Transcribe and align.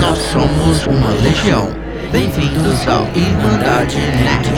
Nós 0.00 0.18
somos 0.18 0.86
uma 0.86 1.10
legião. 1.22 1.68
Bem-vindos 2.10 2.88
ao 2.88 3.06
Irmandade 3.14 3.96
Nerd. 3.96 4.48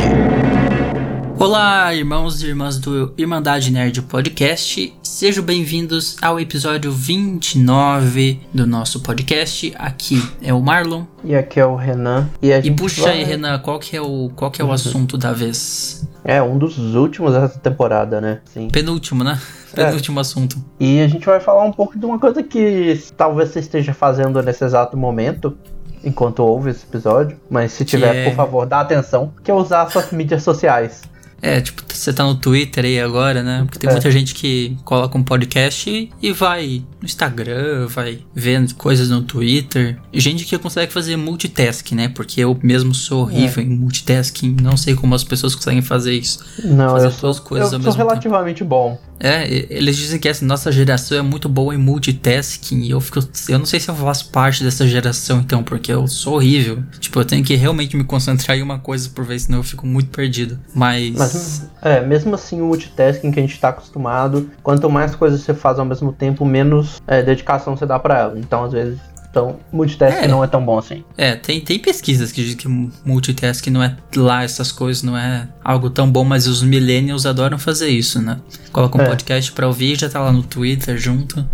Olá, 1.40 1.92
irmãos 1.92 2.40
e 2.42 2.46
irmãs 2.46 2.78
do 2.78 3.12
Irmandade 3.18 3.72
Nerd 3.72 4.00
Podcast. 4.02 4.94
Sejam 5.02 5.42
bem-vindos 5.42 6.16
ao 6.22 6.38
episódio 6.38 6.92
29 6.92 8.40
do 8.54 8.64
nosso 8.64 9.00
podcast. 9.00 9.74
Aqui 9.76 10.22
é 10.40 10.54
o 10.54 10.62
Marlon. 10.62 11.04
E 11.24 11.34
aqui 11.34 11.58
é 11.58 11.66
o 11.66 11.74
Renan. 11.74 12.30
E, 12.40 12.52
e 12.52 12.70
puxa 12.70 13.02
vai... 13.02 13.14
aí, 13.14 13.24
Renan, 13.24 13.58
qual 13.58 13.80
que 13.80 13.96
é 13.96 14.00
o, 14.00 14.30
qual 14.36 14.52
que 14.52 14.62
é 14.62 14.64
o 14.64 14.68
uhum. 14.68 14.74
assunto 14.74 15.18
da 15.18 15.32
vez? 15.32 16.08
É, 16.24 16.40
um 16.40 16.56
dos 16.56 16.78
últimos 16.94 17.32
dessa 17.32 17.58
temporada, 17.58 18.20
né? 18.20 18.40
Sim. 18.44 18.68
Penúltimo, 18.68 19.24
né? 19.24 19.40
É. 19.80 19.86
Penúltimo 19.86 20.18
é. 20.18 20.22
assunto. 20.22 20.56
E 20.78 21.00
a 21.00 21.08
gente 21.08 21.26
vai 21.26 21.40
falar 21.40 21.64
um 21.64 21.72
pouco 21.72 21.98
de 21.98 22.04
uma 22.04 22.18
coisa 22.18 22.42
que 22.42 23.02
talvez 23.16 23.50
você 23.50 23.60
esteja 23.60 23.94
fazendo 23.94 24.42
nesse 24.42 24.64
exato 24.64 24.96
momento, 24.96 25.56
enquanto 26.02 26.40
ouve 26.40 26.70
esse 26.70 26.84
episódio. 26.84 27.36
Mas 27.48 27.72
se 27.72 27.84
tiver, 27.84 28.14
é... 28.14 28.24
por 28.28 28.36
favor, 28.36 28.66
dá 28.66 28.80
atenção, 28.80 29.32
que 29.42 29.50
é 29.50 29.54
usar 29.54 29.90
suas 29.90 30.10
mídias 30.12 30.42
sociais. 30.42 31.02
É, 31.44 31.60
tipo, 31.60 31.82
você 31.92 32.10
tá 32.10 32.24
no 32.24 32.36
Twitter 32.36 32.86
aí 32.86 32.98
agora, 32.98 33.42
né? 33.42 33.64
Porque 33.66 33.78
tem 33.78 33.90
é. 33.90 33.92
muita 33.92 34.10
gente 34.10 34.34
que 34.34 34.78
coloca 34.82 35.18
um 35.18 35.22
podcast 35.22 35.90
e, 35.90 36.10
e 36.22 36.32
vai 36.32 36.82
no 36.98 37.04
Instagram, 37.04 37.86
vai 37.86 38.20
vendo 38.34 38.74
coisas 38.76 39.10
no 39.10 39.20
Twitter. 39.20 39.98
Gente 40.10 40.46
que 40.46 40.56
consegue 40.56 40.90
fazer 40.90 41.16
multitasking, 41.18 41.96
né? 41.96 42.08
Porque 42.08 42.40
eu 42.40 42.58
mesmo 42.62 42.94
sou 42.94 43.24
horrível 43.24 43.62
é. 43.62 43.66
em 43.66 43.68
multitasking. 43.68 44.56
Não 44.62 44.74
sei 44.78 44.94
como 44.94 45.14
as 45.14 45.22
pessoas 45.22 45.54
conseguem 45.54 45.82
fazer 45.82 46.14
isso. 46.14 46.42
Não, 46.64 46.92
fazer 46.92 47.08
eu 47.08 47.10
sou, 47.10 47.34
coisas 47.34 47.70
eu 47.74 47.82
sou 47.82 47.92
relativamente 47.92 48.60
tempo. 48.60 48.70
bom. 48.70 48.98
É, 49.20 49.46
eles 49.70 49.96
dizem 49.96 50.18
que 50.18 50.28
essa 50.28 50.44
nossa 50.44 50.70
geração 50.70 51.16
é 51.16 51.22
muito 51.22 51.48
boa 51.48 51.74
em 51.74 51.78
multitasking. 51.78 52.82
E 52.82 52.90
eu 52.90 53.00
fico. 53.00 53.20
Eu 53.48 53.58
não 53.58 53.66
sei 53.66 53.80
se 53.80 53.88
eu 53.88 53.94
faço 53.94 54.30
parte 54.30 54.62
dessa 54.62 54.86
geração, 54.86 55.40
então, 55.40 55.62
porque 55.62 55.92
eu 55.92 56.06
sou 56.06 56.34
horrível. 56.34 56.82
Tipo, 56.98 57.20
eu 57.20 57.24
tenho 57.24 57.44
que 57.44 57.54
realmente 57.54 57.96
me 57.96 58.04
concentrar 58.04 58.56
em 58.56 58.62
uma 58.62 58.78
coisa 58.78 59.08
por 59.10 59.24
vez, 59.24 59.42
senão 59.42 59.58
eu 59.58 59.64
fico 59.64 59.86
muito 59.86 60.10
perdido. 60.10 60.58
Mas. 60.74 61.14
Mas 61.16 61.70
é, 61.82 62.00
mesmo 62.00 62.34
assim, 62.34 62.60
o 62.60 62.66
multitasking 62.66 63.30
que 63.30 63.38
a 63.38 63.42
gente 63.42 63.58
tá 63.58 63.68
acostumado, 63.68 64.50
quanto 64.62 64.88
mais 64.90 65.14
coisas 65.14 65.40
você 65.40 65.54
faz 65.54 65.78
ao 65.78 65.84
mesmo 65.84 66.12
tempo, 66.12 66.44
menos 66.44 67.00
é, 67.06 67.22
dedicação 67.22 67.76
você 67.76 67.86
dá 67.86 67.98
para 67.98 68.18
ela. 68.18 68.38
Então, 68.38 68.64
às 68.64 68.72
vezes, 68.72 68.98
então, 69.34 69.58
multitasking 69.72 70.26
é, 70.26 70.28
não 70.28 70.44
é 70.44 70.46
tão 70.46 70.64
bom 70.64 70.78
assim. 70.78 71.02
É, 71.18 71.34
tem, 71.34 71.60
tem 71.60 71.76
pesquisas 71.76 72.30
que 72.30 72.40
dizem 72.40 72.56
que 72.56 72.68
multitasking 73.04 73.70
não 73.70 73.82
é 73.82 73.96
lá 74.14 74.44
essas 74.44 74.70
coisas, 74.70 75.02
não 75.02 75.18
é 75.18 75.48
algo 75.64 75.90
tão 75.90 76.08
bom, 76.08 76.22
mas 76.22 76.46
os 76.46 76.62
millennials 76.62 77.26
adoram 77.26 77.58
fazer 77.58 77.88
isso, 77.88 78.22
né? 78.22 78.38
Coloca 78.70 78.96
um 78.96 79.02
é. 79.02 79.08
podcast 79.08 79.50
pra 79.50 79.66
ouvir, 79.66 79.98
já 79.98 80.08
tá 80.08 80.20
lá 80.20 80.32
no 80.32 80.44
Twitter 80.44 80.96
junto. 80.98 81.44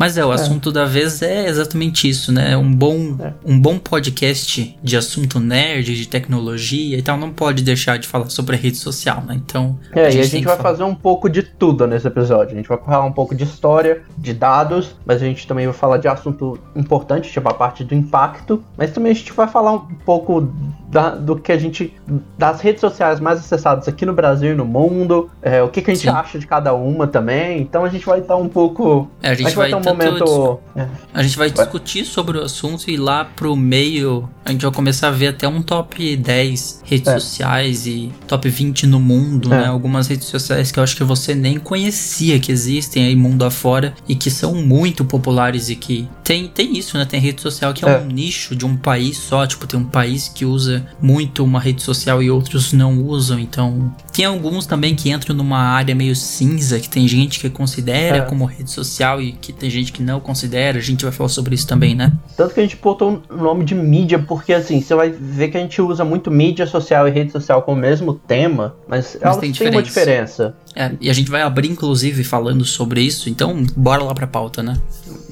Mas 0.00 0.16
é, 0.16 0.24
o 0.24 0.32
é. 0.32 0.34
assunto 0.34 0.72
da 0.72 0.86
vez 0.86 1.20
é 1.20 1.46
exatamente 1.46 2.08
isso, 2.08 2.32
né? 2.32 2.56
Um 2.56 2.72
bom, 2.72 3.18
é. 3.20 3.34
um 3.44 3.60
bom 3.60 3.78
podcast 3.78 4.74
de 4.82 4.96
assunto 4.96 5.38
nerd, 5.38 5.94
de 5.94 6.08
tecnologia 6.08 6.96
e 6.96 7.02
tal, 7.02 7.18
não 7.18 7.30
pode 7.30 7.62
deixar 7.62 7.98
de 7.98 8.08
falar 8.08 8.30
sobre 8.30 8.56
a 8.56 8.58
rede 8.58 8.78
social, 8.78 9.22
né? 9.22 9.34
Então. 9.34 9.78
É, 9.94 10.06
a 10.06 10.10
e 10.10 10.18
a 10.18 10.22
gente 10.22 10.46
vai 10.46 10.56
falar. 10.56 10.70
fazer 10.70 10.84
um 10.84 10.94
pouco 10.94 11.28
de 11.28 11.42
tudo 11.42 11.86
nesse 11.86 12.06
episódio. 12.06 12.54
A 12.54 12.56
gente 12.56 12.66
vai 12.66 12.78
falar 12.78 13.04
um 13.04 13.12
pouco 13.12 13.34
de 13.34 13.44
história, 13.44 14.00
de 14.16 14.32
dados, 14.32 14.96
mas 15.04 15.20
a 15.20 15.26
gente 15.26 15.46
também 15.46 15.66
vai 15.66 15.74
falar 15.74 15.98
de 15.98 16.08
assunto 16.08 16.58
importante, 16.74 17.30
tipo 17.30 17.46
a 17.46 17.52
parte 17.52 17.84
do 17.84 17.94
impacto, 17.94 18.64
mas 18.78 18.92
também 18.92 19.12
a 19.12 19.14
gente 19.14 19.34
vai 19.34 19.48
falar 19.48 19.72
um 19.72 19.80
pouco 19.80 20.50
da, 20.90 21.10
do 21.10 21.36
que 21.36 21.52
a 21.52 21.58
gente. 21.58 21.94
das 22.36 22.60
redes 22.60 22.80
sociais 22.80 23.20
mais 23.20 23.38
acessadas 23.38 23.86
aqui 23.86 24.04
no 24.04 24.12
Brasil 24.12 24.52
e 24.52 24.54
no 24.54 24.64
mundo, 24.64 25.30
é, 25.40 25.62
o 25.62 25.68
que, 25.68 25.80
que 25.80 25.90
a 25.90 25.94
gente 25.94 26.04
Sim. 26.04 26.08
acha 26.08 26.38
de 26.38 26.46
cada 26.46 26.74
uma 26.74 27.06
também. 27.06 27.60
Então 27.60 27.84
a 27.84 27.88
gente 27.88 28.04
vai 28.04 28.20
estar 28.20 28.36
um 28.36 28.48
pouco. 28.48 29.08
É, 29.22 29.28
a 29.28 29.34
gente, 29.34 29.46
a 29.46 29.48
gente 29.50 29.56
vai, 29.56 29.70
vai 29.70 29.89
momento. 29.94 30.60
É. 30.76 30.86
A 31.12 31.22
gente 31.22 31.36
vai 31.36 31.50
discutir 31.50 32.04
sobre 32.04 32.38
o 32.38 32.42
assunto 32.42 32.90
e 32.90 32.96
lá 32.96 33.24
pro 33.24 33.56
meio 33.56 34.28
a 34.44 34.52
gente 34.52 34.62
vai 34.62 34.72
começar 34.72 35.08
a 35.08 35.12
ver 35.12 35.28
até 35.28 35.46
um 35.46 35.62
top 35.62 36.16
10 36.16 36.82
redes 36.84 37.08
é. 37.08 37.18
sociais 37.18 37.86
e 37.86 38.10
top 38.26 38.48
20 38.48 38.86
no 38.86 38.98
mundo, 38.98 39.52
é. 39.54 39.60
né? 39.60 39.66
Algumas 39.66 40.08
redes 40.08 40.26
sociais 40.26 40.72
que 40.72 40.78
eu 40.78 40.82
acho 40.82 40.96
que 40.96 41.04
você 41.04 41.34
nem 41.34 41.58
conhecia 41.58 42.38
que 42.40 42.50
existem 42.50 43.04
aí 43.04 43.14
mundo 43.14 43.44
afora 43.44 43.94
e 44.08 44.14
que 44.14 44.30
são 44.30 44.54
muito 44.54 45.04
populares 45.04 45.68
e 45.68 45.76
que 45.76 46.08
tem, 46.24 46.48
tem 46.48 46.76
isso, 46.76 46.96
né? 46.96 47.04
Tem 47.04 47.20
rede 47.20 47.40
social 47.40 47.72
que 47.72 47.84
é, 47.84 47.88
é. 47.88 47.98
um 47.98 48.06
nicho 48.06 48.56
de 48.56 48.66
um 48.66 48.76
país 48.76 49.18
só, 49.18 49.46
tipo, 49.46 49.66
tem 49.66 49.78
um 49.78 49.84
país 49.84 50.28
que 50.28 50.44
usa 50.44 50.86
muito 51.00 51.44
uma 51.44 51.60
rede 51.60 51.82
social 51.82 52.22
e 52.22 52.30
outros 52.30 52.72
não 52.72 53.02
usam, 53.02 53.38
então 53.38 53.94
tem 54.12 54.24
alguns 54.24 54.66
também 54.66 54.94
que 54.94 55.10
entram 55.10 55.34
numa 55.34 55.58
área 55.58 55.94
meio 55.94 56.14
cinza, 56.14 56.78
que 56.80 56.88
tem 56.88 57.06
gente 57.06 57.40
que 57.40 57.48
considera 57.50 58.18
é. 58.18 58.20
como 58.22 58.44
rede 58.44 58.70
social 58.70 59.20
e 59.20 59.32
que 59.32 59.52
tem 59.52 59.70
gente 59.70 59.79
que 59.88 60.02
não 60.02 60.20
considera. 60.20 60.78
A 60.78 60.82
gente 60.82 61.04
vai 61.04 61.12
falar 61.12 61.28
sobre 61.28 61.54
isso 61.54 61.66
também, 61.66 61.94
né? 61.94 62.12
Tanto 62.36 62.54
que 62.54 62.60
a 62.60 62.62
gente 62.62 62.76
botou 62.76 63.22
o 63.30 63.36
nome 63.36 63.64
de 63.64 63.74
mídia, 63.74 64.18
porque 64.18 64.52
assim, 64.52 64.80
você 64.80 64.94
vai 64.94 65.10
ver 65.10 65.48
que 65.48 65.56
a 65.56 65.60
gente 65.60 65.80
usa 65.80 66.04
muito 66.04 66.30
mídia 66.30 66.66
social 66.66 67.08
e 67.08 67.10
rede 67.10 67.32
social 67.32 67.62
com 67.62 67.72
o 67.72 67.76
mesmo 67.76 68.14
tema, 68.14 68.74
mas, 68.86 69.14
mas 69.14 69.22
elas 69.22 69.36
tem 69.38 69.52
têm 69.52 69.70
uma 69.70 69.82
diferença. 69.82 70.54
É, 70.74 70.92
e 71.00 71.10
a 71.10 71.12
gente 71.12 71.30
vai 71.30 71.42
abrir, 71.42 71.68
inclusive, 71.68 72.22
falando 72.22 72.64
sobre 72.64 73.00
isso, 73.00 73.28
então 73.28 73.64
bora 73.76 74.02
lá 74.02 74.14
pra 74.14 74.26
pauta, 74.26 74.62
né? 74.62 74.78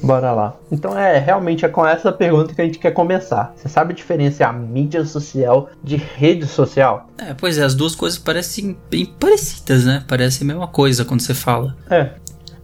Bora 0.01 0.31
lá. 0.31 0.55
Então 0.71 0.97
é 0.97 1.17
realmente 1.19 1.65
é 1.65 1.69
com 1.69 1.85
essa 1.85 2.11
pergunta 2.11 2.53
que 2.53 2.61
a 2.61 2.65
gente 2.65 2.79
quer 2.79 2.91
começar. 2.91 3.53
Você 3.55 3.67
sabe 3.67 3.93
diferenciar 3.93 4.53
mídia 4.53 5.03
social 5.05 5.69
de 5.83 5.95
rede 5.95 6.45
social? 6.47 7.09
É, 7.17 7.33
pois 7.33 7.57
é, 7.57 7.63
as 7.63 7.75
duas 7.75 7.95
coisas 7.95 8.17
parecem 8.17 8.77
bem 8.89 9.05
parecidas, 9.05 9.85
né? 9.85 10.03
Parece 10.07 10.43
a 10.43 10.45
mesma 10.45 10.67
coisa 10.67 11.03
quando 11.03 11.21
você 11.21 11.33
fala. 11.33 11.75
É. 11.89 12.11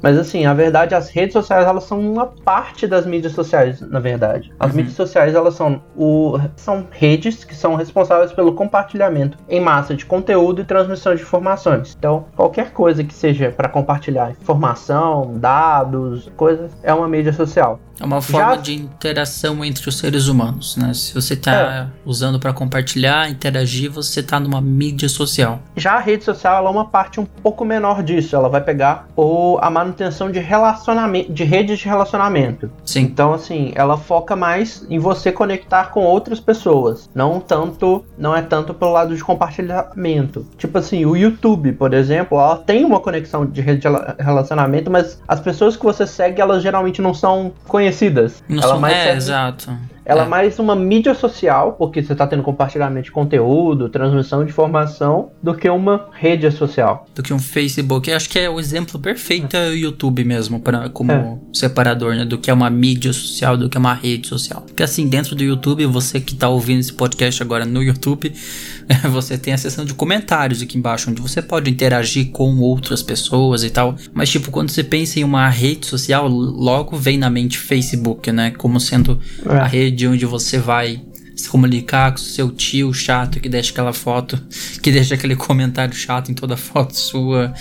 Mas 0.05 0.19
assim, 0.19 0.45
a 0.45 0.53
verdade, 0.53 0.93
as 0.93 1.09
redes 1.09 1.33
sociais 1.33 1.65
elas 1.65 1.85
são 1.85 1.99
uma 1.99 2.27
parte 2.27 2.85
das 2.85 3.07
mídias 3.07 3.33
sociais, 3.33 3.81
na 3.81 3.99
verdade. 3.99 4.53
As 4.59 4.69
uhum. 4.69 4.77
mídias 4.77 4.95
sociais 4.95 5.33
elas 5.33 5.55
são, 5.55 5.81
o, 5.97 6.37
são 6.55 6.85
redes 6.91 7.43
que 7.43 7.55
são 7.55 7.73
responsáveis 7.73 8.31
pelo 8.31 8.53
compartilhamento 8.53 9.35
em 9.49 9.59
massa 9.59 9.95
de 9.95 10.05
conteúdo 10.05 10.61
e 10.61 10.63
transmissão 10.63 11.15
de 11.15 11.23
informações. 11.23 11.95
Então, 11.97 12.25
qualquer 12.35 12.69
coisa 12.69 13.03
que 13.03 13.15
seja 13.15 13.49
para 13.49 13.67
compartilhar 13.67 14.29
informação, 14.29 15.39
dados, 15.39 16.31
coisas, 16.37 16.71
é 16.83 16.93
uma 16.93 17.07
mídia 17.07 17.33
social. 17.33 17.79
É 17.99 18.05
uma 18.05 18.21
forma 18.21 18.55
Já... 18.55 18.61
de 18.61 18.73
interação 18.73 19.63
entre 19.63 19.87
os 19.87 19.97
seres 19.97 20.27
humanos, 20.27 20.75
né? 20.77 20.93
Se 20.93 21.13
você 21.13 21.33
está 21.33 21.53
é. 21.53 21.87
usando 22.05 22.39
para 22.39 22.51
compartilhar, 22.53 23.29
interagir, 23.29 23.89
você 23.89 24.19
está 24.19 24.39
numa 24.39 24.61
mídia 24.61 25.07
social. 25.07 25.59
Já 25.75 25.93
a 25.93 25.99
rede 25.99 26.23
social 26.23 26.65
é 26.67 26.69
uma 26.69 26.85
parte 26.85 27.19
um 27.19 27.25
pouco 27.25 27.63
menor 27.63 28.03
disso. 28.03 28.35
Ela 28.35 28.49
vai 28.49 28.61
pegar 28.61 29.07
o, 29.15 29.57
a 29.61 29.69
manutenção 29.69 30.29
de 30.31 30.39
relacionamento, 30.39 31.31
de 31.31 31.43
redes 31.43 31.79
de 31.79 31.85
relacionamento. 31.85 32.69
Sim. 32.83 33.01
Então, 33.01 33.33
assim, 33.33 33.71
ela 33.75 33.97
foca 33.97 34.35
mais 34.35 34.85
em 34.89 34.99
você 34.99 35.31
conectar 35.31 35.85
com 35.91 36.01
outras 36.01 36.39
pessoas, 36.39 37.09
não 37.15 37.39
tanto, 37.39 38.03
não 38.17 38.35
é 38.35 38.41
tanto 38.41 38.73
pelo 38.73 38.91
lado 38.91 39.15
de 39.15 39.23
compartilhamento. 39.23 40.45
Tipo 40.57 40.77
assim, 40.77 41.05
o 41.05 41.15
YouTube, 41.15 41.73
por 41.73 41.93
exemplo, 41.93 42.37
ela 42.37 42.57
tem 42.57 42.83
uma 42.83 42.99
conexão 42.99 43.45
de 43.45 43.61
rede 43.61 43.81
de 43.81 44.23
relacionamento, 44.23 44.91
mas 44.91 45.21
as 45.27 45.39
pessoas 45.39 45.75
que 45.75 45.83
você 45.83 46.05
segue, 46.05 46.41
elas 46.41 46.61
geralmente 46.61 47.01
não 47.01 47.13
são 47.13 47.53
conhecidas 47.67 47.84
conhecidas. 47.85 48.43
Não 48.47 48.63
ela 48.63 48.79
mais 48.79 48.95
é, 48.95 49.03
serve, 49.03 49.17
exato. 49.17 49.77
Ela 50.05 50.23
é. 50.23 50.27
mais 50.27 50.59
uma 50.59 50.75
mídia 50.75 51.15
social, 51.15 51.73
porque 51.73 52.03
você 52.03 52.13
está 52.13 52.27
tendo 52.27 52.43
compartilhamento 52.43 53.05
de 53.05 53.11
conteúdo, 53.11 53.89
transmissão 53.89 54.43
de 54.43 54.51
informação, 54.51 55.31
do 55.41 55.55
que 55.55 55.67
uma 55.67 56.09
rede 56.13 56.49
social. 56.51 57.07
Do 57.15 57.23
que 57.23 57.33
um 57.33 57.39
Facebook. 57.39 58.09
Eu 58.09 58.15
acho 58.15 58.29
que 58.29 58.37
é 58.37 58.47
o 58.47 58.59
exemplo 58.59 58.99
perfeito 58.99 59.57
é 59.57 59.69
o 59.69 59.75
YouTube 59.75 60.23
mesmo, 60.23 60.59
pra, 60.59 60.89
como 60.89 61.11
é. 61.11 61.37
separador, 61.51 62.15
né? 62.15 62.23
Do 62.23 62.37
que 62.37 62.51
é 62.51 62.53
uma 62.53 62.69
mídia 62.69 63.11
social, 63.11 63.57
do 63.57 63.67
que 63.67 63.77
é 63.77 63.79
uma 63.79 63.95
rede 63.95 64.27
social. 64.27 64.61
Porque 64.61 64.83
assim, 64.83 65.07
dentro 65.07 65.35
do 65.35 65.43
YouTube, 65.43 65.85
você 65.87 66.19
que 66.19 66.33
está 66.33 66.49
ouvindo 66.49 66.81
esse 66.81 66.93
podcast 66.93 67.41
agora 67.41 67.65
no 67.65 67.81
YouTube, 67.81 68.31
você 69.09 69.39
tem 69.39 69.53
a 69.53 69.57
seção 69.57 69.85
de 69.85 69.95
comentários 69.95 70.61
aqui 70.61 70.77
embaixo, 70.77 71.09
onde 71.09 71.21
você 71.21 71.41
pode 71.41 71.71
interagir 71.71 72.29
com 72.29 72.59
outras 72.59 73.01
pessoas 73.01 73.63
e 73.63 73.71
tal. 73.71 73.95
Mas, 74.13 74.29
tipo, 74.29 74.51
quando 74.51 74.69
você 74.69 74.83
pensa 74.83 75.19
em 75.19 75.23
uma 75.23 75.49
rede 75.49 75.87
social, 75.87 76.27
logo 76.27 76.95
vem 76.95 77.17
na 77.17 77.29
mente 77.29 77.57
Facebook, 77.57 78.31
né? 78.31 78.51
Como 78.51 78.79
sendo 78.79 79.19
é. 79.47 79.57
a 79.57 79.65
rede 79.65 79.94
onde 80.07 80.25
você 80.25 80.57
vai 80.57 81.01
se 81.35 81.49
comunicar 81.49 82.11
com 82.11 82.17
seu 82.17 82.49
tio 82.49 82.93
chato 82.93 83.39
que 83.39 83.49
deixa 83.49 83.71
aquela 83.71 83.93
foto, 83.93 84.41
que 84.81 84.91
deixa 84.91 85.15
aquele 85.15 85.35
comentário 85.35 85.93
chato 85.93 86.31
em 86.31 86.33
toda 86.33 86.55
foto 86.55 86.95
sua. 86.95 87.53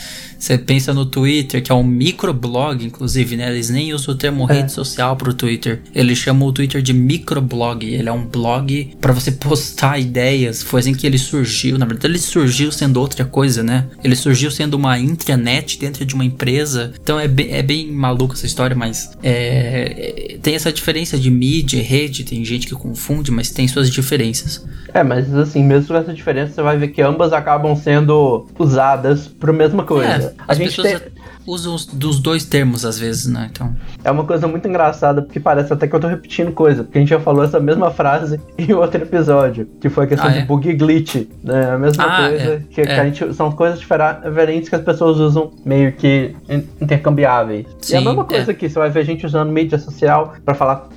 Você 0.44 0.58
pensa 0.58 0.92
no 0.92 1.06
Twitter, 1.06 1.62
que 1.62 1.72
é 1.72 1.74
um 1.74 1.82
microblog, 1.82 2.84
inclusive, 2.84 3.34
né? 3.34 3.50
Eles 3.50 3.70
nem 3.70 3.94
usam 3.94 4.14
o 4.14 4.18
termo 4.18 4.46
é. 4.50 4.56
rede 4.56 4.72
social 4.72 5.16
pro 5.16 5.32
Twitter. 5.32 5.80
Eles 5.94 6.18
chamam 6.18 6.46
o 6.46 6.52
Twitter 6.52 6.82
de 6.82 6.92
microblog. 6.92 7.82
Ele 7.82 8.06
é 8.06 8.12
um 8.12 8.26
blog 8.26 8.94
para 9.00 9.14
você 9.14 9.32
postar 9.32 9.98
ideias. 9.98 10.62
Foi 10.62 10.80
assim 10.80 10.92
que 10.92 11.06
ele 11.06 11.16
surgiu. 11.16 11.78
Na 11.78 11.86
verdade, 11.86 12.08
ele 12.08 12.18
surgiu 12.18 12.70
sendo 12.70 13.00
outra 13.00 13.24
coisa, 13.24 13.62
né? 13.62 13.86
Ele 14.04 14.14
surgiu 14.14 14.50
sendo 14.50 14.74
uma 14.74 14.98
intranet 14.98 15.78
dentro 15.78 16.04
de 16.04 16.14
uma 16.14 16.26
empresa. 16.26 16.92
Então 17.02 17.18
é 17.18 17.26
bem, 17.26 17.50
é 17.50 17.62
bem 17.62 17.90
maluco 17.90 18.34
essa 18.34 18.44
história, 18.44 18.76
mas 18.76 19.16
é, 19.22 20.36
tem 20.42 20.54
essa 20.54 20.70
diferença 20.70 21.16
de 21.16 21.30
mídia 21.30 21.78
e 21.78 21.82
rede. 21.82 22.22
Tem 22.22 22.44
gente 22.44 22.66
que 22.66 22.74
confunde, 22.74 23.30
mas 23.30 23.50
tem 23.50 23.66
suas 23.66 23.88
diferenças. 23.88 24.62
É, 24.92 25.02
mas 25.02 25.34
assim, 25.34 25.64
mesmo 25.64 25.88
com 25.88 25.96
essa 25.96 26.12
diferença, 26.12 26.52
você 26.52 26.62
vai 26.62 26.76
ver 26.76 26.88
que 26.88 27.00
ambas 27.00 27.32
acabam 27.32 27.74
sendo 27.74 28.46
usadas 28.58 29.26
para 29.26 29.50
a 29.50 29.54
mesma 29.54 29.84
coisa. 29.84 30.33
É, 30.33 30.33
a 30.38 30.54
gente 30.54 30.76
pessoas... 30.82 31.02
usa 31.46 31.70
os, 31.70 31.86
dos 31.86 32.18
dois 32.20 32.44
termos 32.44 32.84
às 32.84 32.98
vezes, 32.98 33.26
né? 33.26 33.48
Então. 33.50 33.74
É 34.02 34.10
uma 34.10 34.24
coisa 34.24 34.46
muito 34.46 34.66
engraçada, 34.68 35.22
porque 35.22 35.38
parece 35.40 35.72
até 35.72 35.86
que 35.86 35.94
eu 35.94 36.00
tô 36.00 36.06
repetindo 36.08 36.52
coisa, 36.52 36.84
porque 36.84 36.98
a 36.98 37.00
gente 37.00 37.10
já 37.10 37.20
falou 37.20 37.44
essa 37.44 37.60
mesma 37.60 37.90
frase 37.90 38.40
em 38.58 38.72
outro 38.72 39.02
episódio, 39.02 39.68
que 39.80 39.88
foi 39.88 40.04
a 40.04 40.06
questão 40.06 40.28
Ah, 40.28 40.32
de 40.32 40.38
é? 40.40 40.44
bug 40.44 40.68
e 40.68 40.74
glitch, 40.74 41.26
né? 41.42 41.70
A 41.72 41.78
mesma 41.78 42.04
Ah, 42.04 42.28
coisa 42.28 42.44
é, 42.44 42.62
que, 42.70 42.82
que 42.82 42.90
é. 42.90 43.00
a 43.00 43.04
gente 43.04 43.34
são 43.34 43.50
coisas 43.52 43.78
diferentes 43.78 44.68
que 44.68 44.74
as 44.74 44.82
pessoas 44.82 45.18
usam 45.18 45.52
meio 45.64 45.92
que 45.92 46.34
in- 46.48 46.64
intercambiáveis. 46.80 47.66
e 47.88 47.94
a 47.96 47.98
Sim, 48.00 48.04
mesma 48.04 48.24
coisa 48.24 48.50
é. 48.50 48.54
aqui, 48.54 48.68
você 48.68 48.78
vai 48.78 48.90
ver 48.90 49.04
gente 49.04 49.26
usando 49.26 49.50
mídia 49.50 49.78
social 49.78 50.34
pra 50.44 50.54
falar 50.54 50.88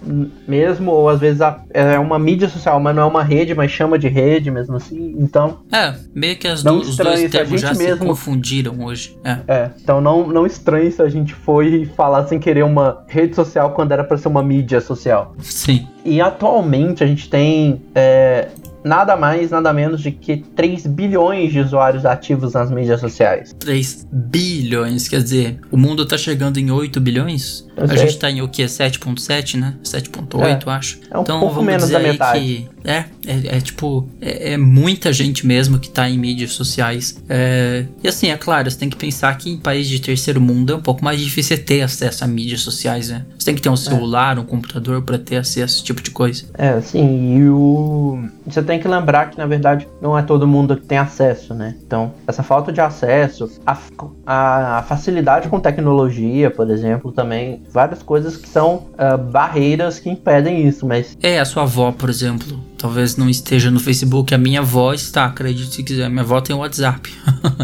mesmo, 0.47 0.91
ou 0.91 1.09
às 1.09 1.19
vezes 1.19 1.41
a- 1.41 1.61
é 1.71 1.97
uma 1.99 2.17
mídia 2.19 2.49
social, 2.49 2.79
mas 2.79 2.95
não 2.95 3.03
é 3.03 3.05
uma 3.05 3.23
rede, 3.23 3.53
mas 3.53 3.71
chama 3.71 3.97
de 3.99 4.07
rede 4.07 4.49
mesmo 4.51 4.75
assim. 4.75 5.15
Então, 5.19 5.59
É, 5.71 5.93
meio 6.13 6.37
que 6.37 6.47
as 6.47 6.63
Não 6.63 6.75
du- 6.79 6.81
os 6.87 6.95
dois 6.97 7.25
a 7.25 7.29
termos 7.29 7.61
já 7.61 7.67
gente 7.69 7.77
se 7.77 7.83
mesmo- 7.83 8.05
confundiram 8.05 8.79
hoje. 8.85 9.17
É. 9.23 9.37
É, 9.47 9.71
então 9.81 9.99
não, 10.01 10.27
não 10.37 10.45
estranhe 10.45 10.91
se 10.91 11.01
a 11.01 11.09
gente 11.09 11.33
foi 11.33 11.89
falar 11.97 12.27
sem 12.27 12.39
querer 12.39 12.63
uma 12.63 13.03
rede 13.07 13.35
social 13.35 13.71
quando 13.71 13.91
era 13.91 14.03
pra 14.03 14.17
ser 14.17 14.27
uma 14.27 14.43
mídia 14.43 14.79
social. 14.79 15.35
Sim. 15.39 15.87
E 16.05 16.21
atualmente 16.21 17.03
a 17.03 17.07
gente 17.07 17.27
tem 17.27 17.81
é, 17.95 18.49
nada 18.83 19.15
mais, 19.15 19.49
nada 19.49 19.73
menos 19.73 20.01
de 20.01 20.11
que 20.11 20.37
3 20.37 20.85
bilhões 20.87 21.51
de 21.51 21.59
usuários 21.59 22.05
ativos 22.05 22.53
nas 22.53 22.69
mídias 22.69 22.99
sociais. 22.99 23.55
3 23.59 24.07
bilhões, 24.11 25.07
quer 25.07 25.21
dizer, 25.21 25.59
o 25.71 25.77
mundo 25.77 26.05
tá 26.05 26.17
chegando 26.17 26.57
em 26.59 26.69
8 26.69 27.01
bilhões? 27.01 27.67
A 27.75 27.95
gente 27.95 28.17
tá 28.17 28.29
em 28.29 28.41
o 28.41 28.47
quê? 28.47 28.65
7.7, 28.65 29.59
né? 29.59 29.75
7.8, 29.83 30.67
acho. 30.67 30.99
É 31.09 31.17
um 31.17 31.21
então 31.21 31.39
pouco 31.39 31.55
vamos 31.55 31.67
menos 31.67 31.85
dizer 31.87 31.99
da 31.99 32.07
metade. 32.11 32.39
que 32.39 32.69
é, 32.87 33.03
é, 33.25 33.57
é 33.57 33.61
tipo, 33.61 34.07
é, 34.21 34.53
é 34.53 34.57
muita 34.57 35.11
gente 35.11 35.45
mesmo 35.45 35.77
que 35.77 35.89
tá 35.89 36.09
em 36.09 36.17
mídias 36.17 36.53
sociais. 36.53 37.21
É, 37.27 37.85
e 38.01 38.07
assim, 38.07 38.29
é 38.29 38.37
claro, 38.37 38.71
você 38.71 38.77
tem 38.77 38.89
que 38.89 38.95
pensar 38.95 39.37
que 39.37 39.49
em 39.49 39.57
países 39.57 39.91
de 39.91 39.99
terceiro 39.99 40.39
mundo 40.39 40.71
é 40.71 40.75
um 40.77 40.81
pouco 40.81 41.03
mais 41.03 41.19
difícil 41.19 41.63
ter 41.63 41.81
acesso 41.81 42.23
a 42.23 42.27
mídias 42.27 42.61
sociais, 42.61 43.09
né? 43.09 43.25
Você 43.37 43.45
tem 43.45 43.55
que 43.55 43.61
ter 43.61 43.69
um 43.69 43.75
celular, 43.75 44.39
um 44.39 44.45
computador 44.45 45.01
pra 45.01 45.17
ter 45.17 45.35
acesso 45.35 45.59
a 45.59 45.65
esse 45.65 45.83
tipo 45.83 46.01
de 46.01 46.11
coisa. 46.11 46.45
É, 46.53 46.79
sim, 46.79 47.37
e 47.37 47.49
o. 47.49 48.23
Você 48.45 48.63
tem 48.63 48.79
que 48.79 48.87
lembrar 48.87 49.29
que, 49.31 49.37
na 49.37 49.45
verdade, 49.45 49.87
não 50.01 50.17
é 50.17 50.21
todo 50.21 50.47
mundo 50.47 50.77
que 50.77 50.85
tem 50.85 50.97
acesso, 50.97 51.53
né? 51.53 51.75
Então, 51.85 52.13
essa 52.25 52.41
falta 52.41 52.71
de 52.71 52.79
acesso, 52.79 53.51
a, 53.65 54.77
a 54.77 54.83
facilidade 54.83 55.49
com 55.49 55.59
tecnologia, 55.59 56.49
por 56.49 56.69
exemplo, 56.69 57.11
também, 57.11 57.61
várias 57.69 58.01
coisas 58.01 58.37
que 58.37 58.47
são 58.47 58.87
ah, 58.97 59.17
barreiras 59.17 59.99
que 59.99 60.09
impedem 60.09 60.65
isso, 60.65 60.85
mas 60.85 61.17
É, 61.21 61.39
a 61.39 61.45
sua 61.45 61.63
avó, 61.63 61.91
por 61.91 62.09
exemplo, 62.09 62.59
talvez 62.77 63.15
não 63.17 63.29
esteja 63.29 63.71
no 63.71 63.79
Facebook. 63.79 64.33
A 64.33 64.37
minha 64.37 64.59
avó 64.59 64.93
está, 64.93 65.25
acredite 65.25 65.75
se 65.75 65.83
quiser. 65.83 66.09
Minha 66.09 66.21
avó 66.21 66.39
tem 66.41 66.55
o 66.55 66.59
WhatsApp. 66.59 67.11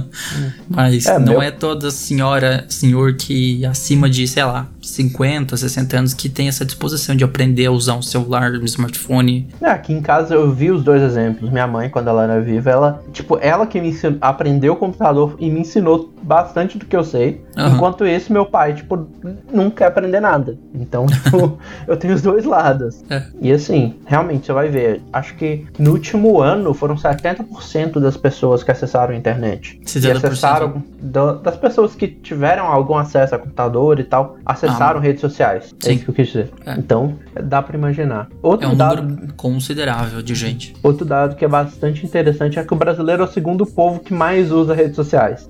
Mas 0.69 1.05
É, 1.05 1.17
não 1.19 1.33
meu- 1.33 1.41
é 1.41 1.51
toda 1.51 1.91
senhora, 1.91 2.65
senhor 2.69 3.13
que 3.15 3.65
acima 3.65 4.09
de, 4.09 4.27
sei 4.27 4.43
lá, 4.43 4.67
50, 4.83 5.55
60 5.57 5.97
anos 5.97 6.13
que 6.13 6.27
tem 6.29 6.47
essa 6.47 6.65
disposição 6.65 7.15
de 7.15 7.23
aprender 7.23 7.65
a 7.65 7.71
usar 7.71 7.95
um 7.95 8.01
celular, 8.01 8.51
um 8.53 8.65
smartphone. 8.65 9.47
É, 9.61 9.69
aqui 9.69 9.93
em 9.93 10.01
casa 10.01 10.33
eu 10.35 10.51
vi 10.51 10.71
os 10.71 10.83
dois 10.83 11.01
exemplos. 11.01 11.49
Minha 11.49 11.65
mãe, 11.67 11.89
quando 11.89 12.09
ela 12.09 12.23
era 12.23 12.41
viva, 12.41 12.69
ela, 12.69 13.03
tipo, 13.11 13.37
ela 13.41 13.65
que 13.65 13.79
me 13.81 13.89
ensinou, 13.89 14.17
aprendeu 14.21 14.73
o 14.73 14.75
computador 14.75 15.35
e 15.39 15.49
me 15.49 15.61
ensinou 15.61 16.11
bastante 16.21 16.77
do 16.77 16.85
que 16.85 16.95
eu 16.95 17.03
sei. 17.03 17.41
Aham. 17.57 17.75
Enquanto 17.75 18.05
esse, 18.05 18.31
meu 18.31 18.45
pai, 18.45 18.73
tipo, 18.73 19.07
não 19.51 19.69
quer 19.69 19.85
aprender 19.87 20.19
nada. 20.19 20.57
Então, 20.73 21.05
tipo, 21.05 21.57
eu 21.87 21.97
tenho 21.97 22.13
os 22.13 22.21
dois 22.21 22.45
lados. 22.45 23.03
É. 23.09 23.23
E 23.41 23.51
assim, 23.51 23.95
realmente, 24.05 24.45
você 24.45 24.53
vai 24.53 24.69
ver. 24.69 25.01
Acho 25.11 25.35
que 25.35 25.65
no 25.79 25.91
último 25.91 26.41
ano 26.41 26.73
foram 26.73 26.95
70% 26.95 27.99
das 27.99 28.17
pessoas 28.17 28.63
que 28.63 28.71
acessaram 28.71 29.13
a 29.13 29.17
internet. 29.17 29.79
E 29.81 29.85
70%. 29.85 30.17
acessaram, 30.17 30.83
da- 31.01 31.33
das 31.33 31.55
pessoas 31.57 31.95
que 31.95 32.07
tiveram 32.07 32.65
algum 32.67 32.95
acesso 32.97 33.35
a 33.35 33.39
computador 33.39 33.99
e 33.99 34.03
tal, 34.03 34.37
acessaram 34.45 34.72
redes 34.99 35.21
sociais. 35.21 35.73
É 35.83 35.87
Sim. 35.87 35.93
isso 35.95 36.03
que 36.05 36.09
eu 36.09 36.15
quis 36.15 36.27
dizer. 36.27 36.49
É. 36.65 36.73
Então, 36.77 37.17
dá 37.43 37.61
pra 37.61 37.77
imaginar. 37.77 38.27
Outro 38.41 38.67
É 38.67 38.71
um 38.71 38.75
dado 38.75 39.03
número 39.03 39.33
considerável 39.35 40.21
de 40.21 40.35
gente. 40.35 40.73
Outro 40.83 41.05
dado 41.05 41.35
que 41.35 41.43
é 41.45 41.47
bastante 41.47 42.05
interessante 42.05 42.57
é 42.59 42.63
que 42.63 42.73
o 42.73 42.77
brasileiro 42.77 43.21
é 43.23 43.25
o 43.25 43.31
segundo 43.31 43.65
povo 43.65 43.99
que 43.99 44.13
mais 44.13 44.51
usa 44.51 44.73
redes 44.73 44.95
sociais. 44.95 45.49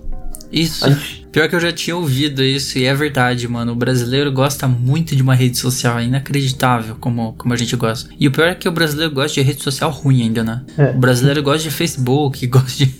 Isso. 0.51 0.87
Gente- 0.87 1.23
Pior 1.33 1.49
que 1.49 1.55
eu 1.55 1.59
já 1.59 1.71
tinha 1.71 1.95
ouvido 1.95 2.43
isso 2.43 2.77
e 2.77 2.85
é 2.85 2.93
verdade, 2.93 3.47
mano. 3.47 3.71
O 3.71 3.75
brasileiro 3.75 4.31
gosta 4.31 4.67
muito 4.67 5.15
de 5.15 5.23
uma 5.23 5.33
rede 5.33 5.57
social. 5.57 5.97
É 5.97 6.03
inacreditável 6.03 6.95
como, 6.99 7.33
como 7.33 7.51
a 7.55 7.57
gente 7.57 7.75
gosta. 7.75 8.07
E 8.19 8.27
o 8.27 8.31
pior 8.31 8.47
é 8.49 8.53
que 8.53 8.69
o 8.69 8.71
brasileiro 8.71 9.11
gosta 9.11 9.33
de 9.33 9.41
rede 9.41 9.63
social 9.63 9.89
ruim 9.89 10.21
ainda, 10.21 10.43
né? 10.43 10.61
É. 10.77 10.91
O 10.91 10.99
brasileiro 10.99 11.41
gosta 11.41 11.63
de 11.67 11.71
Facebook, 11.71 12.45
gosta 12.45 12.85
de. 12.85 12.93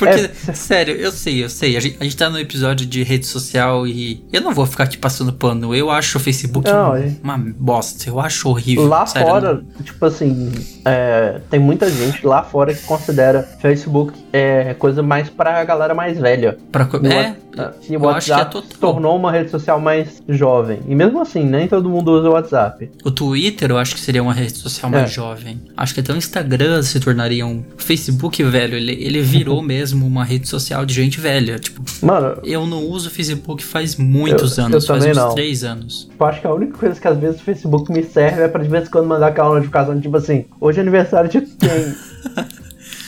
Porque, 0.00 0.30
É. 0.48 0.52
sério, 0.54 0.94
eu 0.96 1.12
sei, 1.12 1.44
eu 1.44 1.48
sei. 1.48 1.76
A 1.76 1.80
gente, 1.80 1.96
a 2.00 2.04
gente 2.04 2.16
tá 2.16 2.28
no 2.28 2.38
episódio 2.38 2.86
de 2.86 3.02
rede 3.02 3.26
social 3.26 3.86
e 3.86 4.24
eu 4.32 4.40
não 4.40 4.52
vou 4.52 4.66
ficar 4.66 4.84
aqui 4.84 4.96
passando 4.98 5.32
pano. 5.32 5.74
Eu 5.74 5.90
acho 5.90 6.16
o 6.18 6.20
Facebook 6.20 6.68
Não, 6.70 6.92
um- 6.92 6.96
é- 6.96 7.12
uma 7.22 7.38
bosta. 7.38 8.08
Eu 8.08 8.18
acho 8.18 8.48
horrível. 8.48 8.86
Lá 8.86 9.04
sério, 9.06 9.28
fora, 9.28 9.62
tipo 9.84 10.04
assim, 10.04 10.50
é, 10.84 11.40
tem 11.50 11.60
muita 11.60 11.88
gente 11.90 12.26
lá 12.26 12.42
fora 12.42 12.74
que 12.74 12.82
considera 12.82 13.42
Facebook 13.60 14.12
é, 14.32 14.74
coisa 14.74 15.02
mais 15.02 15.28
pra 15.28 15.62
galera 15.64 15.94
mais 15.94 16.18
velha. 16.18 16.56
Pra, 16.72 16.84
co- 16.86 16.98
o 16.98 17.06
é, 17.06 17.36
e 17.56 17.60
o 17.60 17.74
que 17.80 17.94
é 17.94 17.98
WhatsApp 17.98 18.62
se 18.62 18.78
tornou 18.78 19.16
uma 19.16 19.30
rede 19.32 19.50
social 19.50 19.80
mais 19.80 20.22
jovem. 20.28 20.80
E 20.88 20.94
mesmo 20.94 21.20
assim, 21.20 21.44
nem 21.44 21.66
todo 21.68 21.88
mundo 21.90 22.10
usa 22.12 22.28
o 22.28 22.32
WhatsApp. 22.32 22.90
O 23.04 23.10
Twitter 23.10 23.70
eu 23.70 23.78
acho 23.78 23.94
que 23.94 24.00
seria 24.00 24.22
uma 24.22 24.32
rede 24.32 24.56
social 24.56 24.90
mais 24.90 25.10
É. 25.10 25.14
jovem. 25.14 25.60
Acho 25.76 25.92
que 25.94 26.00
até 26.00 26.12
o 26.12 26.16
Instagram 26.16 26.82
se 26.82 26.98
tornaria 27.00 27.44
um. 27.44 27.64
O 27.76 27.82
Facebook, 27.82 28.42
velho, 28.44 28.76
ele, 28.76 28.92
ele 28.92 29.20
virou 29.20 29.60
mesmo 29.60 29.89
uma 29.92 30.24
rede 30.24 30.48
social 30.48 30.84
de 30.86 30.94
gente 30.94 31.20
velha. 31.20 31.58
Tipo, 31.58 31.82
Mano, 32.02 32.40
eu 32.44 32.66
não 32.66 32.84
uso 32.84 33.08
o 33.08 33.10
Facebook 33.10 33.62
faz 33.64 33.96
muitos 33.96 34.58
Eu- 34.58 34.64
anos, 34.64 34.84
eu 34.84 34.88
faz 34.94 35.04
uns 35.06 35.16
não. 35.16 35.34
três 35.34 35.64
anos. 35.64 36.08
eu 36.18 36.26
acho 36.26 36.40
que 36.40 36.46
a 36.46 36.52
única 36.54 36.76
coisa 36.78 37.00
que 37.00 37.08
às 37.08 37.18
vezes 37.18 37.40
o 37.40 37.44
Facebook 37.44 37.92
me 37.92 38.02
serve 38.02 38.42
é 38.42 38.48
pra 38.48 38.62
de 38.62 38.68
vez 38.68 38.86
em 38.86 38.90
quando 38.90 39.06
mandar 39.06 39.28
aquela 39.28 39.54
notificação, 39.54 40.00
tipo 40.00 40.16
assim, 40.16 40.44
hoje 40.60 40.78
é 40.78 40.82
aniversário 40.82 41.30
de 41.30 41.40
quem? 41.40 41.50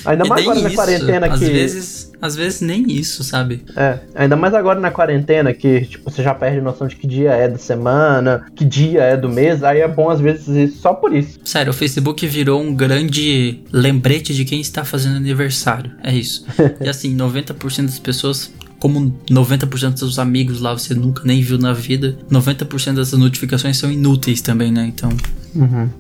Ainda 0.05 0.25
E 0.25 0.29
mais 0.29 0.43
agora 0.43 0.61
na 0.61 0.69
isso, 0.69 0.77
quarentena 0.77 1.27
às 1.27 1.39
que. 1.39 1.45
vezes, 1.47 2.13
às 2.21 2.37
vezes 2.37 2.61
nem 2.61 2.91
isso, 2.91 3.23
sabe? 3.25 3.63
É, 3.77 3.99
ainda 4.15 4.37
mais 4.37 4.55
agora 4.55 4.81
na 4.81 4.91
quarentena, 4.91 5.53
que 5.53 5.83
tipo, 5.85 6.11
você 6.11 6.23
já 6.23 6.35
perde 6.35 6.61
noção 6.61 6.87
de 6.87 6.97
que 6.97 7.07
dia 7.07 7.33
é 7.33 7.49
da 7.49 7.59
semana, 7.59 8.47
que 8.55 8.65
dia 8.65 9.03
é 9.03 9.17
do 9.17 9.29
mês, 9.29 9.63
aí 9.63 9.81
é 9.81 9.89
bom 9.89 10.11
às 10.11 10.21
vezes 10.21 10.49
isso 10.49 10.81
só 10.81 10.95
por 10.95 11.15
isso. 11.15 11.39
Sério, 11.45 11.71
o 11.71 11.75
Facebook 11.75 12.27
virou 12.27 12.61
um 12.61 12.75
grande 12.75 13.61
lembrete 13.73 14.35
de 14.35 14.45
quem 14.45 14.61
está 14.61 14.85
fazendo 14.85 15.17
aniversário. 15.17 15.93
É 16.03 16.13
isso. 16.15 16.45
e 16.81 16.89
assim, 16.89 17.17
90% 17.17 17.87
das 17.87 17.99
pessoas, 17.99 18.53
como 18.83 19.15
90% 19.31 20.01
dos 20.01 20.19
amigos 20.19 20.61
lá 20.61 20.73
você 20.73 20.93
nunca 20.93 21.23
nem 21.25 21.41
viu 21.41 21.57
na 21.57 21.73
vida, 21.73 22.19
90% 22.29 22.97
dessas 22.97 23.17
notificações 23.17 23.77
são 23.77 23.89
inúteis 23.93 24.41
também, 24.41 24.73
né? 24.73 24.85
Então. 24.93 25.09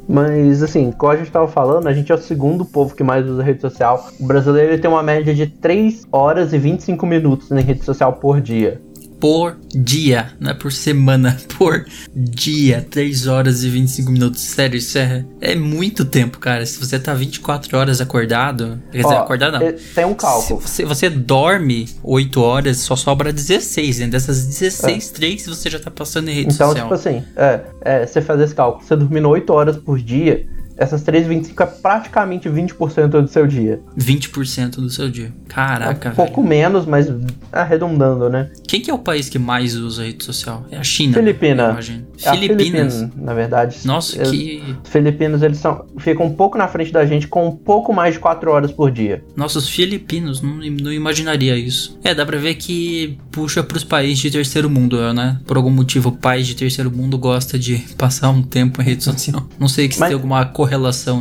Mas 0.08 0.64
assim, 0.64 0.91
como 0.91 1.12
a 1.12 1.17
gente 1.17 1.31
tava 1.31 1.46
falando, 1.46 1.86
a 1.86 1.93
gente 1.93 2.10
é 2.10 2.15
o 2.17 2.19
segundo 2.19 2.65
povo 2.65 2.93
que 2.96 3.05
mais 3.05 3.24
usa 3.24 3.41
rede 3.41 3.60
social. 3.60 4.10
O 4.19 4.27
brasileiro 4.27 4.81
tem 4.81 4.91
uma 4.91 5.03
média 5.03 5.32
de 5.32 5.46
3 5.46 6.08
horas 6.10 6.53
e 6.53 6.58
25 6.58 7.06
minutos 7.06 7.53
em 7.53 7.60
rede 7.60 7.84
social 7.84 8.15
por 8.15 8.41
dia. 8.41 8.81
Por 9.22 9.56
dia, 9.72 10.32
não 10.41 10.50
é 10.50 10.55
por 10.55 10.72
semana, 10.72 11.36
por 11.56 11.86
dia, 12.12 12.84
3 12.91 13.29
horas 13.29 13.62
e 13.62 13.69
25 13.69 14.10
minutos. 14.10 14.41
Sério, 14.41 14.76
isso 14.76 14.98
é, 14.98 15.24
é 15.41 15.55
muito 15.55 16.05
tempo, 16.05 16.41
cara. 16.41 16.67
Se 16.67 16.76
você 16.81 16.98
tá 16.98 17.14
24 17.14 17.79
horas 17.79 18.00
acordado, 18.00 18.82
quer 18.91 19.02
dizer, 19.02 19.14
Ó, 19.14 19.19
acordado 19.20 19.60
não. 19.60 19.64
é- 19.64 19.76
Tem 19.94 20.05
um 20.05 20.14
cálculo. 20.14 20.60
Se 20.62 20.82
você, 20.82 20.84
você 20.84 21.08
dorme 21.08 21.88
8 22.02 22.41
horas, 22.43 22.79
só 22.79 22.96
sobra 22.96 23.32
16, 23.32 24.00
né? 24.00 24.08
Dessas 24.08 24.44
16, 24.44 25.10
3 25.10 25.46
você 25.46 25.70
já 25.70 25.79
tá 25.79 25.88
passando 25.88 26.29
em 26.29 26.34
rede 26.34 26.52
Então, 26.55 26.70
social. 26.70 26.86
tipo 26.86 26.94
assim, 26.94 27.22
é, 27.36 27.60
é, 27.82 28.05
você 28.05 28.20
fazer 28.20 28.43
esse 28.43 28.55
cálculo, 28.56 28.84
você 28.84 28.96
dormindo 28.96 29.29
8 29.29 29.52
horas 29.52 29.76
por 29.76 30.00
dia, 30.00 30.44
essas 30.82 31.03
3,25 31.05 31.60
é 31.62 31.67
praticamente 31.67 32.48
20% 32.48 33.08
do 33.22 33.29
seu 33.29 33.46
dia. 33.46 33.81
20% 33.98 34.77
do 34.77 34.91
seu 34.91 35.08
dia. 35.08 35.32
Caraca, 35.48 36.08
é 36.08 36.12
um 36.12 36.15
pouco 36.15 36.43
velho. 36.43 36.48
menos, 36.48 36.86
mas 36.86 37.06
arredondando, 37.53 38.29
né? 38.29 38.51
Quem 38.67 38.81
que 38.81 38.91
é 38.91 38.94
o 38.94 38.98
país 38.98 39.29
que 39.29 39.39
mais 39.39 39.77
usa 39.77 40.05
rede 40.05 40.24
social? 40.24 40.65
É 40.70 40.79
a 40.79 40.82
China. 40.82 41.15
Filipina. 41.15 41.67
né? 41.67 41.72
Imagino. 41.72 42.06
É 42.24 42.31
Filipinas. 42.31 42.94
Filipina, 42.94 43.24
na 43.24 43.34
verdade. 43.34 43.79
Nossa, 43.84 44.17
Eles- 44.17 44.31
que. 44.31 44.62
Os 44.84 44.91
filipinos, 44.91 45.43
eles 45.43 45.58
são, 45.58 45.84
ficam 45.98 46.27
um 46.27 46.32
pouco 46.34 46.56
na 46.58 46.67
frente 46.69 46.93
da 46.93 47.05
gente 47.05 47.27
com 47.29 47.48
um 47.48 47.56
pouco 47.56 47.93
mais 47.93 48.15
de 48.15 48.20
4 48.20 48.51
horas 48.51 48.72
por 48.72 48.91
dia. 48.91 49.22
Nossos 49.36 49.69
filipinos, 49.69 50.41
não, 50.41 50.56
não 50.56 50.93
imaginaria 50.93 51.56
isso. 51.56 51.98
É, 52.03 52.15
dá 52.15 52.24
pra 52.24 52.39
ver 52.39 52.55
que 52.55 53.19
puxa 53.31 53.62
pros 53.62 53.84
países 53.84 54.19
de 54.19 54.31
terceiro 54.31 54.69
mundo, 54.70 55.12
né? 55.12 55.39
Por 55.46 55.56
algum 55.56 55.70
motivo, 55.70 56.08
o 56.08 56.12
país 56.12 56.46
de 56.46 56.55
terceiro 56.56 56.91
mundo 56.91 57.19
gosta 57.19 57.58
de 57.58 57.79
passar 57.98 58.31
um 58.31 58.43
tempo 58.43 58.81
em 58.81 58.84
rede 58.84 59.05
social. 59.05 59.46
Não 59.58 59.69
sei 59.69 59.91
se 59.91 60.01
Mas- 60.01 60.08
tem 60.08 60.15
alguma 60.15 60.44
correlação 60.46 60.71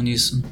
nisso. 0.01 0.43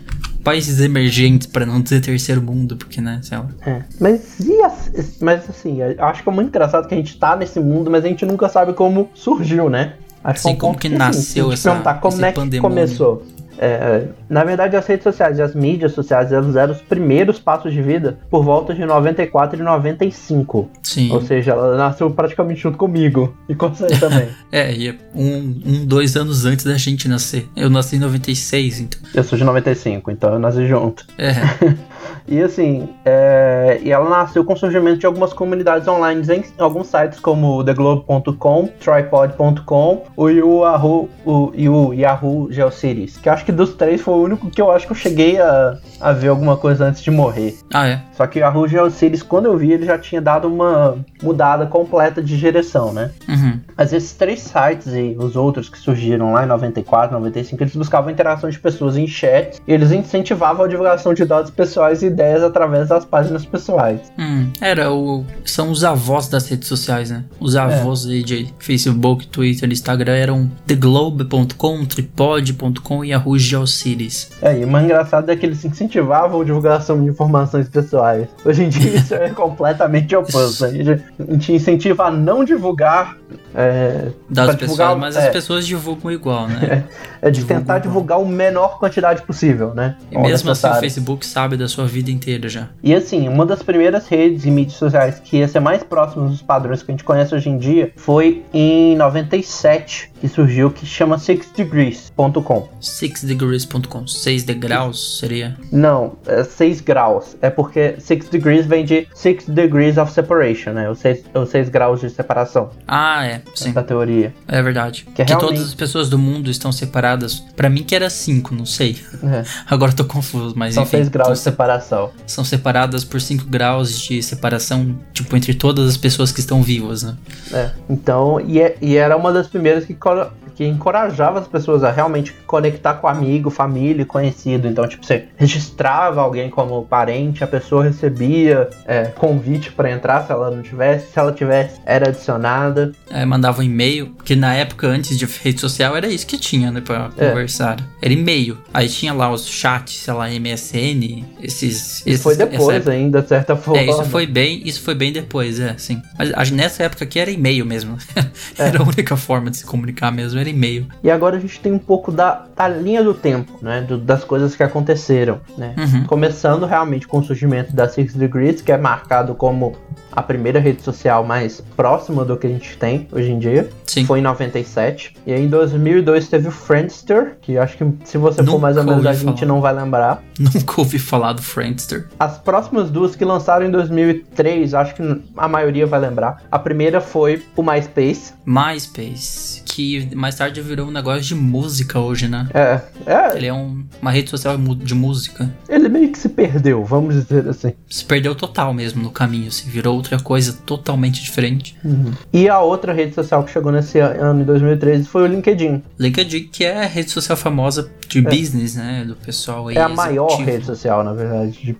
Países 0.43 0.79
emergentes, 0.79 1.47
pra 1.47 1.65
não 1.65 1.81
dizer 1.81 2.01
terceiro 2.01 2.41
mundo, 2.41 2.77
porque, 2.77 3.01
né, 3.01 3.19
sei 3.21 3.37
lá. 3.37 3.47
É. 3.65 3.81
Mas, 3.99 4.39
e 4.39 4.61
as- 4.61 4.91
mas 5.21 5.49
assim, 5.49 5.81
eu 5.81 6.03
acho 6.05 6.23
que 6.23 6.29
é 6.29 6.31
muito 6.31 6.47
engraçado 6.47 6.87
que 6.87 6.93
a 6.93 6.97
gente 6.97 7.17
tá 7.17 7.35
nesse 7.35 7.59
mundo, 7.59 7.91
mas 7.91 8.05
a 8.05 8.07
gente 8.07 8.25
nunca 8.25 8.47
sabe 8.47 8.73
como 8.73 9.09
surgiu, 9.13 9.69
né? 9.69 9.93
Acho 10.23 10.41
Sim, 10.43 10.49
um 10.49 10.55
como 10.55 10.73
ponto 10.73 10.81
que 10.81 10.87
assim, 10.87 10.97
nasceu 10.97 11.23
se 11.23 11.39
a 11.39 11.43
gente 11.43 11.53
essa- 11.53 11.69
perguntar 11.71 11.93
como 11.95 12.13
esse 12.15 12.23
é 12.25 12.29
que 12.31 12.35
pandemônio. 12.39 12.75
começou. 12.75 13.25
É, 13.61 14.07
na 14.29 14.45
verdade, 14.45 14.77
as 14.77 14.87
redes 14.87 15.03
sociais 15.03 15.37
e 15.37 15.41
as 15.41 15.53
mídias 15.53 15.91
sociais 15.91 16.31
elas 16.31 16.55
eram 16.55 16.71
os 16.71 16.81
primeiros 16.81 17.39
passos 17.39 17.73
de 17.73 17.81
vida 17.81 18.17
por 18.29 18.41
volta 18.41 18.73
de 18.73 18.85
94 18.85 19.59
e 19.59 19.63
95. 19.63 20.69
Sim. 20.81 21.11
Ou 21.11 21.21
seja, 21.21 21.51
ela 21.51 21.75
nasceu 21.75 22.09
praticamente 22.09 22.61
junto 22.61 22.77
comigo 22.77 23.35
e 23.49 23.55
com 23.55 23.67
você 23.67 23.87
também. 23.99 24.29
É, 24.49 24.73
e 24.73 24.87
é 24.87 24.95
um, 25.13 25.61
um, 25.65 25.85
dois 25.85 26.15
anos 26.15 26.45
antes 26.45 26.63
da 26.63 26.77
gente 26.77 27.09
nascer. 27.09 27.49
Eu 27.53 27.69
nasci 27.69 27.97
em 27.97 27.99
96, 27.99 28.79
então. 28.79 29.01
Eu 29.13 29.23
sou 29.25 29.37
de 29.37 29.43
95, 29.43 30.09
então 30.09 30.33
eu 30.33 30.39
nasci 30.39 30.65
junto. 30.65 31.05
É. 31.17 31.33
E 32.29 32.41
assim, 32.41 32.87
é... 33.03 33.79
e 33.83 33.91
ela 33.91 34.09
nasceu 34.09 34.45
com 34.45 34.53
o 34.53 34.57
surgimento 34.57 34.99
de 34.99 35.05
algumas 35.05 35.33
comunidades 35.33 35.87
online 35.87 36.21
em 36.29 36.61
alguns 36.61 36.87
sites 36.87 37.19
como 37.19 37.63
theglobe.com, 37.63 38.69
tripod.com 38.79 40.03
o 40.15 40.29
Yahoo, 40.29 41.09
o, 41.25 41.51
e 41.55 41.67
o 41.67 41.93
Yahoo 41.93 42.51
GeoCities. 42.51 43.17
Que 43.17 43.29
acho 43.29 43.43
que 43.43 43.51
dos 43.51 43.73
três 43.73 44.01
foi 44.01 44.13
o 44.13 44.23
único 44.23 44.49
que 44.49 44.61
eu 44.61 44.71
acho 44.71 44.85
que 44.85 44.91
eu 44.91 44.97
cheguei 44.97 45.39
a, 45.39 45.77
a 45.99 46.11
ver 46.11 46.27
alguma 46.27 46.55
coisa 46.55 46.85
antes 46.85 47.01
de 47.01 47.09
morrer. 47.09 47.57
Ah, 47.73 47.87
é? 47.87 48.01
Só 48.13 48.27
que 48.27 48.39
o 48.39 48.41
Yahoo 48.41 48.67
GeoCities, 48.67 49.23
quando 49.23 49.45
eu 49.45 49.57
vi, 49.57 49.71
ele 49.71 49.85
já 49.85 49.97
tinha 49.97 50.21
dado 50.21 50.47
uma 50.47 50.97
mudada 51.23 51.65
completa 51.65 52.21
de 52.21 52.37
direção, 52.37 52.93
né? 52.93 53.11
Uhum. 53.27 53.59
Mas 53.75 53.93
esses 53.93 54.13
três 54.13 54.41
sites 54.41 54.87
e 54.93 55.15
os 55.17 55.35
outros 55.35 55.69
que 55.69 55.77
surgiram 55.77 56.33
lá 56.33 56.43
em 56.43 56.47
94, 56.47 57.13
95, 57.13 57.63
eles 57.63 57.75
buscavam 57.75 58.11
interação 58.11 58.49
de 58.49 58.59
pessoas 58.59 58.97
em 58.97 59.07
chat 59.07 59.59
e 59.67 59.73
eles 59.73 59.91
incentivavam 59.91 60.65
a 60.65 60.67
divulgação 60.67 61.13
de 61.13 61.25
dados 61.25 61.51
pessoais 61.51 62.03
e 62.03 62.09
ideias 62.19 62.43
através 62.43 62.89
das 62.89 63.05
páginas 63.05 63.45
pessoais. 63.45 64.11
Hum, 64.19 64.49
era 64.59 64.91
o. 64.91 65.25
São 65.45 65.71
os 65.71 65.83
avós 65.85 66.27
das 66.27 66.47
redes 66.49 66.67
sociais, 66.67 67.09
né? 67.09 67.23
Os 67.39 67.55
avós 67.55 68.05
é. 68.05 68.21
de 68.21 68.53
Facebook, 68.59 69.27
Twitter, 69.27 69.69
Instagram 69.71 70.15
eram 70.15 70.51
theglobe.com, 70.67 71.85
tripod.com 71.85 73.05
e 73.05 73.09
Yahoo 73.09 73.39
GeoCities. 73.39 74.31
É, 74.41 74.59
e 74.59 74.65
o 74.65 74.67
mais 74.67 74.85
engraçado 74.85 75.29
é 75.31 75.35
que 75.35 75.45
eles 75.45 75.63
incentivavam 75.63 76.41
a 76.41 76.43
divulgação 76.43 77.01
de 77.01 77.09
informações 77.09 77.69
pessoais. 77.69 78.27
Hoje 78.43 78.63
em 78.63 78.69
dia 78.69 78.91
isso 78.99 79.15
é 79.15 79.29
completamente 79.29 80.15
oposto. 80.15 80.65
A 80.65 80.69
gente, 80.69 80.91
a 80.91 81.31
gente 81.31 81.53
incentiva 81.53 82.05
a 82.05 82.11
não 82.11 82.43
divulgar. 82.43 83.17
É, 83.55 84.09
das 84.29 84.55
pessoas, 84.55 84.97
mas 84.97 85.15
é, 85.15 85.27
as 85.27 85.29
pessoas 85.29 85.65
divulgam 85.65 86.11
igual, 86.11 86.47
né? 86.47 86.85
É, 87.21 87.27
é 87.27 87.31
de 87.31 87.39
divulgam 87.39 87.59
tentar 87.59 87.79
divulgar 87.79 88.19
o 88.19 88.25
menor 88.25 88.79
quantidade 88.79 89.21
possível, 89.23 89.73
né? 89.73 89.95
E 90.11 90.17
mesmo 90.17 90.51
assim 90.51 90.67
o 90.67 90.75
Facebook 90.75 91.25
sabe 91.25 91.57
da 91.57 91.67
sua 91.67 91.85
vida 91.85 91.98
inteira 92.07 92.47
já. 92.47 92.69
E 92.81 92.93
assim, 92.93 93.27
uma 93.27 93.45
das 93.45 93.61
primeiras 93.61 94.07
redes 94.07 94.45
e 94.45 94.51
mídias 94.51 94.77
sociais 94.77 95.19
que 95.19 95.37
ia 95.37 95.47
ser 95.47 95.59
mais 95.59 95.83
próximo 95.83 96.29
dos 96.29 96.41
padrões 96.41 96.81
que 96.81 96.91
a 96.91 96.93
gente 96.93 97.03
conhece 97.03 97.33
hoje 97.35 97.49
em 97.49 97.57
dia 97.57 97.91
foi 97.95 98.43
em 98.53 98.95
97, 98.95 100.11
que 100.19 100.27
surgiu, 100.27 100.71
que 100.71 100.85
chama 100.85 101.17
sixdegrees.com. 101.17 102.69
Sixdegrees.com, 102.79 104.07
6 104.07 104.43
degraus 104.43 105.19
seria? 105.19 105.57
Não, 105.71 106.17
é 106.27 106.43
6 106.43 106.81
graus. 106.81 107.35
É 107.41 107.49
porque 107.49 107.95
6 107.99 108.29
degrees 108.29 108.65
vem 108.65 108.85
de 108.85 109.07
6 109.13 109.45
degrees 109.47 109.97
of 109.97 110.11
separation, 110.11 110.71
né? 110.71 110.89
Os 110.89 110.99
6, 110.99 111.23
os 111.33 111.49
seis 111.49 111.69
graus 111.69 112.01
de 112.01 112.09
separação. 112.09 112.69
Ah, 112.87 113.25
é, 113.25 113.41
sim. 113.53 113.69
Essa 113.69 113.83
teoria. 113.83 114.33
É 114.47 114.61
verdade. 114.61 115.05
Que, 115.13 115.21
é 115.21 115.25
que 115.25 115.31
realmente... 115.31 115.55
todas 115.55 115.67
as 115.69 115.73
pessoas 115.73 116.09
do 116.09 116.17
mundo 116.17 116.49
estão 116.49 116.71
separadas. 116.71 117.39
Para 117.55 117.69
mim 117.69 117.83
que 117.83 117.95
era 117.95 118.09
5, 118.09 118.53
não 118.53 118.65
sei. 118.65 118.97
É. 119.23 119.43
Agora 119.67 119.91
eu 119.91 119.95
tô 119.95 120.05
confuso, 120.05 120.53
mas 120.55 120.75
São 120.75 120.83
enfim. 120.83 120.97
6 120.97 121.09
graus 121.09 121.37
de 121.37 121.43
separação. 121.43 122.11
São 122.25 122.43
separadas 122.43 123.03
por 123.03 123.19
5 123.19 123.45
graus 123.45 123.99
de 123.99 124.21
separação, 124.21 124.97
tipo, 125.13 125.35
entre 125.35 125.53
todas 125.53 125.89
as 125.89 125.97
pessoas 125.97 126.31
que 126.31 126.39
estão 126.39 126.61
vivas, 126.61 127.03
né? 127.03 127.15
É, 127.53 127.71
então, 127.89 128.39
e, 128.41 128.59
é, 128.61 128.77
e 128.81 128.95
era 128.95 129.15
uma 129.15 129.31
das 129.31 129.47
primeiras 129.47 129.85
que 129.85 129.93
করা 130.09 130.25
que 130.59 130.65
encorajava 130.65 131.39
as 131.39 131.47
pessoas 131.47 131.85
a 131.85 131.89
realmente 131.89 132.33
conectar 132.45 132.95
com 132.95 133.07
amigo, 133.07 133.49
família, 133.49 134.05
conhecido. 134.05 134.67
Então, 134.67 134.85
tipo, 134.85 135.05
você 135.05 135.23
registrava 135.37 136.19
alguém 136.19 136.49
como 136.49 136.83
parente, 136.83 137.41
a 137.45 137.47
pessoa 137.47 137.85
recebia 137.85 138.69
é, 138.85 139.05
convite 139.05 139.71
para 139.71 139.89
entrar 139.89 140.25
se 140.25 140.33
ela 140.33 140.51
não 140.51 140.61
tivesse, 140.61 141.13
se 141.13 141.17
ela 141.17 141.31
tivesse, 141.31 141.79
era 141.85 142.09
adicionada. 142.09 142.91
É, 143.09 143.25
mandava 143.25 143.61
um 143.61 143.63
e-mail, 143.63 144.13
que 144.25 144.35
na 144.35 144.53
época 144.53 144.85
antes 144.85 145.17
de 145.17 145.25
rede 145.25 145.61
social 145.61 145.95
era 145.95 146.09
isso 146.09 146.27
que 146.27 146.37
tinha, 146.37 146.69
né, 146.73 146.81
pra 146.81 147.09
é. 147.15 147.29
conversar. 147.29 147.77
Era 148.01 148.11
e-mail. 148.11 148.57
Aí 148.73 148.89
tinha 148.89 149.13
lá 149.13 149.31
os 149.31 149.47
chats, 149.47 149.95
sei 149.95 150.13
lá, 150.13 150.27
MSN, 150.29 151.23
esses. 151.41 152.05
Isso 152.05 152.23
foi 152.23 152.35
depois 152.35 152.85
ainda, 152.85 153.21
de 153.21 153.29
certa 153.29 153.55
forma. 153.55 153.79
É, 153.79 153.85
isso 153.85 154.03
foi 154.03 154.27
bem, 154.27 154.61
isso 154.65 154.81
foi 154.81 154.93
bem 154.93 155.13
depois, 155.13 155.57
é, 155.57 155.75
sim. 155.77 156.01
Mas 156.17 156.51
nessa 156.51 156.83
época 156.83 157.05
aqui 157.05 157.17
era 157.17 157.31
e-mail 157.31 157.65
mesmo. 157.65 157.97
era 158.59 158.79
a 158.79 158.83
única 158.83 159.15
forma 159.15 159.49
de 159.49 159.55
se 159.55 159.65
comunicar 159.65 160.11
mesmo, 160.11 160.37
era 160.37 160.48
e-mail. 160.49 160.87
E 161.03 161.09
agora 161.09 161.37
a 161.37 161.39
gente 161.39 161.59
tem 161.59 161.71
um 161.71 161.79
pouco 161.79 162.11
da, 162.11 162.45
da 162.55 162.67
linha 162.67 163.03
do 163.03 163.13
tempo, 163.13 163.57
né? 163.61 163.81
Do, 163.81 163.97
das 163.97 164.23
coisas 164.23 164.55
que 164.55 164.63
aconteceram, 164.63 165.39
né? 165.57 165.75
Uhum. 165.77 166.05
Começando 166.05 166.65
realmente 166.65 167.07
com 167.07 167.19
o 167.19 167.23
surgimento 167.23 167.75
da 167.75 167.87
Six 167.87 168.15
Degrees, 168.15 168.61
que 168.61 168.71
é 168.71 168.77
marcado 168.77 169.35
como 169.35 169.75
a 170.11 170.21
primeira 170.21 170.59
rede 170.59 170.81
social 170.81 171.23
mais 171.23 171.61
próxima 171.75 172.25
do 172.25 172.35
que 172.35 172.47
a 172.47 172.49
gente 172.49 172.77
tem 172.77 173.07
hoje 173.11 173.31
em 173.31 173.39
dia. 173.39 173.69
Sim. 173.85 174.05
Foi 174.05 174.19
em 174.19 174.21
97. 174.21 175.15
E 175.25 175.33
aí 175.33 175.43
em 175.43 175.47
2002 175.47 176.27
teve 176.27 176.47
o 176.47 176.51
Friendster, 176.51 177.37
que 177.41 177.57
acho 177.57 177.77
que 177.77 177.85
se 178.03 178.17
você 178.17 178.41
Nunca 178.41 178.51
for 178.51 178.59
mais 178.59 178.77
ou 178.77 178.83
menos 178.83 179.05
a 179.05 179.13
gente 179.13 179.45
não 179.45 179.61
vai 179.61 179.73
lembrar. 179.73 180.21
Nunca 180.37 180.73
ouvi 180.77 180.99
falar 180.99 181.33
do 181.33 181.41
Friendster. 181.41 182.07
As 182.19 182.37
próximas 182.37 182.89
duas 182.89 183.15
que 183.15 183.25
lançaram 183.25 183.65
em 183.65 183.71
2003, 183.71 184.73
acho 184.73 184.95
que 184.95 185.21
a 185.37 185.47
maioria 185.47 185.85
vai 185.85 185.99
lembrar. 185.99 186.43
A 186.51 186.59
primeira 186.59 187.01
foi 187.01 187.43
o 187.55 187.63
MySpace. 187.63 188.33
MySpace, 188.45 189.63
que 189.79 190.13
mais 190.13 190.35
tarde 190.35 190.59
virou 190.59 190.87
um 190.87 190.91
negócio 190.91 191.21
de 191.21 191.35
música 191.35 191.99
hoje, 191.99 192.27
né? 192.27 192.49
É. 192.53 192.81
é. 193.05 193.37
Ele 193.37 193.47
é 193.47 193.53
um, 193.53 193.85
uma 194.01 194.11
rede 194.11 194.29
social 194.29 194.57
de 194.57 194.93
música. 194.93 195.49
Ele 195.69 195.87
meio 195.87 196.11
que 196.11 196.19
se 196.19 196.27
perdeu, 196.27 196.83
vamos 196.83 197.15
dizer 197.15 197.47
assim. 197.47 197.71
Se 197.89 198.03
perdeu 198.03 198.35
total 198.35 198.73
mesmo 198.73 199.01
no 199.01 199.09
caminho, 199.09 199.49
se 199.49 199.69
virou 199.69 199.95
outra 199.95 200.19
coisa 200.19 200.51
totalmente 200.65 201.23
diferente. 201.23 201.77
Uhum. 201.85 202.11
E 202.33 202.49
a 202.49 202.59
outra 202.59 202.91
rede 202.91 203.15
social 203.15 203.41
que 203.45 203.51
chegou 203.51 203.71
nesse 203.71 203.99
ano, 203.99 204.41
em 204.41 204.43
2013, 204.43 205.07
foi 205.07 205.23
o 205.23 205.27
LinkedIn. 205.27 205.81
LinkedIn, 205.97 206.49
que 206.51 206.65
é 206.65 206.83
a 206.83 206.87
rede 206.87 207.11
social 207.11 207.37
famosa 207.37 207.89
de 208.09 208.19
é. 208.19 208.21
business, 208.21 208.75
né? 208.75 209.05
Do 209.07 209.15
pessoal 209.15 209.69
aí. 209.69 209.77
É 209.77 209.81
a 209.81 209.87
maior 209.87 210.35
rede 210.39 210.65
social, 210.65 211.05
na 211.05 211.13
verdade, 211.13 211.51
de, 211.51 211.77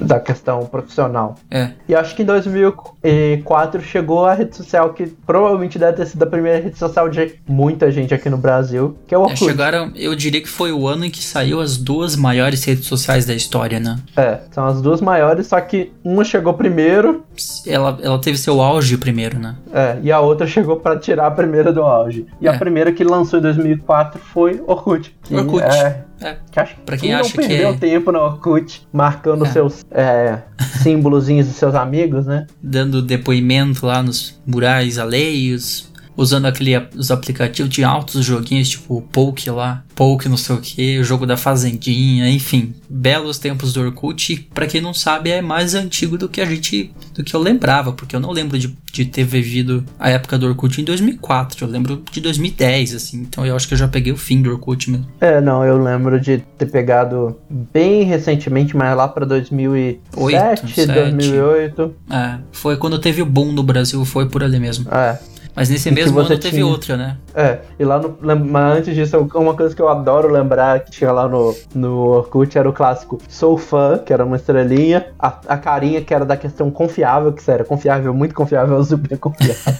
da 0.00 0.20
questão 0.20 0.66
profissional. 0.66 1.34
É. 1.50 1.70
E 1.88 1.96
acho 1.96 2.14
que 2.14 2.22
em 2.22 2.26
2004 2.26 3.80
chegou 3.82 4.24
a 4.24 4.34
rede 4.34 4.56
social 4.56 4.92
que 4.92 5.06
provavelmente 5.26 5.80
deve 5.80 5.96
ter 5.96 6.06
sido 6.06 6.22
a 6.22 6.26
primeira 6.26 6.62
rede 6.62 6.78
social 6.78 6.91
de 7.10 7.34
muita 7.48 7.90
gente 7.90 8.14
aqui 8.14 8.28
no 8.28 8.36
Brasil, 8.36 8.96
que 9.06 9.14
é 9.14 9.18
o 9.18 9.22
é, 9.22 9.24
Orkut. 9.24 9.44
É, 9.44 9.46
chegaram, 9.46 9.92
eu 9.94 10.14
diria 10.14 10.40
que 10.40 10.48
foi 10.48 10.72
o 10.72 10.86
ano 10.86 11.04
em 11.04 11.10
que 11.10 11.22
saiu 11.22 11.60
as 11.60 11.76
duas 11.76 12.16
maiores 12.16 12.64
redes 12.64 12.86
sociais 12.86 13.24
da 13.24 13.34
história, 13.34 13.80
né? 13.80 13.98
É, 14.16 14.40
são 14.50 14.66
as 14.66 14.80
duas 14.80 15.00
maiores, 15.00 15.46
só 15.46 15.60
que 15.60 15.92
uma 16.04 16.24
chegou 16.24 16.54
primeiro 16.54 17.24
ela, 17.66 17.98
ela 18.02 18.20
teve 18.20 18.36
seu 18.36 18.60
auge 18.60 18.96
primeiro, 18.96 19.38
né? 19.38 19.56
É, 19.72 19.98
e 20.02 20.12
a 20.12 20.20
outra 20.20 20.46
chegou 20.46 20.76
para 20.76 20.98
tirar 20.98 21.26
a 21.26 21.30
primeira 21.30 21.72
do 21.72 21.82
auge. 21.82 22.26
E 22.40 22.46
é. 22.46 22.50
a 22.50 22.58
primeira 22.58 22.92
que 22.92 23.02
lançou 23.02 23.38
em 23.38 23.42
2004 23.42 24.20
foi 24.20 24.62
Orkut. 24.66 25.14
Que 25.22 25.34
Orkut. 25.34 25.62
É, 25.62 26.04
é. 26.20 26.36
Que 26.50 26.60
acho 26.60 26.76
pra 26.84 26.96
quem, 26.96 27.14
acha 27.14 27.28
não 27.28 27.30
perdeu 27.30 27.70
que 27.70 27.86
é... 27.86 27.90
tempo 27.90 28.12
no 28.12 28.18
Orkut, 28.18 28.86
marcando 28.92 29.44
é. 29.44 29.48
seus 29.48 29.84
é, 29.90 30.38
símbolozinhos 30.82 31.46
dos 31.46 31.56
seus 31.56 31.74
amigos, 31.74 32.26
né? 32.26 32.46
Dando 32.62 33.00
depoimento 33.00 33.86
lá 33.86 34.02
nos 34.02 34.40
murais 34.46 34.98
alheios, 34.98 35.90
usando 36.16 36.46
aquele, 36.46 36.76
os 36.96 37.10
aplicativos 37.10 37.70
de 37.70 37.84
altos 37.84 38.24
joguinhos, 38.24 38.68
tipo 38.68 38.98
o 38.98 39.02
Poke 39.02 39.50
lá, 39.50 39.84
Poke 39.94 40.28
não 40.28 40.36
sei 40.36 40.56
o 40.56 40.60
que, 40.60 40.98
o 40.98 41.04
jogo 41.04 41.26
da 41.26 41.36
Fazendinha, 41.36 42.28
enfim, 42.28 42.74
belos 42.88 43.38
tempos 43.38 43.72
do 43.72 43.82
Orkut. 43.82 44.48
Para 44.52 44.66
quem 44.66 44.80
não 44.80 44.94
sabe, 44.94 45.30
é 45.30 45.42
mais 45.42 45.74
antigo 45.74 46.18
do 46.18 46.28
que 46.28 46.40
a 46.40 46.44
gente, 46.44 46.92
do 47.14 47.22
que 47.22 47.34
eu 47.34 47.40
lembrava, 47.40 47.92
porque 47.92 48.16
eu 48.16 48.20
não 48.20 48.30
lembro 48.30 48.58
de, 48.58 48.76
de 48.92 49.04
ter 49.04 49.24
vivido 49.24 49.84
a 49.98 50.10
época 50.10 50.38
do 50.38 50.46
Orkut 50.46 50.80
em 50.80 50.84
2004, 50.84 51.64
eu 51.64 51.68
lembro 51.68 52.02
de 52.10 52.20
2010, 52.20 52.94
assim, 52.94 53.18
então 53.18 53.44
eu 53.46 53.54
acho 53.54 53.68
que 53.68 53.74
eu 53.74 53.78
já 53.78 53.88
peguei 53.88 54.12
o 54.12 54.16
fim 54.16 54.42
do 54.42 54.50
Orkut 54.50 54.90
mesmo. 54.90 55.06
É, 55.20 55.40
não, 55.40 55.64
eu 55.64 55.82
lembro 55.82 56.20
de 56.20 56.38
ter 56.58 56.66
pegado 56.66 57.38
bem 57.48 58.04
recentemente, 58.04 58.76
mas 58.76 58.96
lá 58.96 59.08
para 59.08 59.26
2007, 59.26 60.00
8, 60.16 60.92
2008. 60.92 61.94
É, 62.10 62.38
foi 62.50 62.76
quando 62.76 62.98
teve 62.98 63.22
o 63.22 63.26
boom 63.26 63.52
no 63.52 63.62
Brasil, 63.62 64.04
foi 64.04 64.28
por 64.28 64.42
ali 64.42 64.58
mesmo. 64.58 64.88
É. 64.92 65.18
Mas 65.54 65.68
nesse 65.68 65.90
mesmo 65.90 66.18
ano 66.18 66.28
teve 66.30 66.56
tinha... 66.56 66.66
outra, 66.66 66.96
né? 66.96 67.16
É, 67.34 67.58
e 67.78 67.84
lá 67.84 67.98
no. 67.98 68.16
Mas 68.20 68.78
antes 68.78 68.94
disso, 68.94 69.28
uma 69.34 69.54
coisa 69.54 69.74
que 69.74 69.82
eu 69.82 69.88
adoro 69.88 70.32
lembrar 70.32 70.80
que 70.80 70.90
tinha 70.90 71.12
lá 71.12 71.28
no, 71.28 71.54
no 71.74 72.06
Orkut 72.08 72.56
era 72.56 72.68
o 72.68 72.72
clássico 72.72 73.18
Sou 73.28 73.58
fã, 73.58 73.98
que 73.98 74.12
era 74.12 74.24
uma 74.24 74.36
estrelinha, 74.36 75.06
a, 75.18 75.38
a 75.48 75.56
carinha 75.58 76.00
que 76.00 76.14
era 76.14 76.24
da 76.24 76.36
questão 76.36 76.70
confiável, 76.70 77.32
que 77.32 77.50
era 77.50 77.64
confiável, 77.64 78.14
muito 78.14 78.34
confiável, 78.34 78.82
super 78.84 79.18
confiável. 79.18 79.72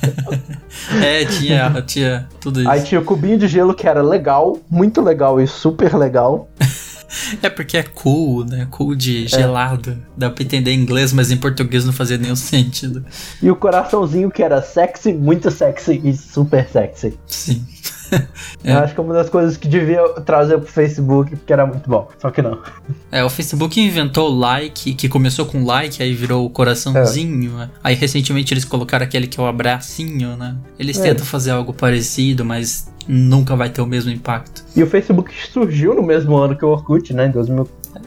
é, 1.03 1.25
tinha, 1.25 1.83
tinha 1.87 2.29
tudo 2.41 2.61
isso. 2.61 2.71
Aí 2.71 2.83
tinha 2.83 3.01
o 3.01 3.05
cubinho 3.05 3.39
de 3.39 3.49
gelo 3.49 3.75
que 3.75 3.89
era 3.89 4.03
legal, 4.03 4.59
muito 4.71 5.01
legal 5.01 5.41
e 5.41 5.47
super 5.47 5.97
legal. 5.97 6.49
É 7.43 7.51
porque 7.51 7.77
é 7.77 7.83
cool, 7.83 8.45
né? 8.45 8.67
Cool 8.71 8.95
de 8.95 9.25
é. 9.25 9.29
gelado. 9.29 9.99
Dá 10.17 10.31
pra 10.31 10.43
entender 10.43 10.73
em 10.73 10.81
inglês, 10.81 11.13
mas 11.13 11.31
em 11.31 11.37
português 11.37 11.85
não 11.85 11.93
fazia 11.93 12.19
nenhum 12.19 12.37
sentido. 12.37 13.05
E 13.43 13.51
o 13.51 13.57
coraçãozinho 13.57 14.31
que 14.31 14.43
era 14.43 14.63
sexy, 14.63 15.13
muito 15.13 15.51
sexy 15.51 16.01
e 16.05 16.17
super 16.17 16.69
sexy. 16.69 17.19
Sim. 17.27 17.67
Eu 18.65 18.79
acho 18.79 18.95
que 18.95 19.01
é 19.01 19.03
uma 19.03 19.15
das 19.15 19.29
coisas 19.31 19.57
que 19.57 19.67
devia 19.69 20.03
trazer 20.25 20.59
pro 20.59 20.67
Facebook, 20.67 21.35
porque 21.37 21.53
era 21.53 21.67
muito 21.67 21.89
bom. 21.89 22.09
Só 22.19 22.31
que 22.31 22.41
não. 22.43 22.59
É, 23.11 23.25
o 23.25 23.29
Facebook 23.31 23.81
inventou 23.81 24.31
o 24.31 24.39
like, 24.39 24.95
que 24.95 25.09
começou 25.09 25.47
com 25.47 25.65
like, 25.65 26.03
aí 26.03 26.13
virou 26.15 26.45
o 26.47 26.51
coraçãozinho. 26.51 27.53
né? 27.53 27.71
Aí 27.83 27.95
recentemente 27.95 28.53
eles 28.55 28.65
colocaram 28.65 29.05
aquele 29.05 29.27
que 29.27 29.39
é 29.41 29.43
o 29.43 29.47
abracinho, 29.47 30.37
né? 30.37 30.57
Eles 30.79 30.99
É. 30.99 31.03
tentam 31.03 31.25
fazer 31.25 31.51
algo 31.51 31.73
parecido, 31.73 32.45
mas 32.45 32.91
nunca 33.09 33.57
vai 33.57 33.69
ter 33.69 33.81
o 33.83 33.87
mesmo 33.87 34.11
impacto. 34.11 34.65
E 34.77 34.83
o 34.83 34.87
Facebook 34.87 35.33
surgiu 35.53 35.95
no 35.95 36.03
mesmo 36.03 36.37
ano 36.37 36.57
que 36.57 36.65
o 36.65 36.69
Orkut, 36.69 37.13
né? 37.13 37.27
Em 37.27 37.31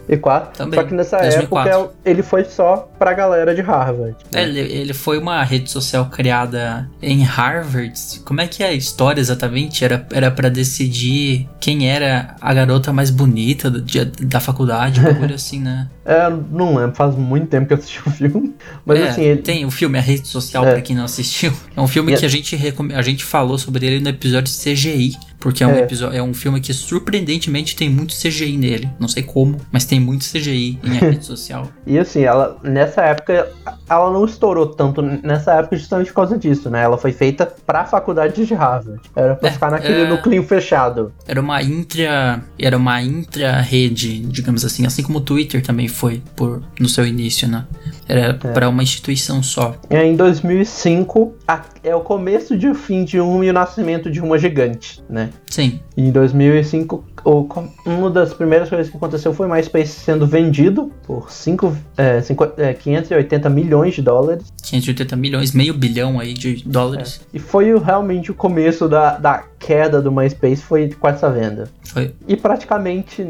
2004. 0.08 0.58
Também, 0.58 0.80
Só 0.80 0.86
que 0.86 0.94
nessa 0.94 1.18
2004. 1.18 1.72
época 1.72 1.94
ele 2.06 2.22
foi 2.24 2.44
só 2.46 2.90
pra 2.98 3.14
galera 3.14 3.54
de 3.56 3.62
Harvard. 3.62 4.16
É, 4.34 4.44
Ele, 4.44 4.60
ele 4.60 4.94
foi 4.94 5.18
uma 5.18 5.44
rede 5.44 5.70
social 5.70 6.06
criada 6.06 6.90
em 7.02 7.24
Harvard. 7.24 7.94
Como 8.24 8.42
é 8.42 8.48
que 8.48 8.64
é 8.64 8.68
a 8.70 8.74
história 8.74 9.20
exatamente? 9.20 9.84
Era, 9.84 10.06
era 10.14 10.32
para 10.32 10.50
decidir 10.50 11.48
quem 11.60 11.90
era 11.90 12.36
a 12.40 12.54
garota 12.54 12.94
mais 12.94 13.10
bonita 13.10 13.70
do- 13.70 13.82
de- 13.82 14.06
da 14.06 14.40
faculdade, 14.40 15.00
um 15.00 15.04
bagulho 15.04 15.34
assim, 15.36 15.60
né? 15.60 15.88
É, 16.06 16.30
não 16.52 16.76
lembro, 16.76 16.96
faz 16.96 17.16
muito 17.16 17.48
tempo 17.48 17.66
que 17.68 17.74
eu 17.74 17.78
assisti 17.78 18.00
o 18.08 18.12
filme. 18.12 18.54
Mas 18.86 19.00
É, 19.00 19.08
assim, 19.10 19.22
ele. 19.24 19.42
tem 19.42 19.66
o 19.66 19.72
filme 19.72 19.98
A 19.98 20.02
Rede 20.02 20.28
Social, 20.28 20.64
É. 20.66 20.74
pra 20.74 20.82
quem 20.82 20.96
não 20.96 21.06
assistiu. 21.06 21.52
É 21.76 21.82
um 21.82 21.88
filme 21.88 22.14
E- 22.14 22.18
que 22.18 22.26
a 22.26 22.30
gente, 22.30 22.56
recom- 22.56 22.90
a 22.94 23.02
gente 23.02 23.24
falou 23.26 23.58
sobre 23.58 23.86
ele 23.88 24.00
no 24.00 24.10
episódio 24.10 24.54
CGI. 24.54 25.16
Porque 25.46 25.64
é 25.64 25.68
um, 25.68 25.74
É. 25.75 25.82
episódio, 25.82 26.18
é 26.18 26.24
um 26.24 26.34
filme 26.34 26.60
que 26.60 26.74
surpreendentemente 26.74 27.75
tem 27.75 27.88
muito 27.88 28.16
CGI 28.16 28.58
nele. 28.58 28.90
Não 29.00 29.08
sei 29.08 29.22
como, 29.22 29.62
mas 29.72 29.86
tem 29.86 30.00
muito 30.00 30.25
CGI 30.25 30.80
em 30.84 30.90
A 30.90 30.94
Rede 31.06 31.24
Social. 31.24 31.70
E 31.86 32.00
assim, 32.00 32.24
ela 32.24 32.58
nessa 32.64 33.04
época 33.04 33.48
ela 33.88 34.10
não 34.12 34.25
estourou 34.25 34.66
tanto 34.66 35.04
nessa 35.04 35.54
época 35.54 35.78
justamente 35.78 36.08
por 36.08 36.16
causa 36.16 36.36
disso, 36.36 36.68
né? 36.72 36.82
Ela 36.82 36.98
foi 36.98 37.12
feita 37.12 37.46
pra 37.64 37.86
faculdade 37.86 38.44
de 38.44 38.54
Harvard. 38.56 39.00
Era 39.16 39.36
pra 39.36 39.50
É, 39.50 39.52
ficar 39.52 39.70
naquele 39.70 40.02
é. 40.02 40.10
núcleo 40.10 40.42
fechado. 40.42 41.14
Era 41.28 41.40
uma 41.40 41.62
intra. 41.62 42.44
Era 42.58 42.75
uma 42.75 43.00
intra-rede, 43.04 44.22
digamos 44.22 44.66
assim, 44.66 44.84
assim 44.88 45.04
como 45.04 45.20
o 45.20 45.22
Twitter 45.22 45.62
também 45.62 45.88
foi 45.88 46.24
por, 46.36 46.64
no 46.80 46.90
seu 46.90 47.06
início, 47.06 47.48
né? 47.48 47.66
Era 48.08 48.34
pra 48.36 48.70
uma 48.70 48.84
instituição 48.84 49.42
só. 49.42 49.76
E 49.90 49.96
aí, 49.96 50.08
em 50.10 50.16
2005 50.16 51.34
a- 51.48 51.62
é 51.84 51.96
o 51.96 52.02
começo 52.02 52.58
de 52.58 52.74
fim 52.74 53.04
de 53.04 53.20
uma 53.20 53.46
e 53.46 53.50
o 53.50 53.54
nascimento 53.54 54.10
de 54.12 54.22
uma 54.22 54.38
gigante, 54.38 55.04
né? 55.10 55.30
Sim. 55.50 55.80
E 55.96 56.02
em 56.04 56.12
2005, 56.12 57.04
o, 57.24 57.48
uma 57.86 58.10
das 58.10 58.34
primeiras 58.34 58.70
coisas 58.70 58.90
que 58.90 58.98
aconteceu 58.98 59.34
foi 59.34 59.48
o 59.48 59.52
MySpace 59.52 59.88
sendo 59.92 60.28
vendido 60.28 60.92
por 61.06 61.32
cinco, 61.32 61.76
é, 61.98 62.22
cinco- 62.22 62.48
é, 62.58 62.74
580 62.74 63.50
milhões 63.50 63.94
de 63.96 64.02
dólares. 64.02 64.52
580 64.62 65.16
milhões, 65.16 65.52
meio 65.54 65.74
bilhão 65.74 66.20
aí 66.20 66.34
de 66.34 66.64
dólares. 66.66 67.22
E 67.34 67.40
foi 67.40 67.78
realmente 67.80 68.32
o 68.32 68.34
começo 68.34 68.88
da, 68.90 69.18
da 69.18 69.44
queda 69.66 70.00
do 70.00 70.12
MySpace, 70.12 70.58
foi 70.58 70.90
com 70.90 71.08
essa 71.08 71.28
venda. 71.30 71.68
Foi. 71.86 72.14
E 72.28 72.36
praticamente 72.38 73.26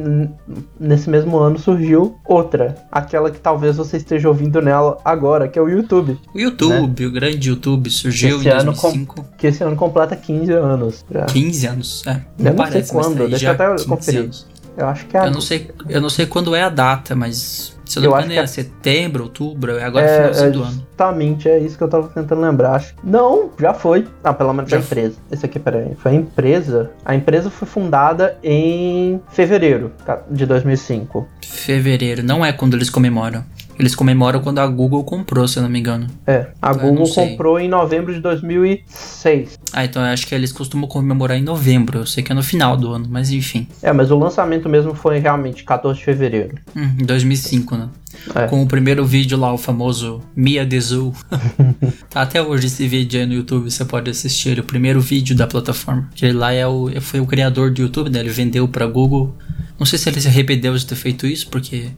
nesse 0.79 1.09
mesmo 1.09 1.37
ano 1.37 1.57
surgiu 1.57 2.17
outra, 2.25 2.75
aquela 2.91 3.31
que 3.31 3.39
talvez 3.39 3.77
você 3.77 3.95
esteja 3.97 4.27
ouvindo 4.27 4.61
nela 4.61 4.97
agora, 5.05 5.47
que 5.47 5.57
é 5.57 5.61
o 5.61 5.69
YouTube, 5.69 6.17
O 6.33 6.39
YouTube, 6.39 7.05
o 7.05 7.11
grande 7.11 7.49
YouTube, 7.49 7.89
surgiu 7.89 8.37
Esse 8.39 8.47
em 8.49 8.51
ano 8.51 8.73
com- 8.73 8.81
2005. 8.89 9.25
que 9.37 9.47
esse 9.47 9.63
ano 9.63 9.75
completa 9.77 10.15
15 10.15 10.51
anos. 10.51 11.05
Já. 11.09 11.25
15 11.25 11.67
anos, 11.67 12.03
é. 12.05 12.21
Eu 12.37 12.45
não 12.45 12.55
parece, 12.55 12.89
sei 12.89 12.99
quando, 13.01 13.17
tá 13.19 13.25
deixa 13.27 13.45
eu 13.47 13.51
até 13.51 13.71
15 13.71 13.85
conferir. 13.87 14.21
anos. 14.23 14.47
Eu 14.77 14.87
acho 14.87 15.05
que 15.05 15.15
é 15.17 15.25
Eu 15.25 15.31
não 15.31 15.41
sei, 15.41 15.71
eu 15.89 16.01
não 16.01 16.09
sei 16.09 16.25
quando 16.25 16.53
é 16.55 16.61
a 16.61 16.69
data, 16.69 17.15
mas 17.15 17.75
se 17.85 17.97
eu 17.99 18.03
não 18.03 18.09
Eu 18.11 18.17
me 18.17 18.23
engano 18.23 18.39
é 18.39 18.43
é- 18.43 18.47
setembro, 18.47 19.23
outubro, 19.23 19.77
é 19.77 19.83
agora 19.83 20.05
é, 20.05 20.17
finalzinho 20.17 20.47
é 20.47 20.51
do 20.51 20.63
ano. 20.63 20.71
justamente 20.73 21.49
é 21.49 21.59
isso 21.59 21.77
que 21.77 21.83
eu 21.83 21.87
tava 21.87 22.07
tentando 22.09 22.41
lembrar. 22.41 22.75
Acho. 22.75 22.93
Não, 23.03 23.51
já 23.59 23.73
foi. 23.73 24.07
Ah, 24.23 24.33
pelo 24.33 24.53
menos 24.53 24.69
Já 24.69 24.77
da 24.77 24.83
empresa. 24.83 25.15
Esse 25.31 25.45
aqui, 25.45 25.59
peraí. 25.59 25.95
Foi 25.95 26.11
a 26.11 26.15
empresa. 26.15 26.91
A 27.05 27.15
empresa 27.15 27.49
foi 27.49 27.67
fundada 27.67 28.37
em 28.43 29.21
fevereiro 29.29 29.91
de 30.29 30.45
2005. 30.45 31.27
Fevereiro, 31.43 32.23
não 32.23 32.43
é 32.45 32.51
quando 32.51 32.73
eles 32.75 32.89
comemoram. 32.89 33.43
Eles 33.77 33.93
comemoram 33.93 34.39
quando 34.39 34.59
a 34.59 34.67
Google 34.67 35.03
comprou, 35.03 35.47
se 35.47 35.57
eu 35.57 35.63
não 35.63 35.69
me 35.69 35.79
engano. 35.79 36.07
É, 36.25 36.47
a 36.61 36.71
Eu 36.71 36.79
Google 36.79 37.09
comprou 37.09 37.59
em 37.59 37.67
novembro 37.67 38.13
de 38.13 38.19
2006. 38.21 39.59
Ah, 39.73 39.83
então 39.83 40.01
eu 40.01 40.11
acho 40.13 40.25
que 40.25 40.33
eles 40.33 40.51
costumam 40.51 40.87
comemorar 40.87 41.37
em 41.37 41.43
novembro. 41.43 41.99
Eu 41.99 42.05
sei 42.05 42.23
que 42.23 42.31
é 42.31 42.35
no 42.35 42.43
final 42.43 42.77
do 42.77 42.91
ano, 42.91 43.07
mas 43.09 43.31
enfim. 43.31 43.67
É, 43.81 43.91
mas 43.91 44.11
o 44.11 44.17
lançamento 44.17 44.69
mesmo 44.69 44.93
foi 44.93 45.19
realmente 45.19 45.63
14 45.63 45.99
de 45.99 46.05
fevereiro. 46.05 46.55
Hum, 46.75 46.91
em 46.99 47.05
2005, 47.05 47.75
né? 47.75 47.89
É. 48.33 48.47
Com 48.47 48.63
o 48.63 48.67
primeiro 48.67 49.05
vídeo 49.05 49.37
lá, 49.37 49.53
o 49.53 49.57
famoso 49.57 50.21
Mia 50.35 50.65
Dezu. 50.65 51.13
tá 52.09 52.21
até 52.21 52.41
hoje 52.41 52.67
esse 52.67 52.87
vídeo 52.87 53.19
aí 53.19 53.25
no 53.25 53.33
YouTube, 53.33 53.69
você 53.69 53.83
pode 53.83 54.09
assistir 54.09 54.57
o 54.57 54.63
primeiro 54.63 55.01
vídeo 55.01 55.35
da 55.35 55.45
plataforma. 55.45 56.09
Que 56.15 56.25
ele 56.25 56.33
lá 56.33 56.53
é 56.53 56.65
o, 56.65 56.89
foi 57.01 57.19
o 57.19 57.25
criador 57.25 57.71
do 57.71 57.81
YouTube, 57.81 58.09
né? 58.09 58.19
Ele 58.19 58.29
vendeu 58.29 58.67
pra 58.67 58.87
Google. 58.87 59.35
Não 59.77 59.85
sei 59.85 59.99
se 59.99 60.07
ele 60.09 60.21
se 60.21 60.27
arrependeu 60.27 60.75
de 60.75 60.85
ter 60.85 60.95
feito 60.95 61.27
isso, 61.27 61.49
porque 61.49 61.89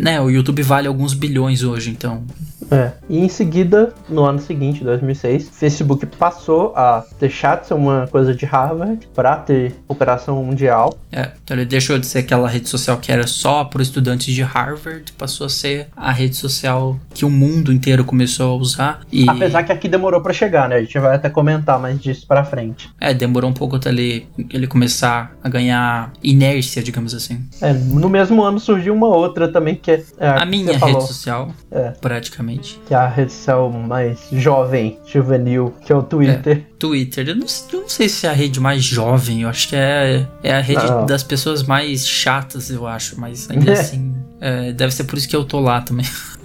né, 0.00 0.20
o 0.20 0.30
YouTube 0.30 0.62
vale 0.62 0.88
alguns 0.88 1.14
bilhões 1.14 1.62
hoje, 1.62 1.90
então 1.90 2.22
É. 2.70 2.92
E 3.08 3.18
em 3.18 3.28
seguida, 3.28 3.92
no 4.08 4.24
ano 4.24 4.38
seguinte, 4.38 4.82
2006, 4.82 5.50
Facebook 5.50 6.06
passou 6.06 6.72
a 6.74 7.04
deixar 7.20 7.60
de 7.60 7.66
ser 7.66 7.74
uma 7.74 8.08
coisa 8.10 8.34
de 8.34 8.44
Harvard 8.46 9.06
para 9.14 9.36
ter 9.36 9.74
operação 9.86 10.42
mundial. 10.42 10.96
É, 11.12 11.30
então 11.42 11.56
ele 11.56 11.66
deixou 11.66 11.98
de 11.98 12.06
ser 12.06 12.20
aquela 12.20 12.48
rede 12.48 12.68
social 12.68 12.96
que 12.98 13.12
era 13.12 13.26
só 13.26 13.64
para 13.64 13.82
estudantes 13.82 14.34
de 14.34 14.42
Harvard, 14.42 15.12
passou 15.12 15.46
a 15.46 15.50
ser 15.50 15.88
a 15.96 16.10
rede 16.10 16.36
social 16.36 16.98
que 17.12 17.24
o 17.24 17.30
mundo 17.30 17.72
inteiro 17.72 18.04
começou 18.04 18.52
a 18.52 18.56
usar. 18.56 19.00
E 19.12 19.28
Apesar 19.28 19.62
que 19.62 19.72
aqui 19.72 19.88
demorou 19.88 20.20
para 20.20 20.32
chegar, 20.32 20.68
né? 20.68 20.76
A 20.76 20.80
gente 20.80 20.98
vai 20.98 21.16
até 21.16 21.28
comentar 21.28 21.78
mais 21.78 22.00
disso 22.00 22.26
pra 22.26 22.44
frente. 22.44 22.90
é, 23.00 23.12
demorou 23.12 23.50
um 23.50 23.54
pouco 23.54 23.76
até 23.76 23.90
ele, 23.90 24.26
ele 24.50 24.66
começar 24.66 25.36
a 25.42 25.48
ganhar 25.48 26.12
inércia, 26.22 26.82
digamos 26.82 27.14
assim. 27.14 27.42
É, 27.60 27.72
no 27.72 28.08
mesmo 28.08 28.42
ano 28.42 28.58
surgiu 28.58 28.94
uma 28.94 29.08
outra 29.08 29.48
também 29.48 29.63
que 29.72 29.90
é, 29.90 30.02
é 30.18 30.28
A 30.28 30.44
minha 30.44 30.72
você 30.72 30.78
falou, 30.78 30.94
rede 30.96 31.06
social, 31.08 31.54
É. 31.70 31.90
praticamente. 32.00 32.80
que 32.86 32.92
é 32.92 32.96
a 32.96 33.06
rede 33.08 33.32
social 33.32 33.70
mais 33.70 34.18
jovem, 34.32 34.98
juvenil, 35.06 35.72
que 35.84 35.92
é 35.92 35.96
o 35.96 36.02
Twitter. 36.02 36.66
Twitter, 36.78 37.28
eu 37.28 37.36
não, 37.36 37.46
eu 37.72 37.80
não 37.82 37.88
sei 37.88 38.08
se 38.08 38.26
é 38.26 38.30
a 38.30 38.32
rede 38.32 38.58
mais 38.60 38.82
jovem, 38.82 39.42
eu 39.42 39.48
acho 39.48 39.68
que 39.68 39.76
é, 39.76 40.26
é 40.42 40.52
a 40.54 40.60
rede 40.60 40.84
Não. 40.86 41.06
das 41.06 41.22
pessoas 41.22 41.62
mais 41.62 42.06
chatas, 42.06 42.68
eu 42.70 42.86
acho, 42.86 43.18
mas 43.20 43.48
ainda 43.50 43.70
É. 43.72 43.74
assim, 43.80 44.14
é, 44.40 44.72
deve 44.72 44.92
ser 44.92 45.04
por 45.04 45.16
isso 45.16 45.28
que 45.28 45.36
eu 45.36 45.44
tô 45.44 45.60
lá 45.60 45.80
também. 45.80 46.04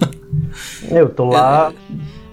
Eu 0.90 1.08
tô 1.08 1.24
lá. 1.26 1.72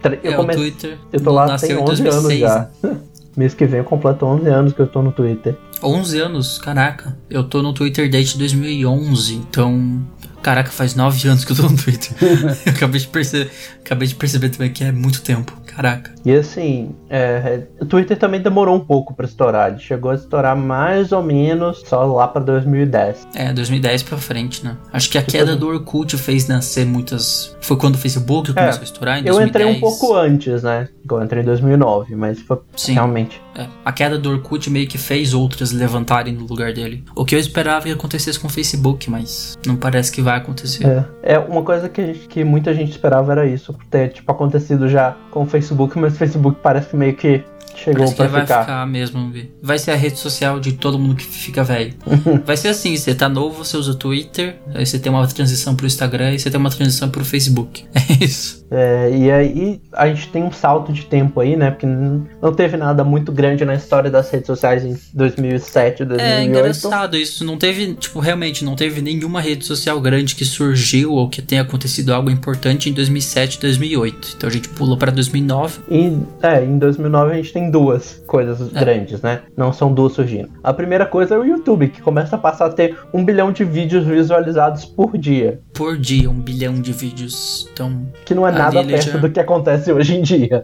tre- 0.01 0.19
Eu, 0.23 0.31
é, 0.31 0.35
comecei, 0.35 0.61
o 0.61 0.71
Twitter 0.71 0.97
eu 1.11 1.19
tô 1.19 1.31
lá 1.31 1.57
tem 1.57 1.71
em 1.71 1.77
11 1.77 2.03
2006, 2.03 2.13
anos 2.13 2.27
né? 2.27 2.37
já. 2.39 2.89
Mês 3.37 3.53
que 3.53 3.65
vem 3.65 3.79
eu 3.79 3.83
completo 3.83 4.25
11 4.25 4.47
anos 4.49 4.73
que 4.73 4.79
eu 4.79 4.87
tô 4.87 5.01
no 5.01 5.11
Twitter. 5.11 5.55
11 5.83 6.19
anos, 6.19 6.57
caraca. 6.57 7.15
Eu 7.29 7.43
tô 7.43 7.61
no 7.61 7.71
Twitter 7.71 8.09
desde 8.09 8.35
2011, 8.39 9.35
então. 9.35 10.01
Caraca, 10.47 10.71
faz 10.71 10.95
9 10.95 11.27
anos 11.27 11.43
que 11.43 11.51
eu 11.51 11.57
tô 11.57 11.63
no 11.63 11.75
Twitter. 11.75 12.15
eu 12.65 12.71
acabei 12.71 13.01
de, 13.01 13.07
perceber, 13.09 13.51
acabei 13.83 14.07
de 14.07 14.15
perceber 14.15 14.47
também 14.47 14.71
que 14.71 14.81
é 14.81 14.93
muito 14.93 15.21
tempo. 15.21 15.51
Caraca. 15.65 16.09
E 16.23 16.31
assim, 16.31 16.95
é, 17.09 17.63
o 17.81 17.85
Twitter 17.85 18.17
também 18.17 18.41
demorou 18.41 18.73
um 18.73 18.79
pouco 18.79 19.13
pra 19.13 19.25
estourar. 19.25 19.71
Ele 19.71 19.79
chegou 19.79 20.09
a 20.09 20.15
estourar 20.15 20.55
mais 20.55 21.11
ou 21.11 21.21
menos 21.21 21.83
só 21.85 22.05
lá 22.05 22.29
pra 22.29 22.41
2010. 22.41 23.27
É, 23.35 23.51
2010 23.51 24.03
pra 24.03 24.17
frente, 24.17 24.63
né? 24.63 24.77
Acho 24.93 25.09
que 25.09 25.17
a 25.17 25.21
queda 25.21 25.53
do 25.53 25.67
Orkut 25.67 26.17
fez 26.17 26.47
nascer 26.47 26.85
muitas. 26.85 27.53
Foi 27.67 27.75
quando 27.75 27.95
o 27.95 27.97
Facebook 27.97 28.53
começou 28.53 28.79
a 28.79 28.83
estourar, 28.85 29.15
em 29.17 29.25
É, 29.25 29.29
Eu 29.29 29.33
2010. 29.35 29.49
entrei 29.49 29.75
um 29.77 29.79
pouco 29.81 30.15
antes, 30.15 30.63
né? 30.63 30.87
Eu 31.09 31.21
entrei 31.21 31.41
em 31.43 31.45
2009, 31.45 32.15
mas 32.15 32.39
foi 32.39 32.57
Sim. 32.77 32.93
realmente. 32.93 33.41
É, 33.53 33.67
a 33.83 33.91
queda 33.91 34.17
do 34.17 34.29
Orkut 34.29 34.69
meio 34.69 34.87
que 34.87 34.97
fez 34.97 35.33
outras 35.33 35.71
levantarem 35.73 36.33
no 36.33 36.45
lugar 36.45 36.71
dele. 36.73 37.03
O 37.13 37.25
que 37.25 37.35
eu 37.35 37.39
esperava 37.39 37.85
que 37.85 37.91
acontecesse 37.91 38.39
com 38.39 38.47
o 38.47 38.49
Facebook, 38.49 39.09
mas 39.09 39.57
não 39.65 39.75
parece 39.75 40.11
que 40.13 40.21
vai 40.21 40.37
acontecer. 40.37 40.85
É, 41.21 41.33
é 41.33 41.39
uma 41.39 41.61
coisa 41.61 41.89
que, 41.89 42.05
gente- 42.13 42.27
que 42.29 42.43
muita 42.45 42.73
gente 42.73 42.91
esperava 42.91 43.33
era 43.33 43.45
isso, 43.45 43.75
ter 43.91 44.13
tipo 44.13 44.31
acontecido 44.31 44.87
já 44.87 45.13
com 45.29 45.43
o 45.43 45.45
Facebook, 45.45 45.99
mas 45.99 46.13
o 46.13 46.15
Facebook 46.15 46.57
parece 46.63 46.89
que 46.91 46.95
meio 46.95 47.15
que 47.15 47.43
chegou 47.75 47.99
Parece 48.05 48.15
que 48.15 48.17
pra 48.23 48.27
vai 48.27 48.41
ficar. 48.41 48.61
ficar 48.61 48.87
mesmo. 48.87 49.29
Vi. 49.29 49.51
Vai 49.61 49.77
ser 49.77 49.91
a 49.91 49.95
rede 49.95 50.17
social 50.17 50.59
de 50.59 50.71
todo 50.73 50.97
mundo 50.97 51.15
que 51.15 51.23
fica 51.23 51.63
velho. 51.63 51.93
vai 52.43 52.57
ser 52.57 52.69
assim: 52.69 52.95
você 52.97 53.13
tá 53.13 53.29
novo, 53.29 53.63
você 53.63 53.77
usa 53.77 53.91
o 53.91 53.95
Twitter, 53.95 54.57
aí 54.73 54.83
você 54.83 54.97
tem 54.97 55.11
uma 55.11 55.27
transição 55.27 55.75
pro 55.75 55.85
Instagram 55.85 56.31
e 56.33 56.39
você 56.39 56.49
tem 56.49 56.59
uma 56.59 56.71
transição 56.71 57.07
pro 57.09 57.23
Facebook. 57.23 57.56
É 57.93 58.23
isso. 58.23 58.66
É, 58.69 59.09
e 59.13 59.31
aí 59.31 59.81
a 59.93 60.07
gente 60.07 60.27
tem 60.29 60.43
um 60.43 60.51
salto 60.51 60.91
de 60.91 61.05
tempo 61.05 61.39
aí, 61.39 61.55
né? 61.55 61.71
Porque 61.71 61.85
não 61.85 62.53
teve 62.53 62.75
nada 62.77 63.03
muito 63.03 63.31
grande 63.31 63.63
na 63.65 63.75
história 63.75 64.09
das 64.09 64.29
redes 64.29 64.47
sociais 64.47 64.83
em 64.83 64.97
2007, 65.13 66.03
2008. 66.05 66.21
É 66.21 66.43
engraçado 66.43 67.17
isso. 67.17 67.45
Não 67.45 67.57
teve, 67.57 67.93
tipo, 67.95 68.19
realmente 68.19 68.63
não 68.65 68.75
teve 68.75 69.01
nenhuma 69.01 69.39
rede 69.41 69.65
social 69.65 69.99
grande 70.01 70.35
que 70.35 70.43
surgiu 70.45 71.13
ou 71.13 71.29
que 71.29 71.41
tenha 71.41 71.61
acontecido 71.61 72.13
algo 72.13 72.29
importante 72.29 72.89
em 72.89 72.93
2007 72.93 73.59
2008. 73.59 74.35
Então 74.37 74.49
a 74.49 74.51
gente 74.51 74.69
pula 74.69 74.97
pra 74.97 75.11
2009. 75.11 75.79
E, 75.89 76.17
é, 76.41 76.63
em 76.63 76.77
2009 76.77 77.31
a 77.31 77.35
gente 77.35 77.53
tem 77.53 77.71
duas 77.71 78.21
coisas 78.27 78.73
É. 78.75 78.79
grandes, 78.79 79.21
né? 79.21 79.41
Não 79.55 79.71
são 79.71 79.93
duas 79.93 80.13
surgindo. 80.13 80.49
A 80.63 80.73
primeira 80.73 81.05
coisa 81.05 81.35
é 81.35 81.37
o 81.37 81.45
YouTube, 81.45 81.87
que 81.89 82.01
começa 82.01 82.35
a 82.35 82.39
passar 82.39 82.65
a 82.67 82.69
ter 82.69 82.97
um 83.13 83.23
bilhão 83.23 83.51
de 83.51 83.63
vídeos 83.63 84.05
visualizados 84.05 84.85
por 84.85 85.17
dia. 85.17 85.59
Por 85.73 85.97
dia, 85.97 86.29
um 86.29 86.39
bilhão 86.39 86.81
de 86.81 86.91
vídeos. 86.91 87.69
Então, 87.71 88.07
Que 88.25 88.33
não 88.35 88.47
é 88.47 88.51
nada 88.57 88.79
ele 88.79 88.91
perto 88.93 89.11
já- 89.11 89.17
do 89.17 89.29
que 89.29 89.39
acontece 89.39 89.91
hoje 89.91 90.15
em 90.15 90.21
dia. 90.21 90.63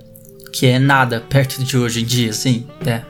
que 0.51 0.67
é 0.67 0.77
nada 0.77 1.19
perto 1.29 1.63
de 1.63 1.75
hoje 1.75 2.01
em 2.01 2.05
dia, 2.05 2.29
assim. 2.29 2.67
É. 2.85 3.01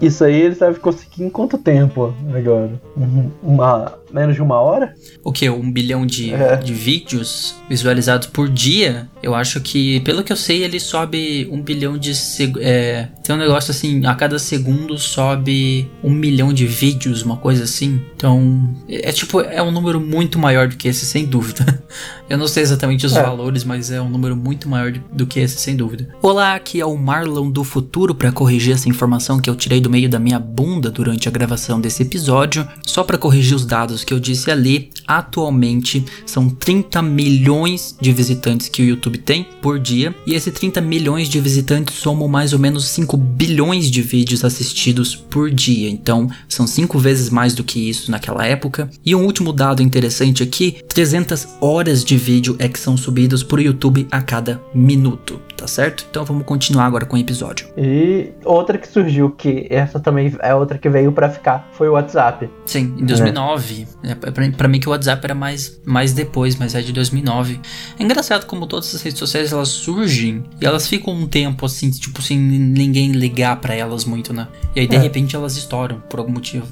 Isso 0.00 0.24
aí 0.24 0.34
eles 0.40 0.58
devem 0.58 0.80
conseguir 0.80 1.22
em 1.22 1.30
quanto 1.30 1.56
tempo 1.56 2.12
agora? 2.36 2.72
Uhum. 2.96 3.30
Uma, 3.40 3.92
menos 4.12 4.34
de 4.34 4.42
uma 4.42 4.60
hora? 4.60 4.94
O 5.22 5.32
que? 5.32 5.48
Um 5.48 5.70
bilhão 5.70 6.06
de, 6.06 6.32
é. 6.32 6.56
de 6.56 6.72
vídeos 6.72 7.54
visualizados 7.68 8.26
por 8.26 8.48
dia? 8.48 9.08
Eu 9.22 9.34
acho 9.34 9.60
que, 9.60 10.00
pelo 10.00 10.22
que 10.22 10.32
eu 10.32 10.36
sei, 10.36 10.62
ele 10.62 10.78
sobe 10.80 11.48
um 11.50 11.60
bilhão 11.60 11.98
de. 11.98 12.12
É, 12.60 13.08
tem 13.22 13.34
um 13.34 13.38
negócio 13.38 13.70
assim, 13.70 14.04
a 14.06 14.14
cada 14.14 14.38
segundo 14.38 14.96
sobe 14.96 15.90
um 16.02 16.10
milhão 16.10 16.52
de 16.52 16.66
vídeos, 16.66 17.22
uma 17.22 17.36
coisa 17.36 17.64
assim. 17.64 18.00
Então, 18.16 18.74
é, 18.88 19.08
é 19.08 19.12
tipo, 19.12 19.40
é 19.40 19.62
um 19.62 19.70
número 19.70 20.00
muito 20.00 20.38
maior 20.38 20.68
do 20.68 20.76
que 20.76 20.88
esse, 20.88 21.04
sem 21.04 21.26
dúvida. 21.26 21.82
Eu 22.28 22.36
não 22.36 22.46
sei 22.46 22.62
exatamente 22.62 23.06
os 23.06 23.16
é. 23.16 23.22
valores, 23.22 23.64
mas 23.64 23.90
é 23.90 24.00
um 24.00 24.08
número 24.08 24.36
muito 24.36 24.68
maior 24.68 24.92
do 24.92 25.26
que 25.26 25.40
esse, 25.40 25.58
sem 25.58 25.74
dúvida. 25.74 26.08
Olá, 26.22 26.54
aqui 26.54 26.78
é 26.78 26.84
o 26.84 26.96
Marlon 26.96 27.50
do 27.50 27.64
futuro 27.64 28.14
para 28.14 28.30
corrigir 28.30 28.74
essa 28.74 28.88
informação 28.88 29.40
que 29.40 29.48
eu 29.48 29.56
tirei 29.56 29.80
do 29.80 29.88
meio 29.88 30.10
da 30.10 30.18
minha 30.18 30.38
bunda 30.38 30.90
durante 30.90 31.26
a 31.26 31.30
gravação 31.30 31.80
desse 31.80 32.02
episódio. 32.02 32.68
Só 32.84 33.02
para 33.02 33.16
corrigir 33.16 33.54
os 33.54 33.64
dados 33.64 33.97
que 34.04 34.14
eu 34.14 34.20
disse 34.20 34.50
ali, 34.50 34.90
atualmente 35.08 36.04
são 36.26 36.50
30 36.50 37.00
milhões 37.00 37.96
de 37.98 38.12
visitantes 38.12 38.68
que 38.68 38.82
o 38.82 38.84
YouTube 38.84 39.18
tem 39.18 39.48
por 39.62 39.78
dia, 39.78 40.14
e 40.26 40.34
esses 40.34 40.52
30 40.52 40.80
milhões 40.82 41.28
de 41.28 41.40
visitantes 41.40 41.96
somam 41.96 42.28
mais 42.28 42.52
ou 42.52 42.58
menos 42.58 42.86
5 42.88 43.16
bilhões 43.16 43.90
de 43.90 44.02
vídeos 44.02 44.44
assistidos 44.44 45.16
por 45.16 45.50
dia. 45.50 45.88
Então, 45.88 46.28
são 46.48 46.66
5 46.66 46.98
vezes 46.98 47.30
mais 47.30 47.54
do 47.54 47.64
que 47.64 47.88
isso 47.88 48.10
naquela 48.10 48.46
época. 48.46 48.90
E 49.04 49.14
um 49.14 49.24
último 49.24 49.52
dado 49.52 49.82
interessante 49.82 50.42
aqui, 50.42 50.82
300 50.88 51.48
horas 51.60 52.04
de 52.04 52.16
vídeo 52.16 52.56
é 52.58 52.68
que 52.68 52.78
são 52.78 52.96
subidos 52.96 53.42
por 53.42 53.60
YouTube 53.60 54.06
a 54.10 54.20
cada 54.20 54.60
minuto, 54.74 55.40
tá 55.56 55.66
certo? 55.66 56.06
Então 56.10 56.24
vamos 56.24 56.44
continuar 56.44 56.86
agora 56.86 57.06
com 57.06 57.16
o 57.16 57.18
episódio. 57.18 57.68
E 57.76 58.30
outra 58.44 58.76
que 58.76 58.88
surgiu, 58.88 59.30
que 59.30 59.66
essa 59.70 59.98
também 59.98 60.34
é 60.40 60.54
outra 60.54 60.76
que 60.76 60.88
veio 60.88 61.12
para 61.12 61.30
ficar, 61.30 61.68
foi 61.72 61.88
o 61.88 61.92
WhatsApp. 61.92 62.48
Sim, 62.66 62.94
em 62.98 63.06
2009. 63.06 63.86
É. 64.02 64.10
É, 64.10 64.50
pra, 64.50 64.68
mim 64.68 64.80
que 64.80 64.88
o 64.88 64.90
WhatsApp 64.98 65.24
era 65.24 65.34
mais, 65.34 65.80
mais 65.84 66.12
depois, 66.12 66.56
mas 66.56 66.74
é 66.74 66.80
de 66.80 66.92
2009. 66.92 67.60
É 67.98 68.02
engraçado 68.02 68.46
como 68.46 68.66
todas 68.66 68.94
as 68.94 69.02
redes 69.02 69.18
sociais 69.18 69.52
elas 69.52 69.68
surgem 69.68 70.44
e 70.60 70.66
elas 70.66 70.86
ficam 70.86 71.14
um 71.14 71.26
tempo 71.26 71.64
assim, 71.64 71.90
tipo, 71.90 72.20
sem 72.20 72.38
ninguém 72.38 73.12
ligar 73.12 73.56
para 73.60 73.74
elas 73.74 74.04
muito, 74.04 74.32
né? 74.32 74.48
E 74.74 74.80
aí 74.80 74.86
de 74.86 74.96
é. 74.96 74.98
repente 74.98 75.34
elas 75.34 75.56
estouram 75.56 76.00
por 76.08 76.18
algum 76.18 76.32
motivo. 76.32 76.66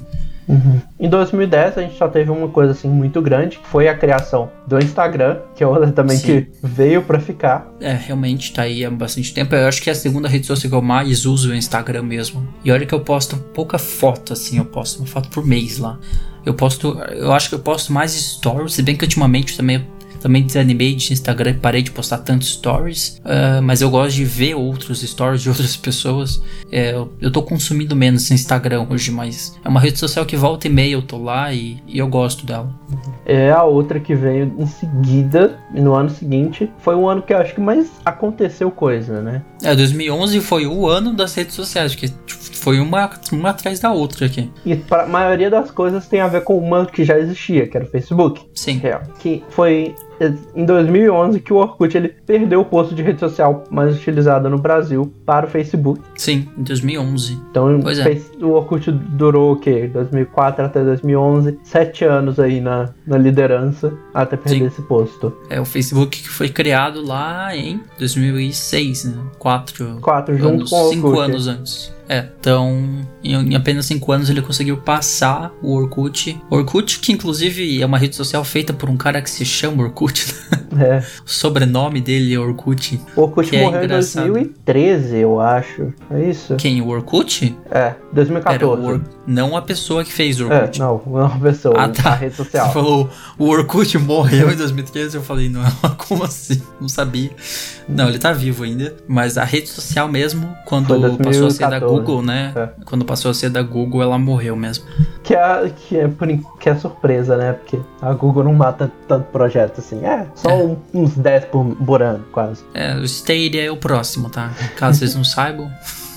Uhum. 0.47 0.79
Em 0.97 1.09
2010 1.09 1.77
a 1.77 1.81
gente 1.81 1.97
só 1.97 2.07
teve 2.07 2.31
uma 2.31 2.47
coisa 2.47 2.71
assim 2.71 2.87
muito 2.87 3.21
grande, 3.21 3.57
que 3.57 3.67
foi 3.67 3.87
a 3.89 3.95
criação 3.95 4.49
do 4.65 4.79
Instagram, 4.79 5.39
que 5.53 5.63
é 5.63 5.67
outra 5.67 5.91
também 5.91 6.17
Sim. 6.17 6.25
que 6.25 6.51
veio 6.63 7.01
para 7.03 7.19
ficar. 7.19 7.69
É, 7.81 7.93
realmente 7.93 8.53
tá 8.53 8.61
aí 8.61 8.85
há 8.85 8.89
bastante 8.89 9.33
tempo. 9.33 9.53
Eu 9.53 9.67
acho 9.67 9.81
que 9.81 9.89
é 9.89 9.93
a 9.93 9.95
segunda 9.95 10.27
rede 10.27 10.45
social 10.45 10.69
que 10.69 10.75
eu 10.75 10.81
mais 10.81 11.25
uso 11.25 11.51
é 11.51 11.53
o 11.53 11.57
Instagram 11.57 12.03
mesmo. 12.03 12.47
E 12.63 12.71
olha 12.71 12.85
que 12.85 12.93
eu 12.93 13.01
posto 13.01 13.35
pouca 13.53 13.77
foto 13.77 14.31
assim, 14.33 14.57
eu 14.57 14.65
posto 14.65 14.99
uma 14.99 15.07
foto 15.07 15.29
por 15.29 15.45
mês 15.45 15.79
lá. 15.79 15.99
Eu 16.47 16.53
posto, 16.53 16.97
eu 17.11 17.33
acho 17.33 17.49
que 17.49 17.55
eu 17.55 17.59
posto 17.59 17.91
mais 17.91 18.13
stories, 18.13 18.73
se 18.73 18.81
bem 18.81 18.95
que 18.95 19.03
ultimamente 19.03 19.57
também 19.57 19.85
também 20.17 20.43
desanimei 20.43 20.95
de 20.95 21.13
Instagram 21.13 21.51
e 21.51 21.53
parei 21.55 21.81
de 21.81 21.91
postar 21.91 22.17
tantos 22.19 22.53
stories. 22.53 23.21
Uh, 23.23 23.61
mas 23.61 23.81
eu 23.81 23.89
gosto 23.89 24.15
de 24.15 24.25
ver 24.25 24.55
outros 24.55 25.01
stories 25.01 25.41
de 25.41 25.49
outras 25.49 25.75
pessoas. 25.75 26.41
É, 26.71 26.93
eu, 26.93 27.11
eu 27.21 27.31
tô 27.31 27.41
consumindo 27.43 27.95
menos 27.95 28.31
Instagram 28.31 28.87
hoje, 28.89 29.11
mas 29.11 29.57
é 29.63 29.69
uma 29.69 29.79
rede 29.79 29.99
social 29.99 30.25
que 30.25 30.35
volta 30.35 30.67
e 30.67 30.69
meia 30.69 30.93
eu 30.93 31.01
tô 31.01 31.17
lá 31.17 31.53
e, 31.53 31.81
e 31.87 31.99
eu 31.99 32.07
gosto 32.07 32.45
dela. 32.45 32.73
É 33.25 33.51
a 33.51 33.63
outra 33.63 33.99
que 33.99 34.15
veio 34.15 34.53
em 34.57 34.65
seguida, 34.65 35.59
no 35.73 35.93
ano 35.93 36.09
seguinte. 36.09 36.71
Foi 36.79 36.95
um 36.95 37.07
ano 37.07 37.21
que 37.21 37.33
eu 37.33 37.37
acho 37.37 37.53
que 37.53 37.61
mais 37.61 37.87
aconteceu 38.03 38.71
coisa, 38.71 39.21
né? 39.21 39.41
É, 39.61 39.75
2011 39.75 40.39
foi 40.41 40.65
o 40.65 40.87
ano 40.87 41.13
das 41.13 41.35
redes 41.35 41.53
sociais, 41.53 41.93
que 41.93 42.07
foi 42.67 42.81
uma, 42.81 43.09
uma 43.31 43.51
atrás 43.51 43.79
da 43.79 43.93
outra 43.93 44.25
aqui. 44.25 44.51
E 44.65 44.73
a 44.91 45.05
maioria 45.05 45.49
das 45.49 45.71
coisas 45.71 46.05
tem 46.05 46.19
a 46.19 46.27
ver 46.27 46.43
com 46.43 46.57
uma 46.57 46.85
que 46.85 47.05
já 47.05 47.17
existia, 47.17 47.65
que 47.65 47.77
era 47.77 47.85
o 47.85 47.89
Facebook. 47.89 48.41
Sim. 48.53 48.81
É, 48.83 48.99
que 49.19 49.41
foi 49.51 49.95
em 50.53 50.65
2011 50.65 51.39
que 51.39 51.53
o 51.53 51.55
Orkut 51.55 51.95
ele 51.95 52.09
perdeu 52.09 52.59
o 52.59 52.65
posto 52.65 52.93
de 52.93 53.01
rede 53.01 53.21
social 53.21 53.63
mais 53.71 53.95
utilizada 53.95 54.49
no 54.49 54.57
Brasil 54.57 55.13
para 55.25 55.45
o 55.45 55.49
Facebook. 55.49 56.01
Sim, 56.17 56.49
em 56.57 56.63
2011. 56.63 57.39
Então 57.51 57.79
pois 57.81 57.99
é. 57.99 58.19
o 58.41 58.49
Orkut 58.49 58.91
durou 58.91 59.53
o 59.53 59.55
quê? 59.55 59.89
2004 59.93 60.65
até 60.65 60.83
2011, 60.83 61.59
sete 61.63 62.03
anos 62.03 62.37
aí 62.37 62.59
na, 62.59 62.89
na 63.05 63.17
liderança 63.17 63.93
até 64.13 64.35
perder 64.35 64.59
Sim. 64.59 64.65
esse 64.65 64.81
posto. 64.81 65.31
É 65.49 65.61
o 65.61 65.65
Facebook 65.65 66.21
que 66.21 66.29
foi 66.29 66.49
criado 66.49 67.01
lá 67.01 67.55
em 67.55 67.79
2006, 67.97 69.05
né? 69.05 69.23
Quatro, 69.39 69.99
Quatro 70.01 70.37
junto 70.37 70.47
anos, 70.47 70.69
com 70.69 70.75
o 70.75 70.79
Orkut. 70.79 70.95
Cinco 70.95 71.19
anos 71.19 71.47
antes. 71.47 71.96
É, 72.09 72.25
então 72.39 73.05
em, 73.23 73.55
apenas 73.55 73.85
5 73.85 74.11
anos 74.11 74.29
ele 74.29 74.41
conseguiu 74.41 74.77
passar 74.77 75.51
o 75.61 75.73
Orkut. 75.73 76.39
Orkut, 76.49 76.99
que 76.99 77.11
inclusive 77.11 77.81
é 77.81 77.85
uma 77.85 77.97
rede 77.97 78.15
social 78.15 78.43
feita 78.43 78.73
por 78.73 78.89
um 78.89 78.97
cara 78.97 79.21
que 79.21 79.29
se 79.29 79.45
chama 79.45 79.83
Orkut. 79.83 80.25
Né? 80.71 80.97
É. 80.97 80.99
o 81.25 81.29
sobrenome 81.29 81.99
dele 81.99 82.33
é 82.33 82.39
Orkut. 82.39 83.01
O 83.15 83.21
Orkut 83.21 83.55
é 83.55 83.63
morreu 83.63 83.81
é 83.81 83.85
em 83.85 83.87
2013, 83.87 85.17
eu 85.17 85.39
acho. 85.39 85.93
É 86.11 86.29
isso? 86.29 86.55
Quem? 86.55 86.81
O 86.81 86.89
Orkut? 86.89 87.57
É, 87.71 87.95
2014. 88.13 88.85
Or... 88.85 89.01
Não 89.27 89.57
a 89.57 89.61
pessoa 89.61 90.05
que 90.05 90.13
fez 90.13 90.39
o 90.39 90.45
Orkut. 90.45 90.81
É, 90.81 90.83
não, 90.83 91.01
não 91.05 91.25
a 91.25 91.37
pessoa, 91.37 91.75
ah, 91.77 91.89
tá. 91.89 92.11
a 92.11 92.15
rede 92.15 92.35
social. 92.35 92.67
Você 92.67 92.71
falou, 92.73 93.09
o 93.37 93.49
Orkut 93.49 93.97
morreu 93.97 94.49
em 94.49 94.55
2013, 94.55 95.17
eu 95.17 95.21
falei, 95.21 95.49
não, 95.49 95.61
como 96.07 96.23
assim? 96.23 96.61
Não 96.79 96.87
sabia. 96.87 97.31
Não, 97.89 98.07
ele 98.07 98.19
tá 98.19 98.31
vivo 98.31 98.63
ainda, 98.63 98.95
mas 99.05 99.37
a 99.37 99.43
rede 99.43 99.67
social 99.67 100.07
mesmo, 100.07 100.55
quando 100.65 101.17
passou 101.17 101.47
a 101.47 101.51
ser 101.51 101.69
da 101.69 101.79
Google, 101.79 102.21
né? 102.21 102.53
É. 102.55 102.69
Quando 102.85 103.03
passou 103.03 103.29
a 103.29 103.33
ser 103.33 103.49
da 103.49 103.61
Google, 103.61 104.01
ela 104.01 104.17
morreu 104.17 104.55
mesmo. 104.55 104.85
Que 105.23 105.35
é, 105.35 105.69
que 105.75 105.97
é, 105.97 106.09
que 106.59 106.69
é 106.69 106.75
surpresa, 106.75 107.35
né? 107.35 107.51
Porque 107.51 107.77
a 108.01 108.13
Google 108.13 108.45
não 108.45 108.53
mata 108.53 108.89
tanto 109.09 109.25
projeto 109.25 109.79
assim. 109.79 110.05
É, 110.05 110.25
só 110.35 110.49
é. 110.49 110.75
Uns 110.93 111.15
10 111.17 111.45
por, 111.45 111.65
por 111.75 112.01
ano, 112.01 112.23
quase. 112.31 112.63
É, 112.73 112.95
o 112.95 113.03
Stadia 113.03 113.65
é 113.65 113.71
o 113.71 113.77
próximo, 113.77 114.29
tá? 114.29 114.53
Caso 114.77 114.99
vocês 114.99 115.15
não 115.15 115.23
saibam. 115.25 115.69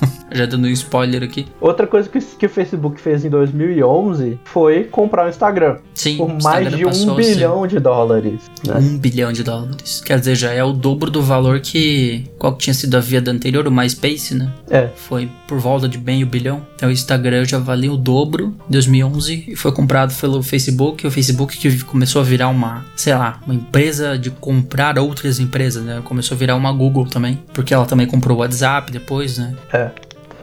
Já 0.33 0.47
dando 0.47 0.67
um 0.67 0.71
spoiler 0.71 1.23
aqui. 1.23 1.47
Outra 1.61 1.87
coisa 1.87 2.09
que, 2.09 2.21
que 2.21 2.47
o 2.47 2.49
Facebook 2.49 3.01
fez 3.01 3.25
em 3.25 3.31
2011 3.31 4.39
foi 4.45 4.85
comprar 4.85 5.27
o 5.27 5.29
Instagram. 5.29 5.79
Sim, 5.95 6.19
por 6.19 6.43
mais 6.43 6.75
de 6.75 6.87
um 6.87 7.15
bilhão 7.15 7.67
de 7.67 7.81
dólares. 7.81 8.41
Né? 8.67 8.77
Um 8.77 8.99
bilhão 8.99 9.33
de 9.33 9.43
dólares. 9.43 10.01
Quer 10.01 10.19
dizer, 10.21 10.37
já 10.37 10.53
é 10.53 10.63
o 10.63 10.73
dobro 10.73 11.11
do 11.11 11.23
valor 11.23 11.61
que. 11.61 12.25
Qual 12.39 12.53
que 12.53 12.65
tinha 12.65 12.75
sido 12.75 12.97
a 12.97 13.01
vida 13.01 13.31
anterior, 13.31 13.67
o 13.67 13.71
MySpace, 13.71 14.35
né? 14.35 14.53
É. 14.71 14.89
Foi 14.95 15.29
por 15.47 15.59
volta 15.59 15.89
de 15.89 15.99
bem 15.99 16.23
o 16.23 16.27
bilhão. 16.27 16.65
Então 16.77 16.89
o 16.89 16.93
Instagram 16.93 17.45
já 17.45 17.59
valia 17.59 17.93
o 17.93 17.97
dobro 17.97 18.55
em 18.69 18.73
2011 18.73 19.45
e 19.49 19.57
foi 19.57 19.73
comprado 19.73 20.15
pelo 20.15 20.43
Facebook. 20.43 21.07
O 21.07 21.11
Facebook 21.11 21.59
que 21.59 21.85
começou 21.85 22.23
a 22.23 22.25
virar 22.25 22.49
uma, 22.49 22.85
sei 22.95 23.15
lá, 23.15 23.41
uma 23.45 23.55
empresa 23.55 24.17
de 24.17 24.31
comprar 24.31 24.99
outras 24.99 25.41
empresas, 25.41 25.85
né? 25.85 26.01
Começou 26.05 26.35
a 26.35 26.39
virar 26.39 26.57
uma 26.57 26.73
Google 26.73 27.07
também. 27.07 27.43
Porque 27.53 27.75
ela 27.75 27.85
também 27.85 28.07
comprou 28.07 28.37
o 28.37 28.41
WhatsApp 28.41 28.93
depois, 28.93 29.39
né? 29.39 29.55
É. 29.73 29.90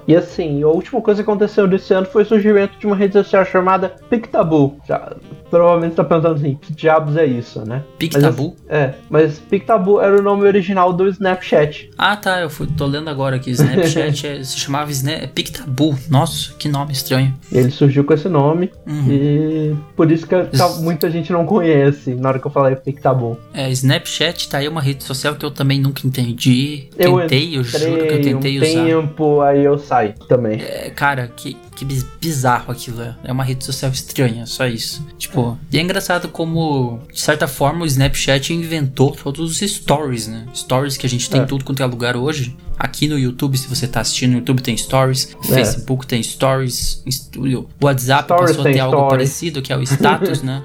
E 0.07 0.15
assim, 0.15 0.63
a 0.63 0.67
última 0.67 1.01
coisa 1.01 1.21
que 1.21 1.29
aconteceu 1.29 1.67
desse 1.67 1.93
ano 1.93 2.07
foi 2.07 2.23
o 2.23 2.25
surgimento 2.25 2.79
de 2.79 2.87
uma 2.87 2.95
rede 2.95 3.13
social 3.13 3.43
chamada 3.43 3.93
Pictabu. 4.09 4.77
Já, 4.85 5.13
provavelmente 5.49 5.95
tá 5.95 6.03
pensando 6.03 6.35
assim, 6.35 6.57
que 6.61 6.73
diabos 6.73 7.15
é 7.17 7.25
isso, 7.25 7.63
né? 7.65 7.83
Pictabu? 7.97 8.55
Mas, 8.67 8.77
é, 8.77 8.95
mas 9.09 9.39
Pictabu 9.39 9.99
era 10.01 10.17
o 10.17 10.21
nome 10.21 10.45
original 10.45 10.93
do 10.93 11.07
Snapchat. 11.07 11.89
Ah, 11.97 12.15
tá, 12.15 12.41
eu 12.41 12.49
fui, 12.49 12.67
tô 12.67 12.85
lendo 12.85 13.09
agora 13.09 13.37
aqui. 13.37 13.51
Snapchat 13.51 14.27
é, 14.27 14.43
se 14.43 14.57
chamava 14.59 14.91
Snap, 14.91 15.23
é 15.23 15.27
Pictabu. 15.27 15.97
Nossa, 16.09 16.53
que 16.53 16.67
nome 16.67 16.93
estranho. 16.93 17.33
Ele 17.51 17.71
surgiu 17.71 18.03
com 18.03 18.13
esse 18.13 18.29
nome 18.29 18.71
uhum. 18.85 19.11
e 19.11 19.75
por 19.95 20.11
isso 20.11 20.27
que 20.27 20.35
muita 20.81 21.09
gente 21.09 21.31
não 21.31 21.45
conhece 21.45 22.13
na 22.15 22.29
hora 22.29 22.39
que 22.39 22.47
eu 22.47 22.51
falei 22.51 22.75
Pictabu. 22.75 23.37
É, 23.53 23.69
Snapchat 23.71 24.49
tá 24.49 24.57
aí 24.57 24.67
uma 24.67 24.81
rede 24.81 25.03
social 25.03 25.35
que 25.35 25.45
eu 25.45 25.51
também 25.51 25.79
nunca 25.79 26.05
entendi. 26.05 26.89
Eu 26.97 27.19
tentei, 27.19 27.57
eu 27.57 27.63
juro 27.63 27.83
que 27.83 28.13
eu 28.13 28.21
tentei 28.21 28.59
um 28.59 28.63
usar. 28.63 28.85
tempo, 28.85 29.41
aí 29.41 29.63
eu 29.63 29.77
saí 29.77 30.13
também. 30.27 30.61
É, 30.61 30.89
cara, 30.89 31.27
que, 31.27 31.57
que 31.77 31.85
bizarro 32.19 32.71
aquilo. 32.71 33.01
É. 33.01 33.15
é 33.25 33.31
uma 33.31 33.43
rede 33.43 33.63
social 33.63 33.91
estranha, 33.91 34.47
só 34.47 34.65
isso. 34.65 35.05
Tipo, 35.17 35.57
e 35.71 35.77
é 35.77 35.81
engraçado 35.81 36.27
como, 36.29 36.99
de 37.13 37.21
certa 37.21 37.47
forma, 37.47 37.83
o 37.83 37.85
Snapchat 37.85 38.51
inventou 38.51 39.11
todos 39.11 39.51
os 39.51 39.71
stories, 39.71 40.27
né? 40.27 40.47
Stories 40.55 40.97
que 40.97 41.05
a 41.05 41.09
gente 41.09 41.29
tem 41.29 41.41
é. 41.41 41.45
tudo 41.45 41.63
quanto 41.63 41.83
é 41.83 41.85
lugar 41.85 42.17
hoje. 42.17 42.57
Aqui 42.79 43.07
no 43.07 43.17
YouTube, 43.17 43.57
se 43.57 43.67
você 43.67 43.87
tá 43.87 44.01
assistindo 44.01 44.31
no 44.31 44.37
YouTube, 44.39 44.61
tem 44.61 44.75
stories. 44.75 45.35
É. 45.43 45.47
Facebook 45.47 46.07
tem 46.07 46.21
stories. 46.23 47.03
O 47.35 47.85
WhatsApp 47.85 48.25
stories 48.25 48.55
passou 48.55 48.67
a 48.67 48.73
ter 48.73 48.79
algo 48.79 49.07
parecido, 49.07 49.61
que 49.61 49.71
é 49.71 49.77
o 49.77 49.83
status, 49.83 50.41
né? 50.43 50.63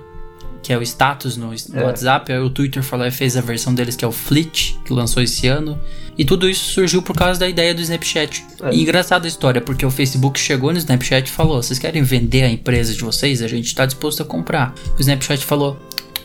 que 0.63 0.73
é 0.73 0.79
o 0.79 0.83
status 0.83 1.37
no, 1.37 1.53
é. 1.53 1.85
WhatsApp. 1.85 2.33
Aí 2.33 2.39
o 2.39 2.49
Twitter 2.49 2.83
falou, 2.83 3.11
fez 3.11 3.37
a 3.37 3.41
versão 3.41 3.75
deles 3.75 3.97
que 3.97 4.05
é 4.05 4.09
o 4.09 4.13
Fleet, 4.13 4.79
que 4.85 4.93
lançou 4.93 5.23
esse 5.23 5.49
ano. 5.49 5.79
E 6.17 6.25
tudo 6.25 6.49
isso 6.49 6.73
surgiu 6.73 7.03
por 7.03 7.17
causa 7.17 7.41
da 7.41 7.49
ideia 7.49 7.75
do 7.75 7.81
Snapchat. 7.81 8.45
É. 8.63 8.75
E 8.75 8.83
engraçada 8.83 9.27
a 9.27 9.29
história, 9.29 9.61
porque 9.61 9.85
o 9.85 9.91
Facebook 9.91 10.39
chegou 10.39 10.73
no 10.73 10.79
Snapchat 10.79 11.29
e 11.29 11.33
falou: 11.33 11.63
vocês 11.63 11.79
querem 11.79 12.03
vender 12.03 12.43
a 12.43 12.51
empresa 12.51 12.93
de 12.93 13.03
vocês? 13.03 13.43
A 13.43 13.49
gente 13.49 13.67
está 13.67 13.87
disposto 13.87 14.23
a 14.23 14.25
comprar. 14.25 14.75
O 14.97 15.01
Snapchat 15.01 15.45
falou: 15.45 15.79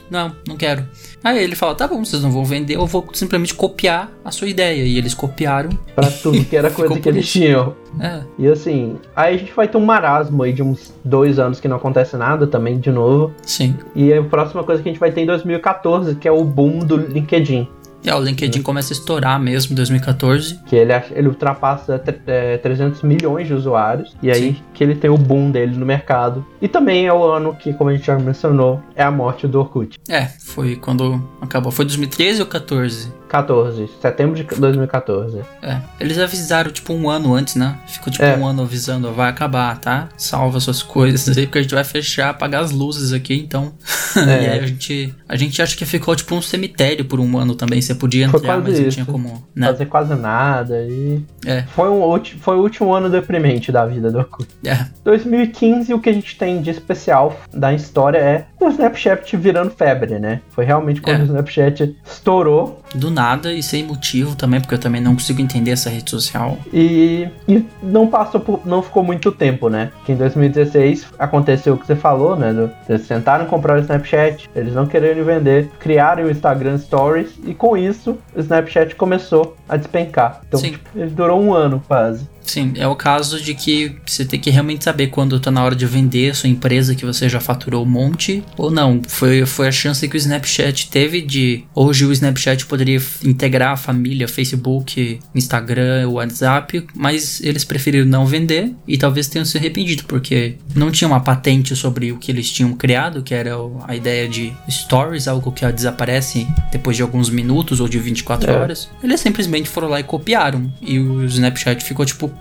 não, 0.09 0.31
não 0.47 0.55
quero. 0.55 0.85
Aí 1.23 1.43
ele 1.43 1.55
fala, 1.55 1.75
tá 1.75 1.87
bom, 1.87 2.03
vocês 2.03 2.21
não 2.21 2.31
vão 2.31 2.45
vender, 2.45 2.75
eu 2.75 2.85
vou 2.85 3.05
simplesmente 3.13 3.53
copiar 3.53 4.11
a 4.23 4.31
sua 4.31 4.47
ideia. 4.47 4.83
E 4.83 4.97
eles 4.97 5.13
copiaram. 5.13 5.69
Pra 5.95 6.09
tudo 6.09 6.43
que 6.45 6.55
era 6.55 6.69
coisa 6.71 6.99
que 6.99 7.09
eles 7.09 7.29
tinham. 7.29 7.75
É, 7.99 8.21
E 8.37 8.47
assim, 8.47 8.97
aí 9.15 9.35
a 9.35 9.37
gente 9.37 9.53
vai 9.53 9.67
ter 9.67 9.77
um 9.77 9.85
marasmo 9.85 10.43
aí 10.43 10.53
de 10.53 10.61
uns 10.61 10.93
dois 11.03 11.39
anos 11.39 11.59
que 11.59 11.67
não 11.67 11.77
acontece 11.77 12.15
nada 12.15 12.45
também, 12.45 12.79
de 12.79 12.91
novo. 12.91 13.33
sim. 13.41 13.75
E 13.95 14.13
a 14.13 14.23
próxima 14.23 14.63
coisa 14.63 14.81
que 14.81 14.87
a 14.87 14.91
gente 14.91 14.99
vai 14.99 15.11
ter 15.11 15.21
em 15.21 15.25
2014, 15.25 16.15
que 16.15 16.27
é 16.27 16.31
o 16.31 16.43
boom 16.43 16.79
do 16.79 16.95
LinkedIn. 16.95 17.67
É, 18.05 18.13
o 18.15 18.19
LinkedIn 18.21 18.61
começa 18.61 18.93
a 18.93 18.95
estourar 18.95 19.39
mesmo 19.39 19.73
em 19.73 19.75
2014. 19.75 20.59
Que 20.65 20.75
ele, 20.75 20.93
ele 21.11 21.27
ultrapassa 21.27 21.99
tre- 21.99 22.19
é, 22.27 22.57
300 22.57 23.01
milhões 23.01 23.47
de 23.47 23.53
usuários. 23.53 24.15
E 24.21 24.31
aí 24.31 24.53
Sim. 24.55 24.61
que 24.73 24.83
ele 24.83 24.95
tem 24.95 25.09
o 25.09 25.17
boom 25.17 25.51
dele 25.51 25.75
no 25.75 25.85
mercado. 25.85 26.45
E 26.61 26.67
também 26.67 27.05
é 27.07 27.13
o 27.13 27.23
ano 27.23 27.53
que, 27.55 27.73
como 27.73 27.89
a 27.89 27.93
gente 27.93 28.05
já 28.07 28.17
mencionou, 28.17 28.81
é 28.95 29.03
a 29.03 29.11
morte 29.11 29.45
do 29.47 29.59
Orkut. 29.59 29.99
É, 30.07 30.25
foi 30.25 30.75
quando 30.75 31.21
acabou. 31.41 31.71
Foi 31.71 31.83
2013 31.85 32.41
ou 32.41 32.47
14? 32.47 33.11
14, 33.27 33.89
setembro 34.01 34.35
de 34.35 34.43
2014. 34.43 35.41
É. 35.61 35.81
Eles 35.99 36.17
avisaram, 36.17 36.71
tipo, 36.71 36.93
um 36.93 37.09
ano 37.09 37.35
antes, 37.35 37.55
né? 37.55 37.77
Ficou, 37.85 38.11
tipo, 38.11 38.23
É. 38.23 38.37
um 38.37 38.45
ano 38.47 38.61
avisando, 38.61 39.11
vai 39.11 39.29
acabar, 39.29 39.77
tá? 39.79 40.07
Salva 40.15 40.61
suas 40.61 40.81
coisas 40.81 41.37
aí, 41.37 41.45
porque 41.45 41.59
a 41.59 41.61
gente 41.61 41.75
vai 41.75 41.83
fechar, 41.83 42.29
apagar 42.29 42.63
as 42.63 42.71
luzes 42.71 43.11
aqui, 43.11 43.33
então. 43.35 43.73
É. 44.17 44.43
e 44.43 44.49
aí 44.49 44.59
a 44.59 44.65
gente. 44.67 45.13
A 45.29 45.35
gente 45.35 45.61
acha 45.61 45.75
que 45.75 45.85
ficou, 45.85 46.15
tipo, 46.15 46.33
um 46.35 46.41
cemitério 46.41 47.03
por 47.05 47.19
um 47.19 47.37
ano 47.37 47.53
também. 47.53 47.81
Você 47.87 47.95
podia 47.95 48.25
entrar, 48.25 48.57
mas 48.61 48.79
não 48.79 48.87
isso. 48.87 48.89
tinha 48.91 49.05
como. 49.05 49.43
Né? 49.55 49.67
Fazer 49.67 49.85
quase 49.85 50.15
nada. 50.15 50.83
E 50.87 51.21
É, 51.45 51.63
foi, 51.63 51.89
um, 51.89 52.01
foi 52.39 52.55
o 52.57 52.61
último 52.61 52.93
ano 52.93 53.09
deprimente 53.09 53.71
da 53.71 53.85
vida 53.85 54.11
do 54.11 54.19
Orkut. 54.19 54.47
é. 54.65 54.85
2015, 55.03 55.93
o 55.93 55.99
que 55.99 56.09
a 56.09 56.13
gente 56.13 56.37
tem 56.37 56.61
de 56.61 56.69
especial 56.69 57.39
da 57.53 57.73
história 57.73 58.17
é 58.17 58.45
o 58.59 58.67
Snapchat 58.69 59.35
virando 59.37 59.71
febre, 59.71 60.19
né? 60.19 60.41
Foi 60.49 60.65
realmente 60.65 61.01
quando 61.01 61.19
É. 61.19 61.23
o 61.23 61.25
Snapchat 61.25 61.95
estourou 62.05 62.81
Do 62.95 63.09
nada 63.11 63.53
e 63.53 63.61
sem 63.63 63.83
motivo 63.83 64.35
também, 64.35 64.59
porque 64.59 64.73
eu 64.75 64.79
também 64.79 65.01
não 65.01 65.13
consigo 65.13 65.41
entender 65.41 65.71
essa 65.71 65.89
rede 65.89 66.09
social. 66.09 66.57
e, 66.73 67.27
e 67.47 67.65
não 67.83 68.07
passou 68.07 68.39
por, 68.41 68.61
não 68.65 68.81
ficou 68.81 69.03
muito 69.03 69.31
tempo, 69.31 69.69
né? 69.69 69.91
Que 70.05 70.11
em 70.11 70.15
2016 70.15 71.05
aconteceu 71.19 71.73
o 71.75 71.77
que 71.77 71.85
você 71.85 71.95
falou, 71.95 72.35
né? 72.35 72.51
do- 72.53 72.69
eles 72.89 73.07
tentaram 73.07 73.45
comprar 73.45 73.77
o 73.77 73.79
Snapchat, 73.81 74.49
eles 74.55 74.73
não 74.73 74.85
querendo 74.85 75.23
vender, 75.25 75.69
criaram 75.79 76.25
o 76.25 76.31
Instagram 76.31 76.77
Stories 76.77 77.29
e 77.45 77.53
com 77.53 77.76
isso 77.77 78.17
o 78.35 78.39
Snapchat 78.39 78.95
começou 78.95 79.55
a 79.67 79.77
despencar. 79.77 80.41
Então, 80.47 80.61
tipo, 80.61 80.89
ele 80.95 81.11
durou 81.11 81.41
um 81.41 81.53
ano 81.53 81.81
quase. 81.87 82.27
Sim, 82.47 82.73
é 82.75 82.87
o 82.87 82.95
caso 82.95 83.41
de 83.41 83.53
que 83.53 83.95
você 84.05 84.23
tem 84.25 84.39
que 84.39 84.49
realmente 84.49 84.83
saber 84.85 85.07
quando 85.07 85.39
tá 85.39 85.51
na 85.51 85.63
hora 85.63 85.75
de 85.75 85.85
vender 85.85 86.31
a 86.31 86.33
sua 86.33 86.49
empresa 86.49 86.95
que 86.95 87.05
você 87.05 87.27
já 87.29 87.39
faturou 87.39 87.83
um 87.83 87.89
monte 87.89 88.43
ou 88.57 88.71
não. 88.71 89.01
Foi, 89.07 89.45
foi 89.45 89.67
a 89.67 89.71
chance 89.71 90.07
que 90.07 90.15
o 90.15 90.17
Snapchat 90.17 90.89
teve 90.89 91.21
de. 91.21 91.63
Hoje 91.75 92.05
o 92.05 92.11
Snapchat 92.11 92.65
poderia 92.65 93.01
integrar 93.23 93.73
a 93.73 93.77
família, 93.77 94.27
Facebook, 94.27 95.19
Instagram, 95.35 96.09
WhatsApp, 96.09 96.87
mas 96.95 97.41
eles 97.41 97.63
preferiram 97.65 98.05
não 98.07 98.25
vender 98.25 98.73
e 98.87 98.97
talvez 98.97 99.27
tenham 99.27 99.45
se 99.45 99.57
arrependido, 99.57 100.03
porque 100.05 100.55
não 100.75 100.89
tinha 100.91 101.07
uma 101.07 101.19
patente 101.19 101.75
sobre 101.75 102.11
o 102.11 102.17
que 102.17 102.31
eles 102.31 102.49
tinham 102.49 102.73
criado, 102.73 103.21
que 103.23 103.33
era 103.33 103.51
a 103.87 103.95
ideia 103.95 104.27
de 104.27 104.53
stories, 104.69 105.27
algo 105.27 105.51
que 105.51 105.69
desaparece 105.71 106.47
depois 106.71 106.95
de 106.95 107.03
alguns 107.03 107.29
minutos 107.29 107.79
ou 107.79 107.87
de 107.89 107.99
24 107.99 108.49
É. 108.49 108.55
horas. 108.55 108.89
Eles 109.03 109.19
simplesmente 109.19 109.67
foram 109.67 109.89
lá 109.89 109.99
e 109.99 110.03
copiaram. 110.03 110.71
E 110.81 110.97
o 110.99 111.25
Snapchat 111.25 111.83
ficou 111.83 112.05
tipo 112.05 112.31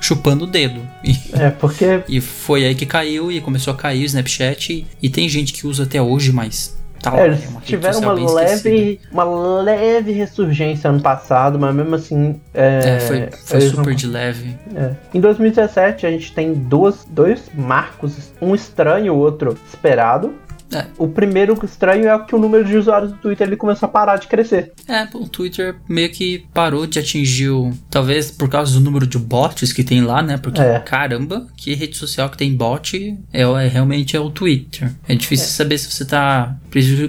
chupando 0.00 0.44
o 0.44 0.46
dedo. 0.46 0.80
E, 1.04 1.16
É, 1.32 1.50
porque 1.50 2.02
e 2.08 2.20
foi 2.20 2.64
aí 2.64 2.74
que 2.74 2.86
caiu 2.86 3.30
e 3.30 3.40
começou 3.40 3.72
a 3.72 3.76
cair 3.76 4.02
o 4.02 4.06
Snapchat. 4.06 4.72
E, 4.72 4.86
e 5.02 5.10
tem 5.10 5.28
gente 5.28 5.52
que 5.52 5.66
usa 5.66 5.84
até 5.84 6.00
hoje, 6.00 6.32
mas 6.32 6.76
tá 7.00 7.12
lá. 7.12 7.20
É, 7.20 7.22
é 7.22 7.26
eles 7.26 7.44
uma 7.48 7.60
rede 7.60 7.66
tiveram 7.66 8.00
uma 8.00 8.32
leve, 8.34 9.00
uma 9.12 9.24
leve 9.24 10.12
ressurgência 10.12 10.88
ano 10.88 11.00
passado, 11.00 11.58
mas 11.58 11.74
mesmo 11.74 11.94
assim. 11.94 12.40
É, 12.54 12.96
É, 12.96 13.00
foi, 13.00 13.28
foi 13.30 13.58
eles 13.58 13.72
não 13.72 13.84
super 13.84 13.94
de 13.94 14.06
leve. 14.06 14.56
É. 14.74 14.92
Em 15.14 15.20
2017, 15.20 16.06
a 16.06 16.10
gente 16.10 16.32
tem 16.32 16.54
duas, 16.54 17.06
dois 17.08 17.50
marcos, 17.54 18.32
um 18.40 18.54
estranho 18.54 19.06
e 19.06 19.10
o 19.10 19.16
outro 19.16 19.56
esperado. 19.68 20.34
É. 20.72 20.86
O 20.96 21.08
primeiro 21.08 21.58
estranho 21.64 22.08
é 22.08 22.18
que 22.24 22.34
o 22.34 22.38
número 22.38 22.64
de 22.64 22.76
usuários 22.76 23.10
do 23.12 23.18
Twitter 23.18 23.46
ele 23.46 23.56
começou 23.56 23.86
a 23.88 23.90
parar 23.90 24.16
de 24.16 24.28
crescer. 24.28 24.72
É, 24.88 25.08
o 25.14 25.28
Twitter 25.28 25.76
meio 25.88 26.10
que 26.10 26.44
parou 26.54 26.86
de 26.86 26.98
atingir 26.98 27.50
o. 27.50 27.72
Talvez 27.90 28.30
por 28.30 28.48
causa 28.48 28.74
do 28.74 28.80
número 28.80 29.06
de 29.06 29.18
bots 29.18 29.72
que 29.72 29.82
tem 29.82 30.02
lá, 30.02 30.22
né? 30.22 30.38
Porque, 30.38 30.60
É. 30.60 30.78
caramba, 30.78 31.46
que 31.56 31.74
rede 31.74 31.96
social 31.96 32.28
que 32.28 32.36
tem 32.36 32.54
bot 32.54 32.96
é, 33.32 33.42
é 33.42 33.68
realmente 33.68 34.16
é 34.16 34.20
o 34.20 34.30
Twitter. 34.30 34.92
É 35.08 35.14
difícil 35.14 35.48
saber 35.48 35.78
se 35.78 35.90
você 35.90 36.04
tá. 36.04 36.56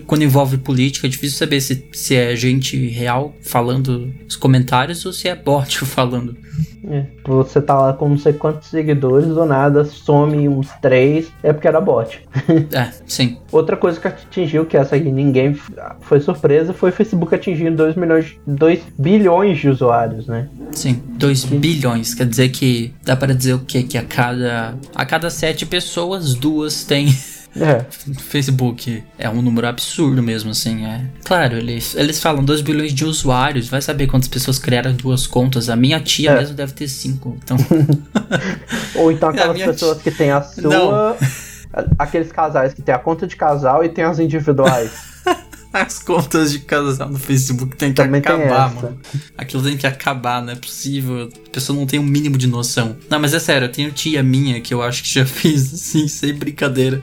Quando 0.08 0.24
envolve 0.24 0.58
política, 0.58 1.06
é 1.08 1.10
difícil 1.10 1.38
saber 1.38 1.62
se, 1.62 1.88
se 1.94 2.16
é 2.16 2.36
gente 2.36 2.76
real 2.90 3.34
falando 3.44 4.12
os 4.28 4.36
comentários 4.36 5.06
ou 5.06 5.14
se 5.14 5.28
é 5.28 5.36
bot 5.36 5.80
falando. 5.86 6.36
É. 6.88 7.06
Você 7.28 7.62
tá 7.62 7.78
lá 7.80 7.94
com 7.94 8.10
não 8.10 8.18
sei 8.18 8.34
quantos 8.34 8.70
seguidores, 8.70 9.28
do 9.28 9.46
nada 9.46 9.86
some 9.86 10.50
uns 10.50 10.68
três, 10.82 11.32
é 11.44 11.54
porque 11.54 11.68
era 11.68 11.80
bot. 11.80 12.22
É, 12.72 12.90
sim. 13.06 13.38
Outra 13.52 13.76
coisa 13.76 14.00
que 14.00 14.08
atingiu, 14.08 14.66
que 14.66 14.78
essa 14.78 14.96
aí 14.96 15.12
ninguém 15.12 15.58
foi 16.02 16.20
surpresa, 16.22 16.74
foi 16.74 16.90
o 16.90 16.94
Facebook 16.94 17.34
atingindo 17.36 17.76
2 17.76 17.96
milhões, 17.96 18.36
2 18.48 18.80
bilhões 18.98 19.60
de 19.60 19.70
usuários, 19.70 20.26
né? 20.28 20.48
Sim, 20.72 21.02
2 21.18 21.46
bilhões. 21.46 22.14
Quer 22.14 22.26
dizer 22.28 22.50
que 22.50 22.94
dá 23.04 23.16
para 23.16 23.34
dizer 23.34 23.54
o 23.54 23.60
quê? 23.60 23.84
Que 23.84 23.98
a 23.98 24.04
cada 24.04 24.76
a 24.96 25.06
cada 25.06 25.30
sete 25.30 25.66
pessoas, 25.66 26.34
duas 26.34 26.84
têm 26.86 27.08
É. 27.60 27.84
Facebook. 28.30 29.04
É 29.20 29.30
um 29.30 29.42
número 29.42 29.68
absurdo 29.68 30.24
mesmo, 30.24 30.52
assim. 30.52 30.86
É. 30.86 31.02
Claro, 31.26 31.58
eles, 31.58 31.94
eles 31.96 32.18
falam 32.22 32.44
2 32.46 32.62
bilhões 32.62 32.94
de 32.94 33.04
usuários. 33.04 33.68
Vai 33.68 33.82
saber 33.82 34.08
quantas 34.08 34.30
pessoas 34.30 34.58
criaram 34.58 34.94
duas 34.94 35.28
contas. 35.28 35.70
A 35.70 35.76
minha 35.76 36.00
tia 36.00 36.32
É. 36.32 36.40
mesmo 36.40 36.56
deve 36.56 36.72
ter 36.72 36.88
cinco. 36.88 37.38
Então, 37.44 37.58
Ou 38.96 39.12
então 39.12 39.28
aquelas 39.30 39.62
pessoas 39.62 40.02
que 40.02 40.12
tem 40.12 40.32
a 40.32 40.42
sua. 40.42 41.18
Aqueles 41.98 42.32
casais 42.32 42.74
que 42.74 42.82
tem 42.82 42.94
a 42.94 43.00
conta 43.00 43.26
de 43.28 43.36
casal 43.36 43.84
e 43.84 43.90
tem 43.90 44.04
as 44.04 44.20
individuais. 44.20 44.92
as 45.74 46.00
contas 46.00 46.52
de 46.52 46.60
casal 46.60 47.10
no 47.10 47.18
Facebook 47.18 47.78
tem 47.78 47.92
que 47.94 47.96
Também 47.96 48.22
tem 48.22 48.30
acabar, 48.36 48.72
essa. 48.72 48.82
mano. 48.82 49.00
Aquilo 49.38 49.64
tem 49.64 49.78
que 49.78 49.88
acabar, 49.88 50.42
não 50.42 50.52
é 50.52 50.56
possível. 50.56 51.30
A 51.48 51.50
pessoa 51.50 51.78
não 51.80 51.86
tem 51.86 51.98
um 51.98 52.04
mínimo 52.04 52.38
de 52.38 52.46
noção. 52.48 52.98
Não, 53.10 53.20
mas 53.20 53.34
é 53.34 53.40
sério, 53.40 53.66
eu 53.66 53.72
tenho 53.72 53.90
tia 53.92 54.22
minha 54.22 54.60
que 54.60 54.74
eu 54.74 54.82
acho 54.84 55.02
que 55.04 55.14
já 55.14 55.24
fez, 55.28 55.74
assim, 55.74 56.10
sem 56.10 56.34
brincadeira, 56.34 57.02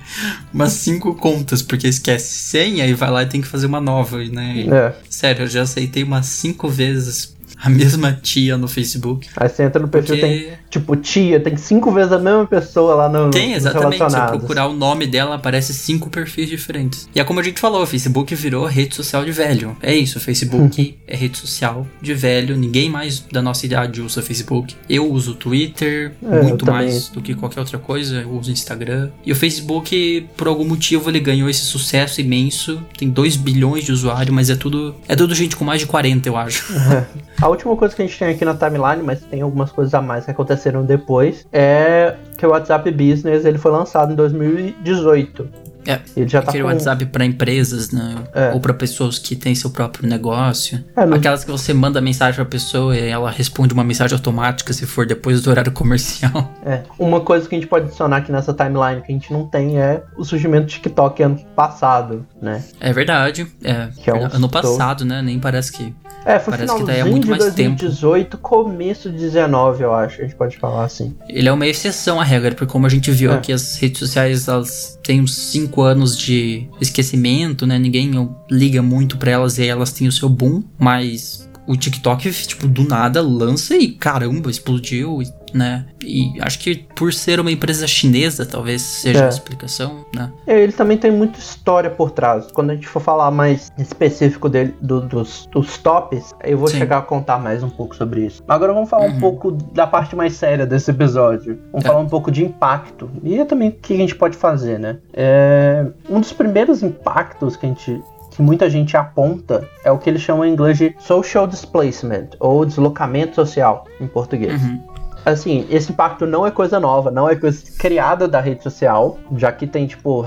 umas 0.52 0.72
cinco 0.72 1.14
contas, 1.14 1.62
porque 1.62 1.88
esquece 1.88 2.34
senha 2.34 2.86
e 2.86 2.92
vai 2.92 3.10
lá 3.10 3.22
e 3.22 3.26
tem 3.26 3.40
que 3.40 3.48
fazer 3.48 3.66
uma 3.66 3.80
nova, 3.80 4.18
né? 4.18 4.54
E, 4.56 4.70
É. 4.70 4.94
Sério, 5.08 5.44
eu 5.44 5.48
já 5.48 5.62
aceitei 5.62 6.02
umas 6.02 6.26
cinco 6.26 6.68
vezes 6.68 7.34
a 7.62 7.68
mesma 7.70 8.12
tia 8.12 8.56
no 8.56 8.68
Facebook. 8.68 9.28
Aí 9.36 9.48
você 9.48 9.62
entra 9.64 9.80
no 9.80 9.88
perfil 9.88 10.16
Porque- 10.16 10.26
tem, 10.26 10.52
tipo, 10.70 10.96
tia, 10.96 11.40
tem 11.40 11.56
cinco 11.56 11.90
vezes 11.92 12.12
a 12.12 12.18
mesma 12.18 12.46
pessoa 12.46 12.94
lá 12.94 13.08
no 13.08 13.30
Tem, 13.30 13.52
exatamente. 13.54 14.10
Se 14.10 14.20
procurar 14.28 14.66
o 14.68 14.72
nome 14.74 15.06
dela, 15.06 15.34
aparece 15.34 15.72
cinco 15.74 16.08
perfis 16.10 16.48
diferentes. 16.48 17.08
E 17.14 17.20
é 17.20 17.24
como 17.24 17.40
a 17.40 17.42
gente 17.42 17.60
falou, 17.60 17.82
o 17.82 17.86
Facebook 17.86 18.34
virou 18.34 18.66
rede 18.66 18.94
social 18.94 19.24
de 19.24 19.32
velho. 19.32 19.76
É 19.82 19.94
isso, 19.94 20.18
o 20.18 20.20
Facebook 20.20 20.96
é 21.06 21.16
rede 21.16 21.36
social 21.38 21.86
de 22.00 22.14
velho. 22.14 22.56
Ninguém 22.56 22.88
mais 22.90 23.20
da 23.32 23.42
nossa 23.42 23.66
idade 23.66 24.00
usa 24.00 24.22
Facebook. 24.22 24.74
Eu 24.88 25.10
uso 25.10 25.34
Twitter 25.34 26.12
É, 26.22 26.42
muito 26.42 26.64
mais 26.66 27.08
do 27.08 27.20
que 27.20 27.34
qualquer 27.34 27.60
outra 27.60 27.78
coisa. 27.78 28.20
Eu 28.20 28.30
uso 28.30 28.50
Instagram. 28.50 29.10
E 29.24 29.32
o 29.32 29.36
Facebook, 29.36 30.26
por 30.36 30.46
algum 30.48 30.64
motivo, 30.64 31.10
ele 31.10 31.20
ganhou 31.20 31.48
esse 31.48 31.62
sucesso 31.62 32.20
imenso. 32.20 32.80
Tem 32.96 33.08
2 33.08 33.36
bilhões 33.36 33.84
de 33.84 33.92
usuários, 33.92 34.34
mas 34.34 34.50
é 34.50 34.56
tudo. 34.56 34.94
É 35.08 35.16
tudo 35.16 35.34
gente 35.34 35.56
com 35.56 35.64
mais 35.64 35.80
de 35.80 35.86
40, 35.86 36.28
eu 36.28 36.36
acho. 36.36 36.72
A 37.48 37.50
última 37.50 37.74
coisa 37.76 37.96
que 37.96 38.02
a 38.02 38.06
gente 38.06 38.18
tem 38.18 38.28
aqui 38.28 38.44
na 38.44 38.52
timeline, 38.54 39.02
mas 39.02 39.20
tem 39.22 39.40
algumas 39.40 39.72
coisas 39.72 39.94
a 39.94 40.02
mais 40.02 40.26
que 40.26 40.30
aconteceram 40.30 40.84
depois, 40.84 41.46
é 41.50 42.14
que 42.36 42.44
o 42.44 42.50
WhatsApp 42.50 42.90
Business 42.90 43.46
ele 43.46 43.56
foi 43.56 43.70
lançado 43.72 44.12
em 44.12 44.14
2018. 44.16 45.48
É. 45.86 45.98
Ele 46.14 46.28
já 46.28 46.42
tá 46.42 46.50
Aquele 46.50 46.64
com... 46.64 46.68
WhatsApp 46.68 47.06
pra 47.06 47.24
empresas, 47.24 47.90
né? 47.90 48.16
É. 48.34 48.50
Ou 48.52 48.60
pra 48.60 48.74
pessoas 48.74 49.18
que 49.18 49.34
têm 49.34 49.54
seu 49.54 49.70
próprio 49.70 50.06
negócio. 50.06 50.84
É, 50.94 51.06
não- 51.06 51.16
Aquelas 51.16 51.42
que 51.42 51.50
você 51.50 51.72
manda 51.72 51.98
mensagem 52.02 52.34
pra 52.34 52.44
pessoa 52.44 52.94
e 52.94 53.08
ela 53.08 53.30
responde 53.30 53.72
uma 53.72 53.82
mensagem 53.82 54.14
automática 54.14 54.70
se 54.74 54.84
for 54.84 55.06
depois 55.06 55.40
do 55.40 55.48
horário 55.48 55.72
comercial. 55.72 56.52
É. 56.68 56.82
Uma 56.98 57.22
coisa 57.22 57.48
que 57.48 57.54
a 57.54 57.58
gente 57.58 57.66
pode 57.66 57.86
adicionar 57.86 58.18
aqui 58.18 58.30
nessa 58.30 58.52
timeline 58.52 59.00
que 59.00 59.10
a 59.10 59.14
gente 59.14 59.32
não 59.32 59.46
tem 59.46 59.80
é 59.80 60.02
o 60.18 60.24
surgimento 60.24 60.66
do 60.66 60.70
TikTok 60.70 61.22
ano 61.22 61.38
passado, 61.56 62.26
né? 62.42 62.62
É 62.78 62.92
verdade. 62.92 63.46
É, 63.64 63.88
Que 63.96 64.10
é 64.10 64.14
um 64.14 64.26
ano 64.26 64.50
passado, 64.50 65.02
né? 65.06 65.22
Nem 65.22 65.38
parece 65.38 65.72
que. 65.72 65.94
É, 66.28 66.38
foi 66.38 66.52
Parece 66.52 66.76
que 66.76 66.84
daí 66.84 67.00
é 67.00 67.04
muito 67.04 67.24
de 67.24 67.30
mais 67.30 67.42
2018, 67.42 68.36
começo 68.36 69.10
de 69.10 69.16
19, 69.16 69.82
eu 69.82 69.94
acho. 69.94 70.20
A 70.20 70.24
gente 70.24 70.36
pode 70.36 70.58
falar 70.58 70.84
assim. 70.84 71.16
Ele 71.26 71.48
é 71.48 71.52
uma 71.52 71.66
exceção 71.66 72.20
à 72.20 72.24
regra, 72.24 72.50
porque 72.54 72.70
como 72.70 72.84
a 72.84 72.90
gente 72.90 73.10
viu 73.10 73.32
É. 73.32 73.36
aqui, 73.36 73.50
as 73.50 73.76
redes 73.76 73.98
sociais 73.98 74.46
elas 74.46 74.98
têm 75.02 75.22
uns 75.22 75.34
5 75.34 75.80
anos 75.80 76.18
de 76.18 76.68
esquecimento, 76.82 77.66
né? 77.66 77.78
Ninguém 77.78 78.10
liga 78.50 78.82
muito 78.82 79.16
pra 79.16 79.30
elas 79.30 79.56
e 79.56 79.66
elas 79.66 79.90
têm 79.90 80.06
o 80.06 80.12
seu 80.12 80.28
boom, 80.28 80.62
mas. 80.78 81.48
O 81.66 81.76
TikTok, 81.76 82.30
tipo, 82.46 82.66
do 82.66 82.82
nada 82.84 83.20
lança 83.22 83.74
e 83.76 83.88
caramba, 83.92 84.50
explodiu. 84.50 85.22
E 85.22 85.26
né? 85.54 85.86
E 86.02 86.32
acho 86.40 86.58
que 86.58 86.76
por 86.94 87.12
ser 87.12 87.40
uma 87.40 87.50
empresa 87.50 87.86
chinesa, 87.86 88.44
talvez 88.46 88.82
seja 88.82 89.20
É. 89.20 89.26
a 89.26 89.28
explicação, 89.28 90.04
né? 90.14 90.30
É, 90.46 90.60
Ele 90.60 90.72
também 90.72 90.96
tem 90.96 91.10
muita 91.10 91.38
história 91.38 91.90
por 91.90 92.10
trás. 92.10 92.50
Quando 92.52 92.70
a 92.70 92.74
gente 92.74 92.86
for 92.88 93.00
falar 93.00 93.30
mais 93.30 93.70
específico 93.78 94.48
dele, 94.48 94.74
do- 94.80 95.00
dos, 95.00 95.48
dos 95.52 95.78
tops, 95.78 96.34
eu 96.44 96.58
vou 96.58 96.68
Sim. 96.68 96.78
chegar 96.78 96.98
a 96.98 97.02
contar 97.02 97.38
mais 97.38 97.62
um 97.62 97.70
pouco 97.70 97.94
sobre 97.96 98.26
isso. 98.26 98.42
Agora 98.48 98.72
vamos 98.72 98.88
falar 98.90 99.06
um 99.06 99.12
Uhum. 99.12 99.20
pouco 99.20 99.52
da 99.52 99.86
parte 99.86 100.14
mais 100.16 100.34
séria 100.34 100.66
desse 100.66 100.90
episódio. 100.90 101.58
Vamos 101.72 101.84
Tá. 101.84 101.90
falar 101.90 102.00
um 102.02 102.08
pouco 102.08 102.30
de 102.30 102.44
impacto. 102.44 103.10
E 103.22 103.38
é 103.38 103.44
também 103.44 103.68
o 103.70 103.72
que 103.72 103.94
a 103.94 103.96
gente 103.96 104.14
pode 104.14 104.36
fazer, 104.36 104.78
né? 104.78 104.98
É, 105.12 105.86
um 106.08 106.20
dos 106.20 106.32
primeiros 106.32 106.82
impactos 106.82 107.56
que 107.56 107.66
a 107.66 107.68
gente. 107.68 108.00
Que 108.30 108.42
muita 108.42 108.70
gente 108.70 108.96
aponta 108.96 109.66
é 109.82 109.90
o 109.90 109.98
que 109.98 110.08
eles 110.08 110.22
chamam 110.22 110.44
em 110.44 110.52
inglês 110.52 110.78
de 110.78 110.94
social 111.00 111.44
displacement, 111.44 112.28
ou 112.38 112.64
deslocamento 112.64 113.34
social, 113.34 113.84
em 114.00 114.06
português. 114.06 114.62
Uhum. 114.62 114.80
Assim, 115.28 115.66
esse 115.70 115.92
impacto 115.92 116.26
não 116.26 116.46
é 116.46 116.50
coisa 116.50 116.80
nova, 116.80 117.10
não 117.10 117.28
é 117.28 117.36
coisa 117.36 117.62
criada 117.78 118.26
da 118.26 118.40
rede 118.40 118.62
social, 118.62 119.18
já 119.36 119.52
que 119.52 119.66
tem, 119.66 119.86
tipo, 119.86 120.24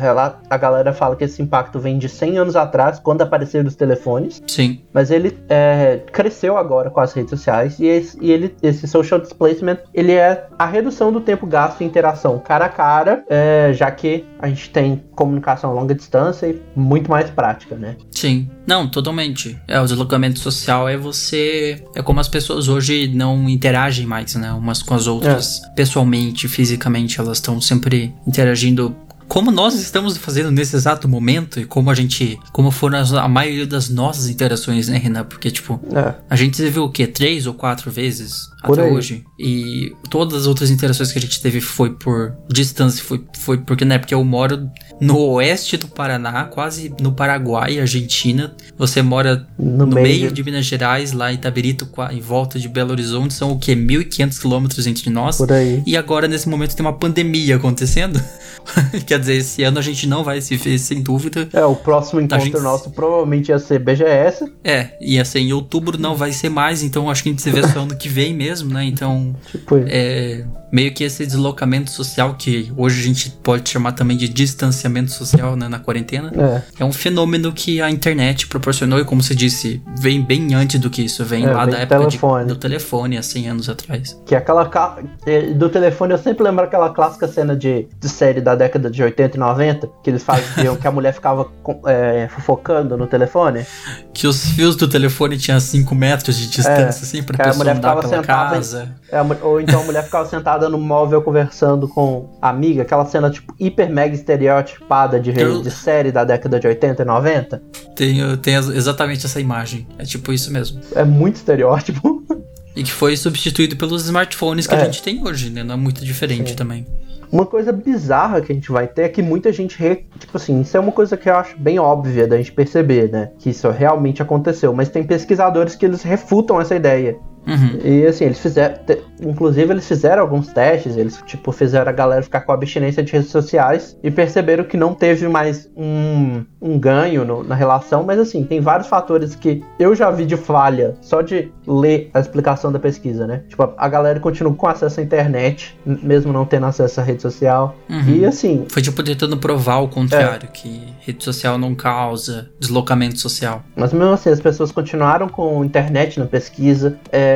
a 0.49 0.57
galera 0.57 0.93
fala 0.93 1.15
que 1.15 1.23
esse 1.23 1.41
impacto 1.41 1.79
vem 1.79 1.97
de 1.97 2.07
100 2.07 2.37
anos 2.37 2.55
atrás, 2.55 2.99
quando 2.99 3.21
apareceram 3.21 3.67
os 3.67 3.75
telefones, 3.75 4.41
Sim. 4.47 4.81
mas 4.93 5.09
ele 5.09 5.37
é, 5.49 6.01
cresceu 6.11 6.55
agora 6.57 6.89
com 6.89 6.99
as 6.99 7.13
redes 7.13 7.31
sociais, 7.31 7.79
e, 7.79 7.85
esse, 7.85 8.17
e 8.21 8.31
ele, 8.31 8.55
esse 8.61 8.87
social 8.87 9.19
displacement, 9.19 9.79
ele 9.93 10.13
é 10.13 10.47
a 10.57 10.65
redução 10.65 11.11
do 11.11 11.19
tempo 11.19 11.47
gasto 11.47 11.81
em 11.81 11.85
interação 11.85 12.37
cara 12.39 12.65
a 12.65 12.69
cara, 12.69 13.23
é, 13.29 13.71
já 13.73 13.89
que 13.89 14.25
a 14.39 14.47
gente 14.47 14.69
tem 14.69 15.03
comunicação 15.15 15.71
a 15.71 15.73
longa 15.73 15.95
distância 15.95 16.47
e 16.47 16.61
muito 16.75 17.09
mais 17.09 17.29
prática, 17.29 17.75
né? 17.75 17.95
Sim. 18.11 18.49
Não, 18.67 18.87
totalmente. 18.87 19.59
É, 19.67 19.79
o 19.79 19.85
deslocamento 19.85 20.39
social 20.39 20.87
é 20.87 20.95
você. 20.95 21.83
É 21.95 22.01
como 22.01 22.19
as 22.19 22.27
pessoas 22.27 22.67
hoje 22.67 23.07
não 23.07 23.49
interagem 23.49 24.05
mais, 24.05 24.35
né? 24.35 24.51
Umas 24.53 24.83
com 24.91 24.95
as 24.95 25.07
outras. 25.07 25.61
Pessoalmente, 25.73 26.49
fisicamente, 26.49 27.17
elas 27.19 27.37
estão 27.37 27.61
sempre 27.61 28.13
interagindo. 28.27 28.93
Como 29.25 29.49
nós 29.49 29.75
estamos 29.75 30.17
fazendo 30.17 30.51
nesse 30.51 30.75
exato 30.75 31.07
momento 31.07 31.57
e 31.61 31.63
como 31.65 31.89
a 31.89 31.95
gente. 31.95 32.37
Como 32.51 32.69
foram 32.69 32.97
as- 32.99 33.13
a 33.13 33.29
maioria 33.29 33.65
das 33.65 33.87
nossas 33.87 34.27
interações, 34.27 34.89
né, 34.89 34.97
Renan? 34.97 35.23
Porque, 35.23 35.49
tipo, 35.49 35.79
É, 35.95 36.13
a 36.29 36.35
gente 36.35 36.61
viu 36.69 36.83
o 36.83 36.91
quê? 36.91 37.07
Três 37.07 37.47
ou 37.47 37.53
quatro 37.53 37.89
vezes 37.89 38.49
Por 38.61 38.77
até 38.77 38.89
aí. 38.89 38.93
hoje. 38.93 39.23
E 39.39 39.95
todas 40.09 40.41
as 40.41 40.47
outras 40.47 40.69
interações 40.69 41.13
que 41.13 41.17
a 41.17 41.21
gente 41.21 41.39
teve 41.41 41.61
foi 41.61 41.91
por 41.93 42.33
distância. 42.49 43.01
Foi, 43.01 43.23
foi 43.39 43.57
porque, 43.59 43.85
né? 43.85 43.97
Porque 43.97 44.13
eu 44.13 44.21
moro 44.25 44.69
no 45.01 45.17
oeste 45.17 45.77
do 45.77 45.87
Paraná, 45.87 46.43
quase 46.45 46.93
no 47.01 47.11
Paraguai, 47.11 47.79
Argentina. 47.79 48.53
Você 48.77 49.01
mora 49.01 49.47
no, 49.57 49.85
no, 49.85 49.87
meio, 49.95 50.07
meio, 50.07 50.31
de 50.31 50.43
Minas 50.43 50.65
Gerais, 50.65 51.11
lá 51.11 51.31
em 51.31 51.35
Itabirito, 51.35 51.85
qua- 51.87 52.13
em 52.13 52.19
volta 52.19 52.59
de 52.59 52.69
Belo 52.69 52.91
Horizonte. 52.91 53.33
São 53.33 53.51
o 53.51 53.59
quê? 53.59 53.75
1.500 53.75 54.39
quilômetros 54.39 54.85
entre 54.87 55.09
nós. 55.09 55.37
por 55.37 55.51
aí. 55.51 55.81
E 55.85 55.97
agora, 55.97 56.27
nesse 56.27 56.47
momento, 56.47 56.75
tem 56.75 56.85
uma 56.85 56.93
pandemia 56.93 57.55
acontecendo. 57.55 58.21
Quer 59.07 59.19
dizer, 59.19 59.37
esse 59.37 59.63
ano 59.63 59.79
a 59.79 59.81
gente 59.81 60.07
não 60.07 60.23
vai 60.23 60.39
se 60.39 60.55
ver, 60.55 60.77
sem 60.77 61.01
dúvida. 61.01 61.49
É, 61.51 61.65
o 61.65 61.75
próximo 61.75 62.21
encontro 62.21 62.45
gente- 62.45 62.59
nosso 62.59 62.91
provavelmente 62.91 63.49
ia 63.49 63.57
ser 63.59 63.79
BGS, 63.79 64.51
É, 64.63 64.89
e 65.01 65.19
assim, 65.19 65.39
em 65.39 65.53
outubro 65.53 65.97
não 65.97 66.15
vai 66.15 66.31
ser 66.31 66.49
mais, 66.49 66.83
então 66.83 67.09
acho 67.09 67.23
que 67.23 67.29
a 67.29 67.31
gente 67.31 67.41
se 67.41 67.49
vê 67.49 67.67
só 67.67 67.79
ano 67.79 67.95
que 67.95 68.07
vem 68.07 68.33
mesmo, 68.33 68.71
né? 68.71 68.83
Então, 68.85 69.35
tipo 69.51 69.77
é 69.87 70.45
meio 70.71 70.93
que 70.93 71.03
esse 71.03 71.25
deslocamento 71.25 71.91
social, 71.91 72.35
que 72.35 72.71
hoje 72.77 73.01
a 73.01 73.03
gente 73.03 73.29
pode 73.43 73.69
chamar 73.69 73.91
também 73.93 74.15
de 74.17 74.27
distanciamento 74.29 75.11
social, 75.11 75.55
né, 75.55 75.67
na 75.67 75.79
quarentena, 75.79 76.31
É. 76.77 76.83
é 76.83 76.85
um 76.85 76.93
fenômeno 76.93 77.51
que 77.51 77.81
a 77.81 77.89
internet 77.89 78.47
proporcionou 78.47 78.99
e, 78.99 79.05
como 79.05 79.21
você 79.21 79.35
disse, 79.35 79.81
vem 79.99 80.21
bem 80.21 80.53
antes 80.53 80.79
do 80.79 80.89
que 80.89 81.01
isso, 81.03 81.25
vem 81.25 81.45
É, 81.45 81.51
lá 81.51 81.65
da 81.65 81.77
época 81.79 81.99
de- 81.99 82.05
telefone. 82.07 82.45
do 82.45 82.55
telefone, 82.55 83.17
há 83.17 83.23
100 83.23 83.49
anos 83.49 83.69
atrás. 83.69 84.17
Que 84.25 84.35
é 84.35 84.37
aquela. 84.37 84.65
ca- 84.67 84.97
é, 85.25 85.41
Do 85.53 85.69
telefone, 85.69 86.13
eu 86.13 86.17
sempre 86.17 86.43
lembro 86.43 86.63
aquela 86.63 86.89
clássica 86.91 87.27
cena 87.27 87.55
de, 87.55 87.87
de 87.99 88.09
série 88.09 88.39
da 88.41 88.55
década 88.55 88.89
de 88.89 89.01
80 89.03 89.35
e 89.37 89.39
90, 89.39 89.89
que 90.03 90.09
eles 90.09 90.23
faziam 90.23 90.75
que 90.77 90.87
a 90.87 90.91
mulher 90.91 91.13
ficava 91.13 91.47
é, 91.87 92.27
fofocando 92.29 92.95
no 92.97 93.07
telefone. 93.07 93.65
Que 94.13 94.27
os 94.27 94.45
fios 94.51 94.75
do 94.75 94.87
telefone 94.87 95.37
tinham 95.37 95.59
5 95.59 95.93
metros 95.95 96.37
de 96.37 96.47
distância, 96.47 97.03
assim, 97.03 97.21
pra 97.23 97.35
que 97.35 97.41
a 97.41 97.45
pessoa 97.45 97.57
mulher 97.63 97.75
andar 97.77 97.95
ficava 97.97 98.07
sentada 98.15 98.49
em- 98.49 98.55
casa. 98.57 98.95
É, 99.11 99.17
a 99.17 99.23
mu- 99.23 99.37
ou 99.41 99.59
então 99.59 99.81
a 99.81 99.83
mulher 99.83 100.03
ficava 100.03 100.27
sentada 100.29 100.60
no 100.69 100.77
móvel 100.77 101.21
conversando 101.21 101.87
com 101.87 102.29
a 102.41 102.49
amiga, 102.49 102.81
aquela 102.81 103.05
cena 103.05 103.29
tipo 103.29 103.53
hiper 103.59 103.89
mega 103.89 104.13
estereotipada 104.15 105.19
de, 105.19 105.37
Eu- 105.39 105.61
de 105.61 105.71
série 105.71 106.11
da 106.11 106.23
década 106.23 106.59
de 106.59 106.67
80 106.67 107.01
e 107.01 107.05
90. 107.05 107.61
Tem, 107.95 108.37
tem 108.37 108.55
as- 108.55 108.69
exatamente 108.69 109.25
essa 109.25 109.39
imagem. 109.39 109.87
É 109.97 110.03
tipo 110.03 110.31
isso 110.33 110.51
mesmo. 110.51 110.79
É 110.95 111.03
muito 111.03 111.35
estereótipo. 111.37 112.21
E 112.73 112.83
que 112.83 112.91
foi 112.91 113.17
substituído 113.17 113.75
pelos 113.75 114.05
smartphones 114.05 114.65
que 114.65 114.73
É. 114.73 114.77
a 114.81 114.85
gente 114.85 115.03
tem 115.03 115.21
hoje, 115.27 115.49
né? 115.49 115.61
Não 115.61 115.73
é 115.73 115.77
muito 115.77 116.05
diferente 116.05 116.51
Sim. 116.51 116.55
também. 116.55 116.87
Uma 117.29 117.45
coisa 117.45 117.73
bizarra 117.73 118.39
que 118.39 118.49
a 118.49 118.55
gente 118.55 118.71
vai 118.71 118.87
ter 118.87 119.01
é 119.01 119.09
que 119.09 119.21
muita 119.21 119.51
gente. 119.51 119.77
Re... 119.77 120.05
Tipo 120.17 120.37
assim, 120.37 120.61
isso 120.61 120.77
é 120.77 120.79
uma 120.79 120.93
coisa 120.93 121.17
que 121.17 121.29
eu 121.29 121.35
acho 121.35 121.57
bem 121.59 121.79
óbvia 121.79 122.25
da 122.25 122.37
gente 122.37 122.53
perceber, 122.53 123.11
né? 123.11 123.31
Que 123.39 123.49
isso 123.49 123.69
realmente 123.69 124.21
aconteceu. 124.21 124.73
Mas 124.73 124.87
tem 124.87 125.03
pesquisadores 125.03 125.75
que 125.75 125.85
eles 125.85 126.01
refutam 126.01 126.61
essa 126.61 126.73
ideia. 126.73 127.17
Uhum. 127.47 127.79
E 127.83 128.05
assim, 128.05 128.25
eles 128.25 128.39
fizeram. 128.39 128.75
Inclusive, 129.21 129.71
eles 129.73 129.87
fizeram 129.87 130.21
alguns 130.21 130.47
testes, 130.47 130.97
eles, 130.97 131.21
tipo, 131.25 131.51
fizeram 131.51 131.89
a 131.89 131.93
galera 131.93 132.21
ficar 132.23 132.41
com 132.41 132.51
abstinência 132.51 133.03
de 133.03 133.11
redes 133.11 133.29
sociais 133.29 133.97
e 134.03 134.09
perceberam 134.09 134.63
que 134.63 134.75
não 134.77 134.93
teve 134.93 135.27
mais 135.27 135.69
um, 135.77 136.43
um 136.61 136.79
ganho 136.79 137.23
no- 137.25 137.43
na 137.43 137.53
relação, 137.55 138.03
mas 138.03 138.19
assim, 138.19 138.43
tem 138.43 138.59
vários 138.61 138.87
fatores 138.87 139.35
que 139.35 139.63
eu 139.79 139.93
já 139.95 140.09
vi 140.11 140.25
de 140.25 140.35
falha 140.37 140.95
só 141.01 141.21
de 141.21 141.51
ler 141.67 142.09
a 142.13 142.19
explicação 142.19 142.71
da 142.71 142.79
pesquisa, 142.79 143.27
né? 143.27 143.43
Tipo, 143.47 143.63
a, 143.63 143.73
a 143.77 143.87
galera 143.87 144.19
continua 144.19 144.53
com 144.53 144.67
acesso 144.67 144.99
à 144.99 145.03
internet, 145.03 145.77
mesmo 145.85 146.33
não 146.33 146.45
tendo 146.45 146.65
acesso 146.65 146.99
à 146.99 147.03
rede 147.03 147.21
social. 147.21 147.75
Uhum. 147.89 148.15
E 148.15 148.25
assim, 148.25 148.65
Foi 148.69 148.81
tipo 148.81 149.03
tentando 149.03 149.37
provar 149.37 149.79
o 149.79 149.87
contrário, 149.87 150.47
que 150.51 150.81
rede 150.99 151.23
social 151.23 151.57
não 151.57 151.75
causa 151.75 152.49
deslocamento 152.59 153.19
social. 153.19 153.63
Mas 153.75 153.93
mesmo 153.93 154.13
assim, 154.13 154.29
as 154.29 154.39
pessoas 154.39 154.71
continuaram 154.71 155.27
com 155.29 155.63
internet 155.63 156.19
na 156.19 156.25
pesquisa. 156.25 156.97
é, 157.11 157.30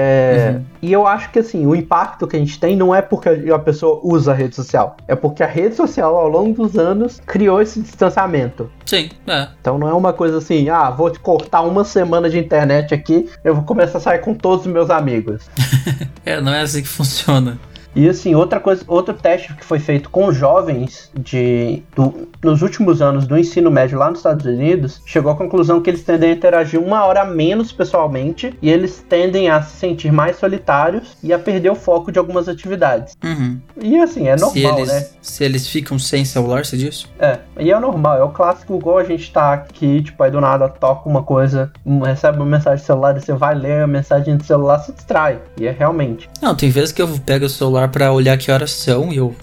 Uhum. 0.53 0.63
E 0.81 0.93
eu 0.93 1.07
acho 1.07 1.31
que 1.31 1.39
assim, 1.39 1.65
o 1.65 1.75
impacto 1.75 2.27
que 2.27 2.35
a 2.35 2.39
gente 2.39 2.59
tem 2.59 2.75
não 2.75 2.93
é 2.93 3.01
porque 3.01 3.29
a 3.29 3.59
pessoa 3.59 3.99
usa 4.03 4.31
a 4.31 4.35
rede 4.35 4.55
social. 4.55 4.97
É 5.07 5.15
porque 5.15 5.43
a 5.43 5.47
rede 5.47 5.75
social, 5.75 6.15
ao 6.15 6.27
longo 6.27 6.67
dos 6.67 6.77
anos, 6.77 7.21
criou 7.25 7.61
esse 7.61 7.81
distanciamento. 7.81 8.69
Sim, 8.85 9.09
é. 9.27 9.47
Então 9.59 9.77
não 9.77 9.87
é 9.87 9.93
uma 9.93 10.13
coisa 10.13 10.37
assim, 10.37 10.69
ah, 10.69 10.89
vou 10.89 11.09
te 11.09 11.19
cortar 11.19 11.61
uma 11.61 11.83
semana 11.83 12.29
de 12.29 12.37
internet 12.37 12.93
aqui, 12.93 13.29
eu 13.43 13.55
vou 13.55 13.63
começar 13.63 13.97
a 13.97 14.01
sair 14.01 14.19
com 14.19 14.33
todos 14.33 14.65
os 14.65 14.71
meus 14.71 14.89
amigos. 14.89 15.43
É, 16.25 16.41
não 16.41 16.51
é 16.51 16.61
assim 16.61 16.81
que 16.81 16.87
funciona. 16.87 17.59
E 17.95 18.09
assim, 18.09 18.35
outra 18.35 18.59
coisa, 18.59 18.83
outro 18.87 19.13
teste 19.13 19.53
que 19.53 19.63
foi 19.65 19.79
feito 19.79 20.09
com 20.09 20.31
jovens 20.31 21.09
de 21.17 21.81
do- 21.95 22.27
nos 22.43 22.61
últimos 22.61 23.01
anos 23.01 23.25
do 23.25 23.37
ensino 23.37 23.71
médio 23.71 23.97
lá 23.97 24.09
nos 24.09 24.19
Estados 24.19 24.45
Unidos, 24.45 25.01
chegou 25.05 25.31
à 25.31 25.35
conclusão 25.35 25.81
que 25.81 25.89
eles 25.89 26.03
tendem 26.03 26.31
a 26.31 26.33
interagir 26.33 26.79
uma 26.81 27.05
hora 27.05 27.25
menos 27.25 27.71
pessoalmente 27.71 28.57
e 28.61 28.69
eles 28.69 29.03
tendem 29.07 29.49
a 29.49 29.61
se 29.61 29.77
sentir 29.77 30.11
mais 30.11 30.37
solitários 30.37 31.15
e 31.23 31.31
a 31.33 31.39
perder 31.39 31.69
o 31.71 31.75
foco 31.75 32.11
de 32.11 32.19
algumas 32.19 32.47
atividades. 32.49 33.15
Uhum. 33.23 33.59
E 33.81 33.97
assim, 33.99 34.27
é 34.27 34.37
se, 34.37 34.43
normal, 34.43 34.77
eles, 34.79 34.91
né? 34.93 35.07
se 35.21 35.43
eles 35.43 35.67
ficam 35.67 35.97
sem 35.97 36.25
celular, 36.25 36.65
você 36.65 36.77
disse? 36.77 37.05
É, 37.19 37.39
e 37.59 37.71
é 37.71 37.79
normal, 37.79 38.17
é 38.17 38.23
o 38.23 38.29
clássico 38.29 38.75
igual 38.75 38.97
a 38.97 39.03
gente 39.03 39.31
tá 39.31 39.53
aqui, 39.53 40.01
tipo, 40.03 40.21
aí 40.21 40.31
do 40.31 40.41
nada 40.41 40.67
toca 40.67 41.07
uma 41.09 41.23
coisa, 41.23 41.71
recebe 42.03 42.37
uma 42.37 42.45
mensagem 42.45 42.79
de 42.79 42.85
celular 42.85 43.15
você 43.15 43.33
vai 43.33 43.55
ler 43.55 43.83
a 43.83 43.87
mensagem 43.87 44.35
do 44.37 44.43
celular, 44.43 44.79
se 44.79 44.91
distrai. 44.91 45.39
E 45.59 45.65
é 45.65 45.71
realmente. 45.71 46.29
Não, 46.41 46.55
tem 46.55 46.69
vezes 46.69 46.91
que 46.91 47.01
eu 47.01 47.07
pego 47.25 47.45
o 47.45 47.49
celular 47.49 47.84
pra 47.87 48.11
olhar 48.11 48.37
que 48.37 48.51
horas 48.51 48.71
são 48.71 49.11
e 49.11 49.17
eu. 49.17 49.35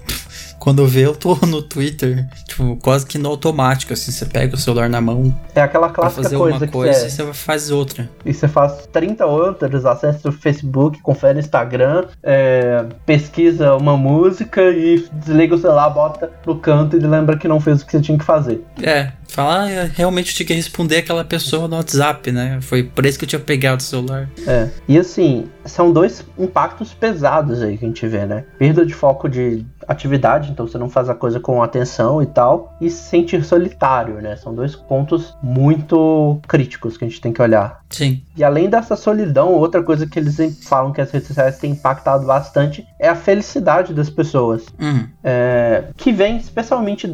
Quando 0.62 0.86
ver, 0.86 1.06
eu 1.06 1.16
tô 1.16 1.34
no 1.44 1.60
Twitter, 1.60 2.24
tipo, 2.46 2.76
quase 2.76 3.04
que 3.04 3.18
no 3.18 3.30
automático, 3.30 3.92
assim, 3.92 4.12
você 4.12 4.24
pega 4.24 4.54
o 4.54 4.56
celular 4.56 4.88
na 4.88 5.00
mão 5.00 5.36
É 5.56 5.60
aquela 5.60 5.90
clássica 5.90 6.22
fazer 6.22 6.36
coisa 6.36 6.56
uma 6.56 6.66
que 6.66 6.72
coisa 6.72 7.04
é, 7.04 7.08
e 7.08 7.10
você 7.10 7.32
faz 7.32 7.72
outra. 7.72 8.08
E 8.24 8.32
você 8.32 8.46
faz 8.46 8.86
30 8.92 9.26
outras, 9.26 9.84
acessa 9.84 10.28
o 10.28 10.32
Facebook, 10.32 11.02
confere 11.02 11.38
o 11.38 11.40
Instagram, 11.40 12.06
é, 12.22 12.84
pesquisa 13.04 13.74
uma 13.74 13.96
música 13.96 14.62
e 14.70 15.04
desliga 15.14 15.56
o 15.56 15.58
celular, 15.58 15.90
bota 15.90 16.30
no 16.46 16.56
canto 16.56 16.96
e 16.96 17.00
lembra 17.00 17.36
que 17.36 17.48
não 17.48 17.58
fez 17.58 17.82
o 17.82 17.86
que 17.86 17.90
você 17.90 18.00
tinha 18.00 18.16
que 18.16 18.24
fazer. 18.24 18.64
É, 18.80 19.10
falar, 19.32 19.64
ah, 19.64 19.90
realmente 19.92 20.30
eu 20.30 20.36
tinha 20.36 20.46
que 20.46 20.54
responder 20.54 20.98
aquela 20.98 21.24
pessoa 21.24 21.66
no 21.66 21.76
WhatsApp, 21.76 22.30
né? 22.30 22.58
Foi 22.60 22.82
por 22.82 23.06
isso 23.06 23.18
que 23.18 23.24
eu 23.24 23.28
tinha 23.28 23.40
pegado 23.40 23.80
o 23.80 23.84
celular. 23.84 24.28
É. 24.46 24.68
E 24.86 24.98
assim, 24.98 25.48
são 25.64 25.90
dois 25.90 26.24
impactos 26.38 26.92
pesados 26.92 27.62
aí 27.62 27.78
que 27.78 27.84
a 27.84 27.88
gente 27.88 28.06
vê, 28.06 28.26
né? 28.26 28.44
Perda 28.58 28.84
de 28.84 28.94
foco 28.94 29.28
de 29.28 29.64
atividade, 29.92 30.50
então 30.50 30.66
você 30.66 30.78
não 30.78 30.88
faz 30.88 31.08
a 31.08 31.14
coisa 31.14 31.38
com 31.38 31.62
atenção 31.62 32.22
e 32.22 32.26
tal, 32.26 32.74
e 32.80 32.90
se 32.90 33.02
sentir 33.02 33.44
solitário, 33.44 34.20
né? 34.20 34.36
São 34.36 34.54
dois 34.54 34.74
pontos 34.74 35.36
muito 35.42 36.40
críticos 36.46 36.96
que 36.96 37.04
a 37.04 37.08
gente 37.08 37.20
tem 37.20 37.32
que 37.32 37.42
olhar. 37.42 37.81
Sim. 37.92 38.22
E 38.36 38.42
além 38.42 38.68
dessa 38.68 38.96
solidão, 38.96 39.50
outra 39.50 39.82
coisa 39.82 40.06
que 40.06 40.18
eles 40.18 40.36
falam 40.64 40.92
que 40.92 41.00
as 41.00 41.10
redes 41.10 41.28
sociais 41.28 41.58
têm 41.58 41.72
impactado 41.72 42.26
bastante 42.26 42.84
é 42.98 43.08
a 43.08 43.14
felicidade 43.14 43.92
das 43.92 44.08
pessoas. 44.08 44.64
Hum. 44.80 45.06
É, 45.22 45.84
que 45.96 46.10
vem 46.10 46.38
especialmente 46.38 47.06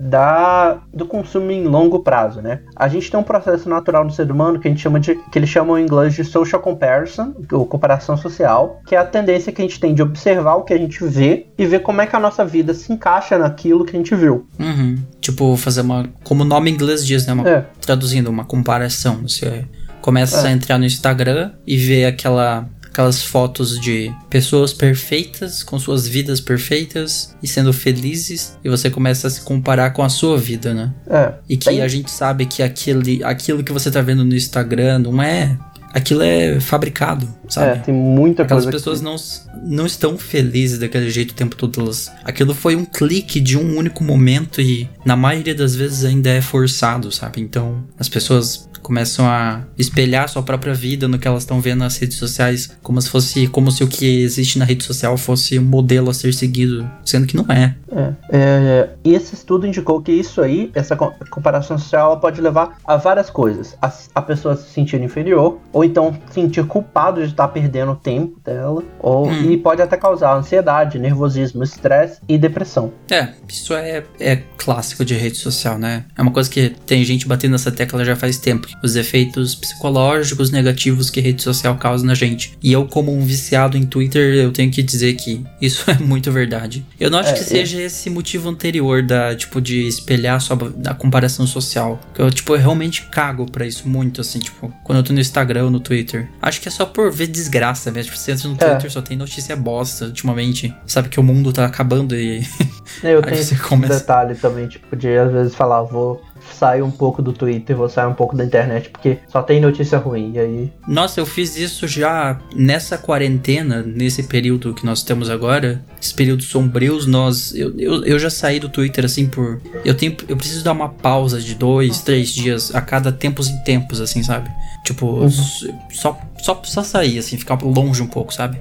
da, 0.00 0.78
do 0.92 1.06
consumo 1.06 1.50
em 1.50 1.64
longo 1.64 2.00
prazo, 2.00 2.40
né? 2.40 2.60
A 2.74 2.88
gente 2.88 3.10
tem 3.10 3.20
um 3.20 3.22
processo 3.22 3.68
natural 3.68 4.04
no 4.04 4.10
ser 4.10 4.30
humano 4.30 4.58
que 4.58 4.66
a 4.66 4.70
gente 4.70 4.80
chama 4.80 4.98
de 4.98 5.14
que 5.14 5.38
eles 5.38 5.50
chamam 5.50 5.78
em 5.78 5.82
inglês 5.82 6.14
de 6.14 6.24
social 6.24 6.60
comparison, 6.60 7.34
ou 7.52 7.66
comparação 7.66 8.16
social, 8.16 8.80
que 8.86 8.94
é 8.94 8.98
a 8.98 9.04
tendência 9.04 9.52
que 9.52 9.60
a 9.60 9.64
gente 9.64 9.78
tem 9.78 9.94
de 9.94 10.02
observar 10.02 10.54
o 10.54 10.62
que 10.62 10.72
a 10.72 10.78
gente 10.78 11.04
vê 11.04 11.46
e 11.58 11.66
ver 11.66 11.80
como 11.80 12.00
é 12.00 12.06
que 12.06 12.16
a 12.16 12.20
nossa 12.20 12.44
vida 12.44 12.72
se 12.72 12.92
encaixa 12.92 13.36
naquilo 13.36 13.84
que 13.84 13.94
a 13.94 13.98
gente 13.98 14.14
viu. 14.14 14.46
Uhum. 14.58 14.96
Tipo, 15.20 15.56
fazer 15.56 15.82
uma. 15.82 16.08
Como 16.24 16.42
o 16.42 16.46
nome 16.46 16.70
em 16.70 16.74
inglês 16.74 17.06
diz, 17.06 17.26
né? 17.26 17.32
Uma, 17.32 17.48
É. 17.48 17.64
Traduzindo, 17.80 18.28
uma 18.28 18.44
comparação. 18.44 19.22
Você 19.22 19.64
começa 20.02 20.46
É. 20.46 20.50
a 20.50 20.52
entrar 20.52 20.78
no 20.78 20.84
Instagram 20.84 21.52
e 21.66 21.76
vê 21.78 22.04
aquela. 22.04 22.68
Aquelas 22.92 23.22
fotos 23.22 23.80
de 23.80 24.12
pessoas 24.28 24.70
perfeitas, 24.74 25.62
com 25.62 25.78
suas 25.78 26.06
vidas 26.06 26.42
perfeitas 26.42 27.34
e 27.42 27.48
sendo 27.48 27.72
felizes, 27.72 28.58
e 28.62 28.68
você 28.68 28.90
começa 28.90 29.28
a 29.28 29.30
se 29.30 29.40
comparar 29.40 29.92
com 29.94 30.02
a 30.02 30.10
sua 30.10 30.36
vida, 30.36 30.74
né? 30.74 30.92
É. 31.08 31.32
E 31.48 31.56
que 31.56 31.70
Tem- 31.70 31.80
a 31.80 31.88
gente 31.88 32.10
sabe 32.10 32.44
que 32.44 32.62
aquele, 32.62 33.24
aquilo 33.24 33.64
que 33.64 33.72
você 33.72 33.90
tá 33.90 34.02
vendo 34.02 34.22
no 34.26 34.34
Instagram 34.34 34.98
não 34.98 35.22
é. 35.22 35.56
Aquilo 35.92 36.22
é 36.22 36.58
fabricado, 36.60 37.26
É, 37.46 37.50
sabe? 37.50 37.84
tem 37.84 37.94
muita 37.94 38.42
Aquelas 38.42 38.64
coisa. 38.64 38.78
pessoas 38.78 38.98
que... 39.00 39.04
não, 39.04 39.76
não 39.78 39.86
estão 39.86 40.16
felizes 40.16 40.78
daquele 40.78 41.10
jeito 41.10 41.32
o 41.32 41.34
tempo 41.34 41.54
todo. 41.56 41.80
Elas, 41.80 42.10
aquilo 42.24 42.54
foi 42.54 42.74
um 42.76 42.84
clique 42.84 43.40
de 43.40 43.58
um 43.58 43.76
único 43.76 44.02
momento 44.02 44.60
e 44.60 44.88
na 45.04 45.16
maioria 45.16 45.54
das 45.54 45.74
vezes 45.74 46.04
ainda 46.04 46.30
é 46.30 46.40
forçado, 46.40 47.10
sabe? 47.12 47.40
Então 47.40 47.84
as 47.98 48.08
pessoas 48.08 48.68
começam 48.82 49.26
a 49.28 49.60
espelhar 49.78 50.28
sua 50.28 50.42
própria 50.42 50.74
vida 50.74 51.06
no 51.06 51.16
que 51.16 51.28
elas 51.28 51.44
estão 51.44 51.60
vendo 51.60 51.78
nas 51.80 51.96
redes 51.98 52.16
sociais, 52.16 52.76
como 52.82 53.00
se 53.00 53.08
fosse 53.08 53.46
como 53.46 53.70
se 53.70 53.84
o 53.84 53.86
que 53.86 54.22
existe 54.22 54.58
na 54.58 54.64
rede 54.64 54.82
social 54.82 55.16
fosse 55.16 55.56
um 55.56 55.62
modelo 55.62 56.10
a 56.10 56.14
ser 56.14 56.34
seguido, 56.34 56.90
sendo 57.04 57.24
que 57.28 57.36
não 57.36 57.44
é. 57.48 57.76
É, 57.94 58.12
é, 58.32 58.88
e 59.04 59.14
esse 59.14 59.34
estudo 59.36 59.68
indicou 59.68 60.02
que 60.02 60.10
isso 60.10 60.40
aí, 60.40 60.70
essa 60.74 60.96
co- 60.96 61.12
comparação 61.30 61.78
social, 61.78 62.10
ela 62.10 62.20
pode 62.20 62.40
levar 62.40 62.76
a 62.84 62.96
várias 62.96 63.30
coisas. 63.30 63.76
A, 63.80 63.92
a 64.16 64.22
pessoa 64.22 64.56
se 64.56 64.68
sentir 64.72 65.00
inferior, 65.00 65.60
ou 65.72 65.81
então 65.84 66.16
sentir 66.30 66.64
culpado 66.66 67.20
de 67.22 67.28
estar 67.30 67.48
perdendo 67.48 67.92
o 67.92 67.96
tempo 67.96 68.38
dela, 68.44 68.82
ou, 68.98 69.28
Hum. 69.28 69.50
e 69.50 69.56
pode 69.56 69.80
até 69.82 69.96
causar 69.96 70.34
ansiedade, 70.36 70.98
nervosismo, 70.98 71.62
estresse 71.62 72.20
e 72.28 72.36
depressão. 72.38 72.92
É, 73.10 73.28
isso 73.48 73.74
é, 73.74 74.02
é 74.20 74.36
clássico 74.56 75.04
de 75.04 75.14
rede 75.14 75.36
social, 75.38 75.78
né? 75.78 76.04
É 76.16 76.22
uma 76.22 76.30
coisa 76.30 76.48
que 76.50 76.70
tem 76.86 77.04
gente 77.04 77.26
batendo 77.26 77.52
nessa 77.52 77.70
tecla 77.70 78.04
já 78.04 78.14
faz 78.16 78.38
tempo. 78.38 78.66
Os 78.82 78.96
efeitos 78.96 79.54
psicológicos 79.54 80.50
negativos 80.50 81.10
que 81.10 81.20
a 81.20 81.22
rede 81.22 81.42
social 81.42 81.76
causa 81.76 82.04
na 82.04 82.14
gente. 82.14 82.56
E 82.62 82.72
eu, 82.72 82.86
como 82.86 83.12
um 83.12 83.24
viciado 83.24 83.76
em 83.76 83.84
Twitter, 83.84 84.34
eu 84.36 84.52
tenho 84.52 84.70
que 84.70 84.82
dizer 84.82 85.14
que 85.14 85.44
isso 85.60 85.84
é 85.90 85.94
muito 85.98 86.30
verdade. 86.30 86.84
Eu 87.00 87.10
não 87.10 87.18
acho 87.18 87.30
É, 87.30 87.34
que 87.34 87.44
seja 87.44 87.80
esse 87.82 88.08
motivo 88.10 88.48
anterior 88.48 89.02
da, 89.02 89.34
tipo, 89.34 89.60
de 89.60 89.86
espelhar 89.86 90.40
só 90.40 90.54
da 90.54 90.94
comparação 90.94 91.46
social. 91.46 91.98
Que 92.14 92.22
eu, 92.22 92.30
tipo, 92.30 92.54
eu 92.54 92.58
realmente 92.58 93.02
cago 93.10 93.50
pra 93.50 93.66
isso 93.66 93.88
muito, 93.88 94.20
assim, 94.20 94.38
tipo, 94.38 94.72
quando 94.84 94.98
eu 94.98 95.02
tô 95.04 95.12
no 95.12 95.20
Instagram 95.20 95.64
ou 95.64 95.70
no 95.72 95.80
Twitter. 95.80 96.28
Acho 96.40 96.60
que 96.60 96.68
é 96.68 96.70
só 96.70 96.86
por 96.86 97.10
ver 97.10 97.26
desgraça 97.26 97.90
mesmo. 97.90 98.12
Tipo, 98.12 98.22
você 98.22 98.32
entra 98.32 98.48
no 98.48 98.54
É. 98.54 98.58
Twitter, 98.58 98.92
só 98.92 99.02
tem 99.02 99.16
notícia 99.16 99.56
bosta 99.56 100.04
ultimamente. 100.06 100.74
Sabe 100.86 101.08
que 101.08 101.18
o 101.18 101.22
mundo 101.22 101.52
tá 101.52 101.64
acabando 101.64 102.14
e 102.14 102.46
Eu 103.02 103.18
Aí 103.18 103.22
tenho 103.24 103.36
esse 103.40 103.56
começa- 103.56 103.94
detalhe 103.98 104.34
também, 104.34 104.66
tipo, 104.68 104.94
de 104.96 105.08
às 105.16 105.30
vezes 105.32 105.54
falar, 105.54 105.82
vou 105.82 106.22
sair 106.58 106.82
um 106.82 106.90
pouco 106.90 107.22
do 107.22 107.32
Twitter, 107.32 107.76
vou 107.76 107.88
sair 107.88 108.06
um 108.06 108.14
pouco 108.14 108.36
da 108.36 108.44
internet, 108.44 108.90
porque 108.90 109.18
só 109.28 109.42
tem 109.42 109.60
notícia 109.60 109.96
ruim. 109.98 110.32
E 110.34 110.38
aí. 110.38 110.72
Nossa, 110.88 111.20
eu 111.20 111.26
fiz 111.26 111.56
isso 111.56 111.86
já 111.86 112.38
nessa 112.54 112.98
quarentena, 112.98 113.82
nesse 113.82 114.24
período 114.24 114.74
que 114.74 114.84
nós 114.84 115.02
temos 115.02 115.30
agora, 115.30 115.82
esses 116.00 116.12
períodos 116.12 116.46
sombrios, 116.48 117.06
nós. 117.06 117.54
Eu, 117.54 117.72
eu, 117.78 118.04
eu 118.04 118.18
já 118.18 118.28
saí 118.30 118.58
do 118.58 118.68
Twitter 118.68 119.04
assim 119.04 119.26
por. 119.26 119.60
Eu 119.84 119.94
tenho. 119.94 120.16
Eu 120.28 120.36
preciso 120.36 120.64
dar 120.64 120.72
uma 120.72 120.88
pausa 120.88 121.40
de 121.40 121.54
dois, 121.54 122.02
três 122.02 122.30
dias 122.30 122.74
a 122.74 122.80
cada 122.80 123.12
tempos 123.12 123.48
em 123.48 123.56
tempos, 123.62 124.00
assim, 124.00 124.22
sabe? 124.22 124.50
Tipo, 124.84 125.24
s- 125.26 125.72
só, 125.92 126.18
só, 126.40 126.60
só 126.64 126.82
sair, 126.82 127.18
assim, 127.18 127.36
ficar 127.38 127.56
longe 127.62 128.02
um 128.02 128.06
pouco, 128.08 128.34
sabe? 128.34 128.60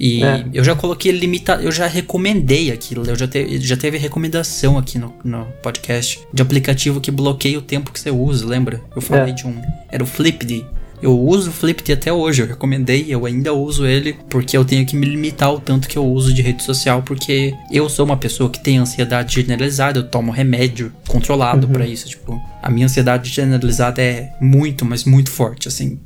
E 0.00 0.22
É. 0.22 0.44
eu 0.54 0.62
já 0.62 0.74
coloquei 0.76 1.10
limita, 1.12 1.54
eu 1.62 1.72
já 1.72 1.86
recomendei 1.86 2.70
aquilo, 2.70 3.04
eu 3.06 3.16
já, 3.16 3.26
te, 3.26 3.58
já 3.60 3.76
teve 3.76 3.98
recomendação 3.98 4.78
aqui 4.78 4.98
no, 4.98 5.12
no 5.24 5.44
podcast 5.62 6.20
de 6.32 6.40
aplicativo 6.42 7.00
que 7.00 7.10
bloqueia 7.10 7.58
o 7.58 7.62
tempo 7.62 7.92
que 7.92 7.98
você 7.98 8.10
usa, 8.10 8.46
lembra? 8.46 8.80
Eu 8.94 9.02
falei 9.02 9.30
É. 9.32 9.34
de 9.34 9.46
um. 9.46 9.60
Era 9.90 10.02
o 10.02 10.06
Flipd. 10.06 10.64
Eu 11.00 11.16
uso 11.16 11.50
o 11.50 11.52
Flipd 11.52 11.92
até 11.92 12.12
hoje, 12.12 12.42
eu 12.42 12.46
recomendei, 12.48 13.06
eu 13.08 13.24
ainda 13.24 13.52
uso 13.52 13.86
ele, 13.86 14.16
porque 14.28 14.56
eu 14.56 14.64
tenho 14.64 14.84
que 14.84 14.96
me 14.96 15.06
limitar 15.06 15.48
ao 15.48 15.60
tanto 15.60 15.86
que 15.88 15.96
eu 15.96 16.04
uso 16.04 16.34
de 16.34 16.42
rede 16.42 16.64
social, 16.64 17.02
porque 17.04 17.54
eu 17.70 17.88
sou 17.88 18.04
uma 18.04 18.16
pessoa 18.16 18.50
que 18.50 18.58
tem 18.58 18.78
ansiedade 18.78 19.32
generalizada, 19.36 20.00
eu 20.00 20.08
tomo 20.08 20.32
remédio 20.32 20.92
controlado 21.06 21.68
Uhum. 21.68 21.72
pra 21.72 21.86
isso, 21.86 22.08
tipo, 22.08 22.40
a 22.60 22.68
minha 22.68 22.86
ansiedade 22.86 23.30
generalizada 23.30 24.02
é 24.02 24.32
muito, 24.40 24.84
mas 24.84 25.04
muito 25.04 25.30
forte, 25.30 25.68
assim. 25.68 26.00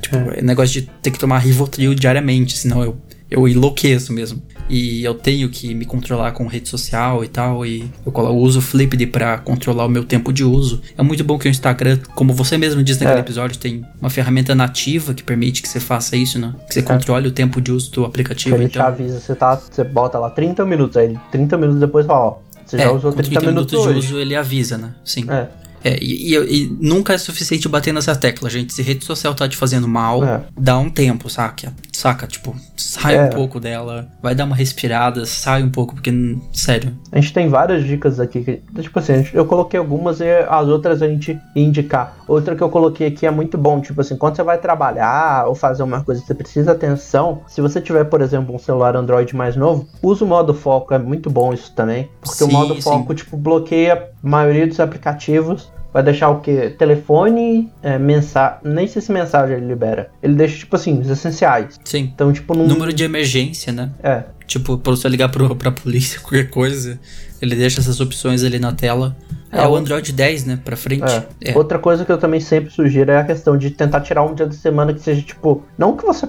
Tipo, 0.00 0.16
é 0.16 0.40
negócio 0.40 0.80
de 0.80 0.88
ter 1.02 1.10
que 1.10 1.18
tomar 1.18 1.40
Rivotril 1.40 1.94
diariamente, 1.94 2.56
senão 2.56 2.82
eu, 2.82 2.96
eu 3.30 3.46
enlouqueço 3.48 4.12
mesmo. 4.12 4.42
E 4.70 5.02
eu 5.02 5.14
tenho 5.14 5.48
que 5.48 5.74
me 5.74 5.86
controlar 5.86 6.32
com 6.32 6.46
rede 6.46 6.68
social 6.68 7.24
e 7.24 7.28
tal, 7.28 7.64
e 7.64 7.90
eu 8.04 8.12
uso 8.36 8.58
o 8.58 8.62
Flipd 8.62 9.06
pra 9.06 9.38
controlar 9.38 9.86
o 9.86 9.88
meu 9.88 10.04
tempo 10.04 10.30
de 10.32 10.44
uso. 10.44 10.82
É 10.96 11.02
muito 11.02 11.24
bom 11.24 11.38
que 11.38 11.48
o 11.48 11.50
Instagram, 11.50 11.98
como 12.14 12.34
você 12.34 12.58
mesmo 12.58 12.82
disse 12.82 13.00
naquele 13.02 13.20
É. 13.20 13.22
episódio, 13.22 13.56
tem 13.58 13.82
uma 13.98 14.10
ferramenta 14.10 14.54
nativa 14.54 15.14
que 15.14 15.22
permite 15.22 15.62
que 15.62 15.68
você 15.68 15.80
faça 15.80 16.16
isso, 16.16 16.38
né? 16.38 16.54
Que 16.68 16.74
você 16.74 16.82
controle 16.82 17.28
o 17.28 17.32
tempo 17.32 17.60
de 17.62 17.72
uso 17.72 17.90
do 17.92 18.04
aplicativo. 18.04 18.56
ele 18.56 18.68
te 18.68 18.72
Então, 18.76 18.86
avisa, 18.86 19.18
você 19.20 19.34
tá. 19.34 19.56
Você 19.56 19.82
bota 19.84 20.18
lá 20.18 20.28
30 20.28 20.66
minutos, 20.66 20.96
aí 20.98 21.18
30 21.32 21.56
minutos 21.56 21.80
depois 21.80 22.04
fala, 22.04 22.26
ó, 22.26 22.36
você 22.66 22.76
é, 22.76 22.80
já 22.80 22.90
usou 22.92 23.10
com 23.12 23.16
30, 23.16 23.40
30 23.40 23.46
minutos, 23.46 23.72
minutos 23.72 23.94
de 23.94 23.98
hoje. 24.00 24.08
uso 24.12 24.18
ele 24.20 24.36
avisa, 24.36 24.76
né? 24.76 24.94
Sim. 25.02 25.24
É. 25.30 25.48
É, 25.88 25.98
e, 26.02 26.34
e- 26.34 26.64
e 26.64 26.76
nunca 26.80 27.14
é 27.14 27.18
suficiente 27.18 27.66
bater 27.68 27.92
nessa 27.94 28.14
tecla, 28.14 28.50
gente. 28.50 28.72
Se 28.74 28.82
rede 28.82 29.04
social 29.04 29.34
tá 29.34 29.48
te 29.48 29.56
fazendo 29.56 29.88
mal, 29.88 30.22
É. 30.24 30.42
dá 30.58 30.76
um 30.78 30.90
tempo, 30.90 31.30
saca? 31.30 31.72
Saca? 31.92 32.26
Tipo, 32.26 32.54
sai 32.76 33.16
É. 33.16 33.24
um 33.24 33.30
pouco 33.30 33.58
dela, 33.58 34.06
vai 34.22 34.34
dar 34.34 34.44
uma 34.44 34.54
respirada, 34.54 35.24
sai 35.26 35.62
um 35.62 35.70
pouco, 35.70 35.94
porque, 35.94 36.12
sério. 36.52 36.92
A 37.10 37.18
gente 37.18 37.32
tem 37.32 37.48
várias 37.48 37.84
dicas 37.84 38.20
aqui. 38.20 38.42
Que, 38.44 38.82
tipo 38.82 38.98
assim, 38.98 39.26
eu 39.32 39.46
coloquei 39.46 39.78
algumas 39.80 40.20
e 40.20 40.24
as 40.48 40.68
outras 40.68 41.00
a 41.02 41.08
gente 41.08 41.38
indicar. 41.56 42.16
Outra 42.28 42.54
que 42.54 42.62
eu 42.62 42.68
coloquei 42.68 43.06
aqui 43.08 43.26
é 43.26 43.30
muito 43.30 43.56
bom. 43.56 43.80
Tipo 43.80 44.00
assim, 44.00 44.16
quando 44.16 44.36
você 44.36 44.42
vai 44.42 44.58
trabalhar 44.58 45.46
ou 45.48 45.54
fazer 45.54 45.82
uma 45.82 46.04
coisa 46.04 46.20
que 46.20 46.26
você 46.26 46.34
precisa 46.34 46.72
atenção, 46.72 47.40
se 47.48 47.60
você 47.60 47.80
tiver, 47.80 48.04
por 48.04 48.20
exemplo, 48.20 48.54
um 48.54 48.58
celular 48.58 48.94
Android 48.94 49.34
mais 49.34 49.56
novo, 49.56 49.88
usa 50.02 50.24
o 50.24 50.28
modo 50.28 50.52
foco. 50.54 50.92
É 50.94 50.98
muito 50.98 51.30
bom 51.30 51.52
isso 51.52 51.72
também. 51.74 52.08
Porque 52.20 52.44
o 52.44 52.46
Sim, 52.46 52.52
modo 52.52 52.74
sim. 52.74 52.82
foco, 52.82 53.14
tipo, 53.14 53.36
bloqueia 53.36 53.94
a 54.22 54.28
maioria 54.28 54.66
dos 54.66 54.78
aplicativos. 54.78 55.68
Vai 55.92 56.02
deixar 56.02 56.28
o 56.28 56.40
que? 56.40 56.70
Telefone, 56.70 57.72
é, 57.82 57.98
mensagem. 57.98 58.58
Nem 58.64 58.86
sei 58.86 59.00
se 59.00 59.10
mensagem 59.10 59.56
ele 59.56 59.66
libera. 59.66 60.10
Ele 60.22 60.34
deixa, 60.34 60.58
tipo 60.58 60.76
assim, 60.76 61.00
os 61.00 61.08
essenciais. 61.08 61.78
Sim. 61.84 62.10
Então, 62.14 62.32
tipo, 62.32 62.54
não. 62.56 62.66
Número 62.66 62.92
de 62.92 63.04
emergência, 63.04 63.72
né? 63.72 63.90
É. 64.02 64.24
Tipo, 64.46 64.76
pra 64.78 64.90
você 64.92 65.08
ligar 65.08 65.28
pro, 65.30 65.54
pra 65.56 65.70
polícia, 65.70 66.20
qualquer 66.20 66.50
coisa, 66.50 66.98
ele 67.40 67.54
deixa 67.56 67.80
essas 67.80 68.00
opções 68.00 68.44
ali 68.44 68.58
na 68.58 68.72
tela. 68.72 69.16
É, 69.50 69.60
É, 69.62 69.66
o 69.66 69.74
Android 69.74 70.12
10, 70.12 70.44
né? 70.44 70.58
Pra 70.62 70.76
frente. 70.76 71.04
É. 71.10 71.52
É. 71.52 71.56
Outra 71.56 71.78
coisa 71.78 72.04
que 72.04 72.12
eu 72.12 72.18
também 72.18 72.38
sempre 72.40 72.70
sugiro 72.70 73.10
é 73.10 73.16
a 73.18 73.24
questão 73.24 73.56
de 73.56 73.70
tentar 73.70 74.02
tirar 74.02 74.22
um 74.22 74.34
dia 74.34 74.44
da 74.46 74.52
semana 74.52 74.92
que 74.92 75.00
seja, 75.00 75.22
tipo, 75.22 75.62
não 75.78 75.96
que 75.96 76.04
você 76.04 76.28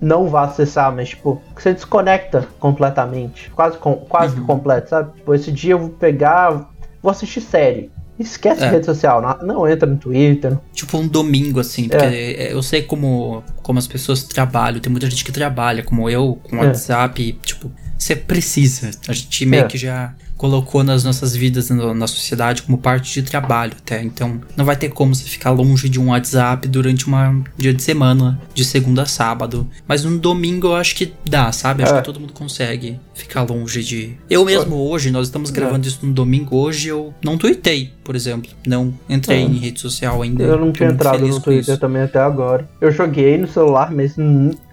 não 0.00 0.28
vá 0.28 0.44
acessar, 0.44 0.94
mas, 0.94 1.08
tipo, 1.10 1.42
que 1.56 1.60
você 1.62 1.72
desconecta 1.74 2.46
completamente. 2.60 3.50
Quase, 3.50 3.76
com, 3.76 3.94
quase 3.96 4.34
Uhum. 4.36 4.40
que 4.42 4.46
completo, 4.46 4.88
sabe? 4.90 5.12
Tipo, 5.16 5.34
esse 5.34 5.50
dia 5.50 5.72
eu 5.72 5.78
vou 5.80 5.88
pegar, 5.90 6.70
vou 7.02 7.10
assistir 7.10 7.40
série. 7.40 7.90
Esquece 8.20 8.62
É. 8.62 8.70
rede 8.70 8.84
social, 8.86 9.22
não, 9.22 9.46
não 9.46 9.68
entra 9.68 9.88
no 9.88 9.96
Twitter. 9.96 10.56
Tipo 10.74 10.98
um 10.98 11.08
domingo, 11.08 11.58
assim, 11.58 11.88
porque 11.88 12.04
é, 12.04 12.52
eu 12.52 12.62
sei 12.62 12.82
como, 12.82 13.42
como 13.62 13.78
as 13.78 13.86
pessoas 13.86 14.22
trabalham, 14.22 14.78
tem 14.78 14.90
muita 14.90 15.08
gente 15.08 15.24
que 15.24 15.32
trabalha, 15.32 15.82
como 15.82 16.08
eu, 16.08 16.38
com 16.44 16.56
É. 16.56 16.66
WhatsApp, 16.66 17.38
tipo, 17.42 17.70
você 17.98 18.14
precisa. 18.14 18.90
A 19.08 19.12
gente 19.12 19.46
meio 19.46 19.64
É. 19.64 19.66
que 19.66 19.78
já 19.78 20.14
colocou 20.40 20.82
nas 20.82 21.04
nossas 21.04 21.36
vidas, 21.36 21.68
na 21.68 22.06
sociedade, 22.06 22.62
como 22.62 22.78
parte 22.78 23.12
de 23.20 23.28
trabalho 23.28 23.74
até. 23.76 24.02
Então, 24.02 24.40
não 24.56 24.64
vai 24.64 24.74
ter 24.74 24.88
como 24.88 25.14
você 25.14 25.24
ficar 25.24 25.50
longe 25.50 25.86
de 25.86 26.00
um 26.00 26.08
WhatsApp 26.08 26.66
durante 26.66 27.08
um 27.10 27.44
dia 27.58 27.74
de 27.74 27.82
semana, 27.82 28.40
de 28.54 28.64
segunda 28.64 29.02
a 29.02 29.06
sábado. 29.06 29.68
Mas 29.86 30.02
no 30.02 30.18
domingo 30.18 30.68
eu 30.68 30.76
acho 30.76 30.96
que 30.96 31.12
dá, 31.28 31.52
sabe? 31.52 31.82
Acho 31.82 31.92
É. 31.94 31.98
que 31.98 32.04
todo 32.06 32.18
mundo 32.18 32.32
consegue 32.32 32.98
ficar 33.12 33.42
longe 33.42 33.84
de. 33.84 34.14
Eu 34.30 34.46
mesmo 34.46 34.76
hoje, 34.76 35.10
nós 35.10 35.26
estamos 35.26 35.50
gravando 35.50 35.86
isso 35.86 36.06
no 36.06 36.12
domingo, 36.14 36.56
hoje 36.56 36.88
eu 36.88 37.12
não 37.22 37.36
tuitei, 37.36 37.92
por 38.02 38.16
exemplo. 38.16 38.50
Não 38.66 38.94
entrei 39.10 39.40
É. 39.40 39.42
em 39.42 39.58
rede 39.58 39.78
social 39.78 40.22
ainda. 40.22 40.42
Eu 40.42 40.58
não 40.58 40.72
tinha 40.72 40.88
entrado 40.88 41.28
no 41.28 41.38
Twitter 41.38 41.76
também 41.78 42.00
até 42.00 42.18
agora. 42.18 42.66
Eu 42.80 42.90
joguei 42.90 43.36
no 43.36 43.46
celular, 43.46 43.92
mas 43.92 44.16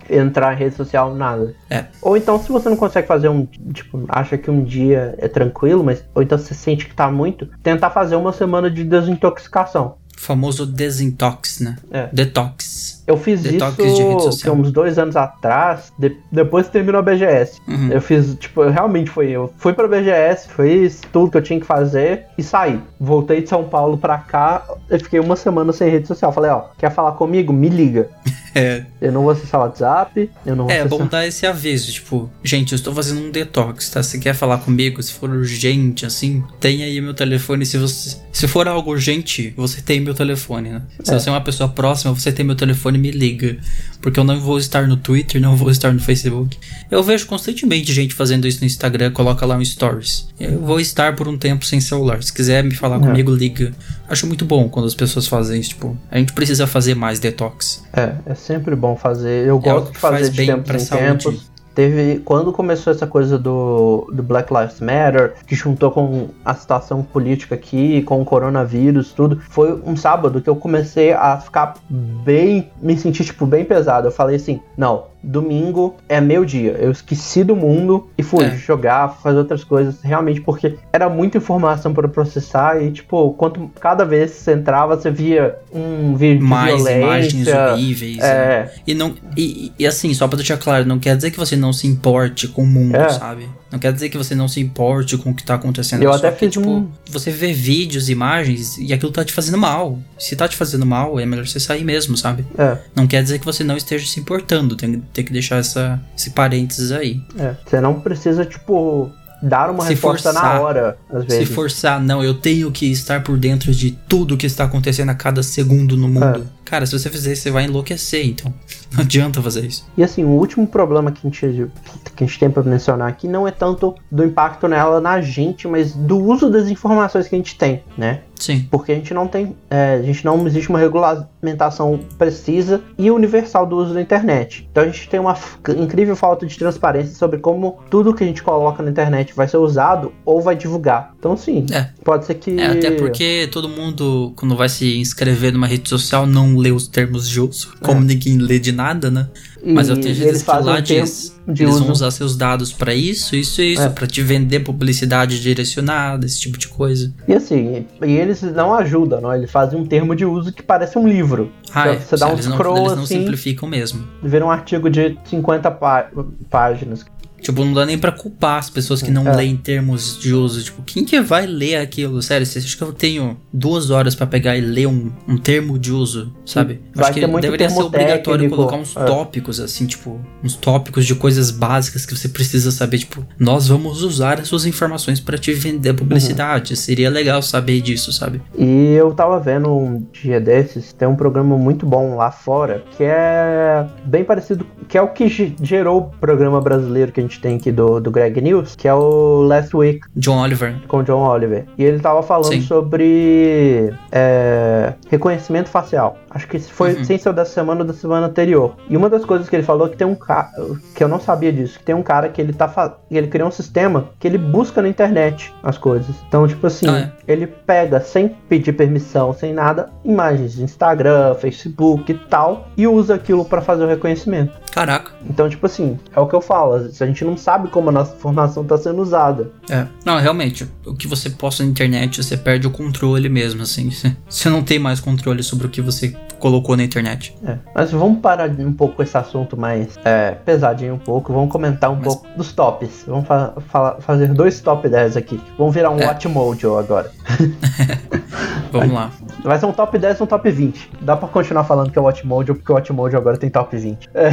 entrar 0.09 0.53
em 0.53 0.57
rede 0.57 0.75
social, 0.75 1.13
nada. 1.15 1.53
É. 1.69 1.85
Ou 2.01 2.15
então, 2.17 2.39
se 2.41 2.49
você 2.51 2.69
não 2.69 2.77
consegue 2.77 3.07
fazer 3.07 3.29
um. 3.29 3.45
Tipo, 3.73 4.03
acha 4.09 4.37
que 4.37 4.49
um 4.51 4.63
dia 4.63 5.15
é 5.17 5.27
tranquilo, 5.27 5.83
mas. 5.83 6.03
Ou 6.15 6.21
então 6.21 6.37
você 6.37 6.53
sente 6.53 6.85
que 6.87 6.93
tá 6.95 7.09
muito, 7.11 7.47
tentar 7.63 7.89
fazer 7.89 8.15
uma 8.15 8.33
semana 8.33 8.69
de 8.69 8.83
desintoxicação. 8.83 9.95
Famoso 10.19 10.65
desintox, 10.65 11.59
né? 11.59 11.75
É. 11.91 12.09
Detox. 12.11 13.03
Eu 13.05 13.15
fiz 13.17 13.41
Detox 13.43 13.75
de 13.77 13.83
rede 13.83 13.93
isso 13.93 14.17
que, 14.17 14.23
social. 14.23 14.55
uns 14.55 14.71
dois 14.71 14.97
anos 14.97 15.15
atrás, 15.15 15.93
de- 15.97 16.17
depois 16.31 16.65
que 16.65 16.73
terminou 16.73 16.99
a 16.99 17.03
BGS. 17.03 17.61
Uhum. 17.67 17.89
Eu 17.91 18.01
fiz, 18.01 18.35
tipo, 18.35 18.63
eu 18.63 18.71
realmente 18.71 19.09
foi. 19.11 19.29
Eu 19.29 19.53
fui 19.57 19.73
pra 19.73 19.87
BGS, 19.87 20.49
fiz 20.49 21.01
tudo 21.13 21.31
que 21.31 21.37
eu 21.37 21.41
tinha 21.41 21.59
que 21.59 21.65
fazer 21.67 22.25
e 22.37 22.41
saí. 22.43 22.81
Voltei 22.99 23.43
de 23.43 23.47
São 23.47 23.63
Paulo 23.63 23.97
pra 23.97 24.17
cá, 24.17 24.65
eu 24.89 24.99
fiquei 24.99 25.19
uma 25.19 25.35
semana 25.35 25.71
sem 25.71 25.89
rede 25.89 26.07
social. 26.07 26.33
Falei, 26.33 26.49
ó, 26.51 26.63
quer 26.77 26.89
falar 26.91 27.11
comigo? 27.13 27.53
Me 27.53 27.69
liga. 27.69 28.09
É, 28.55 28.83
Eu 29.01 29.11
não 29.11 29.21
vou 29.21 29.31
acessar 29.31 29.59
o 29.61 29.63
WhatsApp, 29.65 30.29
eu 30.45 30.55
não 30.55 30.63
vou 30.65 30.71
é 30.73 30.79
acessar. 30.79 30.97
bom 30.99 31.05
dar 31.07 31.27
esse 31.27 31.45
aviso, 31.45 31.91
tipo, 31.91 32.29
gente, 32.43 32.71
eu 32.73 32.75
estou 32.75 32.93
fazendo 32.93 33.21
um 33.21 33.29
detox, 33.31 33.89
tá? 33.89 34.01
Se 34.01 34.17
quer 34.19 34.33
falar 34.33 34.57
comigo, 34.59 35.01
se 35.03 35.13
for 35.13 35.29
urgente, 35.29 36.05
assim, 36.05 36.43
tem 36.59 36.83
aí 36.83 36.99
meu 37.01 37.13
telefone. 37.13 37.65
Se 37.65 37.77
você, 37.77 38.17
se 38.31 38.47
for 38.47 38.67
algo 38.67 38.91
urgente, 38.91 39.53
você 39.55 39.81
tem 39.81 39.99
meu 39.99 40.13
telefone, 40.13 40.69
né? 40.69 40.81
Se 41.03 41.13
É. 41.13 41.19
você 41.19 41.29
é 41.29 41.31
uma 41.31 41.41
pessoa 41.41 41.69
próxima, 41.69 42.13
você 42.13 42.31
tem 42.31 42.45
meu 42.45 42.55
telefone, 42.55 42.97
me 42.97 43.11
liga. 43.11 43.57
Porque 44.01 44.19
eu 44.19 44.23
não 44.23 44.39
vou 44.39 44.57
estar 44.59 44.87
no 44.87 44.95
Twitter, 44.95 45.41
não 45.41 45.55
vou 45.55 45.69
estar 45.71 45.91
no 45.91 45.99
Facebook. 45.99 46.57
Eu 46.89 47.01
vejo 47.03 47.25
constantemente 47.25 47.91
gente 47.91 48.13
fazendo 48.13 48.47
isso 48.47 48.59
no 48.61 48.65
Instagram, 48.67 49.11
coloca 49.11 49.45
lá 49.45 49.57
um 49.57 49.65
stories. 49.65 50.27
Eu 50.39 50.59
vou 50.61 50.79
estar 50.79 51.15
por 51.15 51.27
um 51.27 51.37
tempo 51.37 51.65
sem 51.65 51.79
celular. 51.81 52.21
Se 52.23 52.31
quiser 52.31 52.63
me 52.63 52.75
falar 52.75 52.97
É. 52.97 52.99
comigo, 52.99 53.33
liga. 53.33 53.73
Acho 54.07 54.25
muito 54.27 54.45
bom 54.45 54.69
quando 54.69 54.85
as 54.85 54.93
pessoas 54.95 55.27
fazem 55.27 55.59
isso, 55.59 55.71
tipo, 55.71 55.97
a 56.09 56.17
gente 56.17 56.31
precisa 56.31 56.65
fazer 56.67 56.95
mais 56.95 57.19
detox. 57.19 57.83
É, 57.91 58.13
é 58.25 58.35
sempre 58.37 58.75
bom 58.75 58.95
fazer. 58.95 59.47
Eu 59.47 59.57
É 59.57 59.69
gosto 59.69 59.87
que 59.87 59.93
de 59.93 59.99
fazer 59.99 60.17
faz 60.17 60.31
de 60.31 60.45
tempos 60.45 60.91
em 60.91 60.97
tempos. 60.97 61.57
Teve, 61.77 62.19
quando 62.25 62.51
começou 62.51 62.91
essa 62.91 63.05
coisa 63.05 63.37
do, 63.37 64.09
do 64.11 64.23
Black 64.23 64.51
Lives 64.51 64.79
Matter, 64.79 65.35
que 65.45 65.53
juntou 65.53 65.91
com 65.91 66.29
a 66.43 66.55
situação 66.55 67.03
política 67.03 67.53
aqui, 67.53 68.01
com 68.01 68.19
o 68.19 68.25
coronavírus, 68.25 69.13
tudo, 69.13 69.39
foi 69.47 69.79
um 69.85 69.95
sábado 69.95 70.41
que 70.41 70.49
eu 70.49 70.55
comecei 70.55 71.13
a 71.13 71.37
ficar 71.37 71.75
bem, 71.87 72.71
me 72.81 72.97
sentir, 72.97 73.25
tipo, 73.25 73.45
bem 73.45 73.63
pesado. 73.63 74.07
Eu 74.07 74.11
falei 74.11 74.37
assim, 74.37 74.59
não, 74.75 75.03
domingo 75.27 75.95
é 76.07 76.21
meu 76.21 76.45
dia. 76.45 76.71
Eu 76.79 76.89
esqueci 76.91 77.43
do 77.43 77.55
mundo 77.55 78.07
e 78.17 78.23
fui 78.23 78.45
É. 78.45 78.55
jogar, 78.55 79.09
fazer 79.21 79.37
outras 79.37 79.63
coisas, 79.63 80.01
realmente, 80.01 80.39
porque 80.41 80.75
era 80.93 81.09
muita 81.09 81.37
informação 81.37 81.93
para 81.93 82.07
processar 82.07 82.81
e, 82.81 82.91
tipo, 82.91 83.33
quanto 83.33 83.69
cada 83.79 84.05
vez 84.05 84.31
você 84.31 84.53
entrava, 84.53 84.95
você 84.95 85.11
via 85.11 85.55
um 85.73 86.15
vídeo 86.15 86.39
de 86.39 86.43
mais 86.45 86.79
imagens 86.81 87.33
violência. 87.45 87.73
horríveis. 87.73 88.17
né? 88.17 88.23
É, 88.27 88.71
E 88.87 88.93
não 88.93 89.13
e, 89.35 89.71
e 89.77 89.85
assim, 89.85 90.13
só 90.13 90.27
pra 90.27 90.37
deixar 90.37 90.57
claro, 90.57 90.85
não 90.85 90.97
quer 90.99 91.15
dizer 91.15 91.31
que 91.31 91.37
você 91.37 91.55
não 91.55 91.73
se 91.73 91.85
importe 91.87 92.47
com 92.47 92.63
o 92.63 92.67
mundo, 92.67 92.95
É. 92.95 93.09
sabe? 93.09 93.47
Não 93.71 93.77
quer 93.79 93.91
dizer 93.91 94.09
que 94.09 94.17
você 94.17 94.33
não 94.33 94.47
se 94.47 94.59
importe 94.61 95.17
com 95.17 95.31
o 95.31 95.35
que 95.35 95.43
tá 95.43 95.55
acontecendo. 95.55 96.01
Eu 96.03 96.11
Só 96.13 96.17
até 96.19 96.31
que, 96.31 96.39
fiz 96.39 96.51
tipo, 96.53 96.69
um- 96.69 96.89
você 97.09 97.29
vê 97.31 97.51
vídeos, 97.51 98.07
imagens 98.09 98.77
e 98.77 98.93
aquilo 98.93 99.11
tá 99.11 99.25
te 99.25 99.33
fazendo 99.33 99.57
mal. 99.57 99.99
Se 100.17 100.35
tá 100.35 100.47
te 100.47 100.55
fazendo 100.55 100.85
mal, 100.85 101.19
é 101.19 101.25
melhor 101.25 101.45
você 101.45 101.59
sair 101.59 101.83
mesmo, 101.83 102.15
sabe? 102.15 102.45
é. 102.57 102.77
Não 102.95 103.05
quer 103.07 103.21
dizer 103.21 103.39
que 103.39 103.45
você 103.45 103.63
não 103.63 103.75
esteja 103.75 104.05
se 104.07 104.19
importando. 104.19 104.75
Tem, 104.75 105.01
tem 105.13 105.25
que 105.25 105.33
deixar 105.33 105.57
essa, 105.57 105.99
esse 106.17 106.29
parênteses 106.29 106.91
aí. 106.91 107.21
É, 107.37 107.55
você 107.65 107.81
não 107.81 107.99
precisa, 107.99 108.45
tipo, 108.45 109.11
dar 109.43 109.69
uma 109.69 109.83
Se 109.83 109.89
resposta 109.89 110.31
na 110.33 110.39
forçar. 110.41 110.61
hora, 110.61 110.97
às 111.13 111.23
Se 111.23 111.29
vezes. 111.39 111.49
forçar, 111.53 112.01
não, 112.01 112.23
eu 112.23 112.33
tenho 112.33 112.71
que 112.71 112.91
estar 112.91 113.21
por 113.21 113.37
dentro 113.37 113.71
de 113.73 113.91
tudo 114.07 114.35
que 114.37 114.45
está 114.47 114.63
acontecendo 114.63 115.09
a 115.09 115.13
cada 115.15 115.43
segundo 115.43 115.95
no 115.97 116.07
mundo. 116.07 116.39
É. 116.43 116.57
Cara, 116.65 116.85
se 116.85 116.97
você 116.97 117.09
fizer 117.09 117.33
isso, 117.33 117.43
você 117.43 117.51
vai 117.51 117.65
enlouquecer, 117.65 118.25
então. 118.25 118.51
Não 118.95 119.01
adianta 119.01 119.41
fazer 119.41 119.65
isso. 119.65 119.85
E 119.97 120.03
assim, 120.03 120.23
o 120.23 120.29
último 120.29 120.67
problema 120.67 121.11
que 121.11 121.19
a 121.25 121.29
gente, 121.29 121.71
que 122.15 122.23
a 122.23 122.27
gente 122.27 122.39
tem 122.39 122.49
pra 122.49 122.63
mencionar 122.63 123.07
aqui 123.07 123.27
não 123.27 123.47
é 123.47 123.51
tanto 123.51 123.95
do 124.11 124.23
impacto 124.23 124.67
nela 124.67 125.01
na 125.01 125.21
gente, 125.21 125.67
mas 125.67 125.93
do 125.93 126.17
uso 126.17 126.49
das 126.49 126.69
informações 126.69 127.27
que 127.27 127.35
a 127.35 127.37
gente 127.37 127.57
tem, 127.57 127.83
né? 127.97 128.21
Sim. 128.39 128.67
Porque 128.69 128.91
a 128.91 128.95
gente 128.95 129.13
não 129.13 129.27
tem, 129.27 129.55
é, 129.69 129.95
a 129.95 130.01
gente 130.01 130.23
não 130.23 130.45
existe 130.47 130.69
uma 130.69 130.79
regulamentação 130.79 131.99
precisa 132.17 132.81
e 132.97 133.09
universal 133.09 133.65
do 133.65 133.75
uso 133.77 133.93
da 133.93 134.01
internet. 134.01 134.67
Então 134.71 134.83
a 134.83 134.85
gente 134.87 135.09
tem 135.09 135.19
uma 135.19 135.37
incrível 135.77 136.15
falta 136.15 136.45
de 136.45 136.57
transparência 136.57 137.15
sobre 137.15 137.39
como 137.39 137.79
tudo 137.89 138.13
que 138.13 138.23
a 138.23 138.27
gente 138.27 138.43
coloca 138.43 138.81
na 138.83 138.89
internet 138.89 139.33
vai 139.35 139.47
ser 139.47 139.57
usado 139.57 140.13
ou 140.25 140.41
vai 140.41 140.55
divulgar. 140.55 141.13
Então 141.19 141.35
sim, 141.35 141.65
É. 141.71 141.89
pode 142.03 142.25
ser 142.25 142.35
que 142.35 142.59
É, 142.59 142.67
até 142.67 142.91
porque 142.91 143.49
todo 143.51 143.67
mundo, 143.69 144.33
quando 144.35 144.55
vai 144.55 144.69
se 144.69 144.97
inscrever 144.97 145.51
numa 145.53 145.67
rede 145.67 145.89
social, 145.89 146.25
não 146.25 146.57
lê 146.57 146.71
os 146.71 146.87
termos 146.87 147.27
de 147.29 147.39
uso. 147.41 147.73
Como 147.81 148.01
ninguém 148.01 148.37
lê 148.37 148.59
de 148.59 148.71
nada, 148.71 149.09
né? 149.09 149.27
Mas 149.73 149.89
eu 149.89 149.95
tenho 149.99 150.15
eles 150.15 150.43
que 150.43 150.51
lá 150.51 150.79
diz. 150.79 151.35
de 151.47 151.63
Eles 151.63 151.75
vão 151.75 151.83
uso. 151.83 151.91
usar 151.93 152.11
seus 152.11 152.35
dados 152.37 152.71
pra 152.73 152.93
isso, 152.93 153.35
isso 153.35 153.61
e 153.61 153.73
isso, 153.73 153.81
É. 153.81 153.89
pra 153.89 154.05
te 154.07 154.21
vender 154.21 154.61
publicidade 154.61 155.41
direcionada, 155.41 156.25
esse 156.25 156.39
tipo 156.39 156.57
de 156.57 156.67
coisa. 156.67 157.13
E 157.27 157.33
assim, 157.33 157.85
e 158.05 158.11
eles 158.11 158.41
não 158.41 158.73
ajudam, 158.73 159.21
não? 159.21 159.33
Eles 159.33 159.49
fazem 159.51 159.79
um 159.79 159.85
termo 159.85 160.15
de 160.15 160.25
uso 160.25 160.51
que 160.51 160.61
parece 160.63 160.97
um 160.97 161.07
livro. 161.07 161.51
Ah, 161.73 161.89
é. 161.89 161.95
você 161.97 162.15
dá 162.17 162.27
um 162.27 162.33
eles, 162.33 162.45
não, 162.47 162.53
scroll 162.55 162.77
eles 162.77 162.95
não 162.95 163.03
assim, 163.03 163.19
simplificam 163.19 163.67
mesmo. 163.69 164.07
vira 164.23 164.45
um 164.45 164.51
artigo 164.51 164.89
de 164.89 165.17
50 165.25 165.69
pá- 165.71 166.09
páginas. 166.49 167.05
Tipo, 167.41 167.63
não 167.63 167.73
dá 167.73 167.85
nem 167.85 167.97
pra 167.97 168.11
culpar 168.11 168.57
as 168.59 168.69
pessoas 168.69 169.01
que 169.01 169.11
não 169.11 169.27
É. 169.27 169.35
leem 169.35 169.55
termos 169.55 170.17
de 170.19 170.33
uso. 170.33 170.61
Tipo, 170.63 170.81
quem 170.83 171.05
que 171.05 171.21
vai 171.21 171.45
ler 171.45 171.77
aquilo? 171.77 172.21
Sério, 172.21 172.45
você 172.45 172.59
acha 172.59 172.75
que 172.75 172.81
eu 172.83 172.91
tenho 172.91 173.37
duas 173.53 173.89
horas 173.89 174.15
pra 174.15 174.25
pegar 174.27 174.57
e 174.57 174.61
ler 174.61 174.87
um, 174.87 175.11
um 175.27 175.37
termo 175.37 175.77
de 175.79 175.91
uso, 175.93 176.33
sabe? 176.45 176.81
Vai 176.93 177.05
acho 177.09 177.13
que 177.19 177.25
deveria 177.39 177.69
ser 177.69 177.81
obrigatório 177.81 178.41
técnico, 178.41 178.55
colocar 178.55 178.75
uns 178.77 178.95
é. 178.97 179.05
tópicos, 179.05 179.59
assim, 179.59 179.85
tipo, 179.85 180.19
uns 180.43 180.55
tópicos 180.55 181.05
de 181.05 181.15
coisas 181.15 181.51
básicas 181.51 182.05
que 182.05 182.15
você 182.15 182.27
precisa 182.27 182.71
saber. 182.71 182.97
Tipo, 182.99 183.25
nós 183.39 183.67
vamos 183.67 184.01
usar 184.03 184.39
as 184.39 184.47
suas 184.47 184.65
informações 184.65 185.19
pra 185.19 185.37
te 185.37 185.53
vender 185.53 185.93
publicidade. 185.93 186.75
Seria 186.75 187.09
legal 187.09 187.41
saber 187.41 187.81
disso, 187.81 188.11
sabe? 188.11 188.41
E 188.57 188.93
eu 188.93 189.13
tava 189.13 189.39
vendo 189.39 189.69
um 189.75 190.05
dia 190.11 190.39
desses, 190.39 190.91
tem 190.93 191.07
um 191.07 191.15
programa 191.15 191.57
muito 191.57 191.85
bom 191.85 192.15
lá 192.15 192.31
fora, 192.31 192.83
que 192.97 193.03
é 193.03 193.85
bem 194.05 194.23
parecido, 194.23 194.65
que 194.87 194.97
é 194.97 195.01
o 195.01 195.09
que 195.09 195.27
ge- 195.29 195.55
gerou 195.61 195.99
o 195.99 196.03
programa 196.19 196.59
brasileiro 196.61 197.11
que 197.11 197.19
a 197.19 197.23
gente 197.23 197.26
tem 197.39 197.57
aqui 197.57 197.71
do, 197.71 197.99
do 197.99 198.09
Greg 198.09 198.39
News, 198.41 198.75
que 198.75 198.87
é 198.87 198.93
o 198.93 199.41
Last 199.43 199.75
Week 199.75 199.99
John 200.15 200.39
Oliver. 200.41 200.75
com 200.87 201.03
John 201.03 201.21
Oliver. 201.27 201.65
E 201.77 201.83
ele 201.83 201.99
tava 201.99 202.23
falando 202.23 202.53
Sim. 202.53 202.61
sobre 202.61 203.93
é, 204.11 204.93
reconhecimento 205.09 205.69
facial. 205.69 206.17
Acho 206.29 206.47
que 206.47 206.59
foi 206.59 206.93
Uhum. 206.95 207.03
sem 207.03 207.17
ser 207.17 207.33
da 207.33 207.45
semana 207.45 207.81
ou 207.81 207.87
da 207.87 207.93
semana 207.93 208.27
anterior. 208.27 208.75
E 208.89 208.95
uma 208.95 209.09
das 209.09 209.25
coisas 209.25 209.49
que 209.49 209.55
ele 209.55 209.63
falou 209.63 209.87
é 209.87 209.89
que 209.89 209.97
tem 209.97 210.07
um 210.07 210.15
cara, 210.15 210.49
que 210.95 211.03
eu 211.03 211.07
não 211.07 211.19
sabia 211.19 211.51
disso, 211.51 211.79
que 211.79 211.85
tem 211.85 211.95
um 211.95 212.03
cara 212.03 212.29
que 212.29 212.41
ele 212.41 212.53
tá 212.53 212.67
ele 213.09 213.27
criou 213.27 213.47
um 213.49 213.51
sistema 213.51 214.09
que 214.19 214.27
ele 214.27 214.37
busca 214.37 214.81
na 214.81 214.87
internet 214.87 215.53
as 215.63 215.77
coisas. 215.77 216.15
Então, 216.27 216.47
tipo 216.47 216.67
assim, 216.67 216.87
Ah, 216.87 217.11
ele 217.27 217.47
pega 217.47 217.99
sem 217.99 218.29
pedir 218.47 218.73
permissão, 218.73 219.33
sem 219.33 219.53
nada, 219.53 219.89
imagens 220.05 220.53
de 220.53 220.63
Instagram, 220.63 221.33
Facebook 221.35 222.11
e 222.11 222.15
tal, 222.15 222.67
e 222.77 222.87
usa 222.87 223.15
aquilo 223.15 223.43
pra 223.45 223.61
fazer 223.61 223.83
o 223.83 223.87
reconhecimento. 223.87 224.53
Caraca. 224.77 225.11
Então, 225.29 225.49
tipo 225.49 225.65
assim, 225.65 225.97
é 226.15 226.19
o 226.19 226.27
que 226.27 226.35
eu 226.35 226.41
falo, 226.41 226.73
a 226.75 227.05
gente 227.05 227.25
não 227.25 227.35
sabe 227.35 227.67
como 227.69 227.89
a 227.89 227.91
nossa 227.91 228.15
informação 228.15 228.63
tá 228.63 228.77
sendo 228.77 229.01
usada. 229.01 229.51
É. 229.69 229.85
Não, 230.05 230.19
realmente, 230.19 230.67
o 230.85 230.93
que 230.93 231.07
você 231.07 231.29
posta 231.29 231.63
na 231.63 231.69
internet, 231.69 232.23
você 232.23 232.37
perde 232.37 232.67
o 232.67 232.71
controle 232.71 233.27
mesmo, 233.29 233.61
assim. 233.63 233.89
Você 234.29 234.49
não 234.49 234.61
tem 234.63 234.77
mais 234.79 234.99
controle 234.99 235.41
sobre 235.41 235.67
o 235.67 235.69
que 235.69 235.81
você 235.81 236.15
colocou 236.39 236.75
na 236.77 236.83
internet. 236.83 237.35
É, 237.43 237.57
mas 237.73 237.91
vamos 237.91 238.19
parar 238.19 238.49
um 238.49 238.73
pouco 238.73 238.95
com 238.97 239.03
esse 239.03 239.17
assunto 239.17 239.57
mais 239.57 239.97
é, 240.05 240.31
pesadinho 240.31 240.93
um 240.95 240.99
pouco. 240.99 241.33
Vamos 241.33 241.51
comentar 241.51 241.89
um 241.89 241.95
Mas- 241.95 242.03
pouco 242.05 242.27
dos 242.37 242.51
tops. 242.53 243.03
Vamos 243.07 243.25
fa- 243.27 243.53
fala- 243.69 243.97
fazer 244.01 244.27
dois 244.33 244.59
top 244.61 244.87
10 244.87 245.17
aqui. 245.17 245.39
Vamos 245.57 245.73
virar 245.73 245.89
um 245.89 245.99
É. 245.99 246.05
Watch 246.05 246.27
Mojo 246.27 246.77
agora. 246.77 247.09
Vamos 248.71 248.93
lá. 248.93 249.11
Vai 249.43 249.57
ser 249.59 249.65
um 249.65 249.71
top 249.71 249.97
10 249.97 250.19
e 250.19 250.23
um 250.23 250.25
top 250.25 250.51
20. 250.51 250.89
Dá 251.01 251.15
pra 251.15 251.27
continuar 251.27 251.63
falando 251.63 251.89
que 251.91 251.97
é 251.97 252.01
o 252.01 252.05
Watch 252.05 252.25
Mojo, 252.27 252.53
porque 252.55 252.71
o 252.71 252.75
Watch 252.75 252.91
Mojo 252.93 253.17
agora 253.17 253.37
tem 253.37 253.49
top 253.49 253.75
20. 253.77 254.09
É, 254.13 254.29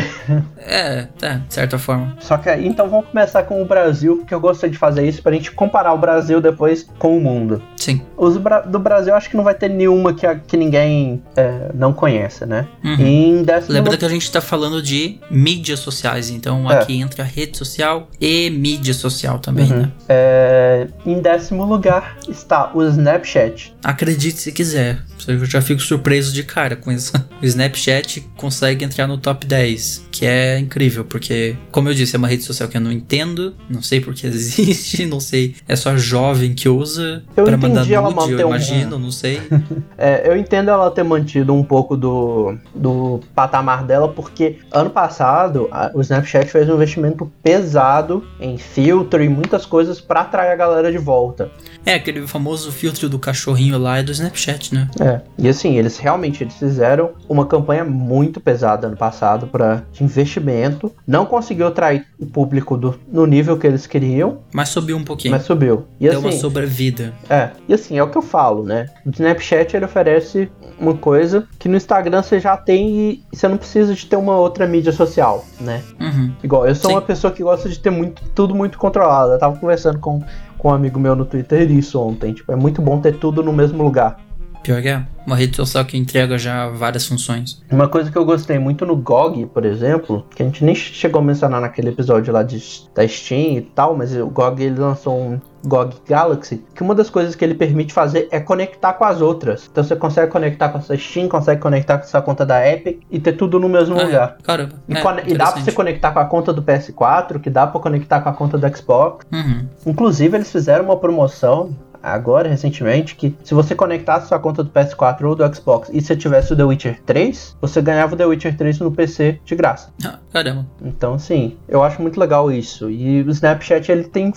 É, 0.59 1.07
é, 1.22 1.35
de 1.47 1.53
certa 1.55 1.78
forma. 1.78 2.16
só 2.20 2.37
que 2.39 2.49
aí, 2.49 2.66
então 2.66 2.89
vamos 2.89 3.07
começar 3.09 3.43
com 3.45 3.61
o 3.62 3.64
Brasil, 3.64 4.16
porque 4.18 4.35
eu 4.35 4.41
gosto 4.41 4.68
de 4.68 4.76
fazer 4.78 5.07
isso 5.07 5.22
pra 5.22 5.32
gente 5.32 5.51
comparar 5.53 5.93
o 5.93 5.99
Brasil 5.99 6.41
depois 6.41 6.87
com 6.99 7.16
o 7.16 7.20
mundo. 7.20 7.62
Sim. 7.76 8.01
Os 8.16 8.37
bra- 8.39 8.61
do 8.61 8.78
Brasil, 8.78 9.14
acho 9.14 9.28
que 9.28 9.37
não 9.37 9.45
vai 9.45 9.55
ter 9.55 9.68
nenhuma 9.68 10.14
que, 10.14 10.26
que 10.47 10.57
ninguém 10.57 11.22
é, 11.37 11.70
não 11.74 11.93
conheça, 11.93 12.47
né? 12.47 12.66
Uhum. 12.82 13.43
Décimo 13.43 13.74
Lembra 13.74 13.97
que 13.97 14.05
a 14.05 14.09
gente 14.09 14.30
tá 14.32 14.41
falando 14.41 14.80
de 14.82 15.18
mídias 15.30 15.80
sociais, 15.80 16.30
então 16.30 16.70
É. 16.70 16.78
aqui 16.78 16.99
entra 17.01 17.22
rede 17.22 17.57
social 17.59 18.09
e 18.20 18.49
mídia 18.51 18.95
social 18.95 19.39
também, 19.39 19.70
Uhum. 19.70 19.78
né? 19.82 19.93
É, 20.09 20.87
em 21.05 21.20
décimo 21.20 21.64
lugar 21.64 22.16
está 22.28 22.70
o 22.74 22.82
Snapchat. 22.85 23.74
Acredite 23.85 24.39
se 24.41 24.51
quiser. 24.53 24.99
Eu 25.31 25.45
já 25.45 25.61
fico 25.61 25.81
surpreso 25.81 26.33
de 26.33 26.43
cara 26.43 26.77
com 26.77 26.91
isso. 26.93 27.12
O 27.43 27.47
Snapchat 27.47 28.20
consegue 28.39 28.85
entrar 28.87 29.07
no 29.07 29.18
top 29.18 29.45
10, 29.47 30.07
que 30.11 30.25
é 30.25 30.59
incrível, 30.59 31.05
porque, 31.05 31.55
como 31.70 31.91
eu 31.91 31.95
disse, 31.95 32.16
é 32.16 32.18
uma 32.18 32.27
rede 32.29 32.43
social 32.43 32.66
que 32.70 32.77
eu 32.77 32.81
não 32.81 32.91
entendo, 32.91 33.55
não 33.68 33.83
sei 33.83 34.01
por 34.01 34.14
que 34.14 34.27
existe, 34.29 35.05
não 35.05 35.20
sei, 35.20 35.55
é 35.68 35.77
só 35.77 35.95
jovem 35.97 36.55
que 36.55 36.66
usa 36.68 37.22
Eu 37.37 37.45
pra 37.45 37.57
mandar 37.59 37.87
ela 37.91 38.05
nude, 38.11 38.16
manter 38.16 38.41
eu 38.41 38.47
um- 38.47 38.51
imagino, 38.51 38.99
não 38.99 39.11
sei. 39.11 39.41
É, 39.99 40.27
eu 40.29 40.37
entendo 40.37 40.70
ela 40.70 40.91
ter 40.91 41.03
mantido 41.05 41.55
um 41.55 41.62
pouco 41.62 41.97
do, 41.97 42.57
do 42.75 43.20
patamar 43.35 43.85
dela, 43.85 44.09
porque 44.09 44.59
ano 44.72 44.91
passado 44.91 45.68
a- 45.70 45.91
o 45.95 46.01
Snapchat 46.01 46.47
fez 46.51 46.68
um 46.68 46.75
investimento 46.75 47.31
pesado 47.43 48.25
em 48.41 48.57
filtro 48.59 49.22
e 49.22 49.29
muitas 49.29 49.64
coisas 49.66 50.01
pra 50.01 50.22
atrair 50.22 50.51
a 50.53 50.57
galera 50.57 50.91
de 50.91 50.99
volta. 50.99 51.51
É, 51.87 51.95
aquele 51.95 52.27
famoso 52.27 52.72
filtro 52.72 53.09
do 53.09 53.18
cachorrinho 53.18 53.79
lá 53.79 53.99
é 53.99 54.03
do 54.03 54.11
Snapchat, 54.12 54.75
né? 54.75 54.89
É. 55.01 55.14
E 55.39 55.49
assim, 55.49 55.77
eles 55.77 55.99
realmente 55.99 56.43
eles 56.43 56.55
fizeram 56.55 57.11
uma 57.29 57.47
campanha 57.47 57.85
muito 57.85 58.41
pesada 58.41 58.87
ano 58.87 58.97
passado 58.97 59.47
para 59.47 59.83
de 59.93 60.05
investimento. 60.05 60.93
Não 61.07 61.27
conseguiu 61.27 61.67
atrair 61.67 62.07
o 62.19 62.27
público 62.27 62.77
do, 62.77 62.99
no 63.11 63.27
nível 63.27 63.57
que 63.59 63.67
eles 63.67 63.87
queriam, 63.87 64.39
Mas 64.53 64.69
subiu 64.69 64.97
um 64.97 65.05
pouquinho. 65.05 65.33
mas 65.33 65.43
subiu. 65.43 65.85
E 66.01 66.09
Deu 66.09 66.21
uma 66.21 66.29
assim, 66.29 66.39
sobrevida. 66.39 67.12
É, 67.29 67.51
e 67.69 67.75
assim, 67.75 67.99
é 67.99 68.03
o 68.03 68.09
que 68.09 68.19
eu 68.19 68.23
falo, 68.23 68.62
né? 68.62 68.87
O 69.05 69.11
Snapchat 69.11 69.77
ele 69.77 69.85
oferece 69.85 70.51
uma 70.79 70.95
coisa 70.95 71.47
que 71.59 71.69
no 71.69 71.77
Instagram 71.77 72.23
você 72.23 72.41
já 72.41 72.57
tem 72.57 72.89
e 72.89 73.25
você 73.33 73.47
não 73.49 73.57
precisa 73.57 73.95
de 73.95 74.07
ter 74.07 74.17
uma 74.17 74.37
outra 74.37 74.67
mídia 74.67 74.93
social, 74.93 75.45
né? 75.61 75.83
Uhum. 76.01 76.33
Igual, 76.43 76.67
eu 76.67 76.75
sou 76.75 76.91
Sim. 76.91 76.97
uma 76.97 77.03
pessoa 77.03 77.33
que 77.33 77.43
gosta 77.43 77.69
de 77.69 77.79
ter 77.79 77.91
muito, 77.91 78.23
tudo 78.35 78.55
muito 78.55 78.79
controlado. 78.79 79.33
Eu 79.33 79.39
tava 79.39 79.57
conversando 79.57 79.99
com, 79.99 80.23
com 80.59 80.69
um 80.69 80.75
amigo 80.75 80.99
meu 80.99 81.15
no 81.15 81.25
Twitter 81.25 81.71
isso 81.71 82.01
ontem. 82.01 82.33
Tipo, 82.33 82.53
é 82.53 82.57
muito 82.57 82.83
bom 82.83 83.01
ter 83.01 83.17
tudo 83.19 83.43
no 83.43 83.53
mesmo 83.53 83.83
lugar. 83.83 84.19
Pior 84.65 84.81
que 84.81 84.89
é. 84.89 85.03
Uma 85.27 85.37
rede 85.37 85.55
social 85.57 85.85
que 85.85 85.97
entrega 85.97 86.37
já 86.39 86.69
várias 86.69 87.07
funções. 87.07 87.62
Uma 87.71 87.87
coisa 87.89 88.11
que 88.11 88.17
eu 88.17 88.25
gostei 88.25 88.59
muito 88.59 88.85
no 88.85 88.97
GOG, 88.97 89.47
por 89.47 89.65
exemplo, 89.65 90.27
que 90.35 90.43
a 90.43 90.47
gente 90.47 90.65
nem 90.65 90.75
chegou 90.75 91.21
a 91.21 91.25
mencionar 91.25 91.61
naquele 91.61 91.91
episódio 91.91 92.33
lá 92.33 92.43
de, 92.43 92.62
da 92.95 93.07
Steam 93.07 93.59
e 93.59 93.61
tal, 93.61 93.95
mas 93.97 94.15
o 94.17 94.27
GOG 94.27 94.62
ele 94.65 94.81
lançou 94.81 95.19
um 95.19 95.41
GOG 95.67 95.97
Galaxy, 96.09 96.62
que 96.75 96.83
uma 96.83 96.95
das 96.95 97.09
coisas 97.09 97.35
que 97.35 97.45
ele 97.45 97.55
permite 97.55 97.93
fazer 97.93 98.27
é 98.31 98.41
conectar 98.41 98.95
com 98.95 99.05
as 99.05 99.21
outras. 99.21 99.69
Então 99.71 99.85
você 99.85 99.97
consegue 99.97 100.31
conectar 100.33 100.69
com 100.71 100.79
a 100.79 100.81
sua 100.81 100.97
Steam, 100.97 101.29
consegue 101.29 101.61
conectar 101.61 101.99
com 101.99 102.05
a 102.05 102.07
sua 102.09 102.23
conta 102.23 102.45
da 102.47 102.67
Epic 102.67 103.01
e 103.11 103.19
ter 103.21 103.33
tudo 103.35 103.59
no 103.61 103.69
mesmo 103.69 103.97
Ah, 103.97 104.01
é. 104.03 104.05
lugar. 104.05 104.37
Caramba. 104.43 104.75
E, 104.89 104.95
é, 104.95 105.01
e 105.27 105.37
dá 105.37 105.53
pra 105.53 105.62
você 105.62 105.73
conectar 105.73 106.11
com 106.11 106.19
a 106.21 106.25
conta 106.25 106.53
do 106.55 106.62
PS4, 106.62 107.39
que 107.39 107.51
dá 107.51 107.67
pra 107.67 107.81
conectar 107.81 108.21
com 108.21 108.29
a 108.31 108.33
conta 108.33 108.57
do 108.59 108.77
Xbox. 108.77 109.27
Uhum. 109.33 109.67
Inclusive, 109.87 110.37
eles 110.39 110.51
fizeram 110.51 110.85
uma 110.87 110.97
promoção 110.97 111.75
agora, 112.12 112.48
recentemente, 112.48 113.14
que 113.16 113.34
se 113.44 113.55
você 113.55 113.74
conectasse 113.74 114.28
sua 114.28 114.38
conta 114.38 114.62
do 114.62 114.70
PS4 114.70 115.22
ou 115.24 115.34
do 115.34 115.55
Xbox 115.55 115.90
e 115.92 116.00
você 116.00 116.14
tivesse 116.16 116.52
o 116.52 116.57
The 116.57 116.64
Witcher 116.64 117.00
3, 117.07 117.57
você 117.61 117.80
ganhava 117.82 118.14
o 118.14 118.16
The 118.16 118.26
Witcher 118.26 118.57
3 118.57 118.78
no 118.80 118.92
PC 118.92 119.40
de 119.44 119.55
graça. 119.55 119.90
Ah, 120.05 120.18
caramba. 120.32 120.66
Então, 120.84 121.14
assim, 121.14 121.57
eu 121.68 121.82
acho 121.82 122.00
muito 122.02 122.18
legal 122.20 122.50
isso. 122.52 122.90
E 122.90 123.22
o 123.22 123.30
Snapchat, 123.30 123.90
ele 123.90 124.05
tem 124.05 124.32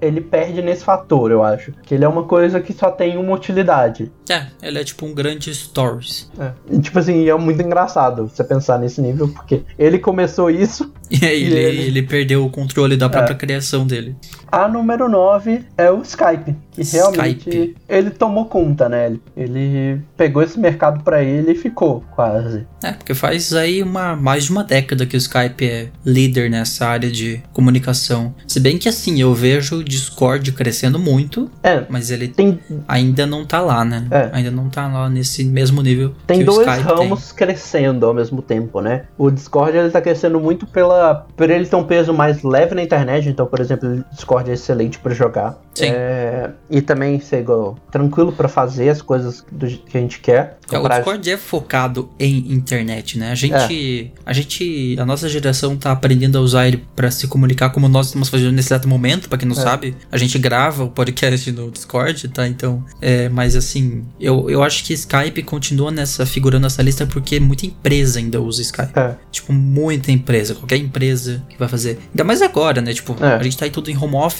ele 0.00 0.20
perde 0.20 0.62
nesse 0.62 0.84
fator, 0.84 1.30
eu 1.30 1.42
acho. 1.42 1.72
Que 1.82 1.94
ele 1.94 2.04
é 2.04 2.08
uma 2.08 2.24
coisa 2.24 2.60
que 2.60 2.72
só 2.72 2.90
tem 2.90 3.16
uma 3.16 3.34
utilidade. 3.34 4.10
É, 4.28 4.46
ele 4.62 4.78
é 4.78 4.84
tipo 4.84 5.04
um 5.06 5.14
grande 5.14 5.54
stories. 5.54 6.30
É. 6.38 6.52
E, 6.70 6.78
tipo 6.80 6.98
assim, 6.98 7.28
é 7.28 7.34
muito 7.36 7.62
engraçado 7.62 8.28
você 8.28 8.42
pensar 8.42 8.78
nesse 8.78 9.00
nível, 9.00 9.28
porque 9.28 9.62
ele 9.78 9.98
começou 9.98 10.50
isso. 10.50 10.90
E 11.12 11.26
aí 11.26 11.42
ele, 11.44 11.58
ele- 11.58 11.82
ele 11.88 12.02
perdeu 12.04 12.42
o 12.42 12.48
controle 12.48 12.96
da 12.96 13.06
própria 13.06 13.36
criação 13.36 13.86
dele. 13.86 14.16
A 14.52 14.68
número 14.68 15.08
9 15.08 15.64
é 15.78 15.90
o 15.90 16.02
Skype, 16.02 16.54
que 16.72 16.82
realmente 16.82 17.48
Skype. 17.48 17.76
ele 17.88 18.10
tomou 18.10 18.44
conta, 18.44 18.86
né? 18.86 19.06
Ele, 19.06 19.22
ele 19.34 20.02
pegou 20.14 20.42
esse 20.42 20.60
mercado 20.60 21.02
pra 21.02 21.22
ele 21.22 21.52
e 21.52 21.54
ficou 21.54 22.04
quase. 22.14 22.66
É, 22.84 22.92
porque 22.92 23.14
faz 23.14 23.54
aí 23.54 23.82
uma, 23.82 24.14
mais 24.14 24.44
de 24.44 24.50
uma 24.50 24.62
década 24.62 25.06
que 25.06 25.16
o 25.16 25.18
Skype 25.18 25.64
é 25.64 25.88
líder 26.04 26.50
nessa 26.50 26.86
área 26.86 27.10
de 27.10 27.42
comunicação. 27.52 28.34
Se 28.46 28.60
bem 28.60 28.76
que 28.76 28.88
assim, 28.90 29.20
eu 29.20 29.32
vejo 29.32 29.76
o 29.76 29.84
Discord 29.84 30.52
crescendo 30.52 30.98
muito, 30.98 31.50
É, 31.62 31.84
mas 31.88 32.10
ele 32.10 32.28
tem, 32.28 32.58
ainda 32.86 33.26
não 33.26 33.46
tá 33.46 33.60
lá, 33.60 33.84
né? 33.84 34.06
É. 34.10 34.28
Ainda 34.32 34.50
não 34.50 34.68
tá 34.68 34.86
lá 34.86 35.08
nesse 35.08 35.44
mesmo 35.44 35.80
nível 35.82 36.12
tem 36.26 36.44
dois 36.44 36.66
ramos 36.66 37.32
crescendo 37.32 38.06
ao 38.06 38.14
mesmo 38.14 38.42
tempo, 38.42 38.80
né? 38.80 39.04
O 39.16 39.30
Discord 39.30 39.76
ele 39.76 39.90
tá 39.90 40.00
crescendo 40.00 40.38
muito 40.38 40.66
pela 40.66 41.26
por 41.36 41.48
ele 41.48 41.66
ter 41.66 41.76
um 41.76 41.84
peso 41.84 42.12
mais 42.12 42.42
leve 42.42 42.74
na 42.74 42.82
internet, 42.82 43.28
então, 43.28 43.46
por 43.46 43.60
exemplo, 43.60 43.88
o 43.88 44.14
Discord 44.14 44.41
é 44.50 44.54
excelente 44.54 44.98
pra 44.98 45.12
jogar. 45.14 45.60
Sim. 45.74 45.86
É, 45.86 46.50
e 46.70 46.82
também 46.82 47.18
ser 47.20 47.44
tranquilo 47.90 48.30
pra 48.32 48.46
fazer 48.48 48.90
as 48.90 49.00
coisas 49.00 49.44
do 49.50 49.66
que 49.66 49.96
a 49.96 50.00
gente 50.00 50.20
quer. 50.20 50.58
É, 50.70 50.78
o 50.78 50.86
Discord 50.88 51.30
é 51.30 51.36
focado 51.36 52.10
em 52.18 52.52
internet, 52.52 53.18
né? 53.18 53.30
A 53.32 53.34
gente, 53.34 54.12
a 54.24 54.32
gente, 54.32 54.96
a 54.98 55.04
nossa 55.06 55.28
geração 55.28 55.76
tá 55.76 55.92
aprendendo 55.92 56.36
a 56.36 56.40
usar 56.40 56.66
ele 56.68 56.82
pra 56.94 57.10
se 57.10 57.26
comunicar 57.26 57.70
como 57.70 57.88
nós 57.88 58.06
estamos 58.06 58.28
fazendo 58.28 58.52
nesse 58.52 58.68
exato 58.68 58.86
momento, 58.88 59.28
pra 59.28 59.38
quem 59.38 59.48
não 59.48 59.56
É. 59.56 59.60
sabe. 59.60 59.96
A 60.10 60.18
gente 60.18 60.38
grava 60.38 60.84
o 60.84 60.90
podcast 60.90 61.50
no 61.52 61.70
Discord, 61.70 62.28
tá? 62.28 62.46
Então, 62.46 62.84
é, 63.00 63.28
mas 63.30 63.56
assim, 63.56 64.04
eu, 64.20 64.48
eu 64.50 64.62
acho 64.62 64.84
que 64.84 64.92
Skype 64.92 65.42
continua 65.42 65.90
nessa 65.90 66.24
figura 66.26 66.58
nessa 66.58 66.82
lista 66.82 67.06
porque 67.06 67.40
muita 67.40 67.66
empresa 67.66 68.18
ainda 68.18 68.40
usa 68.40 68.60
Skype. 68.62 68.92
É. 68.98 69.14
Tipo, 69.30 69.52
muita 69.52 70.10
empresa, 70.12 70.54
qualquer 70.54 70.76
empresa 70.76 71.42
que 71.48 71.58
vai 71.58 71.68
fazer. 71.68 71.98
Ainda 72.10 72.24
mais 72.24 72.42
agora, 72.42 72.80
né? 72.82 72.92
Tipo, 72.92 73.16
É. 73.24 73.36
a 73.36 73.42
gente 73.42 73.56
tá 73.56 73.64
aí 73.64 73.70
tudo 73.70 73.90
em 73.90 73.96
home 73.96 74.16
office. 74.16 74.31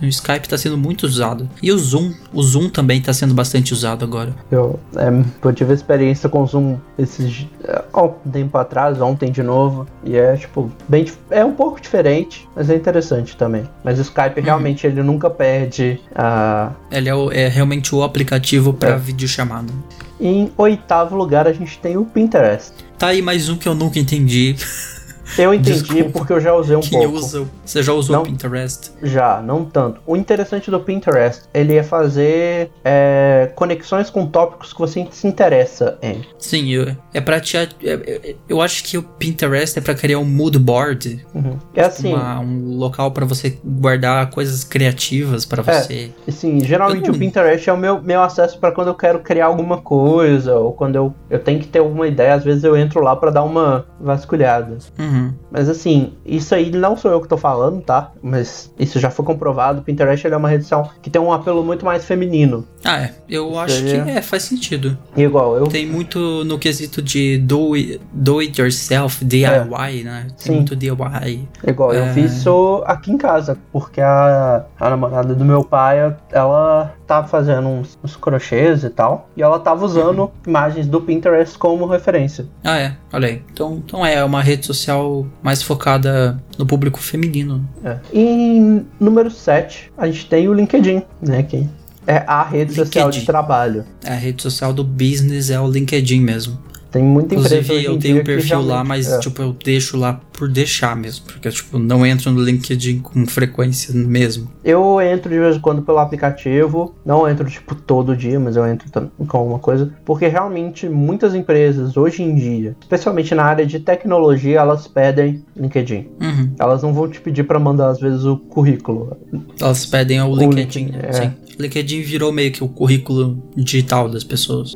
O 0.00 0.06
Skype 0.06 0.48
tá 0.48 0.56
sendo 0.56 0.78
muito 0.78 1.04
usado. 1.04 1.48
E 1.62 1.72
o 1.72 1.78
Zoom, 1.78 2.12
o 2.32 2.42
Zoom 2.42 2.68
também 2.70 3.00
tá 3.00 3.12
sendo 3.12 3.34
bastante 3.34 3.72
usado 3.72 4.04
agora. 4.04 4.32
Eu, 4.50 4.78
é, 4.96 5.08
eu 5.44 5.52
tive 5.52 5.72
experiência 5.74 6.28
com 6.28 6.42
o 6.42 6.46
Zoom 6.46 6.76
esses 6.98 7.46
é, 7.64 7.82
há 7.92 8.02
um 8.02 8.14
tempo 8.30 8.56
atrás, 8.58 9.00
ontem 9.00 9.32
de 9.32 9.42
novo, 9.42 9.86
e 10.04 10.16
é 10.16 10.36
tipo 10.36 10.70
bem 10.88 11.04
é 11.30 11.44
um 11.44 11.52
pouco 11.52 11.80
diferente, 11.80 12.48
mas 12.54 12.70
é 12.70 12.76
interessante 12.76 13.36
também. 13.36 13.64
Mas 13.82 13.98
o 13.98 14.02
Skype 14.02 14.40
realmente 14.40 14.86
ele 14.86 15.02
nunca 15.02 15.28
perde 15.28 16.00
a 16.14 16.70
Ele 16.90 17.08
é, 17.08 17.14
o- 17.14 17.32
é 17.32 17.48
realmente 17.48 17.92
o 17.94 18.02
aplicativo 18.04 18.72
pra 18.72 18.90
É. 18.90 18.96
videochamada. 18.98 19.72
em 20.20 20.50
oitavo 20.56 21.16
lugar 21.16 21.46
a 21.46 21.52
gente 21.52 21.78
tem 21.78 21.96
o 21.96 22.04
Pinterest. 22.04 22.72
Tá 22.98 23.08
aí 23.08 23.22
mais 23.22 23.48
um 23.48 23.56
que 23.56 23.68
eu 23.68 23.74
nunca 23.74 23.98
entendi. 24.00 24.56
Eu 25.36 25.52
entendi 25.52 25.82
Desculpa. 25.82 26.10
porque 26.18 26.32
eu 26.32 26.40
já 26.40 26.54
usei 26.54 26.76
um 26.76 26.80
Quem 26.80 27.00
pouco. 27.00 27.16
usa? 27.16 27.44
Você 27.64 27.82
já 27.82 27.92
usou 27.92 28.16
Não. 28.16 28.22
o 28.22 28.26
Pinterest? 28.26 28.92
Já, 29.02 29.42
não 29.42 29.64
tanto. 29.64 30.00
O 30.06 30.16
interessante 30.16 30.70
do 30.70 30.80
Pinterest, 30.80 31.42
ele 31.52 31.76
é 31.76 31.82
fazer 31.82 32.70
é, 32.84 33.50
conexões 33.54 34.08
com 34.10 34.26
tópicos 34.26 34.72
que 34.72 34.78
você 34.78 35.06
se 35.10 35.26
interessa 35.26 35.98
em. 36.00 36.22
Sim, 36.38 36.70
eu, 36.70 36.96
é 37.12 37.20
pra 37.20 37.40
te. 37.40 37.56
é- 37.56 37.68
é- 37.82 38.36
eu 38.48 38.60
acho 38.62 38.84
que 38.84 38.96
o 38.96 39.02
Pinterest 39.02 39.78
é 39.78 39.82
pra 39.82 39.94
criar 39.94 40.18
um 40.18 40.24
mood 40.24 40.58
board. 40.58 41.24
Uhum. 41.34 41.58
É 41.74 41.84
assim, 41.84 42.14
uma- 42.14 42.40
um 42.40 42.76
local 42.76 43.10
pra 43.10 43.24
você 43.26 43.58
guardar 43.64 44.30
coisas 44.30 44.64
criativas 44.64 45.44
pra 45.44 45.62
É. 45.66 45.80
você. 45.82 46.10
Assim, 46.26 46.60
geralmente 46.64 47.08
Eu 47.08 47.14
o 47.14 47.18
Pinterest 47.18 47.68
é 47.68 47.72
o 47.72 47.76
meu, 47.76 48.00
meu 48.02 48.22
acesso 48.22 48.58
para 48.58 48.72
quando 48.72 48.88
eu 48.88 48.94
quero 48.94 49.18
criar 49.20 49.46
alguma 49.46 49.78
coisa, 49.78 50.54
ou 50.56 50.72
quando 50.72 50.96
eu, 50.96 51.14
eu 51.28 51.38
tenho 51.38 51.60
que 51.60 51.66
ter 51.66 51.80
alguma 51.80 52.06
ideia, 52.06 52.34
às 52.34 52.44
vezes 52.44 52.64
eu 52.64 52.76
entro 52.76 53.00
lá 53.02 53.14
para 53.14 53.30
dar 53.30 53.42
uma 53.42 53.84
vasculhada. 54.00 54.78
Uhum. 54.98 55.17
Mas 55.50 55.68
assim, 55.68 56.12
isso 56.24 56.54
aí 56.54 56.70
não 56.70 56.96
sou 56.96 57.10
eu 57.10 57.20
que 57.20 57.28
tô 57.28 57.36
falando, 57.36 57.80
tá? 57.82 58.12
Mas 58.22 58.72
isso 58.78 58.98
já 59.00 59.10
foi 59.10 59.24
comprovado. 59.24 59.80
O 59.80 59.82
Pinterest 59.82 60.26
é 60.26 60.36
uma 60.36 60.48
rede 60.48 60.64
social 60.64 60.90
que 61.02 61.08
tem 61.10 61.20
um 61.20 61.32
apelo 61.32 61.64
muito 61.64 61.84
mais 61.84 62.04
feminino. 62.04 62.66
Ah, 62.84 63.02
é. 63.02 63.14
Eu 63.28 63.58
acho 63.58 63.82
que 63.82 63.90
é, 63.96 64.22
faz 64.22 64.42
sentido. 64.44 64.96
Igual, 65.16 65.56
eu. 65.56 65.66
Tem 65.66 65.86
muito 65.86 66.44
no 66.44 66.58
quesito 66.58 67.00
de 67.02 67.38
do 67.38 67.74
it, 67.74 68.00
do 68.12 68.38
it 68.40 68.60
yourself, 68.60 69.24
DIY, 69.24 70.04
né? 70.04 70.26
Tem 70.28 70.36
Sim. 70.36 70.54
muito 70.56 70.76
DIY. 70.76 71.48
Igual, 71.66 71.92
eu 71.92 72.04
É. 72.04 72.12
fiz 72.12 72.32
isso 72.38 72.82
aqui 72.86 73.10
em 73.12 73.18
casa, 73.18 73.56
porque 73.72 74.00
a, 74.00 74.64
a 74.78 74.90
namorada 74.90 75.34
do 75.34 75.44
meu 75.44 75.64
pai, 75.64 76.14
ela 76.30 76.94
tava 77.06 77.26
fazendo 77.26 77.66
uns, 77.68 77.98
uns 78.04 78.16
crochês 78.16 78.84
e 78.84 78.90
tal, 78.90 79.28
e 79.36 79.42
ela 79.42 79.58
tava 79.58 79.84
usando 79.84 80.30
imagens 80.46 80.86
do 80.86 81.00
Pinterest 81.00 81.56
como 81.58 81.86
referência. 81.86 82.46
Ah, 82.62 82.78
é. 82.78 82.96
Olha 83.12 83.28
aí. 83.28 83.42
Então, 83.52 83.82
então 83.86 84.04
é 84.04 84.22
uma 84.22 84.42
rede 84.42 84.66
social 84.66 85.07
mais 85.42 85.62
focada 85.62 86.42
no 86.56 86.66
público 86.66 87.00
feminino. 87.00 87.66
É. 87.84 87.98
E 88.12 88.20
em 88.20 88.86
número 88.98 89.30
7, 89.30 89.92
a 89.96 90.06
gente 90.06 90.26
tem 90.26 90.48
o 90.48 90.54
LinkedIn, 90.54 91.02
né? 91.20 91.42
Que 91.42 91.68
é 92.06 92.24
a 92.26 92.42
rede 92.42 92.74
social 92.74 93.10
de 93.10 93.18
LinkedIn. 93.18 93.26
trabalho. 93.26 93.84
A 94.04 94.14
rede 94.14 94.42
social 94.42 94.72
do 94.72 94.82
business 94.82 95.50
é 95.50 95.60
o 95.60 95.68
LinkedIn 95.68 96.20
mesmo. 96.20 96.58
Tem 96.90 97.02
muita 97.02 97.34
empresa 97.34 97.56
Inclusive, 97.56 97.74
hoje 97.74 97.86
em 97.86 97.94
eu 97.94 97.98
tenho 97.98 98.20
um 98.20 98.24
perfil 98.24 98.62
lá, 98.62 98.82
mas, 98.82 99.12
é. 99.12 99.18
tipo, 99.18 99.42
eu 99.42 99.52
deixo 99.52 99.96
lá 99.98 100.20
por 100.32 100.48
deixar 100.48 100.96
mesmo. 100.96 101.26
Porque, 101.26 101.50
tipo, 101.50 101.78
não 101.78 102.06
entro 102.06 102.32
no 102.32 102.40
LinkedIn 102.40 103.00
com 103.00 103.26
frequência 103.26 103.94
mesmo. 103.94 104.50
Eu 104.64 105.00
entro 105.00 105.30
de 105.30 105.38
vez 105.38 105.56
em 105.56 105.60
quando 105.60 105.82
pelo 105.82 105.98
aplicativo, 105.98 106.94
não 107.04 107.28
entro 107.28 107.48
tipo 107.48 107.74
todo 107.74 108.16
dia, 108.16 108.40
mas 108.40 108.56
eu 108.56 108.66
entro 108.66 109.10
com 109.26 109.36
alguma 109.36 109.58
coisa, 109.58 109.92
porque 110.04 110.28
realmente 110.28 110.88
muitas 110.88 111.34
empresas 111.34 111.96
hoje 111.96 112.22
em 112.22 112.34
dia, 112.34 112.76
especialmente 112.80 113.34
na 113.34 113.44
área 113.44 113.66
de 113.66 113.78
tecnologia, 113.80 114.60
elas 114.60 114.86
pedem 114.86 115.44
LinkedIn. 115.56 116.08
Uhum. 116.20 116.50
Elas 116.58 116.82
não 116.82 116.94
vão 116.94 117.08
te 117.08 117.20
pedir 117.20 117.44
para 117.44 117.58
mandar 117.58 117.90
às 117.90 118.00
vezes 118.00 118.24
o 118.24 118.36
currículo. 118.36 119.16
Elas 119.60 119.84
pedem 119.84 120.22
o 120.22 120.28
O 120.30 120.36
LinkedIn. 120.36 120.86
LinkedIn, 120.86 121.06
é. 121.06 121.12
Sim. 121.12 121.32
LinkedIn 121.58 122.02
virou 122.02 122.32
meio 122.32 122.52
que 122.52 122.62
o 122.62 122.68
currículo 122.68 123.42
digital 123.56 124.08
das 124.08 124.22
pessoas. 124.24 124.74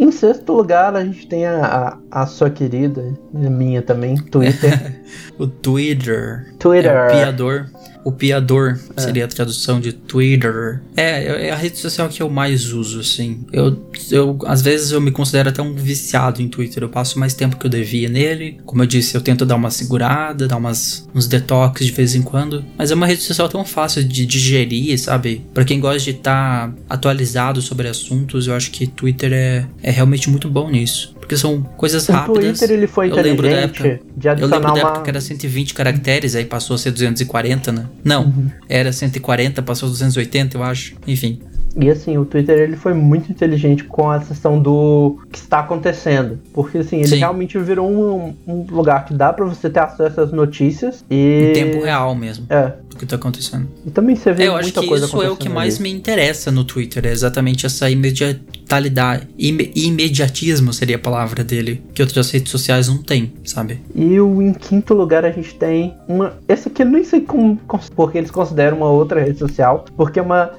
Em 0.00 0.10
sexto 0.10 0.54
lugar, 0.54 0.96
a 0.96 1.04
gente 1.04 1.26
tem 1.26 1.44
a, 1.44 1.98
a, 2.10 2.22
a 2.22 2.26
sua 2.26 2.48
querida, 2.48 3.12
a 3.34 3.50
minha 3.50 3.82
também, 3.82 4.16
Twitter. 4.16 4.98
o 5.38 5.46
Twitter. 5.46 6.54
Twitter. 6.58 6.90
É 6.90 7.06
o 7.06 7.10
piador. 7.10 7.70
O 8.04 8.12
piador 8.12 8.78
seria 8.96 9.24
a 9.24 9.28
tradução 9.28 9.80
de 9.80 9.92
Twitter. 9.92 10.80
É, 10.96 11.48
é 11.48 11.50
a 11.50 11.56
rede 11.56 11.78
social 11.78 12.08
que 12.08 12.22
eu 12.22 12.30
mais 12.30 12.72
uso, 12.72 13.00
assim. 13.00 13.44
Eu, 13.52 13.90
eu, 14.10 14.38
às 14.46 14.62
vezes, 14.62 14.90
eu 14.90 15.00
me 15.00 15.10
considero 15.10 15.48
até 15.48 15.62
um 15.62 15.74
viciado 15.74 16.40
em 16.40 16.48
Twitter. 16.48 16.82
Eu 16.82 16.88
passo 16.88 17.18
mais 17.18 17.34
tempo 17.34 17.56
que 17.56 17.66
eu 17.66 17.70
devia 17.70 18.08
nele. 18.08 18.58
Como 18.64 18.82
eu 18.82 18.86
disse, 18.86 19.14
eu 19.14 19.20
tento 19.20 19.44
dar 19.44 19.56
uma 19.56 19.70
segurada, 19.70 20.48
dar 20.48 20.56
umas, 20.56 21.08
uns 21.14 21.26
detox 21.26 21.84
de 21.84 21.92
vez 21.92 22.14
em 22.14 22.22
quando. 22.22 22.64
Mas 22.76 22.90
é 22.90 22.94
uma 22.94 23.06
rede 23.06 23.22
social 23.22 23.48
tão 23.48 23.64
fácil 23.64 24.02
de 24.02 24.24
digerir, 24.24 24.98
sabe? 24.98 25.44
Pra 25.52 25.64
quem 25.64 25.80
gosta 25.80 26.00
de 26.00 26.10
estar 26.10 26.74
atualizado 26.88 27.60
sobre 27.60 27.88
assuntos, 27.88 28.46
eu 28.46 28.54
acho 28.54 28.70
que 28.70 28.86
Twitter 28.86 29.32
é, 29.32 29.66
é 29.82 29.90
realmente 29.90 30.30
muito 30.30 30.48
bom 30.48 30.70
nisso. 30.70 31.14
Porque 31.30 31.36
são 31.40 31.62
coisas 31.76 32.08
O 32.08 32.12
rápidas. 32.12 32.58
Twitter 32.58 32.76
ele 32.76 32.86
foi 32.88 33.08
Eu 33.08 33.14
lembro 33.14 33.48
da 33.48 33.52
inteligente 33.64 33.86
época- 33.86 34.04
de 34.16 34.26
Eu 34.28 34.34
lembro 34.48 34.48
da 34.72 34.78
época 34.80 34.94
uma. 34.96 35.02
que 35.02 35.10
era 35.10 35.20
120 35.20 35.74
caracteres, 35.74 36.34
aí 36.34 36.44
passou 36.44 36.74
a 36.74 36.78
ser 36.78 36.90
240, 36.90 37.70
né? 37.70 37.86
Não, 38.02 38.24
Uhum. 38.24 38.50
era 38.68 38.92
140, 38.92 39.62
passou 39.62 39.86
a 39.88 39.90
280, 39.92 40.56
eu 40.58 40.62
acho. 40.64 40.94
Enfim. 41.06 41.38
E 41.80 41.88
assim, 41.88 42.18
o 42.18 42.24
Twitter 42.24 42.58
ele 42.58 42.74
foi 42.76 42.92
muito 42.94 43.30
inteligente 43.30 43.84
com 43.84 44.10
a 44.10 44.18
questão 44.18 44.60
do 44.60 45.18
que 45.30 45.38
está 45.38 45.60
acontecendo. 45.60 46.40
Porque 46.52 46.78
assim, 46.78 46.96
ele 46.96 47.06
Sim. 47.06 47.18
realmente 47.18 47.56
virou 47.60 47.88
um, 47.88 48.34
um 48.44 48.66
lugar 48.68 49.04
que 49.04 49.14
dá 49.14 49.32
pra 49.32 49.44
você 49.44 49.70
ter 49.70 49.78
acesso 49.78 50.20
às 50.20 50.32
notícias 50.32 51.04
e. 51.08 51.50
Em 51.50 51.52
tempo 51.52 51.84
real 51.84 52.12
mesmo, 52.16 52.44
É. 52.50 52.72
do 52.90 52.96
que 52.96 53.06
tá 53.06 53.14
acontecendo. 53.14 53.68
E 53.86 53.90
também 53.90 54.16
você 54.16 54.32
vê 54.32 54.42
É, 54.42 54.48
eu 54.48 54.54
acho 54.56 54.64
muita 54.64 54.80
que 54.80 54.86
coisa 54.88 55.06
isso 55.06 55.14
é 55.14 55.18
o 55.18 55.20
que 55.20 55.26
acontecendo 55.46 55.54
mais 55.54 55.74
ali. 55.76 55.82
me 55.84 55.90
interessa 55.92 56.50
no 56.50 56.64
Twitter, 56.64 57.06
é 57.06 57.12
exatamente 57.12 57.64
essa 57.64 57.88
imediatalidade. 58.70 59.28
Ime- 59.38 59.72
imediatismo 59.74 60.72
seria 60.72 60.96
a 60.96 60.98
palavra 60.98 61.42
dele, 61.42 61.82
que 61.92 62.02
outras 62.02 62.30
redes 62.30 62.50
sociais 62.50 62.88
não 62.88 62.98
têm, 62.98 63.32
sabe? 63.44 63.80
E 63.94 64.20
o, 64.20 64.40
em 64.40 64.52
quinto 64.52 64.94
lugar 64.94 65.24
a 65.24 65.30
gente 65.30 65.54
tem 65.54 65.94
uma. 66.06 66.34
Esse 66.48 66.68
aqui 66.68 66.82
eu 66.82 66.86
nem 66.86 67.04
sei 67.04 67.20
como. 67.20 67.58
Porque 67.96 68.18
eles 68.18 68.30
consideram 68.30 68.78
uma 68.78 68.90
outra 68.90 69.20
rede 69.22 69.38
social. 69.38 69.84
Porque 69.96 70.18
é 70.18 70.22
uma. 70.22 70.52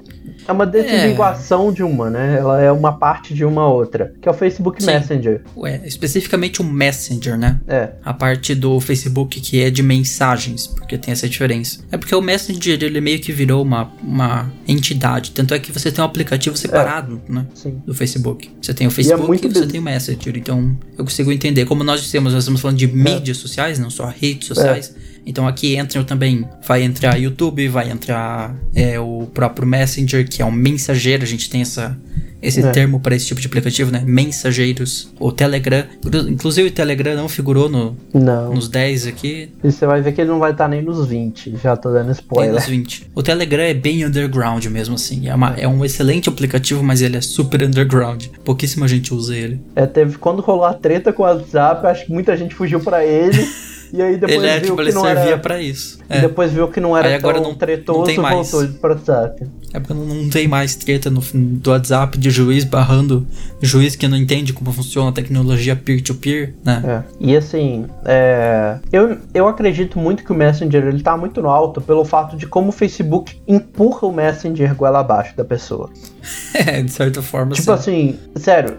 É 0.48 0.52
uma 0.52 0.66
desambiguação 0.66 1.72
de 1.72 1.84
uma, 1.84 2.10
né? 2.10 2.38
Ela 2.40 2.62
é 2.62 2.72
uma 2.72 2.94
parte 2.94 3.34
de 3.34 3.46
uma 3.46 3.68
outra. 3.68 4.14
Que 4.22 4.28
é 4.28 4.32
o 4.32 4.34
Facebook 4.34 4.82
Sim. 4.82 4.92
Messenger. 4.92 5.42
Ué, 5.56 5.82
especificamente 5.86 6.62
o 6.62 6.64
Messenger, 6.64 7.38
né? 7.38 7.60
É. 7.68 7.90
A 8.04 8.14
parte 8.14 8.56
do 8.56 8.80
Facebook 8.80 9.40
que 9.40 9.62
é 9.62 9.70
de 9.70 9.84
mensagens, 9.84 10.68
porque 10.68 10.98
tem 10.98 11.12
essa 11.12 11.28
diferença. 11.28 11.80
É 11.92 11.98
porque 11.98 12.16
o 12.16 12.22
Messenger 12.22 12.84
ele 12.84 13.02
meio 13.02 13.20
que 13.20 13.32
virou 13.32 13.62
uma, 13.62 13.92
uma 14.04 14.52
entidade. 14.68 15.32
Tanto 15.32 15.54
é 15.54 15.60
que 15.60 15.72
você 15.72 15.92
tem 15.92 16.02
um 16.02 16.06
aplicativo 16.06 16.58
separado, 16.58 17.22
né? 17.28 17.46
Sim. 17.54 17.82
Do 17.86 17.94
Facebook. 17.94 18.50
Você 18.62 18.74
tem 18.74 18.88
o 18.88 18.92
Facebook 18.92 19.24
é 19.24 19.28
muito 19.28 19.48
e 19.48 19.54
você 19.54 19.68
tem 19.68 19.80
o 19.80 19.84
Messenger. 19.84 20.38
Então 20.38 20.76
eu 20.98 21.04
consigo 21.04 21.32
entender. 21.32 21.66
Como 21.66 21.84
nós 21.84 22.02
dissemos, 22.02 22.34
nós 22.34 22.44
estamos 22.44 22.62
falando 22.62 22.78
de 22.78 22.88
mídias 22.88 23.38
sociais, 23.38 23.80
não 23.80 23.90
só 23.90 24.06
redes 24.06 24.48
sociais. 24.48 24.94
Então 25.26 25.48
aqui 25.48 25.76
entra 25.76 26.04
também, 26.04 26.46
vai 26.68 26.84
entrar 26.84 27.16
YouTube, 27.18 27.68
vai 27.68 27.90
entrar 27.90 28.56
é, 28.76 29.00
o 29.00 29.28
próprio 29.34 29.68
Messenger, 29.68 30.28
que 30.28 30.42
é 30.42 30.46
um 30.46 30.52
mensageiro. 30.52 31.24
A 31.24 31.28
gente 31.28 31.50
tem 31.50 31.62
essa, 31.62 31.96
esse 32.42 32.60
É. 32.60 32.72
termo 32.72 33.00
para 33.00 33.16
esse 33.16 33.28
tipo 33.28 33.40
de 33.40 33.46
aplicativo, 33.48 33.92
né? 33.92 34.02
Mensageiros. 34.06 35.12
O 35.20 35.32
Telegram. 35.32 35.84
Inclusive 36.28 36.70
o 36.70 36.72
Telegram 36.72 37.16
não 37.16 37.30
figurou 37.30 37.70
no, 37.70 37.96
Não. 38.14 38.54
nos 38.56 38.68
10 38.68 39.06
aqui, 39.08 39.50
E 39.64 39.72
você 39.72 39.86
vai 39.86 40.02
ver 40.02 40.12
que 40.14 40.22
ele 40.22 40.30
não 40.32 40.40
vai 40.40 40.52
estar 40.52 40.68
nem 40.68 40.82
nos 40.82 41.06
20. 41.08 41.56
Já 41.62 41.78
tô 41.78 41.92
dando 41.92 42.12
spoiler. 42.12 42.54
nos 42.56 42.66
20. 42.66 43.12
O 43.14 43.22
Telegram 43.22 43.62
é 43.64 43.74
bem 43.76 44.04
underground 44.04 44.66
mesmo, 44.66 44.96
assim. 44.96 45.30
É, 45.30 45.36
uma- 45.36 45.54
é 45.56 45.68
um 45.68 45.86
excelente 45.86 46.30
aplicativo, 46.30 46.84
mas 46.84 47.02
ele 47.02 47.16
é 47.18 47.22
super 47.22 47.62
underground. 47.64 48.26
Pouquíssima 48.44 48.88
gente 48.88 49.14
usa 49.14 49.36
ele. 49.36 49.62
É, 49.76 49.86
teve 49.86 50.18
quando 50.18 50.42
rolou 50.42 50.66
a 50.66 50.74
treta 50.74 51.14
com 51.14 51.22
o 51.22 51.26
WhatsApp, 51.28 51.86
acho 51.86 52.06
que 52.08 52.12
muita 52.12 52.36
gente 52.36 52.56
fugiu 52.56 52.80
pra 52.80 53.06
ele. 53.06 53.38
e 53.94 54.02
aí 54.02 54.18
depois 54.18 54.38
ele 54.38 54.48
é, 54.48 54.54
viu 54.56 54.62
tipo, 54.64 54.76
que 54.76 54.82
ele 54.84 54.92
não 54.94 55.02
servia 55.02 55.24
era. 55.24 55.38
pra 55.38 55.62
isso. 55.62 56.00
E 56.10 56.14
É, 56.18 56.22
depois 56.22 56.52
viu 56.52 56.68
que 56.68 56.80
não 56.80 56.96
era 56.98 57.08
Aí 57.08 57.14
agora 57.16 57.36
tão 57.36 57.44
não- 57.44 57.50
não 57.52 57.58
tretoso, 57.58 58.04
tem 58.04 58.18
mais. 58.18 58.52
voltou 58.52 58.68
pro 58.80 58.92
WhatsApp. 58.92 59.48
é 59.74 59.80
porque 59.80 59.94
não, 59.94 60.06
não 60.06 60.30
tem 60.30 60.48
mais 60.48 60.76
treta 60.76 61.10
no, 61.10 61.22
do 61.34 61.70
WhatsApp 61.72 62.18
de 62.18 62.30
juiz 62.30 62.64
barrando 62.64 63.26
juiz 63.62 63.96
que 63.96 64.08
não 64.08 64.18
entende 64.18 64.54
como 64.54 64.72
funciona 64.74 65.10
a 65.10 65.12
tecnologia 65.14 65.76
peer-to-peer, 65.76 66.54
né? 66.64 66.82
É. 66.86 67.14
E 67.20 67.36
assim, 67.36 67.86
é, 68.06 68.78
eu, 68.92 69.18
eu 69.34 69.48
acredito 69.48 69.98
muito 70.00 70.24
que 70.24 70.32
o 70.32 70.36
Messenger 70.36 70.86
ele 70.88 71.02
tá 71.02 71.16
muito 71.18 71.42
no 71.42 71.50
alto 71.50 71.80
pelo 71.82 72.04
fato 72.06 72.36
de 72.36 72.46
como 72.48 72.70
o 72.70 72.72
Facebook 72.72 73.38
empurra 73.48 74.08
o 74.08 74.12
Messenger 74.14 74.74
goela 74.76 75.00
abaixo 75.00 75.36
da 75.36 75.44
pessoa. 75.46 75.90
É, 76.54 76.82
de 76.84 76.92
certa 76.92 77.22
forma, 77.22 77.54
Tipo 77.54 77.64
sim. 77.66 77.72
assim, 77.72 78.20
sério, 78.36 78.78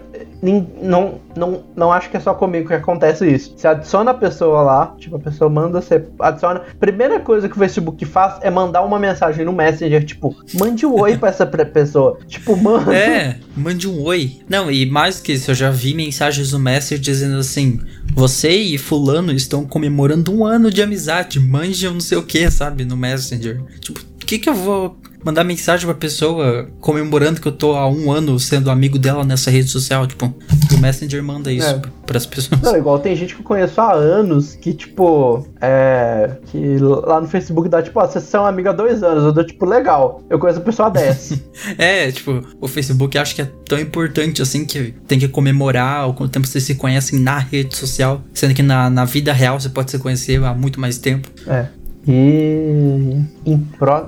não, 0.81 1.21
não, 1.37 1.63
não 1.73 1.91
acho 1.91 2.09
que 2.09 2.17
é 2.17 2.19
só 2.19 2.33
comigo 2.33 2.67
que 2.67 2.73
acontece 2.73 3.25
isso. 3.25 3.53
Você 3.55 3.65
adiciona 3.65 4.11
a 4.11 4.13
pessoa 4.13 4.61
lá, 4.61 4.95
tipo, 4.99 5.15
a 5.15 5.19
pessoa 5.19 5.49
manda, 5.49 5.81
você 5.81 6.03
adiciona. 6.19 6.63
Primeira 6.79 7.19
coisa 7.21 7.47
que 7.47 7.55
o 7.55 7.59
Facebook 7.59 8.03
faz 8.05 8.39
é 8.41 8.49
mandar 8.49 8.81
uma 8.81 8.99
mensagem 8.99 9.45
no 9.45 9.53
Messenger, 9.53 10.03
tipo, 10.03 10.35
mande 10.55 10.85
um 10.85 10.99
oi 10.99 11.17
pra 11.17 11.29
essa 11.29 11.45
pessoa. 11.45 12.19
Tipo, 12.27 12.57
manda. 12.57 12.93
É, 12.93 13.37
mande 13.55 13.87
um 13.87 14.03
oi. 14.03 14.41
Não, 14.49 14.69
e 14.69 14.85
mais 14.85 15.21
que 15.21 15.31
isso, 15.31 15.51
eu 15.51 15.55
já 15.55 15.71
vi 15.71 15.93
mensagens 15.93 16.51
no 16.51 16.59
Messenger 16.59 16.99
dizendo 16.99 17.37
assim: 17.37 17.79
Você 18.13 18.49
e 18.49 18.77
Fulano 18.77 19.31
estão 19.31 19.65
comemorando 19.65 20.33
um 20.33 20.45
ano 20.45 20.69
de 20.69 20.81
amizade, 20.81 21.39
mande 21.39 21.87
um 21.87 21.93
não 21.93 22.01
sei 22.01 22.17
o 22.17 22.23
que, 22.23 22.51
sabe? 22.51 22.83
No 22.83 22.97
Messenger. 22.97 23.61
Tipo, 23.79 23.99
o 24.01 24.25
que 24.25 24.39
que 24.39 24.49
eu 24.49 24.53
vou 24.53 24.97
mandar 25.23 25.43
mensagem 25.43 25.85
pra 25.85 25.95
pessoa 25.95 26.67
comemorando 26.79 27.39
que 27.41 27.47
eu 27.47 27.51
tô 27.51 27.73
há 27.75 27.87
um 27.89 28.11
ano 28.11 28.39
sendo 28.39 28.69
amigo 28.69 28.97
dela 28.99 29.23
nessa 29.23 29.49
rede 29.51 29.69
social? 29.69 30.05
Tipo, 30.07 30.33
o 30.73 30.77
Messenger 30.79 31.23
manda 31.23 31.51
isso 31.51 31.67
É. 31.67 31.81
pras 32.05 32.25
pessoas. 32.25 32.61
Não, 32.61 32.75
igual 32.77 32.99
tem 32.99 33.15
gente 33.15 33.35
que 33.35 33.41
eu 33.41 33.45
conheço 33.45 33.79
há 33.81 33.93
anos 33.93 34.55
que, 34.55 34.73
tipo, 34.73 35.47
é. 35.61 36.31
Que 36.47 36.77
lá 36.79 37.21
no 37.21 37.27
Facebook 37.27 37.69
dá, 37.69 37.81
tipo, 37.81 37.99
ó, 37.99 38.05
vocês 38.07 38.23
são 38.25 38.45
amigo 38.45 38.69
há 38.69 38.73
dois 38.73 39.01
anos. 39.03 39.23
Eu 39.23 39.31
dou, 39.31 39.45
tipo, 39.45 39.65
legal. 39.65 40.21
Eu 40.29 40.37
conheço 40.39 40.59
a 40.59 40.63
pessoa 40.63 40.87
há 40.87 40.91
10. 40.91 41.33
É, 41.77 42.11
tipo, 42.11 42.41
o 42.59 42.67
Facebook 42.67 43.17
acho 43.17 43.35
que 43.35 43.41
é 43.41 43.49
tão 43.67 43.79
importante 43.79 44.41
assim 44.41 44.65
que 44.65 44.93
tem 45.07 45.19
que 45.19 45.27
comemorar 45.27 46.09
o 46.09 46.13
quanto 46.13 46.31
tempo 46.31 46.45
vocês 46.47 46.63
se 46.63 46.75
conhecem 46.75 47.19
na 47.19 47.37
rede 47.39 47.75
social, 47.77 48.21
sendo 48.33 48.53
que 48.53 48.61
na, 48.63 48.89
na 48.89 49.05
vida 49.05 49.31
real 49.31 49.59
você 49.59 49.69
pode 49.69 49.91
se 49.91 49.99
conhecer 49.99 50.43
há 50.43 50.53
muito 50.53 50.79
mais 50.79 50.97
tempo. 50.97 51.29
é. 51.47 51.67
E 52.07 53.21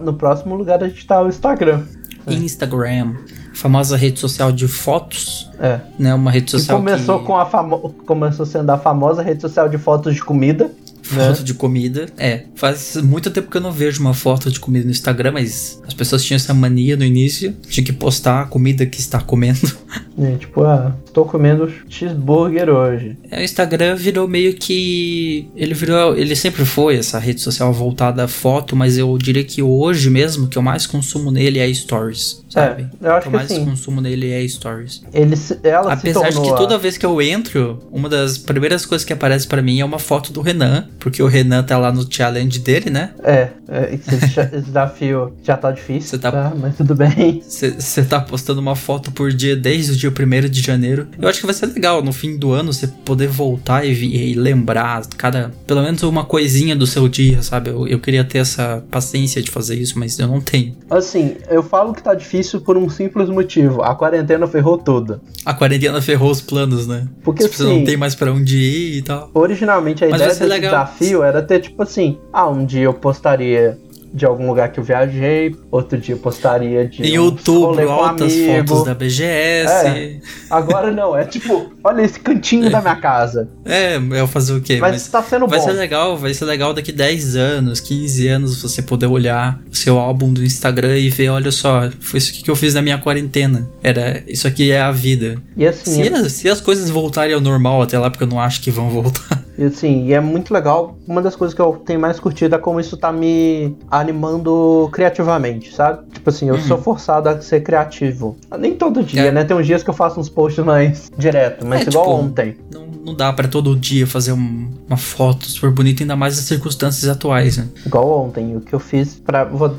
no 0.01 0.13
próximo 0.13 0.55
lugar 0.55 0.83
a 0.83 0.87
gente 0.87 1.05
tá 1.05 1.21
o 1.21 1.27
Instagram. 1.27 1.83
Instagram, 2.27 3.15
famosa 3.53 3.95
rede 3.95 4.19
social 4.19 4.51
de 4.51 4.67
fotos, 4.67 5.49
É. 5.59 5.79
né? 5.97 6.13
Uma 6.13 6.31
rede 6.31 6.45
Que 6.45 6.51
social 6.51 6.77
começou 6.77 7.19
que 7.19 7.25
com 7.25 7.37
a 7.37 7.45
famo... 7.45 7.89
começou 8.05 8.45
sendo 8.45 8.69
a 8.71 8.77
famosa 8.77 9.21
rede 9.21 9.41
social 9.41 9.69
de 9.69 9.77
fotos 9.77 10.15
de 10.15 10.21
comida. 10.23 10.71
né? 11.11 11.27
foto 11.27 11.43
de 11.43 11.53
comida. 11.53 12.07
É, 12.17 12.45
faz 12.55 12.95
muito 12.97 13.29
tempo 13.29 13.49
que 13.51 13.57
eu 13.57 13.61
não 13.61 13.71
vejo 13.71 14.01
uma 14.01 14.13
foto 14.15 14.49
de 14.51 14.59
comida 14.59 14.85
no 14.85 14.91
Instagram, 14.91 15.33
mas 15.33 15.79
as 15.87 15.93
pessoas 15.93 16.23
tinham 16.23 16.35
essa 16.37 16.53
mania 16.53 16.97
no 16.97 17.03
início 17.05 17.55
de 17.69 17.81
que 17.83 17.93
postar 17.93 18.41
a 18.41 18.45
comida 18.45 18.85
que 18.87 18.99
está 18.99 19.21
comendo. 19.21 19.71
É, 20.17 20.35
tipo, 20.37 20.63
ah, 20.63 20.95
tô 21.15 21.23
comendo 21.25 21.71
cheeseburger 21.89 22.69
hoje. 22.69 23.17
É, 23.31 23.39
O 23.39 23.43
Instagram 23.43 23.95
virou 23.95 24.27
meio 24.27 24.53
que. 24.53 25.47
Ele 25.55 25.73
virou. 25.73 26.15
Ele 26.15 26.35
sempre 26.35 26.65
foi 26.65 26.97
essa 26.97 27.17
rede 27.17 27.39
social 27.41 27.71
voltada 27.73 28.25
a 28.25 28.27
foto, 28.27 28.75
mas 28.75 28.97
eu 28.97 29.17
diria 29.17 29.43
que 29.43 29.61
hoje 29.63 30.09
mesmo 30.09 30.45
o 30.45 30.47
que 30.49 30.57
eu 30.57 30.61
mais 30.61 30.85
consumo 30.85 31.31
nele 31.31 31.57
é 31.59 31.73
stories. 31.73 32.43
Sabe? 32.49 32.87
É, 33.03 33.07
eu 33.07 33.11
acho 33.15 33.17
o 33.17 33.21
que 33.21 33.27
eu 33.27 33.31
que 33.31 33.37
mais 33.37 33.51
assim- 33.51 33.65
consumo 33.65 34.01
nele 34.01 34.31
é 34.31 34.47
stories. 34.47 35.01
Ele, 35.13 35.35
ela 35.63 35.91
Apesar 35.93 36.29
de 36.29 36.39
que 36.41 36.49
a- 36.49 36.53
toda 36.53 36.77
vez 36.77 36.97
que 36.97 37.05
eu 37.05 37.21
entro, 37.21 37.79
uma 37.91 38.07
das 38.07 38.37
primeiras 38.37 38.85
coisas 38.85 39.03
que 39.05 39.11
aparece 39.11 39.45
pra 39.47 39.61
mim 39.61 39.79
é 39.79 39.85
uma 39.85 39.99
foto 39.99 40.31
do 40.31 40.41
Renan, 40.41 40.87
porque 40.99 41.21
o 41.21 41.27
Renan 41.27 41.63
tá 41.63 41.77
lá 41.77 41.91
no 41.91 42.05
challenge 42.09 42.59
dele, 42.59 42.89
né? 42.89 43.11
É, 43.23 43.49
é 43.69 43.93
esse, 43.95 44.61
desafio 44.61 45.33
já 45.43 45.57
tá 45.57 45.71
difícil, 45.71 46.17
tá- 46.19 46.31
tá? 46.31 46.53
Mas 46.57 46.77
tudo 46.77 46.95
bem. 46.95 47.41
Você 47.45 48.03
tá 48.03 48.19
postando 48.21 48.59
uma 48.61 48.75
foto 48.75 49.11
por 49.11 49.31
dia 49.33 49.55
desde 49.55 49.91
o 49.91 49.95
dia 49.95 50.09
1 50.11 50.49
de 50.49 50.61
janeiro. 50.61 51.04
Eu 51.21 51.27
acho 51.29 51.39
que 51.39 51.45
vai 51.45 51.53
ser 51.55 51.67
legal 51.67 52.03
no 52.03 52.11
fim 52.13 52.37
do 52.37 52.51
ano 52.51 52.71
você 52.73 52.87
poder 52.87 53.27
voltar 53.27 53.85
e, 53.85 53.91
e 53.91 54.33
lembrar 54.33 55.05
cada. 55.17 55.51
Pelo 55.67 55.81
menos 55.81 56.01
uma 56.03 56.23
coisinha 56.25 56.75
do 56.75 56.85
seu 56.87 57.07
dia, 57.07 57.41
sabe? 57.41 57.69
Eu, 57.69 57.87
eu 57.87 57.99
queria 57.99 58.23
ter 58.23 58.39
essa 58.39 58.83
paciência 58.91 59.41
de 59.41 59.49
fazer 59.51 59.75
isso, 59.75 59.97
mas 59.99 60.17
eu 60.19 60.27
não 60.27 60.41
tenho. 60.41 60.75
Assim, 60.89 61.35
eu 61.49 61.63
falo 61.63 61.93
que 61.93 62.01
tá 62.03 62.13
difícil 62.13 62.61
por 62.61 62.77
um 62.77 62.89
simples 62.89 63.29
motivo. 63.29 63.81
A 63.81 63.95
quarentena 63.95 64.47
ferrou 64.47 64.77
tudo. 64.77 65.19
A 65.45 65.53
quarentena 65.53 66.01
ferrou 66.01 66.31
os 66.31 66.41
planos, 66.41 66.87
né? 66.87 67.07
Porque, 67.23 67.43
Tipo, 67.43 67.55
você 67.55 67.63
assim, 67.63 67.77
não 67.79 67.85
tem 67.85 67.97
mais 67.97 68.15
pra 68.15 68.31
onde 68.31 68.57
ir 68.57 68.97
e 68.97 69.01
tal. 69.01 69.29
Originalmente 69.33 70.03
a 70.03 70.07
Mas 70.09 70.15
ideia 70.21 70.29
desse 70.31 70.43
legal. 70.45 70.71
desafio 70.71 71.23
era 71.23 71.41
ter 71.41 71.59
tipo 71.59 71.81
assim, 71.83 72.17
ah, 72.33 72.47
um 72.49 72.65
dia 72.65 72.83
eu 72.83 72.93
postaria 72.93 73.77
de 74.15 74.25
algum 74.25 74.47
lugar 74.47 74.71
que 74.71 74.79
eu 74.79 74.83
viajei, 74.83 75.53
outro 75.69 75.97
dia 75.99 76.15
eu 76.15 76.19
postaria 76.19 76.87
de. 76.87 77.03
Em 77.03 77.17
outubro, 77.19 77.89
altas 77.91 78.31
amigo. 78.33 78.67
fotos 78.69 78.85
da 78.85 78.93
BGS. 78.95 80.21
Agora 80.49 80.91
não, 80.91 81.15
é 81.17 81.25
tipo, 81.25 81.71
olha 81.83 82.01
esse 82.01 82.19
cantinho 82.19 82.69
da 82.69 82.81
minha 82.81 82.95
casa. 82.95 83.49
É, 83.65 83.97
eu 83.97 84.27
fazer 84.27 84.53
o 84.53 84.61
quê? 84.61 84.77
Mas, 84.79 85.07
tá 85.07 85.21
sendo 85.21 85.47
Vai 85.47 85.59
bom. 85.59 85.65
ser 85.65 85.73
legal, 85.73 86.17
vai 86.17 86.33
ser 86.33 86.45
legal 86.45 86.73
daqui 86.73 86.91
10 86.91 87.35
anos, 87.35 87.79
15 87.81 88.27
anos, 88.27 88.61
você 88.61 88.81
poder 88.81 89.07
olhar 89.07 89.59
o 89.71 89.75
seu 89.75 89.97
álbum 89.99 90.31
do 90.31 90.43
Instagram 90.43 90.97
e 90.97 91.09
ver, 91.09 91.29
olha 91.29 91.51
só, 91.51 91.89
foi 91.99 92.17
isso 92.17 92.31
que 92.43 92.49
eu 92.49 92.55
fiz 92.55 92.73
na 92.73 92.81
minha 92.81 92.97
quarentena. 92.97 93.67
Era, 93.83 94.23
isso 94.27 94.47
aqui 94.47 94.71
é 94.71 94.79
a 94.81 94.91
vida. 94.91 95.37
E 95.57 95.67
assim, 95.67 96.03
Se, 96.03 96.13
as- 96.13 96.31
se 96.31 96.49
as 96.49 96.61
coisas 96.61 96.89
voltarem 96.89 97.35
ao 97.35 97.41
normal 97.41 97.81
até 97.81 97.99
lá, 97.99 98.09
porque 98.09 98.23
eu 98.23 98.27
não 98.27 98.39
acho 98.39 98.61
que 98.61 98.71
vão 98.71 98.89
voltar. 98.89 99.43
E 99.57 99.63
assim, 99.63 100.05
e 100.07 100.13
é 100.13 100.19
muito 100.19 100.53
legal. 100.53 100.97
Uma 101.07 101.21
das 101.21 101.35
coisas 101.35 101.53
que 101.53 101.61
eu 101.61 101.73
tenho 101.85 101.99
mais 101.99 102.19
curtido 102.19 102.55
é 102.55 102.57
como 102.57 102.79
isso 102.79 102.97
tá 102.97 103.11
me 103.11 103.75
animando 103.89 104.89
criativamente, 104.91 105.73
sabe? 105.73 106.05
Tipo 106.11 106.29
assim, 106.29 106.49
eu 106.49 106.57
sou 106.59 106.77
forçado 106.81 107.29
a 107.29 107.39
ser 107.41 107.61
criativo. 107.61 108.35
Nem 108.57 108.75
todo 108.75 109.03
dia, 109.03 109.21
Uhum. 109.23 109.27
É. 109.27 109.31
né? 109.31 109.43
Tem 109.43 109.55
uns 109.55 109.65
dias 109.65 109.81
que 109.83 109.89
eu 109.89 109.93
faço 109.93 110.19
uns 110.19 110.29
posts 110.29 110.63
mais 110.63 111.11
direto, 111.17 111.65
mas 111.65 111.85
É, 111.85 111.89
igual 111.89 112.05
tipo, 112.05 112.17
ontem. 112.17 112.57
Não, 112.73 112.85
não 113.05 113.15
dá 113.15 113.31
pra 113.31 113.47
todo 113.47 113.75
dia 113.75 114.05
fazer 114.07 114.31
um- 114.33 114.69
uma 114.87 114.97
foto 114.97 115.45
super 115.45 115.71
bonita, 115.71 116.03
ainda 116.03 116.15
mais 116.15 116.35
nas 116.35 116.45
circunstâncias 116.45 117.09
atuais, 117.09 117.57
né? 117.57 117.67
Igual 117.85 118.25
ontem. 118.25 118.55
O 118.57 118.61
que 118.61 118.73
eu 118.73 118.79
fiz 118.79 119.15
pra. 119.15 119.43
Vou 119.45 119.73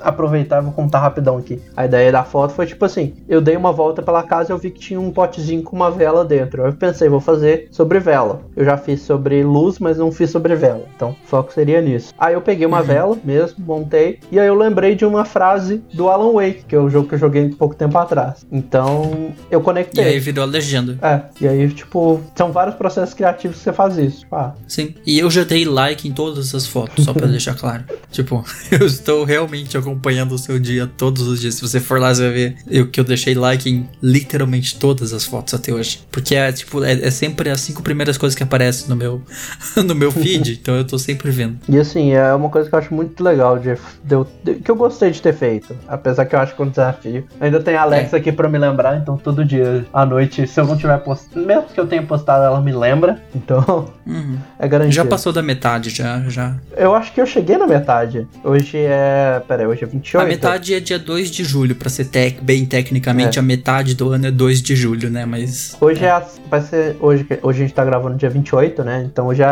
aproveitar 0.00 0.60
e 0.60 0.64
vou 0.64 0.72
contar 0.72 1.00
rapidão 1.00 1.36
aqui. 1.38 1.60
A 1.76 1.84
ideia 1.86 2.12
da 2.12 2.22
foto 2.24 2.52
foi 2.54 2.66
tipo 2.66 2.84
assim: 2.84 3.14
eu 3.28 3.40
dei 3.40 3.56
uma 3.56 3.72
volta 3.72 4.02
pela 4.02 4.22
casa 4.22 4.50
e 4.50 4.54
eu 4.54 4.58
vi 4.58 4.70
que 4.70 4.78
tinha 4.80 5.00
um 5.00 5.10
potezinho 5.10 5.62
com 5.62 5.74
uma 5.74 5.90
vela 5.90 6.24
dentro. 6.24 6.62
Eu 6.66 6.72
pensei, 6.72 7.08
vou 7.08 7.20
fazer 7.20 7.68
sobre 7.70 7.98
vela. 7.98 8.40
Eu 8.54 8.64
já 8.64 8.76
fiz 8.76 9.02
sobre 9.02 9.15
luz, 9.16 9.78
mas 9.78 9.98
não 9.98 10.10
fiz 10.12 10.30
sobre 10.30 10.54
vela. 10.54 10.84
Então, 10.94 11.10
o 11.24 11.28
foco 11.28 11.52
seria 11.52 11.80
nisso. 11.80 12.12
Aí 12.18 12.34
eu 12.34 12.40
peguei 12.40 12.66
uma 12.66 12.82
vela 12.82 13.16
mesmo, 13.24 13.64
montei. 13.64 14.18
E 14.30 14.38
aí 14.38 14.46
eu 14.46 14.54
lembrei 14.54 14.94
de 14.94 15.04
uma 15.04 15.24
frase 15.24 15.82
do 15.92 16.08
Alan 16.08 16.32
Wake, 16.32 16.64
que 16.68 16.74
é 16.74 16.78
o 16.78 16.88
jogo 16.88 17.08
que 17.08 17.14
eu 17.14 17.18
joguei 17.18 17.44
um 17.44 17.52
pouco 17.52 17.74
tempo 17.74 17.96
atrás. 17.98 18.46
Então, 18.50 19.32
eu 19.50 19.60
E 19.60 19.62
conectei. 19.62 20.04
aí 20.04 20.18
virou 20.20 20.44
a 20.44 20.46
legenda. 20.46 20.98
É, 21.02 21.20
e 21.40 21.48
aí, 21.48 21.68
tipo, 21.70 22.20
são 22.34 22.52
vários 22.52 22.76
processos 22.76 23.14
criativos 23.14 23.58
que 23.58 23.62
você 23.64 23.72
faz 23.72 23.96
isso. 23.98 24.20
Tipo, 24.20 24.36
ah, 24.36 24.54
Sim. 24.66 24.94
E 25.06 25.18
eu 25.18 25.30
já 25.30 25.44
dei 25.44 25.64
like 25.64 26.08
em 26.08 26.12
todas 26.12 26.54
as 26.54 26.66
fotos, 26.66 27.04
só 27.04 27.12
pra 27.12 27.26
deixar 27.28 27.54
claro. 27.54 27.84
Tipo, 28.10 28.44
eu 28.70 28.86
estou 28.86 29.24
realmente 29.24 29.76
acompanhando 29.76 30.32
o 30.32 30.38
seu 30.38 30.58
dia 30.58 30.86
todos 30.86 31.26
os 31.26 31.40
dias. 31.40 31.54
Se 31.54 31.62
você 31.62 31.80
for 31.80 32.00
lá, 32.00 32.14
você 32.14 32.22
vai 32.22 32.32
ver 32.32 32.56
eu, 32.68 32.86
que 32.88 32.98
eu 33.00 33.04
deixei 33.04 33.34
like 33.34 33.68
em 33.68 33.88
literalmente 34.02 34.78
todas 34.78 35.12
as 35.12 35.24
fotos 35.24 35.54
até 35.54 35.72
hoje. 35.72 36.00
Porque 36.10 36.34
é, 36.34 36.50
tipo, 36.52 36.82
é, 36.84 36.92
é 36.92 37.10
sempre 37.10 37.50
as 37.50 37.60
cinco 37.60 37.82
primeiras 37.82 38.16
coisas 38.18 38.36
que 38.36 38.42
aparecem 38.42 38.88
no 38.88 38.96
meu, 38.96 39.05
no 39.84 39.94
meu 39.94 40.10
feed. 40.12 40.58
então 40.60 40.74
eu 40.76 40.84
tô 40.86 40.98
sempre 40.98 41.30
vendo. 41.30 41.58
E 41.68 41.78
assim, 41.78 42.12
é 42.12 42.32
uma 42.34 42.48
coisa 42.48 42.68
que 42.68 42.74
eu 42.74 42.78
acho 42.78 42.94
muito 42.94 43.22
legal 43.22 43.58
de, 43.58 43.74
de 44.04 44.16
de- 44.44 44.54
que 44.60 44.70
eu 44.70 44.76
gostei 44.76 45.10
de 45.10 45.20
ter 45.22 45.34
feito. 45.34 45.76
Apesar 45.88 46.24
que 46.26 46.34
eu 46.34 46.38
acho 46.40 46.54
que 46.54 46.62
é 46.62 46.64
um 46.64 46.68
desafio. 46.68 47.24
Ainda 47.40 47.60
tem 47.60 47.74
a 47.76 47.82
Alexa 47.82 48.16
aqui 48.16 48.32
pra 48.32 48.48
me 48.48 48.58
lembrar, 48.58 48.96
então 48.96 49.16
todo 49.16 49.44
dia 49.44 49.84
à 49.92 50.04
noite, 50.06 50.46
se 50.46 50.60
eu 50.60 50.66
não 50.66 50.76
tiver 50.76 50.96
postado, 50.98 51.44
mesmo 51.46 51.64
que 51.64 51.78
eu 51.80 51.86
tenha 51.86 52.02
postado, 52.02 52.44
ela 52.44 52.60
me 52.60 52.72
lembra. 52.72 53.20
Então, 53.36 53.90
Uhum. 54.06 54.38
é 54.58 54.66
garantido. 54.68 54.94
Já 54.96 55.04
passou 55.04 55.32
da 55.32 55.42
metade, 55.42 55.90
já. 55.90 56.20
já. 56.28 56.56
Eu 56.76 56.94
acho 56.94 57.12
que 57.12 57.20
eu 57.20 57.26
cheguei 57.26 57.56
na 57.58 57.66
metade. 57.66 58.26
Hoje 58.42 58.76
é. 58.78 59.40
Pera 59.46 59.62
aí, 59.62 59.66
hoje 59.68 59.84
é 59.84 59.86
28. 59.86 60.24
A 60.24 60.26
metade 60.28 60.74
é 60.74 60.80
dia 60.80 60.98
2 60.98 61.30
de 61.30 61.44
julho, 61.44 61.74
pra 61.74 61.88
ser 61.90 62.06
tec, 62.06 62.40
bem 62.42 62.64
tecnicamente, 62.64 63.38
É. 63.38 63.40
a 63.40 63.42
metade 63.42 63.94
do 63.94 64.10
ano 64.10 64.26
é 64.26 64.30
2 64.30 64.62
de 64.62 64.74
julho, 64.74 65.10
né? 65.10 65.24
Mas. 65.26 65.76
Hoje 65.80 66.04
é. 66.04 66.10
a- 66.10 66.24
vai 66.50 66.60
ser. 66.62 66.96
Hoje, 67.00 67.26
hoje 67.42 67.62
a 67.62 67.66
gente 67.66 67.74
tá 67.74 67.84
gravando 67.84 68.16
dia 68.16 68.30
28, 68.30 68.82
né? 68.84 68.95
Então 69.02 69.26
hoje 69.26 69.42
é 69.42 69.46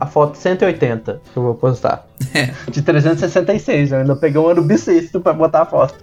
a, 0.00 0.06
foto 0.06 0.36
180 0.36 1.20
que 1.32 1.36
eu 1.36 1.42
vou 1.42 1.54
postar. 1.54 2.06
É. 2.34 2.50
De 2.70 2.82
366, 2.82 3.92
eu 3.92 3.98
ainda 3.98 4.16
peguei 4.16 4.40
um 4.40 4.48
ano 4.48 4.62
bissexto 4.62 5.20
pra 5.20 5.32
botar 5.32 5.62
a 5.62 5.66
foto. 5.66 5.94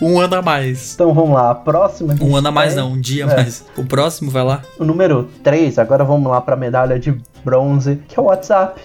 Um 0.00 0.18
ano 0.20 0.36
a 0.36 0.42
mais. 0.42 0.94
Então 0.94 1.12
vamos 1.14 1.34
lá, 1.34 1.50
a 1.50 1.54
próxima. 1.54 2.14
Um 2.20 2.36
ano 2.36 2.48
a 2.48 2.50
mais 2.52 2.74
tem- 2.74 2.82
não, 2.82 2.92
um 2.92 3.00
dia 3.00 3.26
a 3.26 3.30
É. 3.32 3.36
mais. 3.36 3.64
O 3.76 3.84
próximo 3.84 4.30
vai 4.30 4.42
lá. 4.44 4.62
O 4.78 4.84
número 4.84 5.28
3, 5.42 5.78
agora 5.78 6.04
vamos 6.04 6.30
lá 6.30 6.40
pra 6.40 6.56
medalha 6.56 6.98
de 6.98 7.14
bronze, 7.44 8.00
que 8.08 8.18
é 8.18 8.22
o 8.22 8.26
WhatsApp. 8.26 8.80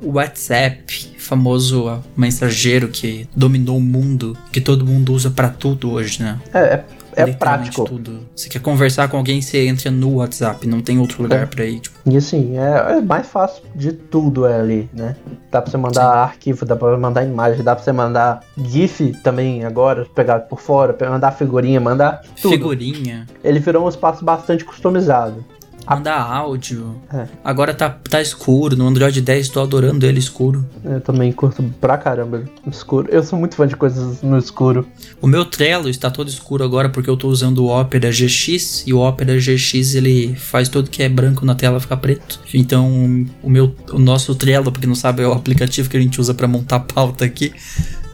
O 0.00 0.14
WhatsApp, 0.14 1.14
famoso 1.18 2.02
mensageiro 2.16 2.88
que 2.88 3.28
dominou 3.36 3.76
o 3.76 3.80
mundo, 3.80 4.36
que 4.50 4.60
todo 4.60 4.84
mundo 4.84 5.12
usa 5.12 5.30
pra 5.30 5.48
tudo 5.48 5.92
hoje, 5.92 6.22
né? 6.22 6.38
É, 6.52 6.80
é, 7.16 7.22
é 7.22 7.32
prático. 7.32 7.84
Tudo. 7.84 8.20
Você 8.34 8.48
quer 8.48 8.60
conversar 8.60 9.08
com 9.08 9.16
alguém, 9.16 9.40
você 9.42 9.66
entra 9.66 9.90
no 9.90 10.16
WhatsApp, 10.16 10.66
não 10.66 10.80
tem 10.80 10.98
outro 10.98 11.22
lugar 11.22 11.42
É. 11.42 11.46
pra 11.46 11.64
ir. 11.64 11.80
Tipo, 11.80 11.98
E 12.06 12.16
assim, 12.16 12.56
é, 12.58 12.98
é 12.98 13.00
mais 13.00 13.26
fácil 13.26 13.62
de 13.74 13.92
tudo 13.92 14.46
é 14.46 14.58
ali, 14.58 14.88
né? 14.92 15.16
Dá 15.50 15.60
pra 15.60 15.70
você 15.70 15.76
mandar 15.76 16.06
arquivo, 16.06 16.64
dá 16.64 16.74
pra 16.76 16.96
mandar 16.96 17.24
imagem, 17.24 17.62
dá 17.62 17.74
pra 17.74 17.84
você 17.84 17.92
mandar 17.92 18.40
GIF 18.56 19.12
também 19.22 19.64
agora, 19.64 20.06
pegar 20.14 20.40
por 20.40 20.60
fora, 20.60 20.96
mandar 21.10 21.32
figurinha, 21.32 21.80
mandar 21.80 22.22
tudo. 22.40 22.52
figurinha, 22.52 23.26
Ele 23.44 23.58
virou 23.60 23.84
um 23.84 23.88
espaço 23.88 24.24
bastante 24.24 24.64
customizado. 24.64 25.44
Mandar 25.88 26.20
áudio. 26.20 26.96
É. 27.12 27.26
Agora 27.44 27.74
tá, 27.74 27.90
tá 27.90 28.20
escuro, 28.20 28.76
no 28.76 28.86
Android 28.86 29.20
10 29.20 29.48
tô 29.48 29.60
adorando 29.60 30.06
ele 30.06 30.18
escuro. 30.18 30.64
Eu 30.84 31.00
também 31.00 31.32
curto 31.32 31.62
pra 31.80 31.98
caramba 31.98 32.44
escuro. 32.66 33.08
Eu 33.10 33.22
sou 33.22 33.38
muito 33.38 33.54
fã 33.54 33.66
de 33.66 33.76
coisas 33.76 34.22
no 34.22 34.38
escuro. 34.38 34.86
O 35.20 35.26
meu 35.26 35.44
Trello 35.44 35.88
está 35.88 36.10
todo 36.10 36.28
escuro 36.28 36.64
agora 36.64 36.88
porque 36.88 37.08
eu 37.08 37.16
tô 37.16 37.28
usando 37.28 37.64
o 37.64 37.80
Opera 37.80 38.10
GX 38.10 38.84
e 38.86 38.92
o 38.92 38.98
Opera 38.98 39.36
GX 39.38 39.94
ele 39.94 40.34
faz 40.34 40.68
tudo 40.68 40.90
que 40.90 41.02
é 41.02 41.08
branco 41.08 41.44
na 41.44 41.54
tela 41.54 41.80
ficar 41.80 41.96
preto. 41.96 42.40
Então, 42.54 43.26
o 43.42 43.50
meu 43.50 43.74
o 43.92 43.98
nosso 43.98 44.34
Trello, 44.34 44.70
porque 44.70 44.86
não 44.86 44.94
sabe, 44.94 45.22
é 45.22 45.26
o 45.26 45.32
aplicativo 45.32 45.88
que 45.88 45.96
a 45.96 46.00
gente 46.00 46.20
usa 46.20 46.34
pra 46.34 46.48
montar 46.48 46.80
pauta 46.80 47.24
aqui. 47.24 47.52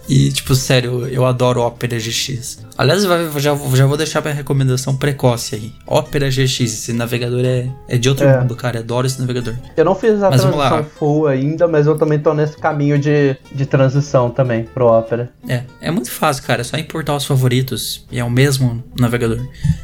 E 0.09 0.33
tipo, 0.33 0.55
sério, 0.55 1.07
eu 1.07 1.27
adoro 1.27 1.61
Opera 1.61 1.99
GX. 1.99 2.67
Aliás, 2.79 3.03
já, 3.03 3.57
já 3.75 3.87
vou 3.87 3.97
deixar 3.97 4.23
minha 4.23 4.33
recomendação 4.33 4.97
precoce 4.97 5.57
aí. 5.57 5.73
Opera 5.85 6.29
GX, 6.31 6.61
esse 6.61 6.93
navegador 6.93 7.45
é, 7.45 7.69
é 7.89 7.99
de 7.99 8.09
outro 8.09 8.25
É. 8.25 8.39
mundo, 8.39 8.55
cara. 8.55 8.79
Adoro 8.79 9.05
esse 9.05 9.21
navegador. 9.21 9.55
Eu 9.77 9.85
não 9.85 9.97
fiz 9.97 10.23
a 10.23 10.31
Mas 10.31 10.43
transição 10.43 10.85
full 10.97 11.27
ainda, 11.27 11.67
mas 11.67 11.89
eu 11.89 11.99
também 11.99 12.21
tô 12.21 12.33
nesse 12.33 12.57
caminho 12.57 12.97
de, 12.97 13.37
de 13.51 13.67
transição 13.67 14.31
também 14.31 14.63
pro 14.63 14.87
Opera. 14.87 15.29
É, 15.49 15.65
é 15.81 15.91
muito 15.91 16.09
fácil, 16.09 16.45
cara. 16.45 16.61
É 16.61 16.65
só 16.65 16.77
importar 16.77 17.17
os 17.17 17.27
favoritos 17.27 18.07
e 18.13 18.21
é 18.21 18.25
o 18.25 18.31
mesmo 18.31 18.81
navegador. 18.97 19.41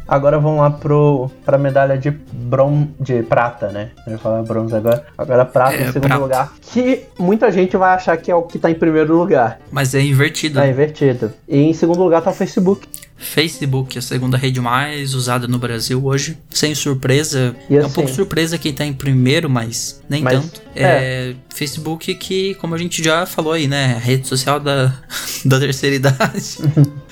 Agora 0.07 0.39
vamos 0.39 0.61
lá 0.61 0.71
pro, 0.71 1.29
pra 1.45 1.59
medalha 1.59 1.99
de 1.99 2.13
bron 2.33 2.87
de 3.01 3.25
prata, 3.25 3.73
né? 3.73 3.91
Eu 4.07 4.13
ia 4.13 4.19
falar 4.19 4.43
bronze 4.45 4.73
agora. 4.77 5.05
Agora 5.19 5.45
prata 5.45 5.75
É, 5.75 5.83
em 5.89 5.93
segundo 5.93 6.03
prata. 6.07 6.23
lugar. 6.23 6.53
Que 6.63 7.03
muita 7.19 7.51
gente 7.51 7.77
vai 7.77 7.93
achar 7.95 8.17
que 8.19 8.31
é 8.31 8.35
o 8.37 8.43
que 8.43 8.57
tá 8.59 8.71
em 8.71 8.75
primeiro 8.75 9.17
lugar. 9.19 9.59
Mas 9.73 9.95
é 9.97 10.01
invertido. 10.01 10.61
É 10.61 10.71
invertido. 10.71 11.33
E 11.49 11.59
em 11.59 11.73
segundo 11.75 12.01
lugar 12.01 12.23
tá 12.23 12.31
o 12.31 12.35
Facebook. 12.35 12.84
Facebook, 13.17 13.99
a 13.99 14.03
segunda 14.03 14.37
rede 14.37 14.61
mais 14.61 15.15
usada 15.15 15.47
no 15.47 15.59
Brasil 15.59 16.05
hoje. 16.05 16.37
Sem 16.51 16.75
surpresa. 16.75 17.55
E 17.71 17.77
é 17.77 17.83
um 17.83 17.87
assim- 17.87 17.95
pouco 17.95 18.11
surpresa 18.11 18.59
quem 18.59 18.73
tá 18.73 18.85
em 18.85 18.93
primeiro, 18.93 19.49
mas 19.49 20.03
nem 20.09 20.23
Mas, 20.23 20.35
tanto. 20.41 20.63
É, 20.75 21.35
Facebook 21.55 22.15
que, 22.15 22.55
como 22.57 22.75
a 22.75 22.79
gente 22.79 23.03
já 23.03 23.25
falou 23.27 23.53
aí, 23.53 23.67
né? 23.69 23.95
a 23.95 23.99
Rede 23.99 24.27
social 24.27 24.59
da, 24.61 24.93
da 25.45 25.59
terceira 25.59 25.97
idade. 25.97 26.59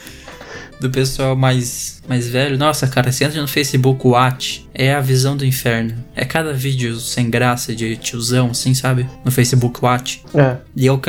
do 0.83 0.91
pessoal 0.91 1.35
mais, 1.37 2.03
mais 2.09 2.29
velho. 2.29 2.59
Nossa, 2.59 2.87
cara, 2.87 3.11
você 3.11 3.25
entra 3.25 3.41
no 3.41 3.49
Facebook 3.49 4.07
Watch, 4.07 4.69
é 4.75 4.93
a 4.95 5.01
visão 5.01 5.37
do 5.37 5.45
inferno. 5.47 5.95
É 6.15 6.25
cada 6.25 6.53
vídeo 6.53 6.99
sem 7.01 7.31
graça 7.31 7.75
de 7.75 7.97
tiozão, 7.97 8.51
assim, 8.51 8.75
sabe? 8.75 9.07
No 9.25 9.31
Facebook 9.31 9.83
Watch. 9.85 10.23
É. 10.35 10.57
E 10.77 10.85
eu, 10.87 11.01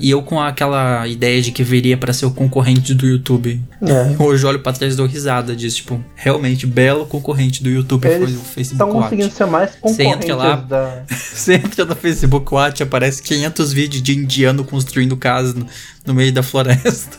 e 0.00 0.10
eu 0.10 0.22
com 0.22 0.40
aquela 0.40 1.06
ideia 1.06 1.40
de 1.40 1.50
que 1.52 1.62
viria 1.62 1.96
pra 1.96 2.12
ser 2.12 2.26
o 2.26 2.30
concorrente 2.30 2.92
do 2.94 3.06
YouTube. 3.06 3.60
É. 3.82 4.16
Hoje 4.22 4.44
olho 4.44 4.58
pra 4.60 4.72
trás 4.72 4.94
e 4.94 4.96
dou 4.96 5.06
risada 5.06 5.54
disso, 5.56 5.76
tipo, 5.76 6.04
realmente 6.14 6.66
belo 6.66 7.06
concorrente 7.06 7.62
do 7.62 7.70
YouTube 7.70 8.02
foi 8.02 8.14
Eles 8.16 8.34
o 8.36 8.38
Facebook 8.40 8.60
estão 8.72 8.88
Watch. 8.88 9.02
conseguindo 9.04 9.34
ser 9.34 9.46
mais 9.46 9.70
Você 9.82 10.02
entra 10.02 10.34
concorrentes 10.34 10.36
lá- 10.36 10.56
da. 10.56 11.02
Você 11.40 11.54
entra 11.54 11.84
no 11.84 11.94
Facebook 11.96 12.52
Watch, 12.54 12.82
aparece 12.82 13.22
500 13.22 13.72
vídeos 13.72 14.02
de 14.02 14.14
indiano 14.16 14.64
construindo 14.64 15.16
casa 15.16 15.54
no, 15.54 15.66
no 16.06 16.14
meio 16.14 16.32
da 16.32 16.42
floresta. 16.42 17.18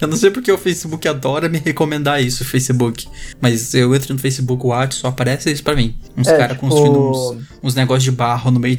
Eu 0.00 0.08
não 0.08 0.16
sei 0.16 0.30
porque 0.30 0.50
o 0.52 0.58
Facebook 0.58 1.06
adora 1.08 1.48
me 1.48 1.58
recomendar 1.58 2.22
isso, 2.22 2.42
o 2.42 2.46
Facebook. 2.46 3.06
Mas 3.40 3.74
eu 3.74 3.94
entro 3.94 4.12
no 4.14 4.20
Facebook 4.20 4.66
Watch, 4.66 4.96
só 4.96 5.08
aparece 5.08 5.50
isso 5.50 5.62
pra 5.62 5.74
mim. 5.76 5.96
Uns 6.16 6.26
É, 6.28 6.36
caras 6.36 6.56
tipo- 6.56 6.68
construindo 6.68 6.98
uns, 7.10 7.36
uns 7.62 7.74
negócios 7.74 8.04
de 8.04 8.10
barro 8.10 8.50
no 8.50 8.60
meio 8.60 8.78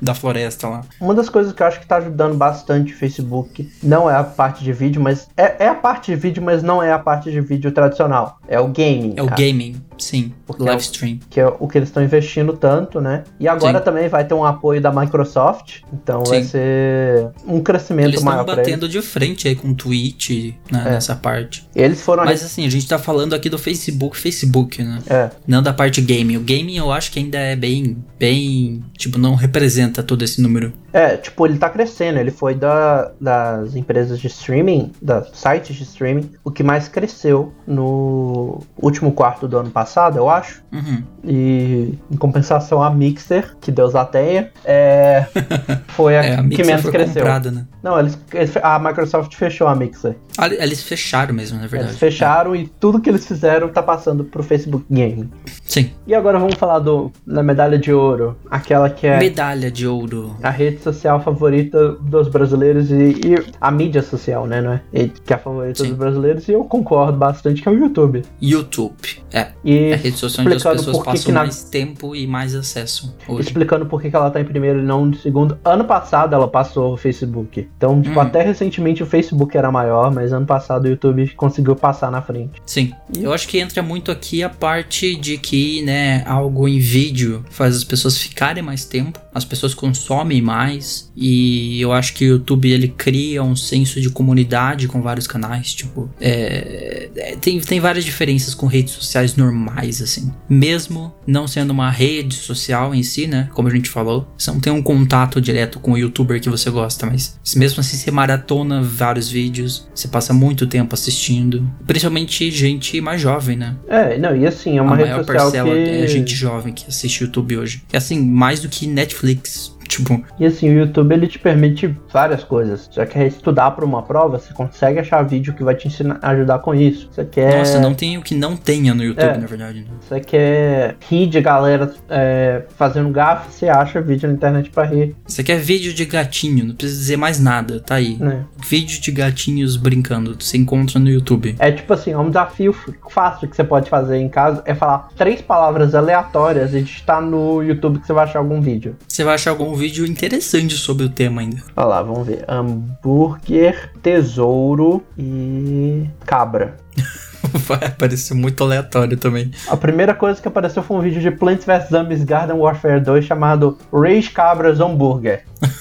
da 0.00 0.14
floresta 0.14 0.68
lá. 0.68 0.82
Uma 1.00 1.14
das 1.14 1.28
coisas 1.28 1.52
que 1.52 1.62
eu 1.62 1.66
acho 1.66 1.80
que 1.80 1.86
tá 1.86 1.96
ajudando 1.96 2.36
bastante 2.36 2.92
o 2.92 2.96
Facebook 2.96 3.70
não 3.82 4.10
é 4.10 4.14
a 4.16 4.24
parte 4.24 4.62
de 4.64 4.72
vídeo, 4.72 5.00
mas. 5.00 5.26
É, 5.36 5.64
é 5.64 5.68
a 5.68 5.74
parte 5.74 6.10
de 6.12 6.16
vídeo, 6.16 6.42
mas 6.42 6.62
não 6.62 6.82
é 6.82 6.92
a 6.92 6.98
parte 6.98 7.30
de 7.30 7.40
vídeo 7.40 7.70
tradicional. 7.72 8.38
É 8.48 8.58
o 8.60 8.68
gaming. 8.68 9.14
É 9.16 9.22
o 9.22 9.26
cara. 9.26 9.40
gaming, 9.40 9.76
sim. 9.98 10.32
Porque 10.46 10.62
é 10.62 10.66
Live 10.66 10.80
o- 10.82 10.84
stream. 10.84 11.18
que 11.30 11.40
é 11.40 11.46
o 11.46 11.66
que 11.68 11.78
eles 11.78 11.88
estão 11.88 12.02
investindo 12.02 12.52
tanto, 12.54 13.00
né? 13.00 13.24
E 13.40 13.48
agora 13.48 13.78
Sim. 13.78 13.84
também 13.84 14.08
vai 14.08 14.24
ter 14.24 14.34
um 14.34 14.44
apoio 14.44 14.80
da 14.80 14.92
Microsoft, 14.92 15.80
então 15.92 16.22
vai 16.24 16.42
Sim. 16.42 16.48
ser 16.50 17.28
um 17.46 17.60
crescimento 17.60 18.06
Eles 18.06 18.20
estão 18.20 18.32
maior 18.32 18.44
eles. 18.46 18.56
batendo 18.56 18.88
de 18.88 19.00
frente 19.02 19.48
aí 19.48 19.54
com 19.54 19.68
o 19.70 19.74
Twitch 19.74 20.30
né, 20.70 20.82
É. 20.86 20.90
nessa 20.92 21.14
parte. 21.16 21.66
Eles 21.74 22.00
foram 22.02 22.24
Mas 22.24 22.44
assim, 22.44 22.66
a 22.66 22.70
gente 22.70 22.86
tá 22.88 22.98
falando 22.98 23.34
aqui 23.34 23.48
do 23.48 23.58
Facebook, 23.58 24.16
Facebook, 24.16 24.82
né? 24.82 24.98
é, 25.08 25.30
Não 25.46 25.62
da 25.62 25.72
parte 25.72 26.00
gaming. 26.00 26.36
O 26.36 26.40
gaming 26.40 26.76
eu 26.76 26.90
acho 26.92 27.10
que 27.12 27.18
ainda 27.18 27.38
é 27.38 27.54
bem, 27.56 27.96
bem, 28.18 28.84
tipo, 28.96 29.18
não 29.18 29.34
representa 29.34 30.02
todo 30.02 30.22
esse 30.22 30.40
número. 30.40 30.72
É, 30.96 31.14
tipo, 31.18 31.46
ele 31.46 31.58
tá 31.58 31.68
crescendo. 31.68 32.18
Ele 32.18 32.30
foi 32.30 32.54
da, 32.54 33.10
das 33.20 33.76
empresas 33.76 34.18
de 34.18 34.28
streaming, 34.28 34.92
das 35.02 35.28
sites 35.34 35.76
de 35.76 35.82
streaming, 35.82 36.30
o 36.42 36.50
que 36.50 36.62
mais 36.62 36.88
cresceu 36.88 37.52
no 37.66 38.60
último 38.80 39.12
quarto 39.12 39.46
do 39.46 39.58
ano 39.58 39.70
passado, 39.70 40.16
eu 40.16 40.30
acho. 40.30 40.62
Uhum. 40.72 41.02
E 41.22 41.98
em 42.10 42.16
compensação 42.16 42.82
a 42.82 42.88
Mixer, 42.88 43.54
que 43.60 43.70
Deus 43.70 43.94
a 43.94 44.06
tenha, 44.06 44.50
é, 44.64 45.26
foi 45.88 46.16
a, 46.16 46.24
É, 46.24 46.34
a 46.36 46.48
que 46.48 46.64
menos 46.64 46.80
foi 46.80 46.92
cresceu. 46.92 47.14
comprada, 47.22 47.50
né? 47.50 47.66
Não, 47.82 47.98
eles, 48.00 48.18
a 48.62 48.78
Microsoft 48.78 49.34
fechou 49.34 49.68
a 49.68 49.74
Mixer. 49.74 50.16
Ah, 50.38 50.46
Eles 50.48 50.82
fecharam 50.82 51.34
mesmo, 51.34 51.58
na 51.60 51.66
verdade. 51.66 51.90
Eles 51.90 51.98
fecharam 51.98 52.56
e 52.56 52.66
tudo 52.66 53.00
que 53.00 53.10
eles 53.10 53.26
fizeram 53.26 53.68
tá 53.68 53.82
passando 53.82 54.24
pro 54.24 54.42
Facebook 54.42 54.86
Game. 54.90 55.28
Sim. 55.66 55.90
E 56.06 56.14
agora 56.14 56.38
vamos 56.38 56.54
falar 56.54 56.78
do, 56.78 57.12
da 57.26 57.42
medalha 57.42 57.78
de 57.78 57.92
ouro, 57.92 58.34
aquela 58.50 58.88
que 58.88 59.06
é 59.06 59.18
Medalha 59.18 59.70
de 59.70 59.86
ouro. 59.86 60.36
a 60.42 60.48
rede 60.50 60.85
social 60.92 61.20
favorita 61.22 61.92
dos 61.92 62.28
brasileiros 62.28 62.90
e, 62.90 62.94
e 62.94 63.44
a 63.60 63.70
mídia 63.70 64.02
social, 64.02 64.46
né, 64.46 64.60
não 64.60 64.72
é? 64.72 64.80
E 64.92 65.08
que 65.08 65.32
é 65.32 65.36
a 65.36 65.38
favorita 65.38 65.82
Sim. 65.82 65.88
dos 65.90 65.98
brasileiros 65.98 66.48
e 66.48 66.52
eu 66.52 66.64
concordo 66.64 67.18
bastante 67.18 67.62
que 67.62 67.68
é 67.68 67.72
o 67.72 67.74
YouTube. 67.78 68.22
YouTube. 68.40 68.94
É. 69.32 69.48
E 69.64 69.76
É 69.90 69.94
a 69.94 69.96
rede 69.96 70.16
social 70.16 70.46
onde 70.46 70.56
as 70.56 70.62
pessoas 70.62 70.98
passam 71.04 71.32
na- 71.34 71.40
mais 71.40 71.64
tempo 71.64 72.14
e 72.14 72.26
mais 72.26 72.54
acesso 72.54 73.14
hoje. 73.28 73.48
explicando 73.48 73.86
por 73.86 74.00
que 74.00 74.08
que 74.10 74.16
ela 74.16 74.30
tá 74.30 74.40
em 74.40 74.44
primeiro 74.44 74.78
e 74.80 74.82
não 74.82 75.08
em 75.08 75.14
segundo. 75.14 75.58
Ano 75.64 75.84
passado 75.84 76.34
ela 76.34 76.48
passou 76.48 76.94
o 76.94 76.96
Facebook. 76.96 77.68
Então, 77.76 78.00
tipo, 78.00 78.18
Hum. 78.18 78.22
até 78.22 78.42
recentemente 78.42 79.02
o 79.02 79.06
Facebook 79.06 79.56
era 79.56 79.70
maior, 79.70 80.12
mas 80.12 80.32
ano 80.32 80.46
passado 80.46 80.84
o 80.84 80.88
YouTube 80.88 81.28
conseguiu 81.36 81.74
passar 81.76 82.10
na 82.10 82.22
frente. 82.22 82.62
Sim. 82.64 82.92
Eu 83.18 83.32
acho 83.32 83.48
que 83.48 83.58
entra 83.58 83.82
muito 83.82 84.10
aqui 84.10 84.42
a 84.42 84.48
parte 84.48 85.16
de 85.16 85.36
que, 85.38 85.82
né, 85.82 86.22
algo 86.26 86.68
em 86.68 86.78
vídeo 86.78 87.44
faz 87.50 87.76
as 87.76 87.84
pessoas 87.84 88.16
ficarem 88.18 88.62
mais 88.62 88.84
tempo, 88.84 89.18
as 89.34 89.44
pessoas 89.44 89.74
consomem 89.74 90.40
mais, 90.40 90.75
e 91.16 91.80
eu 91.80 91.92
acho 91.92 92.14
que 92.14 92.24
o 92.24 92.28
YouTube 92.28 92.70
ele 92.70 92.88
cria 92.88 93.42
um 93.42 93.56
senso 93.56 94.00
de 94.00 94.10
comunidade 94.10 94.88
com 94.88 95.00
vários 95.00 95.26
canais, 95.26 95.72
tipo, 95.72 96.10
é, 96.20 97.08
é, 97.16 97.36
tem, 97.36 97.60
tem 97.60 97.80
várias 97.80 98.04
diferenças 98.04 98.54
com 98.54 98.66
redes 98.66 98.94
sociais 98.94 99.36
normais, 99.36 100.02
assim. 100.02 100.32
Mesmo 100.48 101.14
não 101.26 101.46
sendo 101.46 101.70
uma 101.70 101.90
rede 101.90 102.34
social 102.34 102.94
em 102.94 103.02
si, 103.02 103.26
né, 103.26 103.48
como 103.52 103.68
a 103.68 103.70
gente 103.70 103.88
falou, 103.88 104.28
você 104.36 104.50
não 104.50 104.60
tem 104.60 104.72
um 104.72 104.82
contato 104.82 105.40
direto 105.40 105.78
com 105.78 105.92
o 105.92 105.98
youtuber 105.98 106.40
que 106.40 106.48
você 106.48 106.70
gosta, 106.70 107.06
mas 107.06 107.38
mesmo 107.56 107.80
assim 107.80 107.96
você 107.96 108.10
maratona 108.10 108.82
vários 108.82 109.30
vídeos, 109.30 109.88
você 109.94 110.08
passa 110.08 110.32
muito 110.32 110.66
tempo 110.66 110.94
assistindo, 110.94 111.68
principalmente 111.86 112.50
gente 112.50 113.00
mais 113.00 113.20
jovem, 113.20 113.56
né? 113.56 113.76
É, 113.88 114.18
não, 114.18 114.36
e 114.36 114.46
assim, 114.46 114.78
é 114.78 114.82
uma 114.82 114.94
a 114.94 114.96
rede 114.96 115.10
maior 115.10 115.24
social 115.24 115.66
parcela 115.66 115.74
que... 115.74 115.90
é 115.90 116.06
gente 116.06 116.34
jovem 116.34 116.72
que 116.72 116.86
assiste 116.88 117.22
YouTube 117.22 117.58
hoje. 117.58 117.82
É 117.92 117.96
assim, 117.96 118.20
mais 118.20 118.60
do 118.60 118.68
que 118.68 118.86
Netflix. 118.86 119.75
Tipo, 119.96 120.22
E 120.38 120.46
assim, 120.46 120.68
o 120.68 120.72
YouTube 120.78 121.12
ele 121.12 121.26
te 121.26 121.38
permite 121.38 121.94
várias 122.12 122.44
coisas. 122.44 122.88
Você 122.92 123.04
quer 123.06 123.26
estudar 123.26 123.70
para 123.72 123.84
uma 123.84 124.02
prova, 124.02 124.38
você 124.38 124.52
consegue 124.52 124.98
achar 124.98 125.22
vídeo 125.22 125.54
que 125.54 125.62
vai 125.64 125.74
te 125.74 125.88
ensinar, 125.88 126.18
ajudar 126.22 126.58
com 126.60 126.74
isso. 126.74 127.08
Você 127.10 127.24
quer, 127.24 127.58
nossa, 127.58 127.80
não 127.80 127.94
tem 127.94 128.18
o 128.18 128.22
que 128.22 128.34
não 128.34 128.56
tenha 128.56 128.94
no 128.94 129.02
YouTube, 129.02 129.24
É. 129.24 129.36
na 129.38 129.46
verdade. 129.46 129.80
Né? 129.80 129.86
você 130.00 130.20
quer 130.20 130.96
rir 131.08 131.26
de 131.26 131.40
galera 131.40 131.92
é, 132.08 132.62
fazendo 132.76 133.08
gafe, 133.10 133.52
você 133.52 133.68
acha 133.68 134.00
vídeo 134.00 134.28
na 134.28 134.34
internet 134.34 134.70
para 134.70 134.84
rir, 134.84 135.14
Você 135.26 135.42
quer 135.42 135.58
vídeo 135.58 135.92
de 135.92 136.04
gatinho, 136.04 136.64
não 136.66 136.74
precisa 136.74 136.98
dizer 137.00 137.16
mais 137.16 137.40
nada, 137.40 137.80
tá 137.80 137.96
aí. 137.96 138.16
né? 138.18 138.44
Vídeo 138.68 139.00
de 139.00 139.10
gatinhos 139.10 139.76
brincando, 139.76 140.36
você 140.38 140.56
encontra 140.56 140.98
no 140.98 141.08
YouTube. 141.08 141.56
É 141.58 141.70
tipo 141.72 141.92
assim, 141.92 142.12
é 142.12 142.18
um 142.18 142.28
desafio 142.28 142.74
fácil 143.10 143.48
que 143.48 143.56
você 143.56 143.64
pode 143.64 143.88
fazer 143.88 144.16
em 144.18 144.28
casa 144.28 144.62
é 144.66 144.74
falar 144.74 145.08
três 145.16 145.40
palavras 145.40 145.94
aleatórias 145.94 146.74
e 146.74 146.82
digitar 146.82 147.20
no 147.22 147.62
YouTube 147.62 147.98
que 148.00 148.06
você 148.06 148.12
vai 148.12 148.24
achar 148.24 148.38
algum 148.38 148.60
vídeo. 148.60 148.96
Você 149.08 149.24
vai 149.24 149.34
achar 149.34 149.50
algum 149.50 149.74
vídeo 149.74 149.85
interessante 150.06 150.74
sobre 150.74 151.04
o 151.04 151.08
tema 151.08 151.40
ainda. 151.42 151.62
Olha 151.76 151.86
lá, 151.86 152.02
vamos 152.02 152.26
ver. 152.26 152.44
Hambúrguer, 152.48 153.90
tesouro 154.02 155.02
e 155.18 156.04
cabra. 156.24 156.76
Vai 157.52 157.86
aparecer 157.86 158.34
muito 158.34 158.62
aleatório 158.64 159.16
também. 159.16 159.50
A 159.68 159.76
primeira 159.76 160.14
coisa 160.14 160.40
que 160.42 160.48
apareceu 160.48 160.82
foi 160.82 160.96
um 160.96 161.00
vídeo 161.00 161.20
de 161.20 161.30
Plants 161.30 161.64
vs 161.64 161.90
Zombies 161.90 162.24
Garden 162.24 162.56
Warfare 162.56 163.00
2 163.00 163.24
chamado 163.24 163.78
Rage 163.92 164.30
Cabras 164.30 164.80
Hambúrguer. 164.80 165.44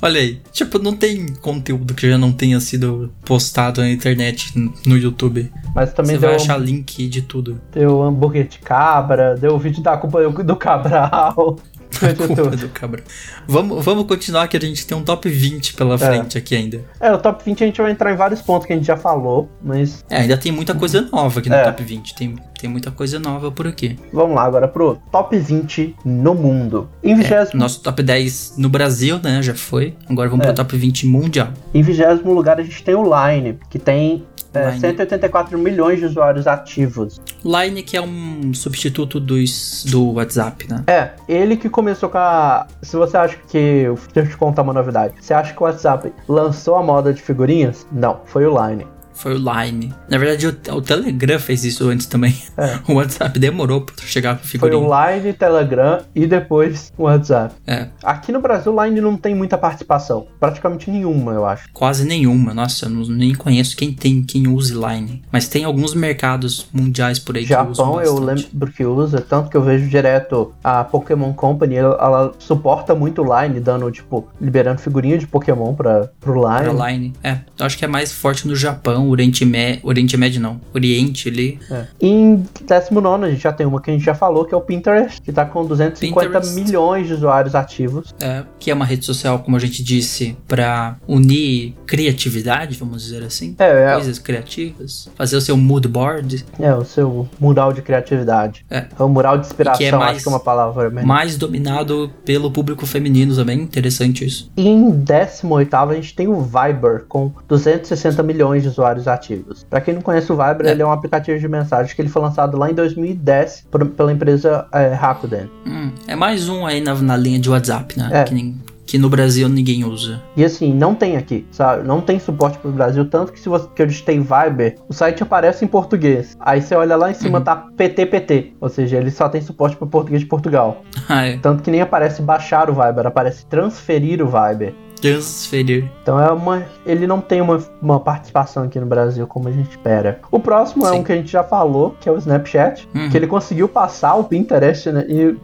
Olha 0.00 0.20
aí, 0.20 0.40
tipo, 0.52 0.78
não 0.78 0.94
tem 0.94 1.26
conteúdo 1.40 1.94
que 1.94 2.08
já 2.08 2.18
não 2.18 2.32
tenha 2.32 2.60
sido 2.60 3.10
postado 3.24 3.80
na 3.80 3.90
internet, 3.90 4.52
no 4.86 4.96
YouTube. 4.96 5.50
Mas 5.74 5.92
também 5.92 6.16
Você 6.16 6.20
deu, 6.20 6.28
vai 6.28 6.36
achar 6.36 6.58
link 6.58 7.08
de 7.08 7.22
tudo. 7.22 7.60
deu 7.72 8.02
hambúrguer 8.02 8.46
de 8.46 8.58
cabra, 8.58 9.34
deu 9.36 9.54
o 9.54 9.58
vídeo 9.58 9.82
da 9.82 9.96
culpa 9.96 10.22
do, 10.22 10.44
do 10.44 10.56
Cabral. 10.56 11.58
A 12.02 12.14
culpa 12.26 12.56
do 12.56 12.68
cabra. 12.68 13.02
Vamos, 13.46 13.84
vamos 13.84 14.06
continuar 14.06 14.48
que 14.48 14.56
a 14.56 14.60
gente 14.60 14.86
tem 14.86 14.96
um 14.96 15.02
top 15.02 15.28
20 15.28 15.74
pela 15.74 15.96
frente 15.96 16.36
aqui 16.36 16.54
ainda. 16.54 16.82
É, 17.00 17.12
o 17.12 17.18
top 17.18 17.42
20 17.44 17.62
a 17.64 17.66
gente 17.66 17.80
vai 17.80 17.90
entrar 17.90 18.12
em 18.12 18.16
vários 18.16 18.42
pontos 18.42 18.66
que 18.66 18.72
a 18.72 18.76
gente 18.76 18.86
já 18.86 18.96
falou, 18.96 19.48
mas 19.62 20.04
É, 20.10 20.18
ainda 20.18 20.36
tem 20.36 20.52
muita 20.52 20.74
coisa 20.74 21.02
nova 21.12 21.40
aqui 21.40 21.48
no 21.48 21.54
É. 21.54 21.64
top 21.64 21.82
20. 21.82 22.14
Tem, 22.14 22.36
tem 22.66 22.70
muita 22.70 22.90
coisa 22.90 23.18
nova 23.18 23.50
por 23.50 23.66
aqui. 23.66 23.96
vamos 24.12 24.34
lá 24.34 24.42
agora 24.42 24.66
pro 24.66 24.98
top 25.12 25.38
20 25.38 25.94
no 26.04 26.34
mundo. 26.34 26.88
Em 27.02 27.12
É, 27.12 27.14
vigésimo, 27.14 27.60
nosso 27.60 27.80
top 27.80 28.02
10 28.02 28.54
no 28.58 28.68
Brasil, 28.68 29.20
né? 29.22 29.40
Já 29.40 29.54
foi. 29.54 29.94
Agora 30.08 30.28
vamos 30.28 30.44
É. 30.44 30.48
pro 30.48 30.56
top 30.56 30.76
20 30.76 31.06
mundial. 31.06 31.48
em 31.72 31.82
vigésimo 31.82 32.32
lugar 32.32 32.58
a 32.58 32.62
gente 32.62 32.82
tem 32.82 32.94
o 32.94 33.04
Line, 33.04 33.58
que 33.70 33.78
tem 33.78 34.24
é, 34.52 34.70
Line. 34.70 34.80
184 34.80 35.56
milhões 35.58 35.98
de 36.00 36.06
usuários 36.06 36.46
ativos. 36.46 37.20
Line, 37.44 37.82
que 37.82 37.96
é 37.96 38.00
um 38.02 38.52
substituto 38.54 39.20
dos, 39.20 39.84
do 39.88 40.14
WhatsApp, 40.14 40.66
né? 40.68 40.82
É, 40.86 41.10
ele 41.28 41.56
que 41.56 41.68
começou 41.68 42.08
com 42.08 42.18
a. 42.18 42.66
Se 42.82 42.96
você 42.96 43.16
acha 43.16 43.36
que. 43.48 43.84
Deixa 44.12 44.28
eu 44.28 44.32
te 44.32 44.36
contar 44.36 44.62
uma 44.62 44.72
novidade. 44.72 45.14
Você 45.20 45.32
acha 45.34 45.52
que 45.52 45.62
o 45.62 45.64
WhatsApp 45.66 46.12
lançou 46.28 46.74
a 46.76 46.82
moda 46.82 47.12
de 47.12 47.20
figurinhas? 47.22 47.86
Não, 47.92 48.20
foi 48.24 48.44
o 48.46 48.66
Line. 48.66 48.86
Foi 49.16 49.34
o 49.34 49.38
Line. 49.38 49.92
Na 50.08 50.18
verdade, 50.18 50.46
o, 50.46 50.74
o 50.74 50.82
Telegram 50.82 51.38
fez 51.40 51.64
isso 51.64 51.88
antes 51.88 52.06
também. 52.06 52.36
É. 52.56 52.76
O 52.88 52.94
WhatsApp 52.94 53.38
demorou 53.38 53.80
pra 53.80 53.94
chegar 54.06 54.34
com 54.36 54.42
Foi 54.42 54.48
figurinha. 54.50 54.78
o 54.78 54.86
Line, 55.16 55.32
Telegram 55.32 56.00
e 56.14 56.26
depois 56.26 56.92
o 56.96 57.04
WhatsApp. 57.04 57.54
É, 57.66 57.88
Aqui 58.02 58.30
no 58.30 58.40
Brasil, 58.40 58.72
o 58.74 58.84
Line 58.84 59.00
não 59.00 59.16
tem 59.16 59.34
muita 59.34 59.58
participação. 59.58 60.26
Praticamente 60.38 60.90
nenhuma, 60.90 61.32
eu 61.32 61.44
acho. 61.46 61.68
quase 61.72 62.04
nenhuma. 62.06 62.54
Nossa, 62.54 62.86
eu 62.86 62.90
não- 62.90 63.06
nem 63.08 63.34
conheço 63.34 63.76
quem 63.76 63.92
tem, 63.92 64.22
quem 64.22 64.46
use 64.48 64.74
Line. 64.74 65.22
Mas 65.32 65.48
tem 65.48 65.64
alguns 65.64 65.94
mercados 65.94 66.68
mundiais 66.72 67.18
por 67.18 67.36
aí 67.36 67.44
que 67.46 67.52
usam 67.54 67.66
Japão 67.72 68.00
eu 68.02 68.18
lembro 68.18 68.70
que 68.72 68.84
usa, 68.84 69.20
tanto 69.20 69.48
que 69.50 69.56
eu 69.56 69.62
vejo 69.62 69.88
direto 69.88 70.52
a 70.62 70.84
Pokémon 70.84 71.32
Company, 71.32 71.76
ela, 71.76 71.96
ela 72.00 72.32
suporta 72.38 72.94
muito 72.94 73.22
o 73.22 73.40
Line, 73.42 73.58
dando, 73.60 73.90
tipo, 73.90 74.28
liberando 74.40 74.80
figurinha 74.80 75.18
de 75.18 75.26
Pokémon 75.26 75.74
pra, 75.74 76.08
pro 76.20 76.34
Line. 76.34 76.74
Pra 76.74 76.90
Line. 76.90 77.12
É, 77.22 77.38
eu 77.58 77.66
acho 77.66 77.76
que 77.78 77.84
é 77.84 77.88
mais 77.88 78.12
forte 78.12 78.46
no 78.46 78.54
Japão, 78.54 79.05
Oriente 79.08 79.44
Médio. 79.44 79.80
Oriente 79.84 80.16
Médio 80.16 80.40
não. 80.40 80.60
Oriente 80.74 81.28
ali. 81.28 81.58
É. 81.70 81.84
Em 82.00 82.44
19 82.66 83.24
a 83.26 83.30
gente 83.30 83.42
já 83.42 83.52
tem 83.52 83.66
uma 83.66 83.80
que 83.80 83.90
a 83.90 83.92
gente 83.94 84.04
já 84.04 84.14
falou, 84.14 84.44
que 84.44 84.54
é 84.54 84.56
o 84.56 84.60
Pinterest, 84.60 85.20
que 85.22 85.32
tá 85.32 85.44
com 85.44 85.64
250 85.64 86.26
Pinterest. 86.40 86.54
milhões 86.54 87.06
de 87.06 87.14
usuários 87.14 87.54
ativos. 87.54 88.14
É, 88.20 88.44
que 88.58 88.70
é 88.70 88.74
uma 88.74 88.84
rede 88.84 89.04
social, 89.04 89.38
como 89.40 89.56
a 89.56 89.60
gente 89.60 89.82
disse, 89.82 90.36
pra 90.46 90.96
unir 91.06 91.74
criatividade, 91.86 92.76
vamos 92.78 93.02
dizer 93.04 93.22
assim. 93.24 93.54
É, 93.58 93.90
é, 93.90 93.94
Coisas 93.94 94.18
criativas. 94.18 95.08
Fazer 95.14 95.36
o 95.36 95.40
seu 95.40 95.56
mood 95.56 95.86
board. 95.88 96.44
é 96.58 96.74
o 96.74 96.84
seu 96.84 97.28
mural 97.38 97.72
de 97.72 97.82
criatividade. 97.82 98.64
É. 98.70 98.86
É 98.98 99.02
o 99.02 99.08
mural 99.08 99.38
de 99.38 99.46
inspiração, 99.46 99.78
que 99.78 99.84
é 99.84 99.92
mais- 99.92 100.16
acho 100.16 100.22
que 100.22 100.28
é 100.28 100.32
uma 100.32 100.40
palavra 100.40 100.88
melhor. 100.90 101.06
Mais 101.06 101.36
dominado 101.36 102.10
pelo 102.24 102.50
público 102.50 102.86
feminino 102.86 103.34
também. 103.34 103.60
Interessante 103.60 104.24
isso. 104.24 104.50
E 104.56 104.66
em 104.68 104.90
18 104.90 105.74
a 105.90 105.94
gente 105.94 106.14
tem 106.14 106.28
o 106.28 106.40
Viber 106.40 107.04
com 107.08 107.32
260 107.48 108.22
milhões 108.22 108.62
de 108.62 108.68
usuários 108.68 108.95
ativos. 109.06 109.64
Pra 109.68 109.80
quem 109.80 109.94
não 109.94 110.00
conhece 110.02 110.32
o 110.32 110.36
Viber, 110.36 110.66
É. 110.66 110.70
ele 110.70 110.82
é 110.82 110.86
um 110.86 110.92
aplicativo 110.92 111.38
de 111.38 111.48
mensagem 111.48 111.94
que 111.94 112.00
ele 112.02 112.08
foi 112.08 112.22
lançado 112.22 112.56
lá 112.56 112.70
em 112.70 112.74
2010 112.74 113.66
por- 113.70 113.84
pela 113.86 114.12
empresa 114.12 114.66
é, 114.72 114.88
Rakuten. 114.94 115.50
Hum, 115.66 115.90
é 116.06 116.14
mais 116.16 116.48
um 116.48 116.64
aí 116.66 116.80
na, 116.80 116.94
na 116.94 117.16
linha 117.16 117.38
de 117.38 117.50
WhatsApp, 117.50 117.98
né? 117.98 118.08
É. 118.12 118.24
Que, 118.24 118.34
nem- 118.34 118.56
que 118.86 118.98
no 118.98 119.08
Brasil 119.10 119.48
ninguém 119.48 119.84
usa. 119.84 120.22
E 120.36 120.44
assim, 120.44 120.72
não 120.72 120.94
tem 120.94 121.16
aqui, 121.16 121.44
sabe? 121.50 121.86
Não 121.86 122.00
tem 122.00 122.20
suporte 122.20 122.56
pro 122.58 122.70
Brasil, 122.70 123.04
tanto 123.10 123.32
que 123.32 123.40
se 123.40 123.48
você 123.48 123.66
que 123.74 123.82
eu 123.82 123.86
digitei 123.86 124.16
Viber, 124.20 124.76
o 124.88 124.92
site 124.92 125.22
aparece 125.24 125.64
em 125.64 125.68
português. 125.68 126.36
Aí 126.38 126.62
você 126.62 126.74
olha 126.76 126.94
lá 126.94 127.10
em 127.10 127.14
cima 127.14 127.38
Uhum. 127.38 127.44
tá 127.44 127.56
PTPT, 127.76 128.52
ou 128.60 128.68
seja, 128.68 128.96
ele 128.96 129.10
só 129.10 129.28
tem 129.28 129.40
suporte 129.40 129.74
para 129.76 129.88
português 129.88 130.20
de 130.20 130.28
Portugal. 130.28 130.82
Ah, 131.08 131.24
é. 131.26 131.36
Tanto 131.38 131.62
que 131.64 131.70
nem 131.70 131.80
aparece 131.80 132.22
baixar 132.22 132.70
o 132.70 132.74
Viber, 132.74 133.06
aparece 133.06 133.44
transferir 133.46 134.22
o 134.22 134.26
Viber. 134.28 134.72
Transferir. 135.00 135.90
Então 136.02 136.18
é 136.20 136.30
uma. 136.32 136.62
Ele 136.84 137.06
não 137.06 137.20
tem 137.20 137.40
uma, 137.40 137.62
uma 137.80 138.00
participação 138.00 138.64
aqui 138.64 138.78
no 138.80 138.86
Brasil 138.86 139.26
como 139.26 139.48
a 139.48 139.52
gente 139.52 139.70
espera. 139.70 140.20
O 140.30 140.38
próximo 140.40 140.86
é 140.86 140.90
Sim. 140.90 140.98
um 140.98 141.02
que 141.04 141.12
a 141.12 141.16
gente 141.16 141.30
já 141.30 141.42
falou, 141.44 141.96
que 142.00 142.08
é 142.08 142.12
o 142.12 142.16
Snapchat. 142.16 142.88
Uhum. 142.94 143.10
Que 143.10 143.16
ele 143.16 143.26
conseguiu 143.26 143.68
passar 143.68 144.14
o 144.14 144.24
Pinterest 144.24 144.90
né, 144.90 145.04
e 145.08 145.36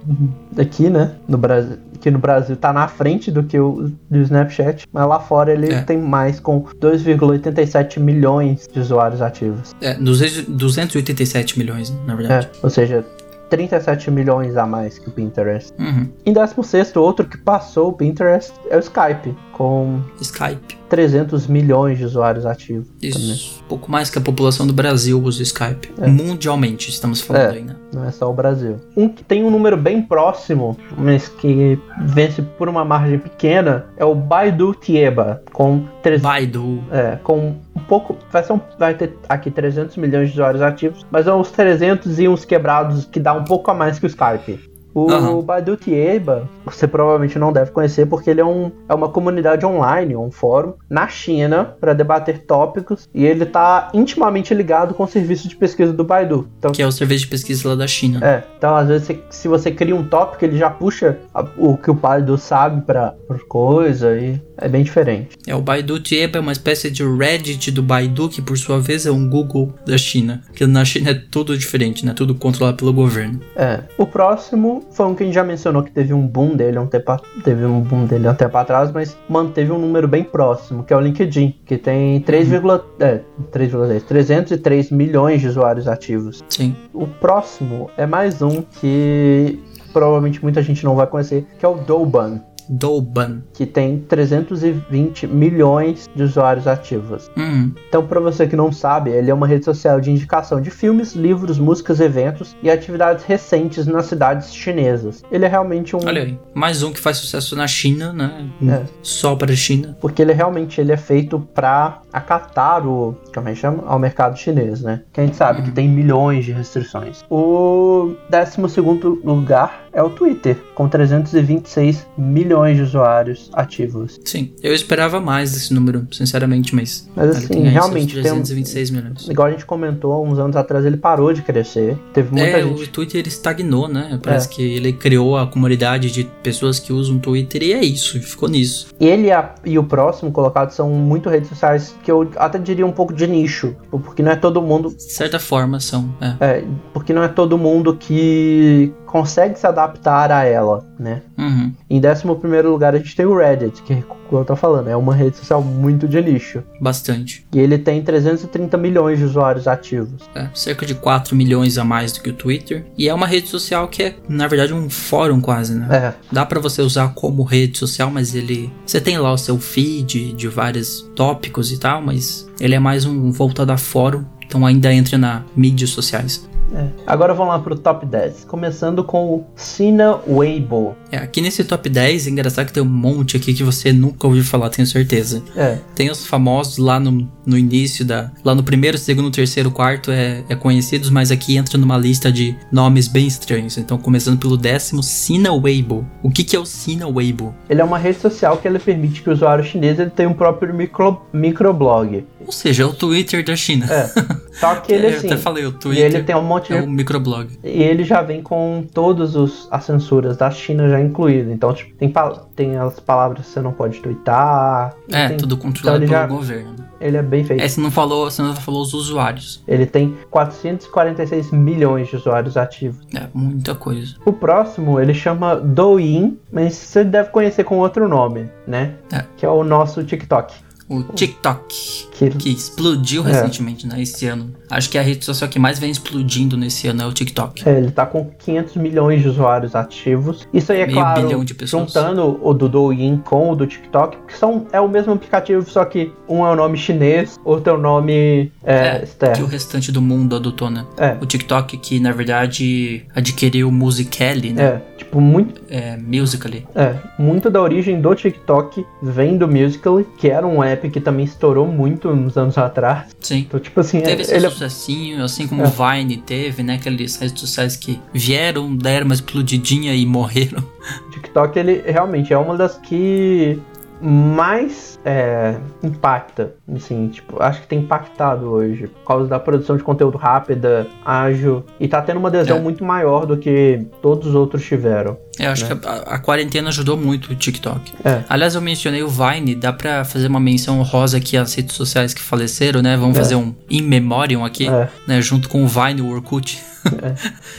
aqui, 0.61 0.89
né? 0.91 1.13
No 1.29 1.39
Brasil. 1.39 1.77
Que 2.01 2.11
no 2.11 2.19
Brasil 2.19 2.57
tá 2.57 2.73
na 2.73 2.89
frente 2.89 3.31
do 3.31 3.45
que 3.45 3.59
o 3.59 3.89
do 4.11 4.19
Snapchat. 4.19 4.87
Mas 4.93 5.07
lá 5.07 5.21
fora 5.21 5.53
ele 5.53 5.73
É. 5.73 5.83
tem 5.83 5.99
mais 5.99 6.41
com 6.41 6.63
2,87 6.81 8.01
milhões 8.01 8.69
de 8.73 8.81
usuários 8.81 9.23
ativos. 9.23 9.73
É, 9.81 9.95
200 9.95 10.47
287 10.49 11.59
milhões, 11.59 11.91
na 12.07 12.15
É, 12.15 12.17
verdade. 12.17 12.49
ou 12.63 12.69
seja, 12.71 13.05
37 13.53 14.11
milhões 14.11 14.57
a 14.57 14.67
mais 14.67 14.99
que 14.99 15.11
o 15.11 15.13
Pinterest. 15.13 15.75
Uhum. 15.79 16.09
Em 16.25 16.33
16, 16.33 16.97
outro 16.97 17.29
que 17.29 17.37
passou 17.37 17.91
o 17.91 17.93
Pinterest 17.93 18.51
é 18.71 18.77
o 18.77 18.81
Skype, 18.81 19.37
com 19.63 20.01
Skype. 20.21 20.77
300 20.89 21.47
milhões 21.47 21.97
de 21.97 22.05
usuários 22.05 22.45
ativos. 22.45 22.89
Isso. 23.01 23.19
Também. 23.21 23.69
Pouco 23.69 23.91
mais 23.91 24.11
que 24.11 24.19
a 24.19 24.21
população 24.21 24.67
do 24.67 24.73
Brasil 24.73 25.23
usa 25.23 25.39
o 25.39 25.43
Skype. 25.43 25.89
É. 26.01 26.07
Mundialmente, 26.09 26.91
estamos 26.91 27.21
falando 27.21 27.43
É. 27.43 27.51
aí, 27.59 27.63
né? 27.63 27.77
Não 27.95 28.05
é 28.05 28.11
só 28.11 28.29
o 28.29 28.35
Brasil. 28.35 28.77
Um 28.97 29.09
que 29.09 29.23
tem 29.23 29.45
um 29.45 29.51
número 29.51 29.77
bem 29.77 30.03
próximo, 30.03 30.77
mas 30.99 31.29
que 31.29 31.79
vence 32.05 32.43
por 32.43 32.69
uma 32.69 32.85
margem 32.85 33.19
pequena, 33.21 33.87
é 33.97 34.05
o 34.05 34.15
Baidu 34.17 34.75
Tieba, 34.75 35.43
com 35.53 35.85
300 36.03 36.23
Baidu. 36.23 36.83
É, 36.91 37.17
com 37.23 37.55
um 37.77 37.81
pouco. 37.89 38.17
Vai, 38.33 38.43
ser 38.43 38.53
um- 38.55 38.61
vai 38.79 38.95
ter 38.95 39.17
aqui 39.29 39.51
300 39.51 39.97
milhões 39.97 40.29
de 40.29 40.35
usuários 40.35 40.61
ativos, 40.61 41.07
mas 41.11 41.25
são 41.27 41.41
os 41.41 41.51
300 41.53 42.19
e 42.19 42.27
uns 42.29 42.45
quebrados 42.45 43.05
que 43.05 43.21
dá 43.21 43.33
um 43.33 43.45
pouco 43.45 43.71
a 43.71 43.75
mais 43.75 43.99
que 44.01 44.07
o 44.07 44.09
Skype. 44.09 44.72
O 44.95 45.11
Aham. 45.11 45.41
Baidu 45.43 45.77
Tieba, 45.77 46.49
você 46.65 46.87
provavelmente 46.87 47.39
não 47.39 47.53
deve 47.53 47.71
conhecer, 47.71 48.07
porque 48.07 48.29
ele 48.31 48.41
é, 48.41 48.45
um, 48.45 48.71
é 48.89 48.95
uma 48.95 49.09
comunidade 49.09 49.65
online, 49.65 50.15
um 50.17 50.31
fórum, 50.31 50.75
na 50.89 51.09
China, 51.09 51.75
para 51.81 51.95
debater 51.95 52.41
tópicos, 52.47 53.09
e 53.15 53.25
ele 53.25 53.47
tá 53.47 53.91
intimamente 53.95 54.53
ligado 54.55 54.95
com 54.95 55.05
o 55.05 55.09
serviço 55.09 55.49
de 55.49 55.57
pesquisa 55.57 55.93
do 55.93 56.05
Baidu. 56.05 56.49
Então, 56.59 56.73
Que 56.73 56.83
é 56.83 56.87
o 56.87 56.93
serviço 56.93 57.23
de 57.25 57.29
pesquisa 57.29 57.69
lá 57.71 57.75
da 57.75 57.87
China. 57.87 58.21
é, 58.23 58.43
então 58.59 58.75
às 58.77 58.89
vezes 58.89 59.07
você- 59.07 59.23
se 59.31 59.49
você 59.49 59.71
cria 59.71 59.97
um 59.97 60.05
tópico, 60.05 60.45
ele 60.45 60.59
já 60.59 60.69
puxa 60.71 61.17
a- 61.35 61.45
o 61.57 61.77
que 61.77 61.91
o 61.91 61.95
Baidu 61.95 62.37
sabe 62.37 62.83
pra, 62.83 63.15
por 63.27 63.47
coisa, 63.47 64.17
e 64.17 64.41
é 64.59 64.69
bem 64.69 64.83
diferente. 64.83 65.37
É, 65.47 65.55
o 65.55 65.63
Baidu 65.63 65.99
Tieba 66.01 66.39
é 66.39 66.41
uma 66.41 66.53
espécie 66.53 66.91
de 66.91 67.03
Reddit 67.05 67.71
do 67.71 67.83
Baidu, 67.83 68.29
que 68.29 68.43
por 68.43 68.57
sua 68.59 68.79
vez 68.79 69.07
é 69.07 69.11
um 69.11 69.29
Google 69.29 69.73
da 69.87 69.97
China. 69.97 70.43
Porque 70.47 70.67
na 70.67 70.85
China 70.85 71.11
é 71.11 71.15
tudo 71.15 71.57
diferente, 71.57 72.05
né? 72.05 72.13
Tudo 72.15 72.35
controlado 72.35 72.77
pelo 72.77 72.93
governo. 72.93 73.41
É. 73.57 73.81
O 73.97 74.07
próximo 74.07 74.82
foi 74.91 75.07
um 75.07 75.15
que 75.15 75.23
a 75.23 75.27
gente 75.27 75.35
já 75.35 75.45
mencionou 75.45 75.83
que 75.83 75.91
teve 75.91 76.13
um 76.13 76.27
boom 76.27 76.57
dele 76.57 76.79
um 76.79 76.87
tempo, 76.87 77.17
teve 77.45 77.65
um 77.65 77.81
boom 77.81 78.05
dele 78.07 78.29
um 78.29 78.35
tempo 78.35 78.57
atrás, 78.57 78.91
mas 78.93 79.17
manteve 79.29 79.73
um 79.73 79.79
número 79.79 80.09
bem 80.09 80.25
próximo, 80.25 80.85
que 80.85 80.93
é 80.93 80.97
o 80.97 81.01
LinkedIn, 81.01 81.61
que 81.65 81.77
tem 81.77 82.21
3, 82.21 82.53
é, 82.53 83.21
3,10, 83.53 84.03
303 84.03 84.91
milhões 84.91 85.41
de 85.41 85.49
usuários 85.49 85.89
ativos. 85.89 86.43
Sim. 86.49 86.75
O 86.93 87.07
próximo 87.07 87.91
é 87.97 88.07
mais 88.07 88.43
um 88.43 88.63
que 88.63 89.63
provavelmente 89.93 90.43
muita 90.43 90.63
gente 90.63 90.85
não 90.85 90.97
vai 90.97 91.07
conhecer, 91.07 91.47
que 91.59 91.65
é 91.65 91.69
o 91.69 91.75
Douban, 91.75 92.41
Douban. 92.69 93.43
que 93.53 93.67
tem 93.67 93.99
320 94.09 95.27
milhões 95.27 96.09
de 96.15 96.23
usuários 96.23 96.67
ativos. 96.67 97.31
Hum, 97.37 97.73
Então, 97.89 98.07
para 98.07 98.21
você 98.21 98.47
que 98.47 98.57
não 98.57 98.73
sabe, 98.73 99.11
ele 99.11 99.31
é 99.31 99.35
uma 99.35 99.47
rede 99.47 99.65
social 99.65 100.01
de 100.01 100.11
indicação 100.11 100.61
de 100.61 100.71
filmes, 100.71 101.15
livros, 101.15 101.59
músicas, 101.59 102.01
eventos 102.01 102.57
e 102.63 102.71
atividades 102.71 103.25
recentes 103.25 103.87
nas 103.87 104.07
cidades 104.07 104.55
chinesas. 104.55 105.23
Ele 105.31 105.45
é 105.45 105.49
realmente 105.49 105.95
um. 105.97 106.01
olha 106.05 106.23
aí. 106.23 106.39
Mais 106.55 106.83
um 106.83 106.93
que 106.93 107.01
faz 107.01 107.17
sucesso 107.19 107.57
na 107.57 107.67
China, 107.67 108.13
né? 108.13 108.49
É. 108.69 108.83
Só 109.03 109.35
para 109.37 109.53
a 109.53 109.57
China. 109.57 109.97
Porque 110.01 110.23
ele 110.23 110.33
realmente 110.33 110.81
ele 110.81 110.93
é 110.93 110.97
feito 110.97 111.41
para 111.55 112.01
acatar 112.13 112.87
o. 112.87 113.17
Como 113.35 113.49
é 113.49 113.53
que 113.53 113.59
chama? 113.59 113.85
Ao 113.87 113.99
mercado 113.99 114.39
chinês, 114.39 114.83
né? 114.83 115.03
Que 115.13 115.21
a 115.21 115.25
gente 115.25 115.37
sabe 115.37 115.63
que 115.63 115.71
tem 115.71 115.89
milhões 115.89 116.45
de 116.45 116.53
restrições. 116.53 117.23
O 117.31 118.15
12 118.31 118.81
lugar 119.25 119.82
é 119.93 120.03
o 120.03 120.11
Twitter, 120.11 120.57
com 120.75 120.89
326 120.89 122.07
milhões 122.17 122.77
de 122.77 122.83
usuários 122.83 123.51
ativos. 123.53 124.19
Sim. 124.25 124.53
Eu 124.63 124.75
esperava 124.75 125.21
mais 125.21 125.53
desse 125.53 125.73
número, 125.75 126.07
sinceramente, 126.11 126.75
mas. 126.75 127.09
Mas, 127.15 127.37
assim, 127.37 127.49
tem 127.49 127.63
realmente 127.65 128.13
tem 128.15 128.21
um- 128.21 128.41
326 128.43 128.91
milhões. 128.91 129.29
Igual 129.29 129.49
a 129.49 129.51
gente 129.51 129.65
comentou, 129.67 130.13
há 130.13 130.21
uns 130.21 130.39
anos 130.39 130.57
atrás 130.57 130.85
ele 130.85 130.97
parou 130.97 131.33
de 131.33 131.43
crescer. 131.43 131.97
Teve 132.13 132.31
muita 132.33 132.47
É, 132.59 132.63
gente. 132.63 132.83
o 132.85 132.89
Twitter 132.89 133.21
ele 133.21 133.29
estagnou, 133.29 133.89
né? 133.89 134.19
Parece 134.23 134.49
É. 134.49 134.51
que 134.51 134.63
ele 134.63 134.93
criou 134.93 135.37
a 135.37 135.47
comunidade 135.47 136.11
de 136.11 136.25
pessoas 136.43 136.79
que 136.79 136.93
usam 136.93 137.19
Twitter 137.19 137.63
e 137.63 137.73
é 137.73 137.85
isso, 137.85 138.21
ficou 138.21 138.49
nisso. 138.49 138.89
Ele 139.01 139.29
e, 139.29 139.33
a- 139.33 139.55
e 139.65 139.79
o 139.79 139.85
próximo 139.85 140.31
colocado 140.33 140.71
são 140.71 140.91
muito 140.91 141.29
redes 141.29 141.49
sociais 141.49 141.95
que 142.03 142.11
eu 142.11 142.31
até 142.37 142.59
diria 142.59 142.87
um 142.87 142.93
pouco 142.93 143.13
de 143.13 143.27
nicho, 143.27 143.75
porque 143.91 144.23
não 144.23 144.33
é 144.33 144.37
todo 144.37 144.61
mundo, 144.63 144.91
De 144.91 145.03
certa 145.13 145.39
forma 145.39 145.79
são, 145.81 146.15
é. 146.21 146.35
é, 146.41 146.65
porque 146.93 147.13
não 147.13 147.23
é 147.23 147.29
todo 147.29 147.57
mundo 147.59 147.95
que 147.97 148.93
consegue 149.13 149.59
se 149.59 149.67
adaptar 149.67 150.33
a 150.33 150.43
ela, 150.45 150.87
né? 150.99 151.21
Uhum. 151.37 151.71
Em 151.91 152.01
11 152.01 152.35
primeiro 152.41 152.71
lugar 152.71 152.95
a 152.95 152.99
gente 152.99 153.15
tem 153.15 153.27
o 153.27 153.37
Reddit, 153.37 153.83
que 153.83 154.03
como 154.33 154.41
eu 154.41 154.47
tô 154.47 154.57
falando, 154.57 154.89
é 154.89 154.97
uma 154.97 155.15
rede 155.15 155.37
social 155.37 155.63
muito 155.63 156.09
de 156.09 156.19
nicho. 156.23 156.63
Bastante. 156.81 157.47
E 157.53 157.61
ele 157.61 157.77
tem 157.77 158.03
330 158.03 158.79
milhões 158.79 159.19
de 159.19 159.27
usuários 159.27 159.69
ativos. 159.69 160.23
É, 160.35 160.49
cerca 160.55 160.87
de 160.87 160.95
4 160.95 161.37
milhões 161.37 161.77
a 161.77 161.85
mais 161.85 162.13
do 162.13 162.23
que 162.23 162.31
o 162.31 162.33
Twitter. 162.33 162.87
E 162.97 163.11
é 163.11 163.13
uma 163.13 163.27
rede 163.27 163.49
social 163.49 163.87
que 163.89 164.03
é, 164.03 164.17
na 164.27 164.49
verdade, 164.49 164.73
um 164.73 164.89
fórum 164.89 165.39
quase, 165.39 165.75
né? 165.75 165.87
É, 165.95 166.15
Dá 166.33 166.47
pra 166.47 166.59
você 166.59 166.81
usar 166.81 167.09
como 167.09 167.43
rede 167.43 167.77
social, 167.77 168.11
mas 168.11 168.35
ele. 168.35 168.73
Você 168.87 169.03
tem 169.03 169.19
lá 169.19 169.31
o 169.31 169.37
seu 169.37 169.59
feed 169.59 170.33
de 170.33 170.49
vários 170.49 171.03
tópicos 171.15 171.71
e 171.71 171.79
tal, 171.79 172.01
mas 172.01 172.49
ele 172.59 172.75
é 172.75 172.79
mais 172.79 173.05
um 173.05 173.31
voltado 173.31 173.71
a 173.71 173.77
fórum. 173.77 174.25
Então 174.47 174.65
ainda 174.65 174.91
entra 174.95 175.19
na 175.19 175.43
mídias 175.55 175.91
sociais. 175.91 176.49
É. 176.75 176.87
Agora 177.07 177.35
vamos 177.35 177.53
lá 177.53 177.59
pro 177.61 177.77
top 177.77 178.07
10. 178.07 178.45
Começando 178.45 179.05
com 179.05 179.27
o 179.35 179.45
Sina 179.57 180.19
Weibo. 180.27 180.97
É, 181.11 181.19
aqui 181.19 181.41
nesse 181.41 181.65
top 181.65 181.89
10, 181.89 182.27
é 182.27 182.31
engraçado 182.31 182.67
que 182.67 182.73
tem 182.73 182.83
um 182.83 182.87
monte 182.87 183.37
aqui 183.37 183.53
que 183.55 183.63
você 183.63 183.93
nunca 183.93 184.27
ouviu 184.27 184.43
falar, 184.45 184.71
tenho 184.71 184.87
certeza. 184.87 185.43
É, 185.57 185.79
Tem 185.95 186.11
os 186.11 186.27
famosos 186.27 186.79
lá 186.79 186.99
no, 186.99 187.29
no 187.45 187.59
início 187.59 188.05
da. 188.05 188.31
Lá 188.45 188.55
no 188.55 188.63
primeiro, 188.63 188.97
segundo, 188.99 189.31
terceiro, 189.31 189.71
quarto 189.71 190.11
é, 190.11 190.43
é 190.49 190.55
conhecidos, 190.55 191.11
mas 191.11 191.31
aqui 191.31 191.57
entra 191.57 191.77
numa 191.79 191.97
lista 191.99 192.31
de 192.33 192.57
nomes 192.71 193.09
bem 193.09 193.27
estranhos. 193.27 193.77
Então, 193.79 193.99
começando 193.99 194.39
pelo 194.39 194.57
décimo, 194.57 195.03
Sina 195.03 195.53
Weibo. 195.53 196.07
O 196.23 196.31
que, 196.31 196.45
que 196.45 196.57
é 196.57 196.59
o 196.59 196.65
Sina 196.65 197.07
Weibo? 197.07 197.55
ele 197.69 197.81
é 197.81 197.85
uma 197.85 197.99
rede 197.99 198.19
social 198.21 198.57
que 198.59 198.69
ele 198.69 198.79
permite 198.79 199.23
que 199.23 199.31
o 199.31 199.33
usuário 199.33 199.65
chinês 199.65 199.99
ele 199.99 200.11
tenha 200.11 200.29
um 200.29 200.35
próprio 200.35 200.75
micro, 200.75 201.21
microblog. 201.33 202.25
Ou 202.45 202.53
seja, 202.53 202.83
é 202.83 202.87
o 202.87 202.93
Twitter 202.93 203.45
da 203.45 203.55
China. 203.57 203.87
É. 203.91 204.09
Só 204.59 204.75
que 204.77 204.93
ele 204.93 205.07
É, 205.07 205.17
assim. 205.17 205.27
eu 205.29 205.33
até 205.33 205.43
falei, 205.43 205.65
o 205.65 205.69
E 205.71 205.73
Twitter 205.73 206.05
ele 206.05 206.23
tem 206.25 206.37
um 206.37 206.43
monte 206.43 206.62
é 206.71 206.81
de. 206.81 206.87
um 206.87 206.91
microblog. 206.91 207.49
E 207.65 207.83
ele 207.83 208.05
já 208.05 208.21
vem 208.21 208.43
com 208.43 208.85
todas 208.93 209.35
as 209.71 209.85
censuras 209.85 210.37
da 210.37 210.51
China 210.51 210.89
já 210.89 211.01
incluídas. 211.01 211.51
Então, 211.53 211.73
tipo, 211.73 211.95
tem, 211.97 212.13
tem 212.55 212.77
as 212.77 213.01
palavras 213.01 213.47
que 213.47 213.53
você 213.53 213.61
não 213.63 213.73
pode 213.73 214.01
twittar. 214.01 214.95
É, 215.11 215.29
tem- 215.29 215.37
tudo 215.39 215.57
controlado 215.57 216.05
então 216.05 216.17
pelo 216.27 216.29
já- 216.31 216.37
governo. 216.37 216.77
Ele 217.01 217.17
é 217.17 217.23
bem 217.23 217.43
feito. 217.43 217.61
É, 217.61 217.67
você 217.67 217.81
não 217.81 217.91
falou, 217.91 218.31
você 218.31 218.41
não 218.43 218.55
falou 218.55 218.81
os 218.83 218.95
usuários. 218.95 219.61
Ele 219.67 219.87
tem 219.87 220.15
446 220.31 221.51
milhões 221.51 222.09
de 222.09 222.17
usuários 222.17 222.57
ativos. 222.57 223.05
É, 223.15 223.27
muita 223.35 223.75
coisa. 223.75 224.15
O 224.25 224.33
próximo 224.33 225.01
ele 225.01 225.13
chama 225.13 225.57
Douyin, 225.57 226.39
mas 226.53 226.75
você 226.75 227.03
deve 227.03 227.31
conhecer 227.31 227.65
com 227.65 227.79
outro 227.79 228.09
nome, 228.09 228.49
né? 228.67 228.95
É. 229.13 229.25
Que 229.37 229.45
é 229.45 229.49
o 229.49 229.65
nosso 229.65 230.05
TikTok. 230.05 230.55
O 230.89 231.03
TikTok. 231.03 232.09
Que 232.13 232.31
Que 232.31 232.51
explodiu 232.51 233.27
É. 233.27 233.33
recentemente, 233.33 233.87
né? 233.87 234.01
Esse 234.01 234.27
ano. 234.27 234.51
Acho 234.71 234.89
que 234.91 234.97
a 234.99 235.03
rede 235.03 235.25
social 235.25 235.49
que 235.51 235.59
mais 235.59 235.79
vem 235.79 235.91
explodindo 235.91 236.57
nesse 236.57 236.87
ano 236.89 237.03
é 237.03 237.07
o 237.07 237.13
TikTok. 237.13 237.69
É, 237.69 237.77
ele 237.79 237.91
tá 237.91 238.07
com 238.07 238.31
500 238.39 238.77
milhões 238.77 239.23
de 239.23 239.29
usuários 239.29 239.75
ativos. 239.75 240.47
Isso 240.53 240.73
aí 240.73 240.81
é 240.81 240.87
Meio 240.87 240.99
claro, 240.99 241.23
bilhão 241.27 241.45
de 241.45 241.55
pessoas. 241.55 241.93
juntando 241.93 242.39
o 242.43 242.55
do 242.55 242.69
Douyin 242.69 243.19
com 243.25 243.51
o 243.51 243.57
do 243.57 243.67
TikTok, 243.67 244.17
que 244.27 244.37
são, 244.37 244.67
é 244.73 244.81
o 244.81 244.89
mesmo 244.89 245.13
aplicativo, 245.13 245.69
só 245.69 245.85
que 245.85 246.13
um 246.29 246.47
é 246.47 246.51
o 246.51 246.57
nome 246.57 246.79
chinês, 246.79 247.39
outro 247.45 247.73
é 247.73 247.77
o 247.77 247.81
nome 247.81 248.51
é, 248.65 248.97
que 248.99 249.01
o 249.01 249.05
externo. 249.05 249.47
restante 249.47 249.91
do 249.93 250.01
mundo 250.01 250.37
adotou, 250.37 250.71
né? 250.71 250.85
É, 250.99 251.17
O 251.21 251.27
TikTok 251.27 251.77
que, 251.79 251.99
na 252.01 252.13
verdade, 252.13 253.05
adquiriu 253.15 253.69
o 253.69 253.73
Musical.ly, 253.73 254.53
né? 254.53 254.63
é, 254.63 254.83
tipo, 254.99 255.21
muito, 255.21 255.61
É, 255.69 255.97
Musical.ly. 255.97 256.67
é, 256.75 256.95
muito 257.19 257.51
da 257.51 257.61
origem 257.61 258.01
do 258.01 258.15
TikTok 258.15 258.85
vem 259.03 259.37
do 259.37 259.47
Musical.ly, 259.49 260.07
que 260.19 260.29
era 260.29 260.47
um 260.47 260.63
app 260.63 260.72
que 260.77 261.01
também 261.01 261.25
estourou 261.25 261.67
muito 261.67 262.09
uns 262.09 262.37
anos 262.37 262.57
atrás. 262.59 263.15
Sim. 263.21 263.39
Então, 263.49 263.59
tipo 263.61 263.81
assim, 263.81 263.99
é- 263.99 264.03
Teve 264.03 264.23
esse 264.23 264.35
ele 264.35 264.47
é 264.47 264.51
sucessinho, 264.51 265.25
assim 265.25 265.47
como 265.47 265.63
É. 265.63 265.67
o 265.67 265.71
Vine 265.71 266.17
teve, 266.19 266.63
né? 266.63 266.75
Aqueles 266.75 267.17
redes 267.17 267.41
sociais 267.41 267.77
que 267.77 268.01
vieram, 268.13 268.75
deram 268.77 269.07
uma 269.07 269.15
explodidinha 269.15 269.95
e 269.95 270.05
morreram. 270.07 270.63
O 271.07 271.11
TikTok, 271.11 271.59
ele 271.59 271.83
realmente 271.87 272.33
é 272.33 272.39
uma 272.39 272.57
das 272.57 272.77
que 272.79 273.61
mais 274.05 274.99
é, 275.05 275.57
impacta, 275.83 276.55
assim, 276.75 277.09
tipo, 277.09 277.41
acho 277.43 277.61
que 277.63 277.67
tem 277.69 277.79
impactado 277.81 278.47
hoje, 278.51 278.89
por 278.89 279.05
causa 279.07 279.29
da 279.29 279.39
produção 279.39 279.77
de 279.77 279.83
conteúdo 279.85 280.19
rápida, 280.19 280.87
ágil, 281.05 281.65
e 281.79 281.87
tá 281.87 282.03
tendo 282.03 282.19
uma 282.19 282.29
adesão 282.29 282.57
É. 282.57 282.61
muito 282.61 282.85
maior 282.85 283.27
do 283.27 283.37
que 283.37 283.85
todos 284.01 284.29
os 284.29 284.35
outros 284.35 284.65
tiveram. 284.65 285.17
É, 285.39 285.47
eu 285.47 285.51
acho 285.51 285.65
né? 285.67 285.75
que 285.77 285.87
a, 285.89 285.93
a 285.93 286.19
quarentena 286.19 286.69
ajudou 286.69 286.97
muito 286.97 287.33
o 287.33 287.35
TikTok. 287.35 287.93
É. 288.05 288.23
Aliás, 288.29 288.55
eu 288.55 288.61
mencionei 288.61 289.03
o 289.03 289.09
Vine, 289.09 289.55
dá 289.55 289.73
pra 289.73 290.05
fazer 290.05 290.27
uma 290.27 290.41
menção 290.41 290.79
honrosa 290.81 291.17
aqui 291.17 291.37
às 291.37 291.55
redes 291.55 291.75
sociais 291.75 292.13
que 292.13 292.21
faleceram, 292.23 292.83
né? 292.83 292.97
Vamos 292.97 293.17
É. 293.17 293.21
fazer 293.21 293.35
um 293.37 293.55
in 293.71 293.83
memoriam 293.83 294.45
aqui, 294.45 294.69
É. 294.69 294.91
né? 295.07 295.23
Junto 295.23 295.49
com 295.49 295.65
o 295.65 295.67
Vine 295.69 296.01
e 296.01 296.03
o 296.03 296.09
Orkut. 296.11 296.59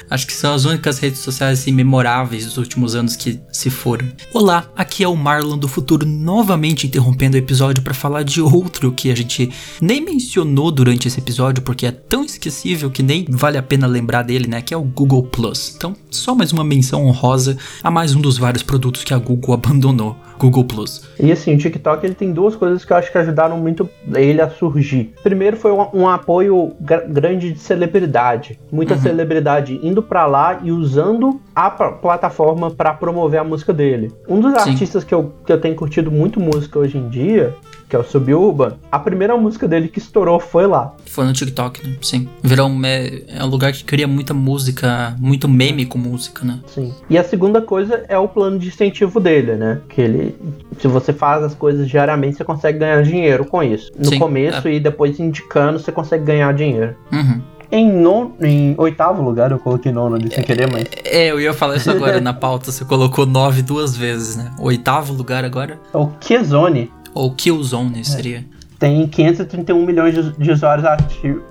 Acho 0.09 0.27
que 0.27 0.33
são 0.33 0.53
as 0.53 0.65
únicas 0.65 0.99
redes 0.99 1.19
sociais 1.19 1.59
assim, 1.59 1.71
memoráveis 1.71 2.45
dos 2.45 2.57
últimos 2.57 2.93
anos 2.93 3.15
que 3.15 3.39
se 3.53 3.69
foram. 3.69 4.05
Olá, 4.33 4.69
aqui 4.75 5.01
é 5.03 5.07
o 5.07 5.15
Marlon 5.15 5.57
do 5.57 5.67
futuro, 5.67 6.05
novamente 6.05 6.87
interrompendo 6.87 7.35
o 7.35 7.39
episódio 7.39 7.81
para 7.81 7.93
falar 7.93 8.23
de 8.23 8.41
outro 8.41 8.91
que 8.91 9.09
a 9.11 9.15
gente 9.15 9.49
nem 9.81 10.01
mencionou 10.03 10.69
durante 10.71 11.07
esse 11.07 11.19
episódio, 11.19 11.63
porque 11.63 11.85
é 11.85 11.91
tão 11.91 12.23
esquecível 12.25 12.89
que 12.91 13.01
nem 13.01 13.25
vale 13.29 13.57
a 13.57 13.63
pena 13.63 13.87
lembrar 13.87 14.23
dele, 14.23 14.45
né? 14.47 14.61
Que 14.61 14.73
é 14.73 14.77
o 14.77 14.83
Google 14.83 15.23
Plus. 15.23 15.73
Então, 15.75 15.95
só 16.11 16.35
mais 16.35 16.51
uma 16.51 16.63
menção 16.63 17.05
honrosa 17.05 17.57
a 17.83 17.91
mais 17.91 18.15
um 18.15 18.21
dos 18.21 18.37
vários 18.37 18.63
produtos 18.63 19.03
que 19.03 19.13
a 19.13 19.17
Google 19.17 19.53
abandonou. 19.53 20.15
Google 20.39 20.65
Plus. 20.65 21.07
E 21.19 21.31
assim, 21.31 21.55
o 21.55 21.57
TikTok 21.57 22.05
ele 22.05 22.15
tem 22.15 22.33
duas 22.33 22.53
coisas 22.55 22.83
que 22.83 22.91
eu 22.91 22.97
acho 22.97 23.09
que 23.11 23.17
ajudaram 23.17 23.57
muito 23.57 23.89
ele 24.13 24.41
a 24.41 24.49
surgir. 24.49 25.13
Primeiro 25.23 25.55
foi 25.55 25.71
um, 25.71 25.87
um 25.93 26.07
apoio 26.09 26.73
gra- 26.81 27.05
grande 27.07 27.53
de 27.53 27.59
celebridade. 27.59 28.59
Muita 28.71 28.97
celebridade 28.97 29.79
indo 29.81 30.01
pra 30.03 30.25
lá 30.25 30.59
e 30.61 30.71
usando 30.71 31.39
a 31.55 31.69
pla- 31.69 31.93
plataforma 31.93 32.69
pra 32.71 32.93
promover 32.93 33.39
a 33.39 33.43
música 33.43 33.71
dele. 33.71 34.11
Um 34.27 34.41
dos 34.41 34.61
Sim. 34.63 34.71
artistas 34.71 35.03
que 35.03 35.13
eu, 35.13 35.31
que 35.45 35.53
eu 35.53 35.61
tenho 35.61 35.75
curtido 35.75 36.11
muito 36.11 36.39
música 36.41 36.77
hoje 36.79 36.97
em 36.97 37.07
dia, 37.07 37.55
que 37.93 37.97
é 37.97 37.99
o 37.99 38.03
Suburban, 38.03 38.73
a 38.91 38.97
primeira 38.97 39.37
música 39.37 39.67
dele 39.67 39.87
que 39.87 39.99
estourou 39.99 40.39
foi 40.39 40.65
lá. 40.65 40.95
Foi 41.05 41.25
no 41.25 41.31
TikTok, 41.31 41.87
né? 41.87 41.95
Sim. 42.01 42.27
Virou 42.41 42.67
um, 42.67 42.83
é, 42.83 43.21
é 43.27 43.43
um 43.43 43.47
lugar 43.47 43.71
que 43.71 43.83
cria 43.83 44.07
muita 44.07 44.33
música, 44.33 45.15
muito 45.19 45.47
meme 45.47 45.85
com 45.85 45.99
música, 45.99 46.43
né? 46.43 46.59
Sim. 46.65 46.91
E 47.07 47.19
a 47.19 47.23
segunda 47.23 47.61
coisa 47.61 48.03
é 48.07 48.17
o 48.17 48.27
plano 48.27 48.57
de 48.57 48.69
incentivo 48.69 49.19
dele, 49.19 49.53
né? 49.53 49.79
Que 49.87 50.01
ele, 50.01 50.35
se 50.79 50.87
você 50.87 51.13
faz 51.13 51.43
as 51.43 51.53
coisas 51.53 51.87
diariamente, 51.87 52.37
você 52.37 52.43
consegue 52.43 52.79
ganhar 52.79 53.03
dinheiro 53.03 53.45
com 53.45 53.61
isso. 53.61 53.91
No 53.95 54.05
Sim, 54.05 54.17
começo 54.17 54.67
e 54.67 54.79
depois 54.79 55.19
indicando, 55.19 55.77
você 55.77 55.91
consegue 55.91 56.23
ganhar 56.23 56.51
dinheiro. 56.51 56.95
Uhum. 57.11 57.41
Em, 57.71 57.91
non, 57.91 58.31
em 58.41 58.73
oitavo 58.79 59.21
lugar, 59.21 59.51
eu 59.51 59.59
coloquei 59.59 59.91
nono 59.91 60.15
ali 60.15 60.33
sem 60.33 60.43
querer, 60.43 60.71
mas 60.71 60.85
É, 61.03 61.31
eu 61.31 61.39
ia 61.39 61.53
falar 61.53 61.75
isso 61.75 61.91
agora 61.91 62.19
na 62.19 62.33
pauta, 62.33 62.71
você 62.71 62.85
colocou 62.85 63.27
9 63.27 63.61
duas 63.61 63.95
vezes, 63.95 64.35
né? 64.35 64.51
Oitavo 64.59 65.13
lugar 65.13 65.45
agora, 65.45 65.79
é 65.93 65.97
o 65.97 66.07
Kizone. 66.19 66.91
Ou 67.13 67.33
Killzone 67.33 68.03
seria. 68.03 68.45
Tem 68.83 69.07
531 69.07 69.85
milhões 69.85 70.13
de, 70.37 70.51
usuários 70.51 70.85
ativos. 70.85 71.41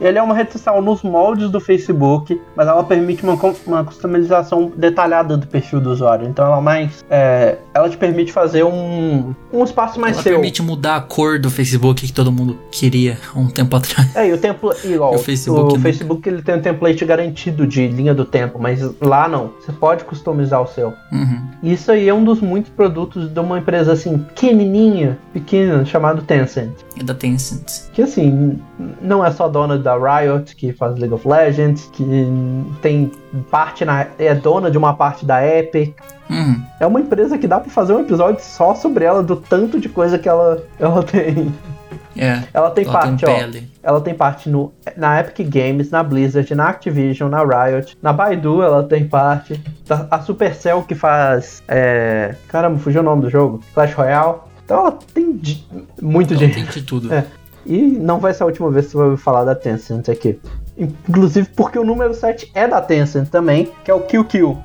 Ele 0.00 0.18
é 0.18 0.22
uma 0.22 0.36
rede 0.36 0.52
social 0.52 0.80
nos 0.80 1.02
moldes 1.02 1.50
do 1.50 1.58
Facebook, 1.58 2.40
mas 2.54 2.68
ela 2.68 2.84
permite 2.84 3.24
uma, 3.24 3.36
uma 3.66 3.82
customização 3.82 4.70
detalhada 4.76 5.36
do 5.36 5.48
perfil 5.48 5.80
do 5.80 5.90
usuário. 5.90 6.28
Então 6.28 6.46
ela 6.46 6.60
mais. 6.60 7.04
é, 7.10 7.58
ela 7.74 7.90
te 7.90 7.96
permite 7.96 8.30
fazer 8.32 8.62
um, 8.62 9.34
um 9.52 9.64
espaço 9.64 9.98
mais 9.98 10.14
Ela 10.14 10.22
seu. 10.22 10.32
permite 10.34 10.62
mudar 10.62 10.94
a 10.94 11.00
cor 11.00 11.40
do 11.40 11.50
Facebook 11.50 12.06
que 12.06 12.12
todo 12.12 12.30
mundo 12.30 12.56
queria 12.70 13.18
há 13.34 13.36
um 13.36 13.48
tempo 13.48 13.74
atrás. 13.74 14.14
É, 14.14 14.28
e 14.28 14.32
o 14.32 14.38
tempo 14.38 14.72
igual. 14.84 15.12
O 15.12 15.16
O 15.16 15.18
Facebook, 15.18 15.80
Facebook, 15.80 16.30
né? 16.30 16.36
ele 16.36 16.42
tem 16.44 16.54
um 16.54 16.60
template 16.60 17.04
garantido 17.04 17.66
de 17.66 17.88
linha 17.88 18.14
do 18.14 18.24
tempo, 18.24 18.60
mas 18.60 18.80
lá 19.00 19.26
não. 19.26 19.50
Você 19.60 19.72
pode 19.72 20.04
customizar 20.04 20.62
o 20.62 20.68
seu. 20.68 20.94
Uhum. 21.10 21.48
Isso 21.64 21.90
aí 21.90 22.08
é 22.08 22.14
um 22.14 22.22
dos 22.22 22.40
muitos 22.40 22.70
produtos 22.70 23.28
de 23.28 23.40
uma 23.40 23.58
empresa 23.58 23.92
assim, 23.92 24.18
pequenininha, 24.18 25.18
pequena, 25.32 25.84
chamada 25.84 26.22
Tencent. 26.22 26.75
É 26.98 27.02
da 27.02 27.14
Tencent. 27.14 27.90
Que 27.92 28.02
assim, 28.02 28.58
não 29.02 29.24
é 29.24 29.30
só 29.30 29.48
dona 29.48 29.78
da 29.78 29.96
Riot, 29.96 30.56
que 30.56 30.72
faz 30.72 30.96
League 30.96 31.14
of 31.14 31.28
Legends, 31.28 31.90
que 31.92 32.04
tem 32.80 33.12
parte 33.50 33.84
na. 33.84 34.06
é 34.18 34.34
dona 34.34 34.70
de 34.70 34.78
uma 34.78 34.94
parte 34.94 35.24
da 35.24 35.46
Epic. 35.46 35.94
Uhum. 36.28 36.62
É 36.80 36.86
uma 36.86 37.00
empresa 37.00 37.38
que 37.38 37.46
dá 37.46 37.60
pra 37.60 37.70
fazer 37.70 37.92
um 37.92 38.00
episódio 38.00 38.42
só 38.42 38.74
sobre 38.74 39.04
ela, 39.04 39.22
do 39.22 39.36
tanto 39.36 39.78
de 39.78 39.88
coisa 39.88 40.18
que 40.18 40.28
ela, 40.28 40.62
ela 40.78 41.02
tem. 41.02 41.52
É. 42.16 42.42
Ela 42.52 42.70
tem 42.70 42.84
Ela 42.84 42.92
parte, 42.92 43.24
tem 43.24 43.34
ó. 43.34 43.50
Ela 43.82 44.00
tem 44.00 44.14
parte 44.14 44.48
no, 44.48 44.72
na 44.96 45.20
Epic 45.20 45.46
Games, 45.48 45.90
na 45.90 46.02
Blizzard, 46.02 46.52
na 46.54 46.68
Activision, 46.68 47.30
na 47.30 47.42
Riot, 47.44 47.96
na 48.02 48.12
Baidu 48.12 48.62
ela 48.62 48.82
tem 48.82 49.06
parte. 49.06 49.62
Da, 49.86 50.06
a 50.10 50.20
Supercell 50.20 50.82
que 50.82 50.94
faz. 50.94 51.62
É, 51.68 52.34
caramba, 52.48 52.78
fugiu 52.78 53.02
o 53.02 53.04
nome 53.04 53.22
do 53.22 53.30
jogo? 53.30 53.60
Clash 53.74 53.92
Royale. 53.92 54.38
Então 54.66 54.80
ela 54.80 54.98
tem 55.14 55.32
di- 55.32 55.64
muito 56.02 56.34
Ela 56.34 56.38
dinheiro. 56.46 56.54
tem 56.72 56.80
de 56.80 56.82
tudo. 56.82 57.14
É. 57.14 57.24
E 57.64 57.78
não 57.82 58.18
vai 58.18 58.34
ser 58.34 58.42
a 58.42 58.46
última 58.46 58.70
vez 58.70 58.86
que 58.86 58.92
você 58.92 58.98
vai 58.98 59.06
ouvir 59.08 59.22
falar 59.22 59.44
da 59.44 59.54
Tencent 59.54 60.08
aqui. 60.08 60.38
Inclusive 60.76 61.48
porque 61.56 61.78
o 61.78 61.84
número 61.84 62.12
7 62.12 62.50
é 62.54 62.66
da 62.68 62.80
Tencent 62.80 63.28
também, 63.28 63.70
que 63.84 63.90
é 63.90 63.94
o 63.94 64.00
QQ, 64.00 64.56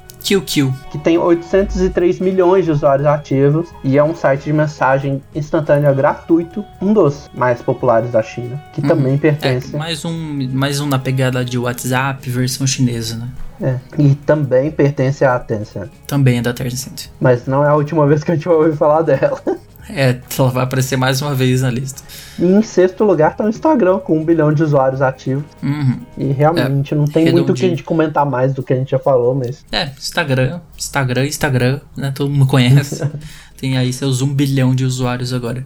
Kill. 0.45 0.73
que 0.91 0.97
tem 0.99 1.17
803 1.17 2.19
milhões 2.19 2.65
de 2.65 2.71
usuários 2.71 3.07
ativos 3.07 3.69
e 3.83 3.97
é 3.97 4.03
um 4.03 4.13
site 4.15 4.43
de 4.45 4.53
mensagem 4.53 5.21
instantânea 5.33 5.91
gratuito, 5.93 6.63
um 6.81 6.93
dos 6.93 7.29
mais 7.33 7.61
populares 7.61 8.11
da 8.11 8.21
China, 8.21 8.61
que 8.73 8.81
também 8.83 9.15
É, 9.15 9.17
pertence. 9.17 9.75
mais 9.75 10.03
um, 10.05 10.47
mais 10.51 10.79
um 10.79 10.85
na 10.85 10.99
pegada 10.99 11.43
de 11.45 11.57
WhatsApp, 11.57 12.29
versão 12.29 12.67
chinesa, 12.67 13.15
né? 13.17 13.29
É, 13.63 14.01
e 14.01 14.13
também 14.15 14.69
pertence 14.71 15.23
à 15.25 15.39
Tencent. 15.39 15.89
Também 16.07 16.37
é 16.39 16.41
da 16.41 16.53
Tencent. 16.53 17.07
Mas 17.19 17.45
não 17.47 17.63
é 17.63 17.69
a 17.69 17.75
última 17.75 18.05
vez 18.07 18.23
que 18.23 18.31
a 18.31 18.35
gente 18.35 18.47
vai 18.47 18.57
ouvir 18.57 18.75
falar 18.77 19.01
dela. 19.03 19.41
É, 19.89 20.19
ela 20.37 20.49
vai 20.49 20.63
aparecer 20.63 20.97
mais 20.97 21.21
uma 21.21 21.33
vez 21.33 21.61
na 21.61 21.69
lista. 21.69 22.01
E 22.39 22.45
em 22.45 22.61
sexto 22.61 23.03
lugar 23.03 23.35
tá 23.35 23.45
o 23.45 23.49
Instagram, 23.49 23.99
com 23.99 24.17
um 24.17 24.23
bilhão 24.23 24.53
de 24.53 24.63
usuários 24.63 25.01
ativos. 25.01 25.43
Uhum. 25.61 25.99
E 26.17 26.25
realmente 26.31 26.95
não 26.95 27.05
tem 27.05 27.31
muito 27.31 27.51
o 27.51 27.53
que 27.53 27.61
a 27.61 27.67
redondinho. 27.67 27.69
gente 27.71 27.83
comentar 27.83 28.25
mais 28.25 28.53
do 28.53 28.63
que 28.63 28.73
a 28.73 28.75
gente 28.75 28.91
já 28.91 28.99
falou, 28.99 29.35
mas. 29.35 29.65
É, 29.71 29.89
Instagram, 29.97 30.59
Instagram, 30.77 31.25
Instagram, 31.25 31.79
né? 31.95 32.11
Todo 32.15 32.29
mundo 32.29 32.47
conhece. 32.47 33.03
Tem 33.57 33.77
aí 33.77 33.93
seus 33.93 34.23
um 34.23 34.33
bilhão 34.33 34.73
de 34.73 34.83
usuários 34.83 35.31
agora. 35.31 35.63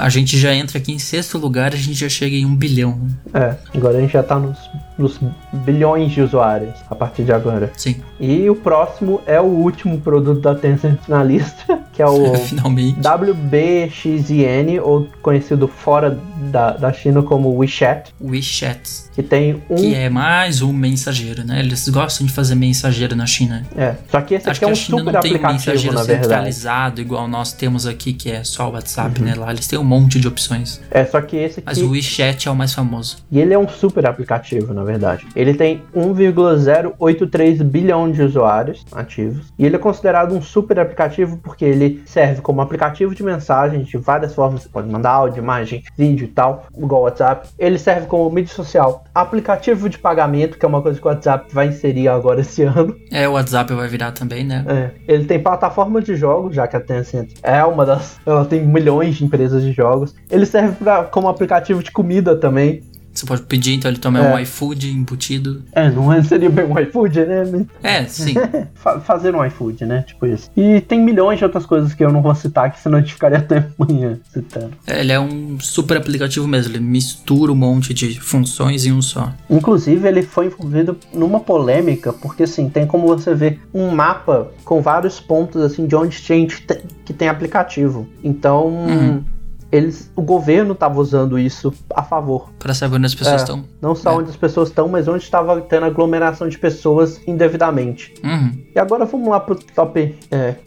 A 0.00 0.08
gente 0.08 0.36
já 0.36 0.52
entra 0.52 0.78
aqui 0.78 0.92
em 0.92 0.98
sexto 0.98 1.38
lugar, 1.38 1.72
a 1.72 1.76
gente 1.76 1.94
já 1.94 2.08
chega 2.08 2.34
em 2.34 2.44
um 2.44 2.56
bilhão. 2.56 3.00
É, 3.32 3.54
agora 3.72 3.98
a 3.98 4.00
gente 4.00 4.12
já 4.12 4.24
tá 4.24 4.36
nos, 4.40 4.58
nos 4.98 5.20
bilhões 5.52 6.10
de 6.12 6.20
usuários 6.20 6.74
a 6.90 6.94
partir 6.94 7.22
de 7.24 7.32
agora. 7.32 7.70
Sim, 7.76 7.96
E 8.18 8.50
o 8.50 8.54
próximo 8.56 9.20
é 9.26 9.40
o 9.40 9.44
último 9.44 10.00
produto 10.00 10.40
da 10.40 10.54
Tencent 10.54 10.98
na 11.08 11.22
lista, 11.22 11.78
que 11.94 12.02
é 12.02 12.06
o 12.06 12.34
finalmente. 12.44 12.98
WBXN, 12.98 14.80
ou 14.82 15.06
conhecido 15.22 15.68
fora 15.68 16.18
da, 16.50 16.72
da 16.72 16.92
China 16.92 17.22
como 17.22 17.54
WeChat, 17.56 18.12
WeChat, 18.20 18.80
que 19.14 19.22
tem 19.22 19.62
um. 19.68 19.74
que 19.76 19.94
é 19.94 20.08
mais 20.08 20.62
um 20.62 20.72
mensageiro, 20.72 21.44
né? 21.44 21.60
Eles 21.60 21.88
gostam 21.88 22.26
de 22.26 22.32
fazer 22.32 22.54
mensageiro 22.54 23.14
na 23.16 23.26
China. 23.26 23.64
É, 23.76 23.94
só 24.10 24.20
que 24.20 24.34
esse 24.34 24.48
Acho 24.48 24.58
aqui 24.58 24.64
é 24.64 24.72
um 24.72 24.74
China 24.74 24.98
super 24.98 25.12
não 25.12 25.20
tem 25.20 25.30
aplicativo, 25.32 25.52
mensageiro 25.70 25.94
na 25.96 26.02
verdade. 26.02 26.24
centralizado 26.28 27.00
igual 27.00 27.28
nós 27.28 27.52
temos 27.52 27.86
aqui, 27.86 28.12
que 28.12 28.30
é 28.30 28.42
só 28.44 28.68
o 28.68 28.72
WhatsApp, 28.72 29.20
Uhum. 29.20 29.26
né? 29.26 29.34
Lá 29.34 29.50
eles 29.52 29.66
têm 29.66 29.78
um 29.78 29.84
monte 29.84 30.18
de 30.20 30.26
opções. 30.28 30.80
É, 30.90 31.04
só 31.04 31.20
que 31.20 31.36
esse 31.36 31.62
Mas 31.64 31.78
aqui. 31.78 31.86
o 31.86 31.90
WeChat 31.90 32.48
é 32.48 32.50
o 32.50 32.56
mais 32.56 32.72
famoso. 32.72 33.18
E 33.30 33.38
ele 33.40 33.52
é 33.54 33.58
um 33.58 33.68
super 33.68 34.06
aplicativo, 34.06 34.72
na 34.72 34.82
verdade. 34.84 34.87
Ele 35.34 35.54
tem 35.54 35.82
1,083 35.94 37.62
bilhão 37.62 38.10
de 38.10 38.22
usuários 38.22 38.84
ativos. 38.92 39.52
E 39.58 39.66
ele 39.66 39.76
é 39.76 39.78
considerado 39.78 40.34
um 40.34 40.42
super 40.42 40.78
aplicativo 40.78 41.38
porque 41.38 41.64
ele 41.64 42.02
serve 42.06 42.40
como 42.40 42.60
aplicativo 42.60 43.14
de 43.14 43.22
mensagem 43.22 43.82
de 43.82 43.96
várias 43.96 44.34
formas. 44.34 44.62
Você 44.62 44.68
pode 44.68 44.88
mandar 44.88 45.10
áudio, 45.10 45.42
imagem, 45.42 45.82
vídeo 45.96 46.24
e 46.24 46.28
tal, 46.28 46.66
igual 46.76 47.02
o 47.02 47.04
WhatsApp. 47.04 47.48
Ele 47.58 47.78
serve 47.78 48.06
como 48.06 48.30
mídia 48.30 48.54
social, 48.54 49.04
aplicativo 49.14 49.88
de 49.88 49.98
pagamento, 49.98 50.58
que 50.58 50.64
é 50.64 50.68
uma 50.68 50.82
coisa 50.82 51.00
que 51.00 51.06
o 51.06 51.10
WhatsApp 51.10 51.52
vai 51.52 51.68
inserir 51.68 52.08
agora 52.08 52.40
esse 52.40 52.62
ano. 52.62 52.94
É, 53.10 53.28
o 53.28 53.32
WhatsApp 53.32 53.72
vai 53.72 53.88
virar 53.88 54.12
também, 54.12 54.44
né? 54.44 54.64
É, 54.66 54.90
ele 55.12 55.24
tem 55.24 55.40
plataforma 55.40 56.00
de 56.00 56.16
jogos, 56.16 56.54
já 56.54 56.66
que 56.66 56.76
a 56.76 56.80
Tencent 56.80 57.30
é 57.42 57.64
uma 57.64 57.84
das. 57.84 58.18
Ela 58.24 58.44
tem 58.44 58.64
milhões 58.64 59.16
de 59.16 59.24
empresas 59.24 59.62
de 59.62 59.72
jogos. 59.72 60.14
Ele 60.30 60.46
serve 60.46 60.76
pra, 60.76 61.04
como 61.04 61.28
aplicativo 61.28 61.82
de 61.82 61.90
comida 61.90 62.36
também. 62.36 62.82
Você 63.18 63.26
pode 63.26 63.42
pedir, 63.42 63.74
então 63.74 63.90
ele 63.90 63.98
também 63.98 64.22
É. 64.22 64.32
um 64.32 64.38
iFood 64.38 64.92
embutido. 64.92 65.62
É, 65.72 65.90
não 65.90 66.12
é- 66.12 66.22
seria 66.22 66.48
bem 66.48 66.64
um 66.66 66.78
iFood, 66.78 67.18
né? 67.26 67.66
É, 67.82 68.04
sim. 68.04 68.34
Fa- 68.76 69.00
fazer 69.00 69.34
um 69.34 69.44
iFood, 69.44 69.84
né? 69.84 70.02
Tipo 70.06 70.24
isso. 70.26 70.48
E 70.56 70.80
tem 70.80 71.00
milhões 71.02 71.38
de 71.38 71.44
outras 71.44 71.66
coisas 71.66 71.92
que 71.94 72.04
eu 72.04 72.12
não 72.12 72.22
vou 72.22 72.32
citar 72.36 72.66
aqui, 72.66 72.78
senão 72.80 72.98
a 72.98 73.00
gente 73.00 73.14
ficaria 73.14 73.38
até 73.38 73.66
amanhã 73.76 74.20
citando. 74.32 74.70
Ele 74.86 75.10
é 75.10 75.18
um 75.18 75.58
super 75.58 75.96
aplicativo 75.96 76.46
mesmo. 76.46 76.72
Ele 76.72 76.80
mistura 76.84 77.50
um 77.50 77.56
monte 77.56 77.92
de 77.92 78.20
funções 78.20 78.86
em 78.86 78.92
um 78.92 79.02
só. 79.02 79.32
Inclusive, 79.50 80.06
ele 80.06 80.22
foi 80.22 80.46
envolvido 80.46 80.96
numa 81.12 81.40
polêmica, 81.40 82.12
porque 82.12 82.44
assim, 82.44 82.68
tem 82.68 82.86
como 82.86 83.08
você 83.08 83.34
ver 83.34 83.60
um 83.74 83.90
mapa 83.90 84.48
com 84.64 84.80
vários 84.80 85.18
pontos 85.18 85.60
assim 85.60 85.88
de 85.88 85.96
onde 85.96 86.22
tem 86.22 86.42
gente 86.48 86.62
te- 86.62 86.80
que 87.04 87.12
tem 87.12 87.28
aplicativo. 87.28 88.06
Então, 88.22 88.66
Uhum. 88.68 89.24
Eles, 89.70 90.10
o 90.16 90.22
governo 90.22 90.72
estava 90.72 90.98
usando 91.00 91.38
isso 91.38 91.72
a 91.94 92.02
favor. 92.02 92.50
Pra 92.58 92.72
saber 92.74 92.96
onde 92.96 93.06
as 93.06 93.14
pessoas 93.14 93.34
É. 93.40 93.44
estão. 93.44 93.64
Não 93.80 93.94
só 93.94 94.12
É. 94.12 94.14
onde 94.16 94.30
as 94.30 94.36
pessoas 94.36 94.68
estão, 94.68 94.88
mas 94.88 95.06
onde 95.08 95.22
estava 95.24 95.60
tendo 95.60 95.86
aglomeração 95.86 96.48
de 96.48 96.58
pessoas 96.58 97.20
indevidamente. 97.26 98.14
Uhum. 98.24 98.52
E 98.74 98.78
agora 98.78 99.04
vamos 99.04 99.28
lá 99.28 99.40
pro 99.40 99.54
top 99.54 100.14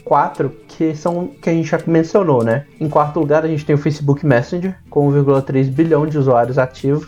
4, 0.05 0.49
que 0.67 0.95
são 0.95 1.27
que 1.41 1.49
a 1.49 1.53
gente 1.53 1.69
já 1.69 1.79
mencionou, 1.87 2.43
né? 2.43 2.65
Em 2.79 2.87
quarto 2.89 3.19
lugar 3.19 3.43
a 3.43 3.47
gente 3.47 3.65
tem 3.65 3.75
o 3.75 3.77
Facebook 3.79 4.25
Messenger, 4.25 4.75
com 4.89 5.07
1,3 5.07 5.69
bilhão 5.69 6.05
de 6.05 6.17
usuários 6.17 6.57
ativos. 6.57 7.07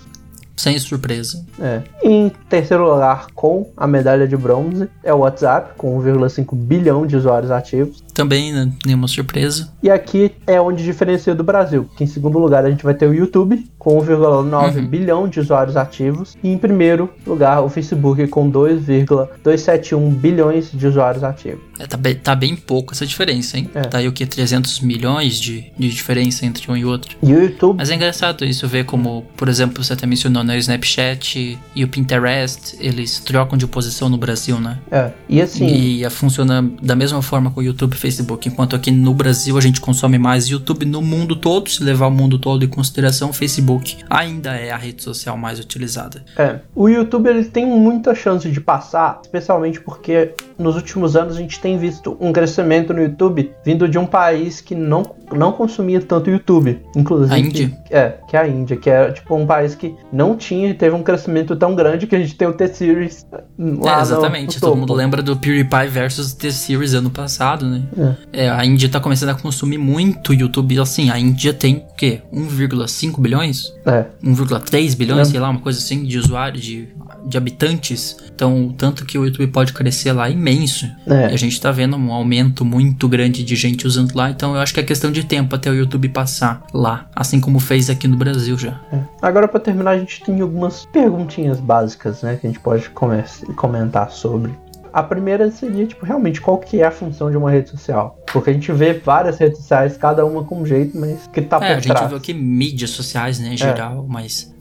sem 0.55 0.77
surpresa. 0.79 1.43
É. 1.59 1.81
Em 2.03 2.29
terceiro 2.47 2.87
lugar, 2.89 3.25
com 3.33 3.69
a 3.75 3.85
medalha 3.87 4.25
de 4.27 4.37
bronze, 4.37 4.87
é 5.03 5.11
o 5.13 5.17
WhatsApp, 5.17 5.71
com 5.77 5.97
1,5 5.97 6.55
bilhão 6.55 7.05
de 7.07 7.17
usuários 7.17 7.51
ativos. 7.51 8.01
Também, 8.13 8.53
né, 8.53 8.71
nenhuma 8.85 9.07
surpresa. 9.07 9.71
E 9.81 9.89
aqui 9.89 10.31
é 10.45 10.59
onde 10.59 10.83
diferencia 10.83 11.33
do 11.33 11.43
Brasil, 11.43 11.89
que 11.97 12.03
em 12.03 12.07
segundo 12.07 12.37
lugar 12.37 12.65
a 12.65 12.69
gente 12.69 12.83
vai 12.83 12.93
ter 12.93 13.07
o 13.07 13.13
YouTube, 13.13 13.65
com 13.77 13.99
1,9 13.99 14.75
uhum. 14.75 14.87
bilhão 14.87 15.27
de 15.27 15.39
usuários 15.39 15.75
ativos. 15.75 16.37
E 16.43 16.49
em 16.49 16.57
primeiro 16.57 17.09
lugar, 17.25 17.61
o 17.61 17.69
Facebook, 17.69 18.25
com 18.27 18.49
2,271 18.49 20.09
bilhões 20.11 20.71
de 20.71 20.87
usuários 20.87 21.23
ativos. 21.23 21.61
É, 21.79 21.87
tá, 21.87 21.97
bem, 21.97 22.15
tá 22.15 22.35
bem 22.35 22.55
pouco 22.55 22.93
essa 22.93 23.05
diferença, 23.05 23.57
hein? 23.57 23.69
É. 23.73 23.81
Tá 23.81 23.97
aí 23.97 24.07
o 24.07 24.11
que? 24.11 24.25
300 24.25 24.79
milhões 24.81 25.39
de, 25.39 25.71
de 25.77 25.89
diferença 25.89 26.45
entre 26.45 26.71
um 26.71 26.77
e 26.77 26.85
outro. 26.85 27.17
E 27.21 27.33
o 27.33 27.41
YouTube. 27.41 27.77
Mas 27.77 27.89
é 27.89 27.95
engraçado 27.95 28.45
isso 28.45 28.67
ver 28.67 28.85
como, 28.85 29.25
por 29.35 29.49
exemplo, 29.49 29.83
você 29.83 29.93
até 29.93 30.05
mencionou, 30.05 30.43
né? 30.43 30.55
O 30.55 30.59
Snapchat 30.59 31.59
e 31.75 31.83
o 31.83 31.87
Pinterest, 31.87 32.77
eles 32.79 33.19
trocam 33.19 33.57
de 33.57 33.67
posição 33.67 34.07
no 34.07 34.17
Brasil, 34.17 34.59
né? 34.59 34.79
É. 34.91 35.11
E 35.27 35.41
assim. 35.41 35.65
E 35.65 36.09
funciona 36.09 36.63
da 36.81 36.95
mesma 36.95 37.21
forma 37.21 37.49
com 37.51 37.59
o 37.59 37.63
YouTube 37.63 37.95
Facebook. 38.03 38.49
Enquanto 38.49 38.75
aqui 38.75 38.91
no 38.91 39.13
Brasil 39.13 39.57
a 39.57 39.61
gente 39.61 39.79
consome 39.79 40.17
mais 40.17 40.47
YouTube 40.47 40.85
no 40.85 41.01
mundo 41.01 41.37
todo, 41.37 41.69
se 41.69 41.81
levar 41.81 42.07
o 42.07 42.11
mundo 42.11 42.37
todo 42.37 42.65
em 42.65 42.67
consideração, 42.67 43.29
o 43.29 43.33
Facebook 43.33 43.97
ainda 44.09 44.55
é 44.55 44.71
a 44.71 44.77
rede 44.77 45.01
social 45.01 45.37
mais 45.37 45.57
utilizada. 45.57 46.21
É. 46.37 46.59
O 46.75 46.89
YouTube 46.89 47.29
ele 47.29 47.45
tem 47.45 47.65
muita 47.65 48.13
chance 48.13 48.49
de 48.49 48.59
passar, 48.59 49.21
especialmente 49.23 49.79
porque 49.79 50.33
nos 50.59 50.75
últimos 50.75 51.15
anos 51.15 51.37
a 51.37 51.39
gente 51.39 51.59
tem 51.61 51.77
visto 51.77 52.17
um 52.19 52.33
crescimento 52.33 52.93
no 52.93 53.01
YouTube 53.01 53.51
vindo 53.65 53.87
de 53.87 53.97
um 53.97 54.05
país 54.05 54.59
que 54.59 54.75
não, 54.75 55.15
não 55.31 55.53
consumia 55.53 56.01
tanto 56.01 56.29
YouTube. 56.29 56.81
Inclusive. 56.95 57.33
A 57.33 57.39
Índia? 57.39 57.69
Que, 57.85 57.95
é, 57.95 58.17
que 58.27 58.35
é 58.35 58.39
a 58.39 58.47
Índia, 58.47 58.75
que 58.75 58.89
é 58.89 59.11
tipo 59.11 59.33
um 59.35 59.45
país 59.45 59.75
que 59.75 59.95
não 60.11 60.35
tinha 60.35 60.69
e 60.69 60.73
teve 60.73 60.93
um 60.93 61.03
crescimento 61.03 61.55
tão 61.55 61.73
grande 61.73 62.05
que 62.05 62.15
a 62.15 62.19
gente 62.19 62.35
tem 62.35 62.47
o 62.47 62.53
T-Series 62.53 63.25
lá. 63.57 63.99
É, 63.99 64.01
exatamente. 64.01 64.61
No, 64.61 64.67
no 64.67 64.73
Todo 64.73 64.79
mundo 64.79 64.93
lembra 64.93 65.21
do 65.21 65.37
PewDiePie 65.37 65.87
versus 65.87 66.33
T-Series 66.33 66.93
ano 66.93 67.09
passado, 67.09 67.65
né? 67.65 67.83
É. 68.31 68.45
é. 68.45 68.49
a 68.49 68.65
Índia 68.65 68.89
tá 68.89 68.99
começando 68.99 69.29
a 69.29 69.35
consumir 69.35 69.77
muito 69.77 70.33
YouTube. 70.33 70.79
Assim, 70.79 71.09
a 71.09 71.19
Índia 71.19 71.53
tem 71.53 71.77
o 71.77 71.95
quê? 71.95 72.21
1,5 72.33 73.19
bilhões? 73.19 73.73
É. 73.85 74.05
1,3 74.23 74.95
bilhões, 74.95 75.27
é. 75.27 75.31
sei 75.31 75.39
lá, 75.39 75.49
uma 75.49 75.59
coisa 75.59 75.79
assim, 75.79 76.03
de 76.03 76.17
usuários, 76.17 76.63
de 76.63 76.89
de 77.25 77.37
habitantes. 77.37 78.17
Então, 78.33 78.73
tanto 78.77 79.05
que 79.05 79.17
o 79.17 79.25
YouTube 79.25 79.47
pode 79.47 79.73
crescer 79.73 80.11
lá 80.11 80.27
é 80.27 80.31
imenso. 80.31 80.85
É. 81.07 81.31
E 81.31 81.33
a 81.33 81.37
gente 81.37 81.59
tá 81.59 81.71
vendo 81.71 81.95
um 81.95 82.11
aumento 82.11 82.65
muito 82.65 83.07
grande 83.07 83.43
de 83.43 83.55
gente 83.55 83.87
usando 83.87 84.13
lá. 84.13 84.29
Então, 84.29 84.55
eu 84.55 84.61
acho 84.61 84.73
que 84.73 84.79
é 84.79 84.83
questão 84.83 85.11
de 85.11 85.23
tempo 85.23 85.55
até 85.55 85.69
o 85.69 85.73
YouTube 85.73 86.09
passar 86.09 86.65
lá. 86.73 87.07
Assim 87.15 87.39
como 87.39 87.59
fez 87.59 87.89
aqui 87.89 88.07
no 88.07 88.17
Brasil 88.17 88.57
já. 88.57 88.79
É. 88.91 88.99
Agora, 89.21 89.47
para 89.47 89.59
terminar, 89.59 89.91
a 89.91 89.97
gente 89.97 90.23
tem 90.23 90.41
algumas 90.41 90.85
perguntinhas 90.85 91.59
básicas, 91.59 92.21
né? 92.21 92.37
Que 92.39 92.47
a 92.47 92.49
gente 92.49 92.59
pode 92.59 92.89
comentar 92.89 94.11
sobre. 94.11 94.51
A 94.93 95.01
primeira 95.01 95.49
seria, 95.49 95.87
tipo, 95.87 96.05
realmente, 96.05 96.39
qual 96.39 96.59
que 96.59 96.79
é 96.79 96.85
a 96.85 96.91
função 96.91 97.31
de 97.31 97.35
uma 97.35 97.49
rede 97.49 97.69
social? 97.71 98.19
Porque 98.31 98.51
a 98.51 98.53
gente 98.53 98.71
vê 98.71 98.93
várias 98.93 99.39
redes 99.39 99.57
sociais, 99.57 99.97
cada 99.97 100.23
uma 100.23 100.43
com 100.43 100.61
um 100.61 100.65
jeito, 100.65 100.95
mas 100.95 101.27
que 101.27 101.41
tá 101.41 101.57
é, 101.57 101.75
por 101.75 101.81
trás. 101.81 101.99
a 101.99 102.03
gente 102.03 102.09
vê 102.11 102.15
aqui 102.15 102.33
mídias 102.33 102.91
sociais, 102.91 103.39
né, 103.39 103.49
em 103.49 103.53
é. 103.53 103.57
geral, 103.57 104.05
mas 104.07 104.53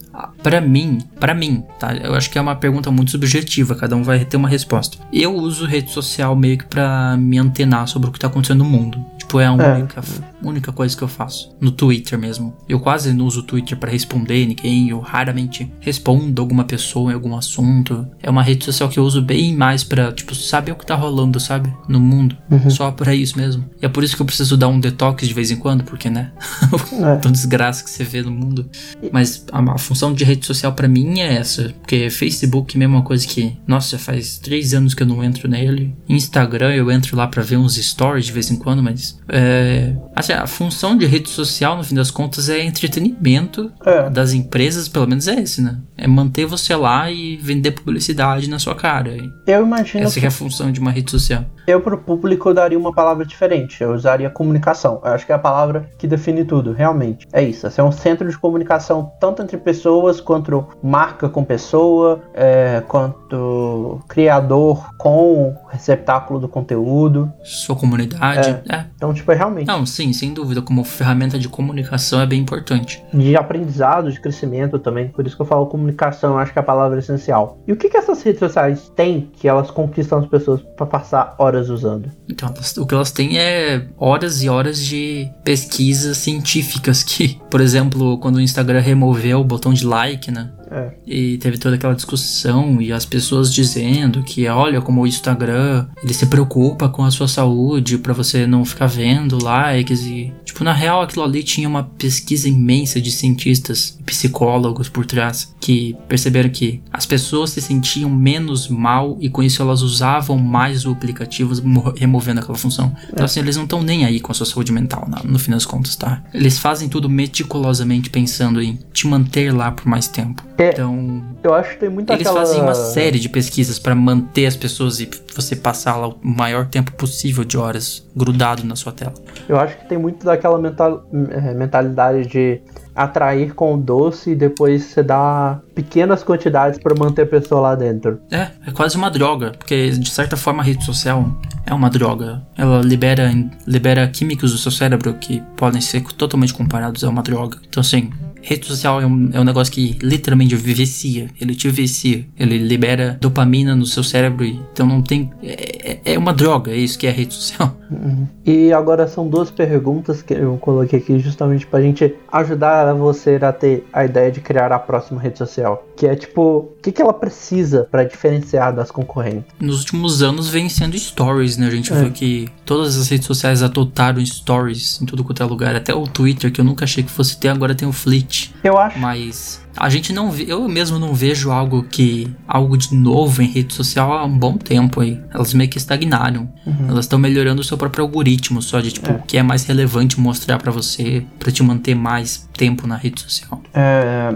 para 0.43 0.61
mim, 0.61 0.99
para 1.19 1.35
mim, 1.35 1.65
tá? 1.79 1.95
Eu 1.95 2.15
acho 2.15 2.31
que 2.31 2.39
é 2.39 2.41
uma 2.41 2.55
pergunta 2.55 2.91
muito 2.91 3.11
subjetiva, 3.11 3.75
cada 3.75 3.97
um 3.97 4.03
vai 4.03 4.25
ter 4.25 4.37
uma 4.37 4.49
resposta. 4.49 4.99
Eu 5.13 5.35
uso 5.35 5.67
rede 5.67 5.91
social 5.91 6.37
meio 6.37 6.59
que 6.59 6.67
para 6.67 7.17
me 7.17 7.39
antenar 7.39 7.89
sobre 7.89 8.09
o 8.09 8.13
que 8.13 8.19
tá 8.19 8.27
acontecendo 8.27 8.59
no 8.59 8.65
mundo. 8.65 9.05
Tipo, 9.19 9.41
é 9.41 9.47
a 9.47 9.49
é. 9.49 9.51
única, 9.51 10.01
é. 10.01 10.32
Única 10.43 10.73
coisa 10.73 10.97
que 10.97 11.02
eu 11.02 11.09
faço. 11.09 11.55
No 11.60 11.70
Twitter 11.70 12.19
mesmo. 12.19 12.56
Eu 12.69 12.81
quase 12.81 13.12
não 13.12 13.27
uso 13.27 13.40
o 13.40 13.43
Twitter 13.43 13.78
para 13.78 13.90
responder 13.90 14.47
ninguém, 14.47 14.89
eu 14.89 15.01
raramente 15.01 15.70
respondo 15.81 16.40
alguma 16.40 16.64
pessoa 16.64 17.10
em 17.10 17.14
algum 17.14 17.36
assunto. 17.36 18.06
É 18.23 18.31
uma 18.31 18.43
rede 18.43 18.64
social 18.64 18.89
que 18.89 18.98
eu 18.98 19.05
uso 19.05 19.23
bem 19.23 19.55
mais 19.56 19.85
para, 19.85 20.12
tipo, 20.12 20.35
saber 20.35 20.73
o 20.73 20.77
que 20.77 20.86
tá 20.86 20.94
rolando, 20.94 21.39
sabe? 21.40 21.73
No 21.89 22.01
mundo. 22.01 22.36
Uhum. 22.51 22.70
Só 22.70 22.90
para 22.90 23.14
isso 23.14 23.36
mesmo. 23.36 23.64
E 23.81 23.86
é 23.86 23.89
por 23.89 24.05
isso 24.05 24.16
que 24.16 24.23
eu 24.23 24.27
preciso 24.27 24.56
dar 24.56 24.69
um 24.69 24.81
detox 24.81 25.27
de 25.27 25.35
vez 25.35 25.51
em 25.51 25.56
quando, 25.56 25.85
porque, 25.85 26.10
né? 26.10 26.32
é. 27.01 27.16
Tão 27.16 27.32
desgraça 27.32 27.85
que 27.85 27.90
você 27.90 28.05
vê 28.05 28.23
no 28.23 28.31
mundo. 28.31 28.69
Mas 29.12 29.44
a, 29.52 29.59
a 29.73 29.78
função 29.78 30.12
de 30.12 30.24
rede 30.24 30.47
social 30.47 30.73
para 30.73 30.89
mim 30.89 31.20
é 31.20 31.35
essa. 31.35 31.74
Porque 31.81 32.10
Facebook, 32.10 32.77
mesma 32.77 33.02
coisa 33.02 33.27
que, 33.27 33.56
nossa, 33.66 33.98
faz 33.98 34.39
três 34.39 34.74
anos 34.74 34.94
que 34.94 35.02
eu 35.02 35.06
não 35.06 35.23
entro 35.23 35.48
nele. 35.48 35.94
Instagram, 36.09 36.74
eu 36.74 36.90
entro 36.90 37.16
lá 37.16 37.27
para 37.27 37.43
ver 37.43 37.56
uns 37.56 37.77
stories 37.77 38.27
de 38.27 38.32
vez 38.32 38.51
em 38.51 38.56
quando, 38.56 38.82
mas. 38.82 39.19
É, 39.28 39.94
assim, 40.14 40.32
a 40.33 40.47
função 40.47 40.97
de 40.97 41.07
rede 41.07 41.29
social, 41.29 41.77
no 41.77 41.85
fim 41.85 41.95
das 41.95 42.11
contas, 42.11 42.49
é 42.49 42.63
entretenimento 42.65 43.71
é. 43.85 44.11
das 44.11 44.33
empresas, 44.33 44.89
pelo 44.89 45.07
menos 45.07 45.29
é 45.29 45.41
esse, 45.41 45.61
né? 45.61 45.79
É 45.97 46.07
manter 46.07 46.47
você 46.47 46.75
lá 46.75 47.11
e 47.11 47.37
vender 47.37 47.73
publicidade 47.73 48.49
na 48.49 48.59
sua 48.59 48.75
cara. 48.75 49.17
Eu 49.47 49.65
imagino. 49.65 50.05
Essa 50.05 50.19
que... 50.21 50.27
é 50.27 50.29
a 50.29 50.33
função 50.33 50.71
de 50.71 50.81
uma 50.81 50.91
rede 50.91 51.11
social. 51.11 51.45
Eu, 51.66 51.80
pro 51.80 51.98
público, 51.98 52.52
daria 52.52 52.78
uma 52.78 52.93
palavra 52.93 53.24
diferente. 53.24 53.82
Eu 53.82 53.93
usaria 53.93 54.30
comunicação. 54.30 55.01
Eu 55.05 55.12
acho 55.12 55.26
que 55.26 55.32
é 55.32 55.34
a 55.34 55.39
palavra 55.39 55.89
que 55.98 56.06
define 56.06 56.44
tudo, 56.44 56.72
realmente. 56.72 57.26
É 57.32 57.43
isso. 57.43 57.68
É 57.76 57.82
um 57.82 57.93
centro 57.93 58.28
de 58.28 58.39
comunicação 58.39 59.12
tanto 59.20 59.43
entre 59.43 59.56
pessoas 59.56 59.82
pessoas, 59.82 60.20
quanto 60.20 60.66
marca 60.82 61.28
com 61.28 61.44
pessoa, 61.44 62.22
é, 62.34 62.82
quanto 62.86 64.01
criador 64.09 64.90
com 64.97 65.55
receptáculo 65.68 66.39
do 66.39 66.48
conteúdo. 66.48 67.32
Sua 67.43 67.76
comunidade. 67.76 68.62
É. 68.68 68.74
é. 68.76 68.86
Então, 68.94 69.12
tipo, 69.12 69.30
é 69.32 69.34
realmente. 69.34 69.66
Não, 69.66 69.84
sim, 69.84 70.12
sem 70.12 70.32
dúvida. 70.32 70.62
Como 70.62 70.84
ferramenta 70.84 71.39
de 71.39 71.48
comunicação 71.48 72.20
é 72.20 72.26
bem 72.26 72.40
importante. 72.40 73.02
De 73.12 73.36
aprendizado, 73.36 74.10
de 74.10 74.20
crescimento 74.20 74.78
também. 74.78 75.09
Por 75.09 75.26
isso 75.26 75.36
que 75.36 75.43
eu 75.43 75.47
falo 75.47 75.66
comunicação, 75.66 76.32
eu 76.32 76.39
acho 76.39 76.52
que 76.52 76.59
é 76.59 76.62
a 76.62 76.64
palavra 76.64 76.98
essencial. 76.98 77.59
E 77.66 77.72
o 77.72 77.76
que, 77.76 77.89
que 77.89 77.97
essas 77.97 78.22
redes 78.22 78.39
sociais 78.39 78.90
têm 78.94 79.30
que 79.32 79.48
elas 79.48 79.70
conquistam 79.70 80.18
as 80.18 80.26
pessoas 80.26 80.62
para 80.76 80.86
passar 80.86 81.34
horas 81.39 81.52
usando? 81.69 82.11
Então, 82.29 82.53
o 82.79 82.87
que 82.87 82.95
elas 82.95 83.11
têm 83.11 83.39
é 83.39 83.87
horas 83.97 84.43
e 84.43 84.49
horas 84.49 84.79
de 84.79 85.29
pesquisas 85.45 86.19
científicas 86.19 87.03
que, 87.03 87.41
por 87.51 87.61
exemplo, 87.61 88.19
quando 88.19 88.37
o 88.37 88.41
Instagram 88.41 88.81
removeu 88.81 89.41
o 89.41 89.45
botão 89.45 89.73
de 89.73 89.87
like, 89.87 90.31
né? 90.31 90.51
É. 90.73 90.93
E 91.07 91.36
teve 91.39 91.59
toda 91.59 91.74
aquela 91.74 91.94
discussão 91.94 92.81
e 92.81 92.93
as 92.93 93.05
pessoas 93.05 93.53
dizendo 93.53 94.23
que, 94.23 94.49
olha, 94.49 94.81
como 94.81 95.03
o 95.03 95.07
Instagram, 95.07 95.86
ele 96.03 96.15
se 96.15 96.27
preocupa 96.27 96.89
com 96.89 97.05
a 97.05 97.11
sua 97.11 97.28
saúde 97.28 97.99
para 97.99 98.15
você 98.15 98.47
não 98.47 98.65
ficar 98.65 98.86
vendo 98.86 99.43
likes 99.43 100.07
e... 100.07 100.32
Tipo, 100.44 100.65
na 100.65 100.73
real, 100.73 101.03
aquilo 101.03 101.24
ali 101.24 101.43
tinha 101.43 101.69
uma 101.69 101.85
pesquisa 101.85 102.49
imensa 102.49 103.01
de 103.01 103.11
cientistas 103.11 103.97
e 104.01 104.03
psicólogos 104.03 104.89
por 104.89 105.05
trás 105.05 105.55
que 105.61 105.97
perceberam 106.09 106.51
que 106.51 106.81
as 106.93 107.07
pessoas 107.07 107.51
se 107.51 107.61
sentiam 107.61 108.11
menos 108.11 108.69
mal 108.69 109.16
e 109.20 109.28
com 109.28 109.43
isso 109.43 109.62
elas 109.62 109.82
usavam 109.82 110.39
mais 110.39 110.85
o 110.85 110.90
aplicativo 110.90 111.55
removendo 111.97 112.40
aquela 112.40 112.59
função. 112.59 112.94
Então, 113.09 113.23
é. 113.23 113.24
assim, 113.24 113.40
eles 113.40 113.57
não 113.57 113.65
estão 113.65 113.82
nem 113.82 114.05
aí 114.05 114.20
com 114.20 114.32
a 114.32 114.35
sua 114.35 114.47
saúde 114.47 114.73
mental, 114.73 115.09
no 115.24 115.39
fim 115.39 115.51
das 115.51 115.66
contas, 115.66 115.97
tá? 115.97 116.23
Eles 116.32 116.59
fazem 116.59 116.89
tudo 116.89 117.09
meticulosamente 117.09 118.11
pensando 118.11 118.61
em 118.61 118.78
te 118.93 119.07
manter 119.07 119.53
lá 119.53 119.70
por 119.70 119.86
mais 119.86 120.09
tempo. 120.09 120.43
É, 120.62 120.70
então, 120.70 121.22
eu 121.43 121.55
acho 121.55 121.70
que 121.70 121.80
tem 121.80 121.89
muita 121.89 122.12
Eles 122.12 122.26
aquela... 122.26 122.44
fazem 122.44 122.62
uma 122.62 122.74
série 122.74 123.18
de 123.18 123.28
pesquisas 123.28 123.78
para 123.78 123.94
manter 123.94 124.47
as 124.47 124.56
pessoas 124.56 125.01
e 125.01 125.10
você 125.34 125.56
passar 125.56 125.97
lá 125.97 126.09
o 126.09 126.16
maior 126.22 126.66
tempo 126.66 126.93
possível 126.93 127.44
de 127.44 127.56
horas 127.56 128.06
grudado 128.14 128.64
na 128.64 128.76
sua 128.76 128.93
tela. 128.93 129.14
Eu 129.48 129.59
acho 129.59 129.76
que 129.78 129.89
tem 129.89 129.98
muito 129.98 130.24
daquela 130.24 130.59
mental, 130.59 131.05
é, 131.30 131.55
mentalidade 131.55 132.28
de 132.28 132.60
atrair 132.94 133.55
com 133.55 133.74
o 133.74 133.78
doce 133.78 134.32
e 134.32 134.34
depois 134.34 134.84
você 134.84 135.02
dá 135.02 135.60
pequenas 135.74 136.22
quantidades 136.22 136.78
para 136.78 136.94
manter 136.94 137.22
a 137.22 137.26
pessoa 137.26 137.60
lá 137.60 137.74
dentro. 137.74 138.20
É, 138.30 138.48
é 138.66 138.70
quase 138.72 138.97
uma 138.97 139.10
droga, 139.10 139.52
porque 139.56 139.90
de 139.90 140.10
certa 140.10 140.36
forma 140.36 140.62
a 140.62 140.66
rede 140.66 140.84
social 140.84 141.26
é 141.66 141.72
uma 141.72 141.89
droga. 141.89 142.43
Ela 142.56 142.80
libera, 142.82 143.32
libera 143.66 144.06
químicos 144.09 144.52
do 144.52 144.59
seu 144.59 144.70
cérebro 144.70 145.14
que 145.14 145.43
podem 145.56 145.80
ser 145.80 146.02
totalmente 146.02 146.52
comparados 146.52 147.02
a 147.02 147.09
uma 147.09 147.22
droga. 147.22 147.59
Então 147.66 147.80
assim, 147.80 148.10
Rede 148.43 148.66
social 148.66 149.01
é 149.01 149.06
um, 149.06 149.31
é 149.32 149.40
um 149.40 149.44
negócio 149.44 149.73
que 149.73 149.97
literalmente 150.02 150.56
vicia. 150.56 151.31
Ele 151.40 151.55
te 151.55 151.70
vicia. 151.70 152.27
Ele 152.39 152.59
libera 152.59 153.16
dopamina 153.20 153.74
no 153.74 153.86
seu 153.86 154.02
cérebro. 154.02 154.44
Então 154.44 154.86
não 154.86 155.01
tem. 155.01 155.31
É, 155.43 156.01
é, 156.05 156.14
é 156.14 156.19
uma 156.19 156.32
droga, 156.32 156.73
é 156.73 156.77
isso 156.77 156.98
que 156.98 157.06
é 157.06 157.10
rede 157.10 157.35
social. 157.35 157.77
Uhum. 157.97 158.27
E 158.44 158.73
agora 158.73 159.06
são 159.06 159.28
duas 159.28 159.51
perguntas 159.51 160.23
que 160.23 160.35
eu 160.35 160.56
coloquei 160.59 160.98
aqui 160.98 161.19
justamente 161.19 161.66
pra 161.66 161.81
gente 161.81 162.14
ajudar 162.31 162.93
você 162.94 163.39
a 163.43 163.52
ter 163.52 163.86
a 163.93 164.05
ideia 164.05 164.31
de 164.31 164.40
criar 164.40 164.73
a 164.73 164.78
próxima 164.78 165.20
rede 165.20 165.39
social. 165.39 165.86
Que 165.97 166.06
é 166.06 166.16
tipo, 166.16 166.43
o 166.43 166.77
que, 166.82 166.90
que 166.90 167.02
ela 167.02 167.12
precisa 167.12 167.86
para 167.90 168.05
diferenciar 168.05 168.74
das 168.74 168.90
concorrentes? 168.90 169.44
Nos 169.60 169.81
últimos 169.81 170.23
anos 170.23 170.48
vem 170.48 170.69
sendo 170.69 170.98
stories, 170.98 171.56
né? 171.56 171.66
A 171.66 171.70
gente 171.70 171.93
é. 171.93 171.97
viu 171.97 172.10
que 172.10 172.48
todas 172.64 172.98
as 172.98 173.09
redes 173.09 173.27
sociais 173.27 173.62
adotaram 173.62 174.24
stories 174.24 175.01
em 175.01 175.06
tudo 175.06 175.23
quanto 175.24 175.43
é 175.43 175.47
lugar. 175.47 175.74
Até 175.77 175.94
o 175.94 176.06
Twitter, 176.06 176.52
que 176.52 176.60
eu 176.60 176.64
nunca 176.64 176.85
achei 176.85 177.02
que 177.02 177.10
fosse 177.10 177.39
ter, 177.39 177.48
agora 177.48 177.74
tem 177.74 177.86
o 177.86 177.93
Fleet. 177.93 178.51
Eu 178.64 178.78
acho. 178.78 178.98
Mas 178.98 179.61
a 179.77 179.89
gente 179.89 180.12
não 180.12 180.31
vê, 180.31 180.44
eu 180.49 180.69
mesmo 180.69 180.99
não 180.99 181.15
vejo 181.15 181.51
algo 181.51 181.82
que 181.82 182.31
algo 182.47 182.77
de 182.77 182.94
novo 182.94 183.43
em 183.43 183.47
rede 183.47 183.73
social 183.73 184.12
há 184.12 184.24
um 184.24 184.39
bom 184.39 184.57
tempo 184.57 185.01
aí. 185.01 185.20
Elas 185.32 185.55
meio 185.55 185.69
que 185.69 185.78
estagnaram. 185.78 186.53
Uhum. 186.66 186.89
Elas 186.89 187.05
estão 187.05 187.19
melhorando 187.19 187.61
o 187.61 187.65
seu 187.65 187.77
próprio 187.77 188.05
algoritmo 188.05 188.61
só 188.61 188.81
de 188.81 188.93
tipo 188.93 189.11
é. 189.11 189.15
o 189.15 189.23
que 189.23 189.36
é 189.36 189.43
mais 189.43 189.65
relevante 189.65 190.20
mostrar 190.20 190.59
para 190.59 190.70
você 190.70 191.24
para 191.39 191.51
te 191.51 191.62
manter 191.62 191.94
mais 191.94 192.49
tempo 192.57 192.86
na 192.86 192.97
rede 192.97 193.20
social. 193.20 193.62
É, 193.73 194.35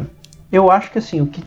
Eu 0.51 0.70
acho 0.70 0.90
que 0.90 0.98
assim, 0.98 1.20
o 1.20 1.27
que 1.27 1.43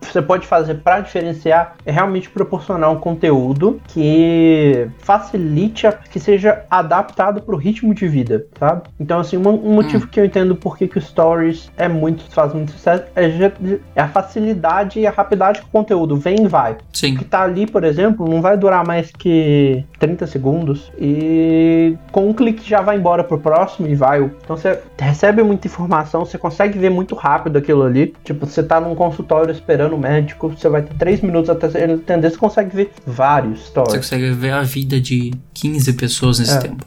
você 0.00 0.22
pode 0.22 0.46
fazer 0.46 0.76
para 0.76 1.00
diferenciar 1.00 1.76
é 1.84 1.92
realmente 1.92 2.30
proporcionar 2.30 2.90
um 2.90 2.98
conteúdo 2.98 3.80
que 3.88 4.88
facilite, 4.98 5.86
a, 5.86 5.92
que 5.92 6.18
seja 6.18 6.64
adaptado 6.70 7.42
para 7.42 7.54
o 7.54 7.58
ritmo 7.58 7.94
de 7.94 8.08
vida, 8.08 8.46
sabe? 8.58 8.82
Então, 8.98 9.20
assim, 9.20 9.36
um, 9.36 9.48
um 9.48 9.74
motivo 9.74 10.04
hum. 10.04 10.08
que 10.10 10.20
eu 10.20 10.24
entendo 10.24 10.56
por 10.56 10.76
que, 10.76 10.88
que 10.88 10.98
o 10.98 11.00
Stories 11.00 11.70
é 11.76 11.88
muito, 11.88 12.24
faz 12.30 12.52
muito 12.54 12.72
sucesso 12.72 13.04
é, 13.14 13.52
é 13.94 14.00
a 14.00 14.08
facilidade 14.08 15.00
e 15.00 15.06
a 15.06 15.10
rapidez 15.10 15.60
que 15.60 15.66
o 15.66 15.68
conteúdo 15.68 16.16
vem 16.16 16.44
e 16.44 16.48
vai. 16.48 16.76
Sim. 16.92 17.14
O 17.14 17.18
que 17.18 17.24
tá 17.24 17.42
ali, 17.42 17.66
por 17.66 17.84
exemplo, 17.84 18.28
não 18.28 18.40
vai 18.40 18.56
durar 18.56 18.86
mais 18.86 19.10
que 19.10 19.84
30 19.98 20.26
segundos 20.26 20.90
e 20.98 21.96
com 22.10 22.28
um 22.28 22.32
clique 22.32 22.68
já 22.68 22.80
vai 22.80 22.96
embora 22.96 23.22
pro 23.22 23.38
próximo 23.38 23.86
e 23.88 23.94
vai. 23.94 24.22
Então 24.22 24.56
você 24.56 24.80
recebe 24.98 25.42
muita 25.42 25.66
informação, 25.66 26.24
você 26.24 26.38
consegue 26.38 26.78
ver 26.78 26.90
muito 26.90 27.14
rápido 27.14 27.58
aquilo 27.58 27.82
ali. 27.82 28.14
Tipo, 28.24 28.37
você 28.46 28.62
tá 28.62 28.80
num 28.80 28.94
consultório 28.94 29.52
esperando 29.52 29.94
o 29.94 29.98
médico, 29.98 30.48
você 30.48 30.68
vai 30.68 30.82
ter 30.82 30.94
3 30.94 31.20
minutos 31.22 31.50
até 31.50 31.66
ele 31.82 31.94
entender, 31.94 32.30
você 32.30 32.36
consegue 32.36 32.74
ver 32.74 32.92
vários 33.06 33.66
stories. 33.66 33.92
Você 33.92 33.98
consegue 33.98 34.30
ver 34.32 34.52
a 34.52 34.62
vida 34.62 35.00
de 35.00 35.32
15 35.54 35.92
pessoas 35.94 36.38
nesse 36.38 36.56
é. 36.56 36.60
tempo. 36.60 36.84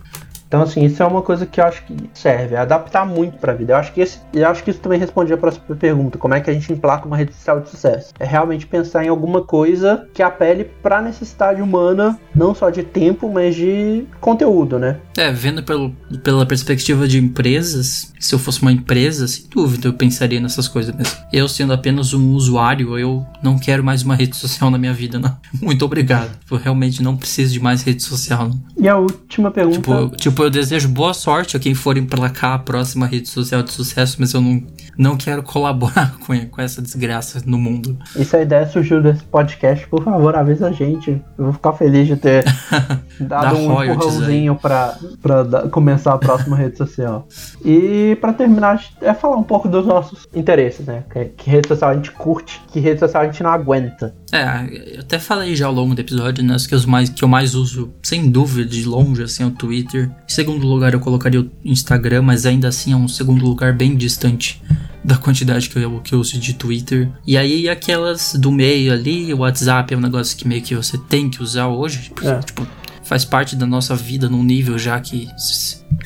Então, 0.51 0.63
assim, 0.63 0.83
isso 0.83 1.01
é 1.01 1.05
uma 1.05 1.21
coisa 1.21 1.45
que 1.45 1.61
eu 1.61 1.63
acho 1.63 1.81
que 1.85 1.95
serve, 2.13 2.55
é 2.55 2.57
adaptar 2.57 3.05
muito 3.05 3.37
para 3.37 3.53
a 3.53 3.55
vida. 3.55 3.71
Eu 3.71 3.77
acho 3.77 3.93
que 3.93 4.01
esse, 4.01 4.19
eu 4.33 4.45
acho 4.49 4.61
que 4.61 4.69
isso 4.69 4.81
também 4.81 4.99
responde 4.99 5.31
a 5.31 5.37
próxima 5.37 5.77
pergunta, 5.77 6.17
como 6.17 6.33
é 6.33 6.41
que 6.41 6.49
a 6.49 6.53
gente 6.53 6.73
emplaca 6.73 7.07
uma 7.07 7.15
rede 7.15 7.33
social 7.33 7.61
de 7.61 7.69
sucesso? 7.69 8.13
É 8.19 8.25
realmente 8.25 8.67
pensar 8.67 9.05
em 9.05 9.07
alguma 9.07 9.45
coisa 9.45 10.05
que 10.13 10.21
apele 10.21 10.65
para 10.83 10.97
a 10.97 11.01
necessidade 11.01 11.61
humana, 11.61 12.19
não 12.35 12.53
só 12.53 12.69
de 12.69 12.83
tempo, 12.83 13.31
mas 13.31 13.55
de 13.55 14.03
conteúdo, 14.19 14.77
né? 14.77 14.97
É, 15.17 15.31
vendo 15.31 15.63
pelo, 15.63 15.91
pela 16.21 16.45
perspectiva 16.45 17.07
de 17.07 17.17
empresas, 17.17 18.11
se 18.19 18.35
eu 18.35 18.39
fosse 18.39 18.61
uma 18.61 18.73
empresa, 18.73 19.29
sem 19.29 19.45
dúvida 19.49 19.87
eu 19.87 19.93
pensaria 19.93 20.41
nessas 20.41 20.67
coisas 20.67 20.93
mesmo. 20.93 21.15
Eu 21.31 21.47
sendo 21.47 21.71
apenas 21.71 22.13
um 22.13 22.33
usuário, 22.33 22.99
eu 22.99 23.25
não 23.41 23.57
quero 23.57 23.81
mais 23.85 24.03
uma 24.03 24.15
rede 24.15 24.35
social 24.35 24.69
na 24.69 24.77
minha 24.77 24.93
vida, 24.93 25.17
não. 25.17 25.37
Muito 25.61 25.85
obrigado. 25.85 26.37
Eu 26.51 26.57
realmente 26.57 27.01
não 27.01 27.15
preciso 27.15 27.53
de 27.53 27.61
mais 27.61 27.83
rede 27.83 28.03
social. 28.03 28.49
Não. 28.49 28.61
E 28.77 28.89
a 28.89 28.97
última 28.97 29.49
pergunta. 29.49 29.79
Tipo, 29.79 30.17
tipo 30.17 30.40
Tipo, 30.41 30.45
eu 30.45 30.49
desejo 30.49 30.89
boa 30.89 31.13
sorte 31.13 31.55
a 31.55 31.59
quem 31.59 31.75
for 31.75 31.97
emplacar 31.97 32.53
a 32.53 32.59
próxima 32.59 33.05
rede 33.05 33.29
social 33.29 33.61
de 33.61 33.71
sucesso, 33.71 34.17
mas 34.19 34.33
eu 34.33 34.41
não, 34.41 34.63
não 34.97 35.15
quero 35.15 35.43
colaborar 35.43 36.15
com, 36.25 36.33
com 36.47 36.61
essa 36.61 36.81
desgraça 36.81 37.41
no 37.45 37.59
mundo. 37.59 37.97
E 38.15 38.25
se 38.25 38.35
a 38.35 38.41
ideia 38.41 38.67
surgiu 38.67 39.03
desse 39.03 39.23
podcast, 39.23 39.87
por 39.87 40.03
favor, 40.03 40.35
avisa 40.35 40.69
a 40.69 40.71
gente. 40.71 41.11
Eu 41.37 41.45
vou 41.45 41.53
ficar 41.53 41.73
feliz 41.73 42.07
de 42.07 42.15
ter 42.15 42.43
dado 43.19 43.55
um 43.55 43.83
empurrãozinho 43.83 44.55
pra, 44.55 44.97
pra 45.21 45.43
da, 45.43 45.69
começar 45.69 46.13
a 46.13 46.17
próxima 46.17 46.55
rede 46.55 46.77
social. 46.77 47.27
E 47.63 48.17
pra 48.19 48.33
terminar, 48.33 48.83
é 49.01 49.13
falar 49.13 49.37
um 49.37 49.43
pouco 49.43 49.67
dos 49.67 49.85
nossos 49.85 50.27
interesses, 50.33 50.87
né? 50.87 51.03
Que, 51.11 51.25
que 51.25 51.49
rede 51.51 51.67
social 51.67 51.91
a 51.91 51.93
gente 51.93 52.11
curte, 52.11 52.59
que 52.71 52.79
rede 52.79 52.99
social 52.99 53.21
a 53.21 53.25
gente 53.27 53.43
não 53.43 53.51
aguenta. 53.51 54.15
É, 54.31 54.95
eu 54.95 55.01
até 55.01 55.19
falei 55.19 55.55
já 55.55 55.67
ao 55.67 55.73
longo 55.73 55.93
do 55.93 56.01
episódio, 56.01 56.43
né? 56.43 56.55
Que, 56.67 56.73
os 56.73 56.85
mais, 56.85 57.09
que 57.09 57.23
eu 57.23 57.27
mais 57.27 57.53
uso, 57.53 57.93
sem 58.01 58.29
dúvida, 58.29 58.67
de 58.67 58.85
longe, 58.85 59.21
assim, 59.21 59.43
é 59.43 59.45
o 59.45 59.51
Twitter. 59.51 60.09
Em 60.31 60.33
segundo 60.33 60.65
lugar, 60.65 60.93
eu 60.93 60.99
colocaria 61.01 61.41
o 61.41 61.51
Instagram, 61.61 62.21
mas 62.21 62.45
ainda 62.45 62.69
assim 62.69 62.93
é 62.93 62.95
um 62.95 63.05
segundo 63.05 63.43
lugar 63.43 63.73
bem 63.73 63.97
distante 63.97 64.61
da 65.03 65.17
quantidade 65.17 65.69
que 65.69 65.77
eu, 65.77 65.99
que 65.99 66.15
eu 66.15 66.21
uso 66.21 66.39
de 66.39 66.53
Twitter. 66.53 67.11
E 67.27 67.35
aí, 67.35 67.67
aquelas 67.67 68.33
do 68.35 68.49
meio 68.49 68.93
ali, 68.93 69.33
o 69.33 69.39
WhatsApp 69.39 69.93
é 69.93 69.97
um 69.97 69.99
negócio 69.99 70.37
que 70.37 70.47
meio 70.47 70.61
que 70.61 70.73
você 70.73 70.97
tem 70.97 71.29
que 71.29 71.43
usar 71.43 71.67
hoje. 71.67 72.13
É. 72.23 72.39
Tipo, 72.39 72.65
faz 73.03 73.25
parte 73.25 73.57
da 73.57 73.65
nossa 73.65 73.93
vida 73.93 74.29
num 74.29 74.41
nível 74.41 74.79
já 74.79 74.97
que 75.01 75.27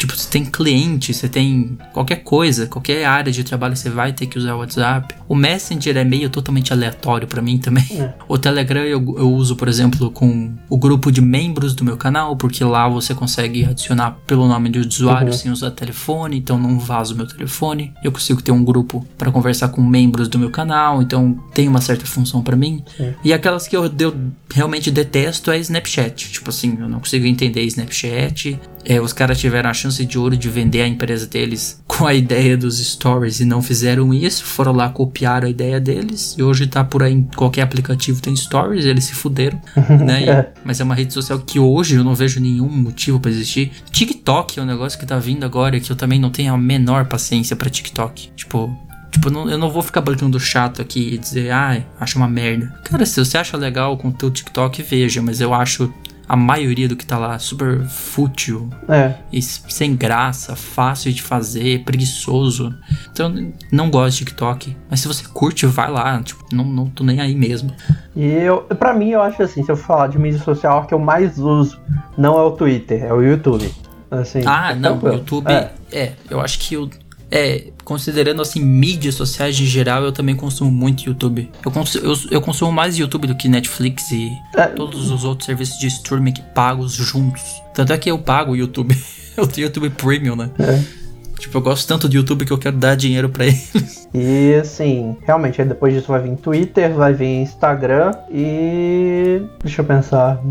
Tipo, 0.05 0.15
você 0.15 0.29
tem 0.29 0.45
cliente, 0.45 1.15
você 1.15 1.27
tem 1.27 1.79
qualquer 1.91 2.17
coisa, 2.17 2.67
qualquer 2.67 3.05
área 3.05 3.31
de 3.31 3.43
trabalho 3.43 3.75
você 3.75 3.89
vai 3.89 4.13
ter 4.13 4.27
que 4.27 4.37
usar 4.37 4.53
o 4.53 4.59
WhatsApp. 4.59 5.15
O 5.27 5.33
Messenger 5.33 5.97
é 5.97 6.03
meio 6.03 6.29
totalmente 6.29 6.71
aleatório 6.71 7.27
para 7.27 7.41
mim 7.41 7.57
também. 7.57 7.85
É. 7.91 8.13
O 8.27 8.37
Telegram 8.37 8.81
eu, 8.81 8.99
eu, 9.17 9.31
uso, 9.31 9.55
por 9.55 9.67
exemplo, 9.67 10.11
com 10.11 10.53
o 10.69 10.77
grupo 10.77 11.11
de 11.11 11.21
membros 11.21 11.73
do 11.73 11.83
meu 11.83 11.95
canal, 11.95 12.35
porque 12.35 12.63
lá 12.63 12.87
você 12.87 13.13
consegue 13.13 13.63
adicionar 13.63 14.11
pelo 14.27 14.47
nome 14.47 14.69
de 14.69 14.79
usuário 14.79 15.27
uhum. 15.27 15.33
sem 15.33 15.51
usar 15.51 15.71
telefone, 15.71 16.37
então 16.37 16.57
não 16.57 16.79
vazo 16.79 17.15
meu 17.15 17.27
telefone. 17.27 17.93
Eu 18.03 18.11
consigo 18.11 18.41
ter 18.41 18.51
um 18.51 18.63
grupo 18.63 19.05
para 19.17 19.31
conversar 19.31 19.69
com 19.69 19.81
membros 19.81 20.27
do 20.27 20.37
meu 20.37 20.49
canal, 20.49 21.01
então 21.01 21.39
tem 21.53 21.67
uma 21.67 21.81
certa 21.81 22.05
função 22.05 22.41
para 22.43 22.55
mim. 22.55 22.83
Sim. 22.97 23.13
E 23.23 23.31
aquelas 23.31 23.67
que 23.67 23.77
eu, 23.77 23.85
eu 23.85 24.15
realmente 24.53 24.91
detesto 24.91 25.51
é 25.51 25.57
Snapchat. 25.59 26.31
Tipo 26.31 26.49
assim, 26.49 26.77
eu 26.79 26.89
não 26.89 26.99
consigo 26.99 27.25
entender 27.25 27.63
Snapchat. 27.63 28.59
É, 28.85 29.01
os 29.01 29.11
caras 29.11 29.39
tiveram 29.39 29.69
a 29.69 29.73
chance 29.73 30.05
de 30.05 30.17
ouro 30.17 30.37
de 30.37 30.49
vender 30.49 30.81
a 30.81 30.87
empresa 30.87 31.25
deles 31.25 31.81
com 31.87 32.05
a 32.05 32.13
ideia 32.13 32.55
dos 32.55 32.77
stories 32.77 33.39
e 33.39 33.45
não 33.45 33.61
fizeram 33.61 34.13
isso, 34.13 34.43
foram 34.43 34.71
lá, 34.71 34.89
copiaram 34.89 35.47
a 35.47 35.49
ideia 35.49 35.79
deles 35.79 36.35
e 36.37 36.43
hoje 36.43 36.67
tá 36.67 36.83
por 36.83 37.01
aí 37.01 37.13
em 37.13 37.23
qualquer 37.23 37.61
aplicativo 37.61 38.21
tem 38.21 38.35
stories, 38.35 38.85
eles 38.85 39.05
se 39.05 39.13
fuderam, 39.13 39.59
né? 40.05 40.23
E, 40.23 40.29
é. 40.29 40.53
mas 40.63 40.79
é 40.79 40.83
uma 40.83 40.95
rede 40.95 41.13
social 41.13 41.39
que 41.39 41.59
hoje 41.59 41.95
eu 41.95 42.03
não 42.03 42.13
vejo 42.13 42.39
nenhum 42.39 42.69
motivo 42.69 43.19
para 43.19 43.31
existir. 43.31 43.71
TikTok 43.91 44.59
é 44.59 44.61
um 44.61 44.65
negócio 44.65 44.99
que 44.99 45.05
tá 45.05 45.17
vindo 45.17 45.43
agora 45.43 45.79
que 45.79 45.91
eu 45.91 45.95
também 45.95 46.19
não 46.19 46.29
tenho 46.29 46.53
a 46.53 46.57
menor 46.57 47.05
paciência 47.05 47.55
para 47.55 47.69
TikTok. 47.69 48.29
Tipo, 48.35 48.75
Tipo, 49.15 49.29
não, 49.29 49.49
eu 49.49 49.57
não 49.57 49.69
vou 49.69 49.81
ficar 49.81 50.01
brincando 50.01 50.37
chato 50.37 50.81
aqui 50.81 51.13
e 51.13 51.17
dizer, 51.17 51.49
ah, 51.49 51.81
acho 52.01 52.17
uma 52.17 52.27
merda. 52.27 52.67
Cara, 52.83 53.05
se 53.05 53.17
você 53.23 53.37
acha 53.37 53.55
legal 53.55 53.93
o 53.93 53.97
conteúdo 53.97 54.33
TikTok, 54.33 54.83
veja, 54.83 55.21
mas 55.21 55.39
eu 55.39 55.53
acho 55.53 55.89
a 56.27 56.35
maioria 56.35 56.87
do 56.87 56.95
que 56.95 57.05
tá 57.05 57.17
lá 57.17 57.37
super 57.37 57.85
fútil 57.85 58.69
é. 58.89 59.15
sem 59.41 59.95
graça, 59.95 60.55
fácil 60.55 61.13
de 61.13 61.21
fazer, 61.21 61.83
preguiçoso. 61.83 62.73
Então, 63.11 63.51
não 63.71 63.89
gosto 63.89 64.19
de 64.19 64.25
TikTok. 64.25 64.75
Mas 64.89 64.99
se 65.01 65.07
você 65.07 65.25
curte, 65.27 65.65
vai 65.65 65.89
lá. 65.89 66.21
Tipo, 66.21 66.43
não, 66.51 66.65
não 66.65 66.85
tô 66.87 67.03
nem 67.03 67.21
aí 67.21 67.35
mesmo. 67.35 67.71
E 68.15 68.25
eu, 68.25 68.61
pra 68.61 68.93
mim, 68.93 69.09
eu 69.09 69.21
acho 69.21 69.41
assim, 69.43 69.63
se 69.63 69.71
eu 69.71 69.77
falar 69.77 70.07
de 70.07 70.17
mídia 70.17 70.39
social, 70.39 70.79
a 70.79 70.85
que 70.85 70.93
eu 70.93 70.99
mais 70.99 71.37
uso 71.37 71.79
não 72.17 72.37
é 72.39 72.43
o 72.43 72.51
Twitter, 72.51 73.03
é 73.03 73.13
o 73.13 73.21
YouTube. 73.21 73.71
Assim, 74.09 74.41
ah, 74.45 74.71
é 74.71 74.75
não, 74.75 74.97
o 74.97 75.07
YouTube. 75.07 75.51
É. 75.51 75.71
é, 75.91 76.13
eu 76.29 76.39
acho 76.39 76.59
que 76.59 76.77
o 76.77 76.89
é, 77.31 77.71
considerando 77.83 78.41
assim 78.41 78.59
mídias 78.59 79.15
sociais 79.15 79.59
em 79.59 79.65
geral, 79.65 80.03
eu 80.03 80.11
também 80.11 80.35
consumo 80.35 80.71
muito 80.71 81.05
YouTube. 81.05 81.49
Eu, 81.63 81.71
consumo, 81.71 82.05
eu, 82.05 82.15
eu 82.31 82.41
consumo 82.41 82.71
mais 82.71 82.97
YouTube 82.97 83.27
do 83.27 83.35
que 83.35 83.47
Netflix 83.47 84.11
e 84.11 84.31
é. 84.55 84.67
todos 84.67 85.11
os 85.11 85.23
outros 85.23 85.45
serviços 85.45 85.77
de 85.79 85.87
streaming 85.87 86.35
pagos 86.53 86.93
juntos. 86.93 87.43
Tanto 87.73 87.93
é 87.93 87.97
que 87.97 88.09
eu 88.09 88.17
pago 88.19 88.53
o 88.53 88.55
YouTube. 88.55 88.95
eu 89.35 89.47
tenho 89.47 89.65
YouTube 89.65 89.89
Premium, 89.91 90.35
né? 90.35 90.49
É. 90.59 91.04
Tipo, 91.45 91.59
eu 91.59 91.61
gosto 91.61 91.87
tanto 91.87 92.09
do 92.09 92.15
YouTube 92.15 92.43
que 92.43 92.51
eu 92.51 92.57
quero 92.57 92.75
dar 92.75 92.95
dinheiro 92.95 93.29
para 93.29 93.45
eles. 93.45 94.09
E 94.11 94.55
assim, 94.55 95.15
realmente, 95.21 95.61
aí 95.61 95.67
depois 95.67 95.93
disso 95.93 96.07
vai 96.07 96.19
vir 96.19 96.35
Twitter, 96.37 96.91
vai 96.93 97.13
vir 97.13 97.41
Instagram 97.41 98.13
e. 98.31 99.43
Deixa 99.61 99.81
eu 99.81 99.85
pensar. 99.85 100.41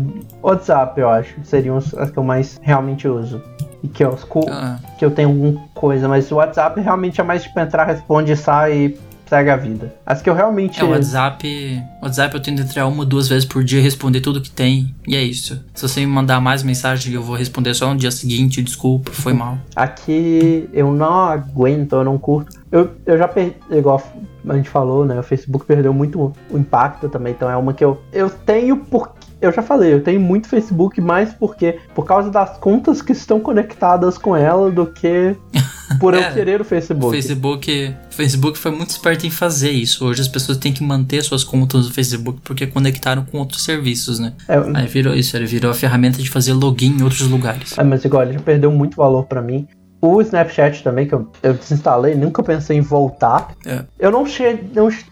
WhatsApp, 0.41 0.97
eu 1.01 1.09
acho. 1.09 1.35
Seriam 1.43 1.77
as 1.77 2.09
que 2.11 2.17
eu 2.17 2.23
mais 2.23 2.57
realmente 2.61 3.09
uso 3.09 3.41
e 3.83 3.89
que 3.89 4.05
eu, 4.05 4.17
ah. 4.49 4.79
que 4.97 5.03
eu 5.03 5.11
tenho 5.11 5.29
alguma 5.29 5.61
coisa, 5.73 6.07
mas 6.07 6.31
o 6.31 6.35
WhatsApp 6.35 6.79
realmente 6.79 7.19
é 7.19 7.23
mais 7.25 7.43
tipo 7.43 7.59
entrar, 7.59 7.83
responde, 7.85 8.37
sai 8.37 8.95
segue 9.27 9.49
a 9.49 9.55
vida. 9.55 9.93
As 10.05 10.21
que 10.21 10.29
eu 10.29 10.33
realmente. 10.33 10.79
É, 10.79 10.83
o 10.83 10.89
WhatsApp. 10.89 11.83
WhatsApp 12.01 12.35
eu 12.35 12.41
tento 12.41 12.61
entrar 12.61 12.87
uma 12.87 12.99
ou 12.99 13.05
duas 13.05 13.27
vezes 13.27 13.45
por 13.45 13.63
dia 13.63 13.81
responder 13.81 14.21
tudo 14.21 14.41
que 14.41 14.49
tem. 14.49 14.93
E 15.07 15.15
é 15.15 15.23
isso. 15.23 15.63
Se 15.73 15.87
você 15.87 15.99
me 16.01 16.07
mandar 16.07 16.39
mais 16.39 16.63
mensagem, 16.63 17.13
eu 17.13 17.21
vou 17.21 17.35
responder 17.35 17.73
só 17.73 17.93
no 17.93 17.99
dia 17.99 18.11
seguinte, 18.11 18.61
desculpa, 18.61 19.11
foi 19.11 19.33
mal. 19.33 19.57
Aqui 19.75 20.69
eu 20.73 20.91
não 20.91 21.25
aguento, 21.25 21.93
eu 21.93 22.03
não 22.03 22.17
curto. 22.17 22.57
Eu, 22.71 22.91
eu 23.05 23.17
já 23.17 23.27
perdi, 23.27 23.55
igual 23.71 24.01
a 24.47 24.55
gente 24.55 24.69
falou, 24.69 25.05
né? 25.05 25.19
O 25.19 25.23
Facebook 25.23 25.65
perdeu 25.65 25.93
muito 25.93 26.33
o 26.49 26.57
impacto 26.57 27.09
também, 27.09 27.33
então 27.33 27.49
é 27.49 27.57
uma 27.57 27.73
que 27.73 27.83
eu, 27.83 28.01
eu 28.11 28.29
tenho 28.29 28.77
porque 28.77 29.24
eu 29.41 29.51
já 29.51 29.61
falei, 29.61 29.93
eu 29.93 30.01
tenho 30.01 30.19
muito 30.19 30.47
Facebook 30.47 30.99
mais 31.01 31.33
porque 31.33 31.79
por 31.93 32.05
causa 32.05 32.29
das 32.29 32.57
contas 32.57 33.01
que 33.01 33.11
estão 33.11 33.39
conectadas 33.39 34.17
com 34.17 34.35
ela 34.35 34.71
do 34.71 34.87
que 34.87 35.35
por 35.99 36.13
é, 36.13 36.29
eu 36.29 36.33
querer 36.33 36.61
o 36.61 36.65
Facebook. 36.65 37.11
Facebook. 37.11 37.95
Facebook 38.09 38.57
foi 38.57 38.71
muito 38.71 38.89
esperto 38.89 39.25
em 39.27 39.29
fazer 39.29 39.71
isso. 39.71 40.05
Hoje 40.05 40.21
as 40.21 40.27
pessoas 40.27 40.57
têm 40.57 40.73
que 40.73 40.83
manter 40.83 41.23
suas 41.23 41.43
contas 41.43 41.87
no 41.87 41.93
Facebook 41.93 42.39
porque 42.43 42.65
conectaram 42.65 43.25
com 43.25 43.37
outros 43.37 43.63
serviços, 43.63 44.19
né? 44.19 44.33
É, 44.47 44.55
Aí 44.73 44.87
virou 44.87 45.13
isso, 45.13 45.35
ele 45.35 45.45
virou 45.45 45.71
a 45.71 45.73
ferramenta 45.73 46.21
de 46.21 46.29
fazer 46.29 46.53
login 46.53 46.97
em 46.97 47.03
outros 47.03 47.27
lugares. 47.27 47.77
É, 47.77 47.83
mas 47.83 48.03
igual, 48.03 48.23
ele 48.23 48.33
já 48.33 48.39
perdeu 48.39 48.71
muito 48.71 48.97
valor 48.97 49.25
para 49.25 49.41
mim. 49.41 49.67
O 50.05 50.21
Snapchat 50.21 50.83
também, 50.83 51.07
que 51.07 51.13
eu, 51.13 51.27
eu 51.41 51.53
desinstalei, 51.53 52.13
nunca 52.13 52.43
pensei 52.43 52.77
em 52.77 52.81
voltar. 52.81 53.49
É. 53.65 53.83
Eu 53.97 54.11
não 54.11 54.25
chego. 54.25 54.59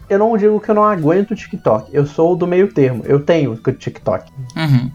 Eu 0.08 0.18
não 0.18 0.36
digo 0.36 0.60
que 0.60 0.70
eu 0.70 0.74
não 0.74 0.84
aguento 0.84 1.32
o 1.32 1.34
TikTok. 1.34 1.90
Eu 1.92 2.06
sou 2.06 2.36
do 2.36 2.46
meio 2.46 2.72
termo. 2.72 3.02
Eu 3.04 3.20
tenho 3.20 3.52
o 3.52 3.72
TikTok. 3.72 4.30
Uhum. 4.56 4.90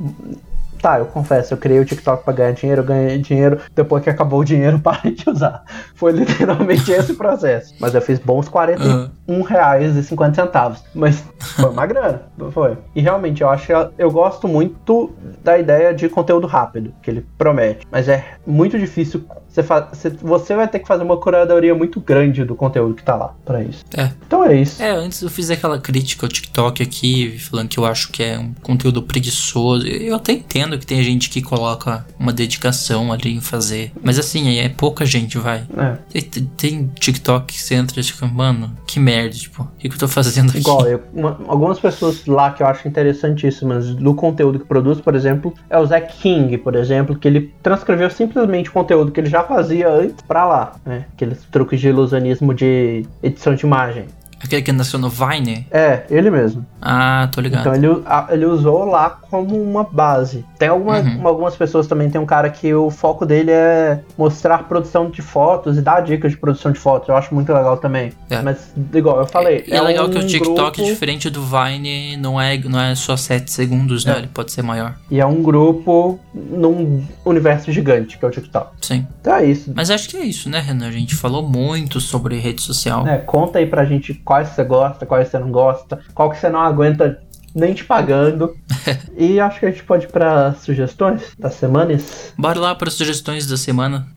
Tá, 0.81 0.97
eu 0.99 1.05
confesso, 1.05 1.53
eu 1.53 1.57
criei 1.57 1.79
o 1.79 1.85
TikTok 1.85 2.23
pra 2.23 2.33
ganhar 2.33 2.53
dinheiro, 2.53 2.81
eu 2.81 2.85
ganhei 2.85 3.17
dinheiro, 3.17 3.59
depois 3.75 4.01
que 4.01 4.09
acabou 4.09 4.39
o 4.39 4.45
dinheiro, 4.45 4.79
parei 4.81 5.13
de 5.13 5.29
usar. 5.29 5.63
Foi 5.93 6.13
literalmente 6.13 6.89
esse 6.91 7.15
processo. 7.15 7.75
Mas 7.79 7.93
eu 7.93 8.01
fiz 8.01 8.17
bons 8.17 8.47
41 8.47 8.89
uhum. 8.89 9.09
Reais 9.41 9.95
e 9.95 10.03
50 10.03 10.35
centavos. 10.35 10.83
Mas 10.93 11.23
foi 11.39 11.69
uma 11.69 11.85
grana, 11.87 12.23
foi. 12.51 12.77
E 12.95 13.01
realmente, 13.01 13.41
eu 13.41 13.49
acho 13.49 13.67
que 13.67 13.73
eu 13.97 14.11
gosto 14.11 14.47
muito 14.47 15.11
da 15.43 15.57
ideia 15.57 15.93
de 15.93 16.09
conteúdo 16.09 16.47
rápido, 16.47 16.93
que 17.01 17.09
ele 17.11 17.25
promete. 17.37 17.87
Mas 17.91 18.07
é 18.09 18.25
muito 18.45 18.77
difícil 18.77 19.23
você, 19.47 19.61
você- 19.63 20.09
você 20.21 20.55
vai 20.55 20.67
ter 20.67 20.79
que 20.79 20.87
fazer 20.87 21.03
uma 21.03 21.17
curadoria 21.17 21.73
muito 21.73 21.99
grande 21.99 22.43
do 22.45 22.55
conteúdo 22.55 22.93
que 22.95 23.03
tá 23.03 23.15
lá 23.15 23.33
pra 23.45 23.63
isso. 23.63 23.83
É. 23.95 24.11
Então 24.25 24.43
é 24.45 24.55
isso. 24.55 24.81
É, 24.81 24.91
antes 24.91 25.21
eu 25.21 25.29
fiz 25.29 25.49
aquela 25.49 25.79
crítica 25.79 26.25
ao 26.25 26.29
TikTok 26.29 26.83
aqui, 26.83 27.37
falando 27.39 27.67
que 27.67 27.79
eu 27.79 27.85
acho 27.85 28.11
que 28.11 28.21
é 28.23 28.37
um 28.37 28.53
conteúdo 28.61 29.01
preguiçoso. 29.03 29.87
Eu 29.87 30.15
até 30.15 30.33
entendo 30.33 30.77
que 30.77 30.85
tem 30.85 31.01
gente 31.03 31.29
que 31.29 31.41
coloca 31.41 32.05
uma 32.19 32.31
dedicação 32.33 33.11
ali 33.11 33.33
em 33.35 33.41
fazer. 33.41 33.91
Mas 34.03 34.19
assim, 34.19 34.57
é 34.59 34.69
pouca 34.69 35.05
gente, 35.05 35.37
vai. 35.37 35.63
É. 35.77 35.97
Tem, 36.11 36.21
tem- 36.21 36.45
tem 36.57 36.87
TikTok 36.99 37.53
que 37.53 37.59
você 37.61 37.75
entra 37.75 37.99
e 37.99 38.03
fica, 38.03 38.27
mano, 38.27 38.75
que 38.85 38.99
merda, 38.99 39.18
tipo, 39.27 39.63
o 39.63 39.67
que, 39.79 39.89
que 39.89 39.95
eu 39.95 39.99
tô 39.99 40.07
fazendo 40.07 40.49
aqui? 40.49 40.59
Igual, 40.59 40.87
eu- 40.87 41.01
uma- 41.13 41.37
algumas 41.47 41.79
pessoas 41.79 42.25
lá 42.27 42.51
que 42.51 42.61
eu 42.63 42.67
acho 42.67 42.87
interessantíssimas 42.87 43.93
do 43.95 44.13
conteúdo 44.13 44.59
que 44.59 44.65
produz, 44.65 45.01
por 45.01 45.15
exemplo, 45.15 45.53
é 45.69 45.77
o 45.79 45.85
Zack 45.85 46.17
King, 46.17 46.57
por 46.59 46.75
exemplo, 46.75 47.15
que 47.17 47.27
ele 47.27 47.53
transcreveu 47.63 48.09
simplesmente 48.09 48.69
o 48.69 48.73
conteúdo 48.73 49.11
que 49.11 49.19
ele 49.19 49.29
já 49.29 49.43
fazia 49.43 49.89
antes 49.89 50.21
pra 50.27 50.45
lá, 50.45 50.73
né? 50.85 51.05
Aqueles 51.13 51.43
truques 51.51 51.79
de 51.79 51.89
ilusionismo 51.89 52.53
de 52.53 53.05
edição 53.23 53.55
de 53.55 53.65
imagem. 53.65 54.05
Aquele 54.41 54.61
que 54.61 54.71
nasceu 54.71 54.97
no 54.99 55.09
Vine? 55.09 55.67
É, 55.71 56.03
ele 56.09 56.29
mesmo. 56.29 56.65
Ah, 56.81 57.27
tô 57.31 57.41
ligado. 57.41 57.61
Então 57.61 57.75
ele, 57.75 57.87
ele 58.29 58.45
usou 58.45 58.85
lá 58.85 59.09
como 59.09 59.61
uma 59.61 59.83
base. 59.83 60.45
Tem 60.57 60.69
algumas, 60.69 61.05
Uhum. 61.05 61.27
algumas 61.27 61.55
pessoas 61.55 61.87
também, 61.87 62.09
tem 62.09 62.19
um 62.19 62.25
cara 62.25 62.49
que 62.49 62.73
o 62.73 62.89
foco 62.89 63.25
dele 63.25 63.51
é 63.51 64.01
mostrar 64.17 64.59
produção 64.63 65.09
de 65.09 65.21
fotos 65.21 65.77
e 65.77 65.81
dar 65.81 66.01
dicas 66.01 66.31
de 66.31 66.37
produção 66.37 66.71
de 66.71 66.79
fotos. 66.79 67.09
Eu 67.09 67.15
acho 67.17 67.33
muito 67.35 67.51
legal 67.53 67.77
também. 67.77 68.11
É. 68.29 68.41
Mas, 68.41 68.73
igual 68.93 69.19
eu 69.19 69.25
falei. 69.27 69.63
E 69.67 69.73
é, 69.73 69.81
legal 69.81 70.07
um 70.07 70.09
que 70.09 70.17
o 70.19 70.25
TikTok, 70.25 70.77
grupo- 70.77 70.83
diferente 70.93 71.29
do 71.29 71.41
Vine, 71.43 72.15
não 72.17 72.39
é, 72.39 72.57
não 72.57 72.79
é 72.79 72.95
só 72.95 73.17
7 73.17 73.51
segundos, 73.51 74.05
né? 74.05 74.13
É. 74.13 74.17
Ele 74.19 74.27
pode 74.27 74.51
ser 74.51 74.61
maior. 74.61 74.95
E 75.11 75.19
é 75.19 75.25
um 75.25 75.41
grupo 75.43 76.17
num 76.33 77.03
universo 77.25 77.71
gigante, 77.71 78.17
que 78.17 78.23
é 78.25 78.27
o 78.27 78.31
TikTok. 78.31 78.71
Sim. 78.81 79.05
Então 79.21 79.35
é 79.35 79.45
isso. 79.45 79.71
Mas 79.75 79.89
acho 79.91 80.07
que 80.09 80.17
é 80.17 80.23
isso, 80.23 80.49
né, 80.49 80.59
Renan? 80.59 80.87
A 80.87 80.91
gente 80.91 81.15
falou 81.15 81.47
muito 81.47 81.99
sobre 81.99 82.37
rede 82.39 82.61
social. 82.61 83.05
É, 83.07 83.17
conta 83.17 83.59
aí 83.59 83.65
pra 83.65 83.83
gente 83.85 84.13
quais 84.29 84.49
você 84.49 84.63
gosta, 84.63 85.07
quais 85.07 85.27
você 85.27 85.39
não 85.39 85.49
gosta, 85.49 85.99
qual 86.13 86.29
que 86.29 86.37
você 86.37 86.49
não 86.49 86.59
aguenta 86.59 87.19
nem 87.55 87.73
te 87.73 87.83
pagando. 87.83 88.55
e 89.17 89.39
acho 89.39 89.59
que 89.59 89.65
a 89.65 89.71
gente 89.71 89.81
pode 89.81 90.05
ir 90.05 90.11
pra 90.11 90.53
sugestões 90.53 91.23
das 91.39 91.55
semanas. 91.55 92.31
Bora 92.37 92.59
lá 92.59 92.75
para 92.75 92.89
as 92.89 92.93
sugestões 92.93 93.47
da 93.47 93.57
semana. 93.57 94.07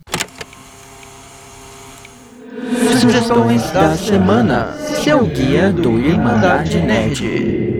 Sugestões 3.00 3.70
da 3.70 3.96
semana. 3.96 4.74
Seu 5.02 5.24
guia 5.24 5.72
do 5.72 5.98
Irmandade 5.98 6.78
Nerd. 6.78 7.72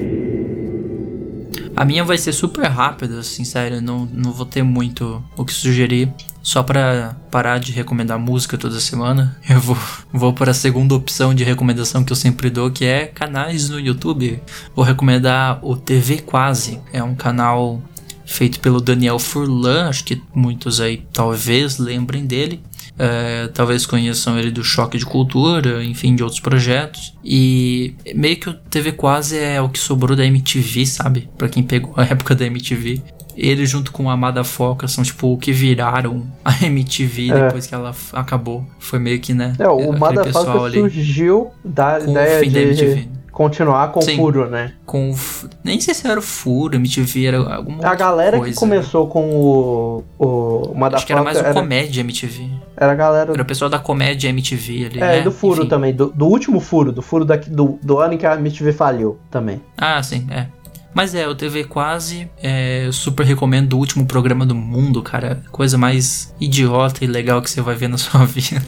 A 1.76 1.84
minha 1.84 2.02
vai 2.02 2.16
ser 2.16 2.32
super 2.32 2.64
rápida, 2.64 3.18
assim, 3.18 3.44
sério. 3.44 3.82
Não, 3.82 4.08
não 4.10 4.32
vou 4.32 4.46
ter 4.46 4.62
muito 4.62 5.22
o 5.36 5.44
que 5.44 5.52
sugerir. 5.52 6.10
Só 6.42 6.62
pra 6.62 7.16
parar 7.30 7.58
de 7.58 7.70
recomendar 7.70 8.18
música 8.18 8.58
toda 8.58 8.80
semana, 8.80 9.38
eu 9.48 9.60
vou, 9.60 9.78
vou 10.12 10.32
para 10.32 10.50
a 10.50 10.54
segunda 10.54 10.94
opção 10.94 11.34
de 11.34 11.44
recomendação 11.44 12.02
que 12.02 12.12
eu 12.12 12.16
sempre 12.16 12.50
dou, 12.50 12.70
que 12.70 12.84
é 12.84 13.06
canais 13.06 13.68
no 13.68 13.78
YouTube. 13.78 14.42
Vou 14.74 14.84
recomendar 14.84 15.60
o 15.62 15.76
TV 15.76 16.18
Quase. 16.18 16.80
É 16.92 17.02
um 17.02 17.14
canal 17.14 17.80
feito 18.24 18.60
pelo 18.60 18.80
Daniel 18.80 19.18
Furlan, 19.18 19.88
acho 19.88 20.04
que 20.04 20.20
muitos 20.34 20.80
aí 20.80 21.04
talvez 21.12 21.78
lembrem 21.78 22.26
dele. 22.26 22.60
É, 22.98 23.48
talvez 23.48 23.86
conheçam 23.86 24.38
ele 24.38 24.50
do 24.50 24.62
Choque 24.62 24.98
de 24.98 25.06
Cultura, 25.06 25.82
enfim, 25.84 26.14
de 26.14 26.22
outros 26.22 26.40
projetos. 26.40 27.14
E 27.24 27.94
meio 28.14 28.36
que 28.36 28.50
o 28.50 28.54
TV 28.54 28.92
Quase 28.92 29.38
é 29.38 29.60
o 29.60 29.68
que 29.68 29.78
sobrou 29.78 30.16
da 30.16 30.24
MTV, 30.26 30.86
sabe? 30.86 31.28
Pra 31.38 31.48
quem 31.48 31.62
pegou 31.62 31.94
a 31.96 32.04
época 32.10 32.34
da 32.34 32.44
MTV. 32.46 33.02
Ele 33.36 33.64
junto 33.66 33.92
com 33.92 34.10
a 34.10 34.12
Amada 34.14 34.44
Foca 34.44 34.86
são 34.88 35.02
tipo 35.04 35.32
o 35.32 35.38
que 35.38 35.52
viraram 35.52 36.26
a 36.44 36.52
MTV 36.66 37.30
É. 37.30 37.44
depois 37.46 37.66
que 37.66 37.74
ela 37.74 37.94
acabou. 38.12 38.64
Foi 38.78 38.98
meio 38.98 39.20
que, 39.20 39.32
né? 39.34 39.54
É, 39.58 39.68
o 39.68 39.92
pessoal 40.22 40.64
ali 40.64 40.80
surgiu 40.80 41.50
da 41.64 41.98
ideia 42.00 42.74
de 42.74 43.08
continuar 43.32 43.90
com 43.92 44.02
Sim. 44.02 44.12
o 44.12 44.16
furo, 44.16 44.50
né? 44.50 44.72
Com 44.84 45.10
o 45.10 45.16
Nem 45.64 45.80
sei 45.80 45.94
se 45.94 46.06
era 46.06 46.20
o 46.20 46.22
Furo, 46.22 46.76
MTV 46.76 47.24
era 47.26 47.38
alguma 47.38 47.76
A 47.76 47.90
outra 47.90 47.94
galera 47.94 48.36
coisa. 48.38 48.52
que 48.52 48.60
começou 48.60 49.06
com 49.08 49.24
o, 49.34 50.04
o 50.18 50.74
Motherfucker 50.74 50.94
Acho 50.96 51.06
que 51.06 51.12
era 51.14 51.22
mais 51.22 51.36
o 51.38 51.40
era, 51.40 51.54
Comédia 51.54 52.00
MTV. 52.02 52.46
era 52.76 52.92
a 52.92 52.94
galera 52.94 53.32
Era 53.32 53.42
o 53.42 53.46
pessoal 53.46 53.70
da 53.70 53.78
Comédia 53.78 54.28
MTV 54.28 54.84
ali. 54.86 54.98
é, 54.98 55.00
né? 55.00 55.22
do 55.22 55.32
furo 55.32 55.60
Enfim. 55.60 55.68
também, 55.70 55.94
do, 55.94 56.12
do 56.14 56.26
último 56.26 56.60
furo, 56.60 56.92
do 56.92 57.00
furo 57.00 57.24
daqui, 57.24 57.48
do, 57.48 57.78
do 57.82 57.98
ano 57.98 58.12
em 58.12 58.18
que 58.18 58.26
a 58.26 58.34
MTV 58.34 58.70
faliu 58.74 59.18
também. 59.30 59.62
Ah, 59.78 60.02
sim, 60.02 60.26
é. 60.30 60.46
Mas 60.94 61.14
é, 61.14 61.26
o 61.26 61.34
TV 61.34 61.64
Quase, 61.64 62.28
é, 62.42 62.86
eu 62.86 62.92
super 62.92 63.24
recomendo 63.24 63.74
o 63.74 63.78
último 63.78 64.06
programa 64.06 64.44
do 64.44 64.54
mundo, 64.54 65.02
cara. 65.02 65.42
Coisa 65.50 65.78
mais 65.78 66.34
idiota 66.40 67.04
e 67.04 67.06
legal 67.06 67.40
que 67.40 67.50
você 67.50 67.60
vai 67.60 67.74
ver 67.74 67.88
na 67.88 67.96
sua 67.98 68.24
vida. 68.26 68.66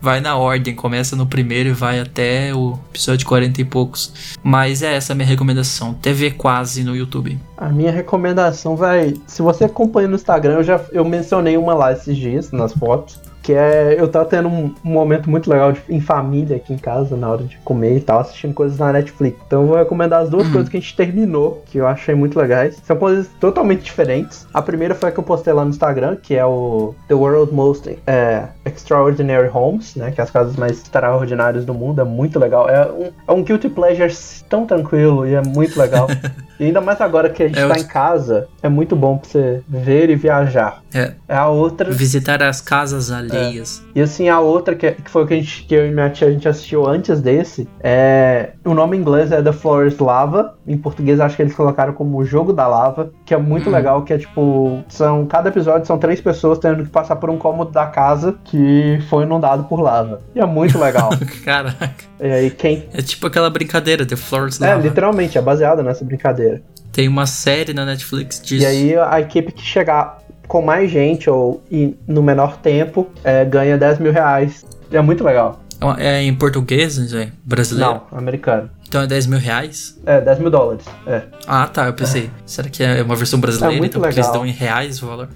Vai 0.00 0.20
na 0.20 0.36
ordem, 0.36 0.74
começa 0.74 1.14
no 1.14 1.26
primeiro 1.26 1.68
e 1.68 1.72
vai 1.72 2.00
até 2.00 2.54
o 2.54 2.78
episódio 2.90 3.26
40 3.26 3.60
e 3.60 3.64
poucos. 3.64 4.36
Mas 4.42 4.82
é 4.82 4.94
essa 4.94 5.12
a 5.12 5.16
minha 5.16 5.28
recomendação. 5.28 5.94
TV 5.94 6.32
Quase 6.32 6.82
no 6.82 6.96
YouTube. 6.96 7.38
A 7.56 7.68
minha 7.68 7.92
recomendação 7.92 8.74
vai. 8.74 9.14
Se 9.26 9.42
você 9.42 9.64
acompanha 9.64 10.08
no 10.08 10.16
Instagram, 10.16 10.54
eu 10.54 10.64
já 10.64 10.80
eu 10.92 11.04
mencionei 11.04 11.56
uma 11.56 11.74
lá 11.74 11.92
esses 11.92 12.16
dias 12.16 12.50
nas 12.50 12.72
fotos. 12.72 13.29
Que 13.42 13.54
é. 13.54 13.96
Eu 13.98 14.06
tava 14.08 14.26
tendo 14.26 14.48
um, 14.48 14.74
um 14.84 14.90
momento 14.90 15.30
muito 15.30 15.48
legal 15.50 15.72
de- 15.72 15.80
em 15.88 16.00
família 16.00 16.56
aqui 16.56 16.72
em 16.74 16.78
casa, 16.78 17.16
na 17.16 17.30
hora 17.30 17.42
de 17.44 17.56
comer 17.64 17.96
e 17.96 18.00
tal, 18.00 18.20
assistindo 18.20 18.52
coisas 18.52 18.78
na 18.78 18.92
Netflix. 18.92 19.38
Então 19.46 19.62
eu 19.62 19.66
vou 19.68 19.76
recomendar 19.76 20.22
as 20.22 20.28
duas 20.28 20.46
Hum. 20.48 20.52
coisas 20.52 20.68
que 20.68 20.76
a 20.76 20.80
gente 20.80 20.94
terminou, 20.94 21.62
que 21.66 21.78
eu 21.78 21.86
achei 21.86 22.14
muito 22.14 22.38
legais. 22.38 22.76
São 22.84 22.96
coisas 22.96 23.28
totalmente 23.40 23.82
diferentes. 23.82 24.46
A 24.52 24.60
primeira 24.60 24.94
foi 24.94 25.08
a 25.08 25.12
que 25.12 25.18
eu 25.18 25.24
postei 25.24 25.52
lá 25.54 25.64
no 25.64 25.70
Instagram, 25.70 26.16
que 26.16 26.34
é 26.36 26.44
o 26.44 26.94
The 27.08 27.14
World 27.14 27.52
Most 27.54 27.98
é, 28.06 28.44
Extraordinary 28.64 29.50
Homes, 29.52 29.94
né? 29.96 30.10
Que 30.10 30.20
é 30.20 30.24
as 30.24 30.30
casas 30.30 30.56
mais 30.56 30.72
extraordinárias 30.72 31.64
do 31.64 31.72
mundo. 31.72 32.00
É 32.00 32.04
muito 32.04 32.38
legal. 32.38 32.68
É 32.68 32.90
um, 32.92 33.10
é 33.26 33.32
um 33.32 33.42
guilty 33.42 33.68
pleasure 33.70 34.12
tão 34.48 34.66
tranquilo 34.66 35.26
e 35.26 35.34
é 35.34 35.42
muito 35.42 35.78
legal. 35.80 36.06
e 36.60 36.66
ainda 36.66 36.80
mais 36.80 37.00
agora 37.00 37.28
que 37.28 37.42
a 37.42 37.48
gente 37.48 37.58
É, 37.58 37.66
tá 37.66 37.78
em 37.78 37.84
casa, 37.86 38.46
é 38.62 38.68
muito 38.68 38.94
bom 38.94 39.16
pra 39.18 39.28
você 39.28 39.62
ver 39.68 40.10
e 40.10 40.14
viajar. 40.16 40.80
É, 40.94 41.12
É 41.28 41.36
a 41.36 41.48
outra. 41.48 41.90
visitar 41.90 42.42
as 42.42 42.60
casas 42.60 43.10
alheias. 43.10 43.82
E 43.94 44.00
assim, 44.00 44.28
a 44.28 44.38
outra, 44.40 44.74
que, 44.74 44.92
que 44.92 45.10
foi 45.10 45.24
o 45.24 45.26
que, 45.26 45.34
a 45.34 45.36
gente, 45.36 45.64
que 45.64 45.74
eu 45.74 45.86
e 45.86 45.90
minha 45.90 46.10
tia 46.10 46.28
a 46.28 46.30
gente 46.30 46.48
assistiu 46.48 46.86
antes 46.86 47.20
desse, 47.20 47.66
é. 47.82 48.50
O 48.64 48.74
nome 48.74 48.96
em 48.96 49.00
inglês 49.00 49.32
é 49.32 49.40
The 49.42 49.52
Floor 49.52 49.86
is 49.86 49.98
Lava. 49.98 50.54
Em 50.66 50.76
português 50.76 51.18
acho 51.20 51.34
que 51.36 51.42
eles 51.42 51.54
colocaram 51.54 51.92
como 51.92 52.18
o 52.18 52.24
Jogo 52.24 52.52
da 52.52 52.66
Lava, 52.66 53.10
que 53.24 53.32
é 53.34 53.38
muito 53.38 53.68
Hum. 53.68 53.72
legal, 53.72 54.02
que 54.02 54.12
é 54.12 54.18
tipo. 54.18 54.82
São. 54.88 55.26
Cada 55.26 55.48
episódio 55.48 55.86
são 55.86 55.98
três 55.98 56.20
pessoas 56.20 56.58
tendo 56.58 56.84
que 56.84 56.90
passar 56.90 57.16
por 57.16 57.30
um 57.30 57.38
cômodo 57.38 57.70
da 57.72 57.86
casa 57.86 58.36
que 58.44 58.98
foi 59.08 59.24
inundado 59.24 59.64
por 59.64 59.80
lava. 59.80 60.20
E 60.34 60.40
é 60.40 60.46
muito 60.46 60.78
legal. 60.78 61.10
Caraca. 61.44 61.90
e 62.20 62.26
aí 62.26 62.50
quem. 62.50 62.86
É 62.92 63.00
tipo 63.02 63.26
aquela 63.26 63.48
brincadeira, 63.50 64.04
The 64.04 64.16
Floors 64.16 64.60
É, 64.60 64.68
Lava. 64.74 64.82
literalmente, 64.82 65.38
é 65.38 65.40
baseado 65.42 65.82
nessa 65.82 66.04
brincadeira. 66.04 66.49
Tem 66.92 67.08
uma 67.08 67.26
série 67.26 67.72
na 67.72 67.84
Netflix 67.84 68.40
disso. 68.42 68.62
E 68.62 68.66
aí 68.66 68.96
a 68.96 69.20
equipe 69.20 69.52
que 69.52 69.62
chegar 69.62 70.18
com 70.48 70.60
mais 70.60 70.90
gente 70.90 71.30
ou 71.30 71.62
e 71.70 71.94
no 72.08 72.22
menor 72.22 72.56
tempo 72.56 73.08
é, 73.22 73.44
ganha 73.44 73.78
10 73.78 74.00
mil 74.00 74.12
reais. 74.12 74.66
É 74.90 75.00
muito 75.00 75.22
legal. 75.22 75.60
É 75.98 76.18
É 76.18 76.22
em 76.22 76.34
português, 76.34 76.98
né? 76.98 77.32
brasileiro? 77.44 78.02
Não, 78.10 78.18
americano. 78.18 78.68
Então 78.86 79.00
é 79.02 79.06
10 79.06 79.26
mil 79.26 79.38
reais? 79.38 79.98
É, 80.04 80.20
10 80.20 80.40
mil 80.40 80.50
dólares. 80.50 80.84
É. 81.06 81.22
Ah, 81.46 81.68
tá, 81.68 81.86
eu 81.86 81.94
pensei. 81.94 82.28
Será 82.44 82.68
que 82.68 82.82
é 82.82 83.02
uma 83.02 83.14
versão 83.14 83.38
brasileira? 83.38 83.76
É 83.76 83.78
muito 83.78 83.92
então, 83.92 84.02
porque 84.02 84.16
eles 84.18 84.26
legal. 84.26 84.42
dão 84.42 84.46
em 84.46 84.52
reais 84.52 85.00
o 85.00 85.06
valor. 85.06 85.28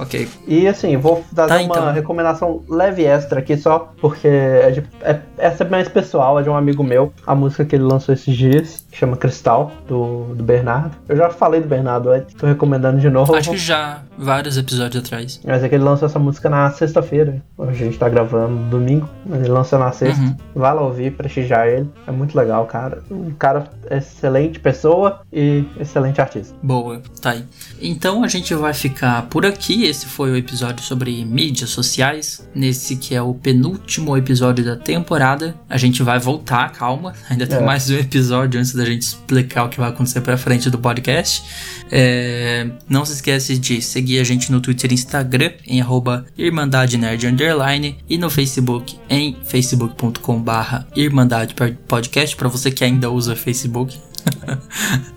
Ok. 0.00 0.28
E 0.46 0.66
assim, 0.68 0.96
vou 0.96 1.24
dar 1.32 1.46
Tá, 1.48 1.54
uma 1.56 1.62
então. 1.64 1.92
recomendação 1.92 2.62
leve 2.68 3.04
extra 3.04 3.40
aqui 3.40 3.56
só, 3.56 3.92
porque 4.00 4.28
é 4.28 4.70
de- 4.70 4.84
é- 5.02 5.20
essa 5.36 5.64
é 5.64 5.68
mais 5.68 5.88
pessoal, 5.88 6.38
é 6.38 6.42
de 6.42 6.48
um 6.48 6.56
amigo 6.56 6.82
meu. 6.84 7.12
A 7.26 7.34
música 7.34 7.64
que 7.64 7.74
ele 7.74 7.84
lançou 7.84 8.14
esses 8.14 8.36
dias, 8.36 8.84
que 8.90 8.96
chama 8.96 9.16
Cristal, 9.16 9.72
do, 9.86 10.34
do 10.34 10.42
Bernardo. 10.44 10.96
Eu 11.08 11.16
já 11.16 11.30
falei 11.30 11.60
do 11.60 11.68
Bernardo 11.68 12.08
tô 12.38 12.46
recomendando 12.46 12.98
de 13.00 13.10
novo. 13.10 13.34
Acho 13.34 13.50
que 13.50 13.56
já, 13.56 14.02
vários 14.16 14.56
episódios 14.56 15.04
atrás. 15.04 15.40
Mas 15.44 15.62
é 15.62 15.68
que 15.68 15.74
ele 15.74 15.84
lançou 15.84 16.06
essa 16.06 16.18
música 16.18 16.48
na 16.48 16.70
sexta-feira. 16.70 17.42
Hoje 17.56 17.82
a 17.82 17.86
gente 17.86 17.98
tá 17.98 18.08
gravando 18.08 18.54
no 18.54 18.70
domingo, 18.70 19.08
mas 19.26 19.40
ele 19.40 19.50
lançou 19.50 19.78
na 19.78 19.90
sexta. 19.92 20.20
Uhum. 20.22 20.36
Vai 20.54 20.74
lá 20.74 20.82
ouvir, 20.82 21.12
prestigiar 21.12 21.66
ele. 21.66 21.88
É 22.06 22.10
muito 22.12 22.36
legal, 22.36 22.64
cara. 22.66 23.02
Um 23.10 23.30
cara 23.32 23.64
excelente 23.90 24.58
pessoa 24.60 25.20
e 25.32 25.64
excelente 25.78 26.20
artista. 26.20 26.54
Boa, 26.62 27.00
tá 27.20 27.30
aí. 27.30 27.44
Então 27.80 28.22
a 28.24 28.28
gente 28.28 28.54
vai 28.54 28.72
ficar 28.74 29.22
por 29.28 29.44
aqui. 29.44 29.87
Esse 29.88 30.04
foi 30.04 30.30
o 30.30 30.36
episódio 30.36 30.84
sobre 30.84 31.24
mídias 31.24 31.70
sociais. 31.70 32.46
Nesse 32.54 32.94
que 32.94 33.14
é 33.14 33.22
o 33.22 33.32
penúltimo 33.32 34.14
episódio 34.18 34.62
da 34.62 34.76
temporada. 34.76 35.54
A 35.66 35.78
gente 35.78 36.02
vai 36.02 36.18
voltar, 36.18 36.70
calma. 36.72 37.14
Ainda 37.30 37.46
tem 37.46 37.56
É. 37.56 37.62
mais 37.62 37.88
um 37.88 37.94
episódio 37.94 38.60
antes 38.60 38.74
da 38.74 38.84
gente 38.84 39.00
explicar 39.00 39.64
o 39.64 39.70
que 39.70 39.80
vai 39.80 39.88
acontecer 39.88 40.20
pra 40.20 40.36
frente 40.36 40.68
do 40.68 40.76
podcast. 40.78 41.42
É, 41.90 42.68
Não 42.86 43.02
se 43.06 43.14
esquece 43.14 43.56
de 43.56 43.80
seguir 43.80 44.18
a 44.18 44.24
gente 44.24 44.52
no 44.52 44.60
Twitter 44.60 44.90
e 44.90 44.94
Instagram 44.94 45.52
em 45.66 45.80
arroba 45.80 46.26
Irmandade 46.36 46.98
Nerd 46.98 47.26
Underline 47.26 47.96
e 48.06 48.18
no 48.18 48.28
Facebook 48.28 48.98
em 49.08 49.38
facebook.com 49.42 50.38
barra 50.42 50.86
Irmandade 50.94 51.54
Podcast 51.86 52.36
para 52.36 52.48
você 52.48 52.70
que 52.70 52.84
ainda 52.84 53.10
usa 53.10 53.34
Facebook. 53.34 53.96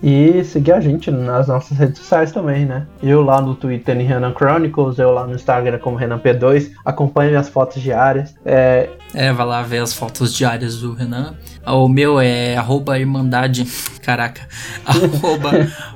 E 0.01 0.43
seguir 0.43 0.73
a 0.73 0.79
gente 0.79 1.09
nas 1.11 1.47
nossas 1.47 1.77
redes 1.77 1.99
sociais 1.99 2.31
também, 2.31 2.65
né? 2.65 2.85
Eu 3.01 3.21
lá 3.21 3.41
no 3.41 3.55
Twitter 3.55 3.97
em 3.99 4.03
Renan 4.03 4.33
Chronicles, 4.33 4.97
eu 4.99 5.11
lá 5.11 5.25
no 5.25 5.35
Instagram 5.35 5.79
como 5.79 5.97
Renan 5.97 6.19
P2, 6.19 6.71
acompanhe 6.85 7.29
minhas 7.29 7.49
fotos 7.49 7.81
diárias. 7.81 8.33
É, 8.45 8.89
é, 9.13 9.31
vai 9.33 9.45
lá 9.45 9.61
ver 9.61 9.79
as 9.79 9.93
fotos 9.93 10.33
diárias 10.33 10.77
do 10.77 10.93
Renan. 10.93 11.35
O 11.65 11.87
meu 11.87 12.19
é 12.19 12.55
arroba 12.55 12.97
Irmandade. 12.97 13.67
Caraca. 14.01 14.47
arroba 14.85 15.51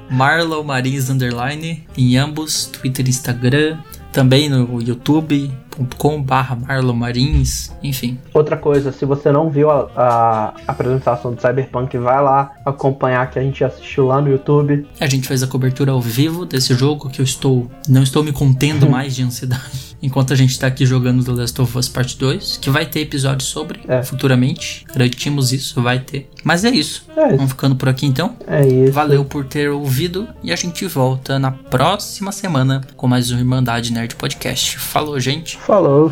Marlon 0.09 0.63
Marins 0.63 1.09
Underline. 1.09 1.87
Em 1.97 2.17
ambos, 2.17 2.65
Twitter 2.65 3.05
e 3.05 3.09
Instagram. 3.09 3.77
Também 4.15 4.47
no 4.49 4.81
YouTube 4.81 5.51
youtube.com 5.75 6.21
barra 6.21 6.55
Marlon 6.55 6.93
Marins, 6.93 7.71
enfim. 7.83 8.17
Outra 8.33 8.57
coisa, 8.57 8.91
se 8.91 9.05
você 9.05 9.31
não 9.31 9.49
viu 9.49 9.69
a, 9.69 9.89
a, 9.95 10.53
apresentação 10.67 11.33
do 11.33 11.41
Cyberpunk, 11.41 11.97
vai 11.97 12.21
lá 12.21 12.51
acompanhar 12.65 13.29
que 13.29 13.39
a 13.39 13.41
gente 13.41 13.63
assistiu 13.63 14.07
lá 14.07 14.21
no 14.21 14.29
YouTube. 14.29 14.87
A 14.99 15.07
gente 15.07 15.27
fez 15.27 15.43
a 15.43 15.47
cobertura 15.47 15.91
ao 15.91 16.01
vivo 16.01 16.45
desse 16.45 16.73
jogo 16.73 17.09
que 17.09 17.19
eu 17.19 17.23
estou 17.23 17.69
não 17.87 18.03
estou 18.03 18.23
me 18.23 18.31
contendo 18.31 18.87
mais 18.89 19.15
de 19.15 19.23
ansiedade. 19.23 19.94
Enquanto 20.05 20.33
a 20.33 20.35
gente 20.35 20.51
está 20.51 20.67
aqui 20.67 20.85
jogando 20.85 21.23
The 21.23 21.31
Last 21.31 21.59
of 21.59 21.75
Us 21.75 21.89
Part 21.89 22.15
2, 22.15 22.57
que 22.57 22.69
vai 22.69 22.85
ter 22.85 22.99
episódio 22.99 23.43
sobre 23.43 23.79
é. 23.87 24.03
futuramente. 24.03 24.85
Garantimos 24.93 25.51
isso, 25.51 25.81
vai 25.81 25.97
ter. 25.97 26.29
Mas 26.43 26.63
é 26.63 26.69
isso. 26.69 27.03
é 27.17 27.29
isso. 27.29 27.37
Vamos 27.37 27.51
ficando 27.53 27.75
por 27.75 27.89
aqui 27.89 28.05
então. 28.05 28.37
É 28.45 28.67
isso. 28.67 28.93
Valeu 28.93 29.25
por 29.25 29.45
ter 29.45 29.67
ouvido 29.71 30.27
e 30.43 30.53
a 30.53 30.55
gente 30.55 30.85
volta 30.85 31.39
na 31.39 31.49
próxima 31.49 32.31
semana 32.31 32.81
com 32.95 33.07
mais 33.07 33.31
um 33.31 33.39
Irmandade 33.39 33.91
Nerd 33.91 34.15
Podcast. 34.15 34.77
Falou, 34.77 35.19
gente. 35.19 35.57
Falou. 35.57 36.11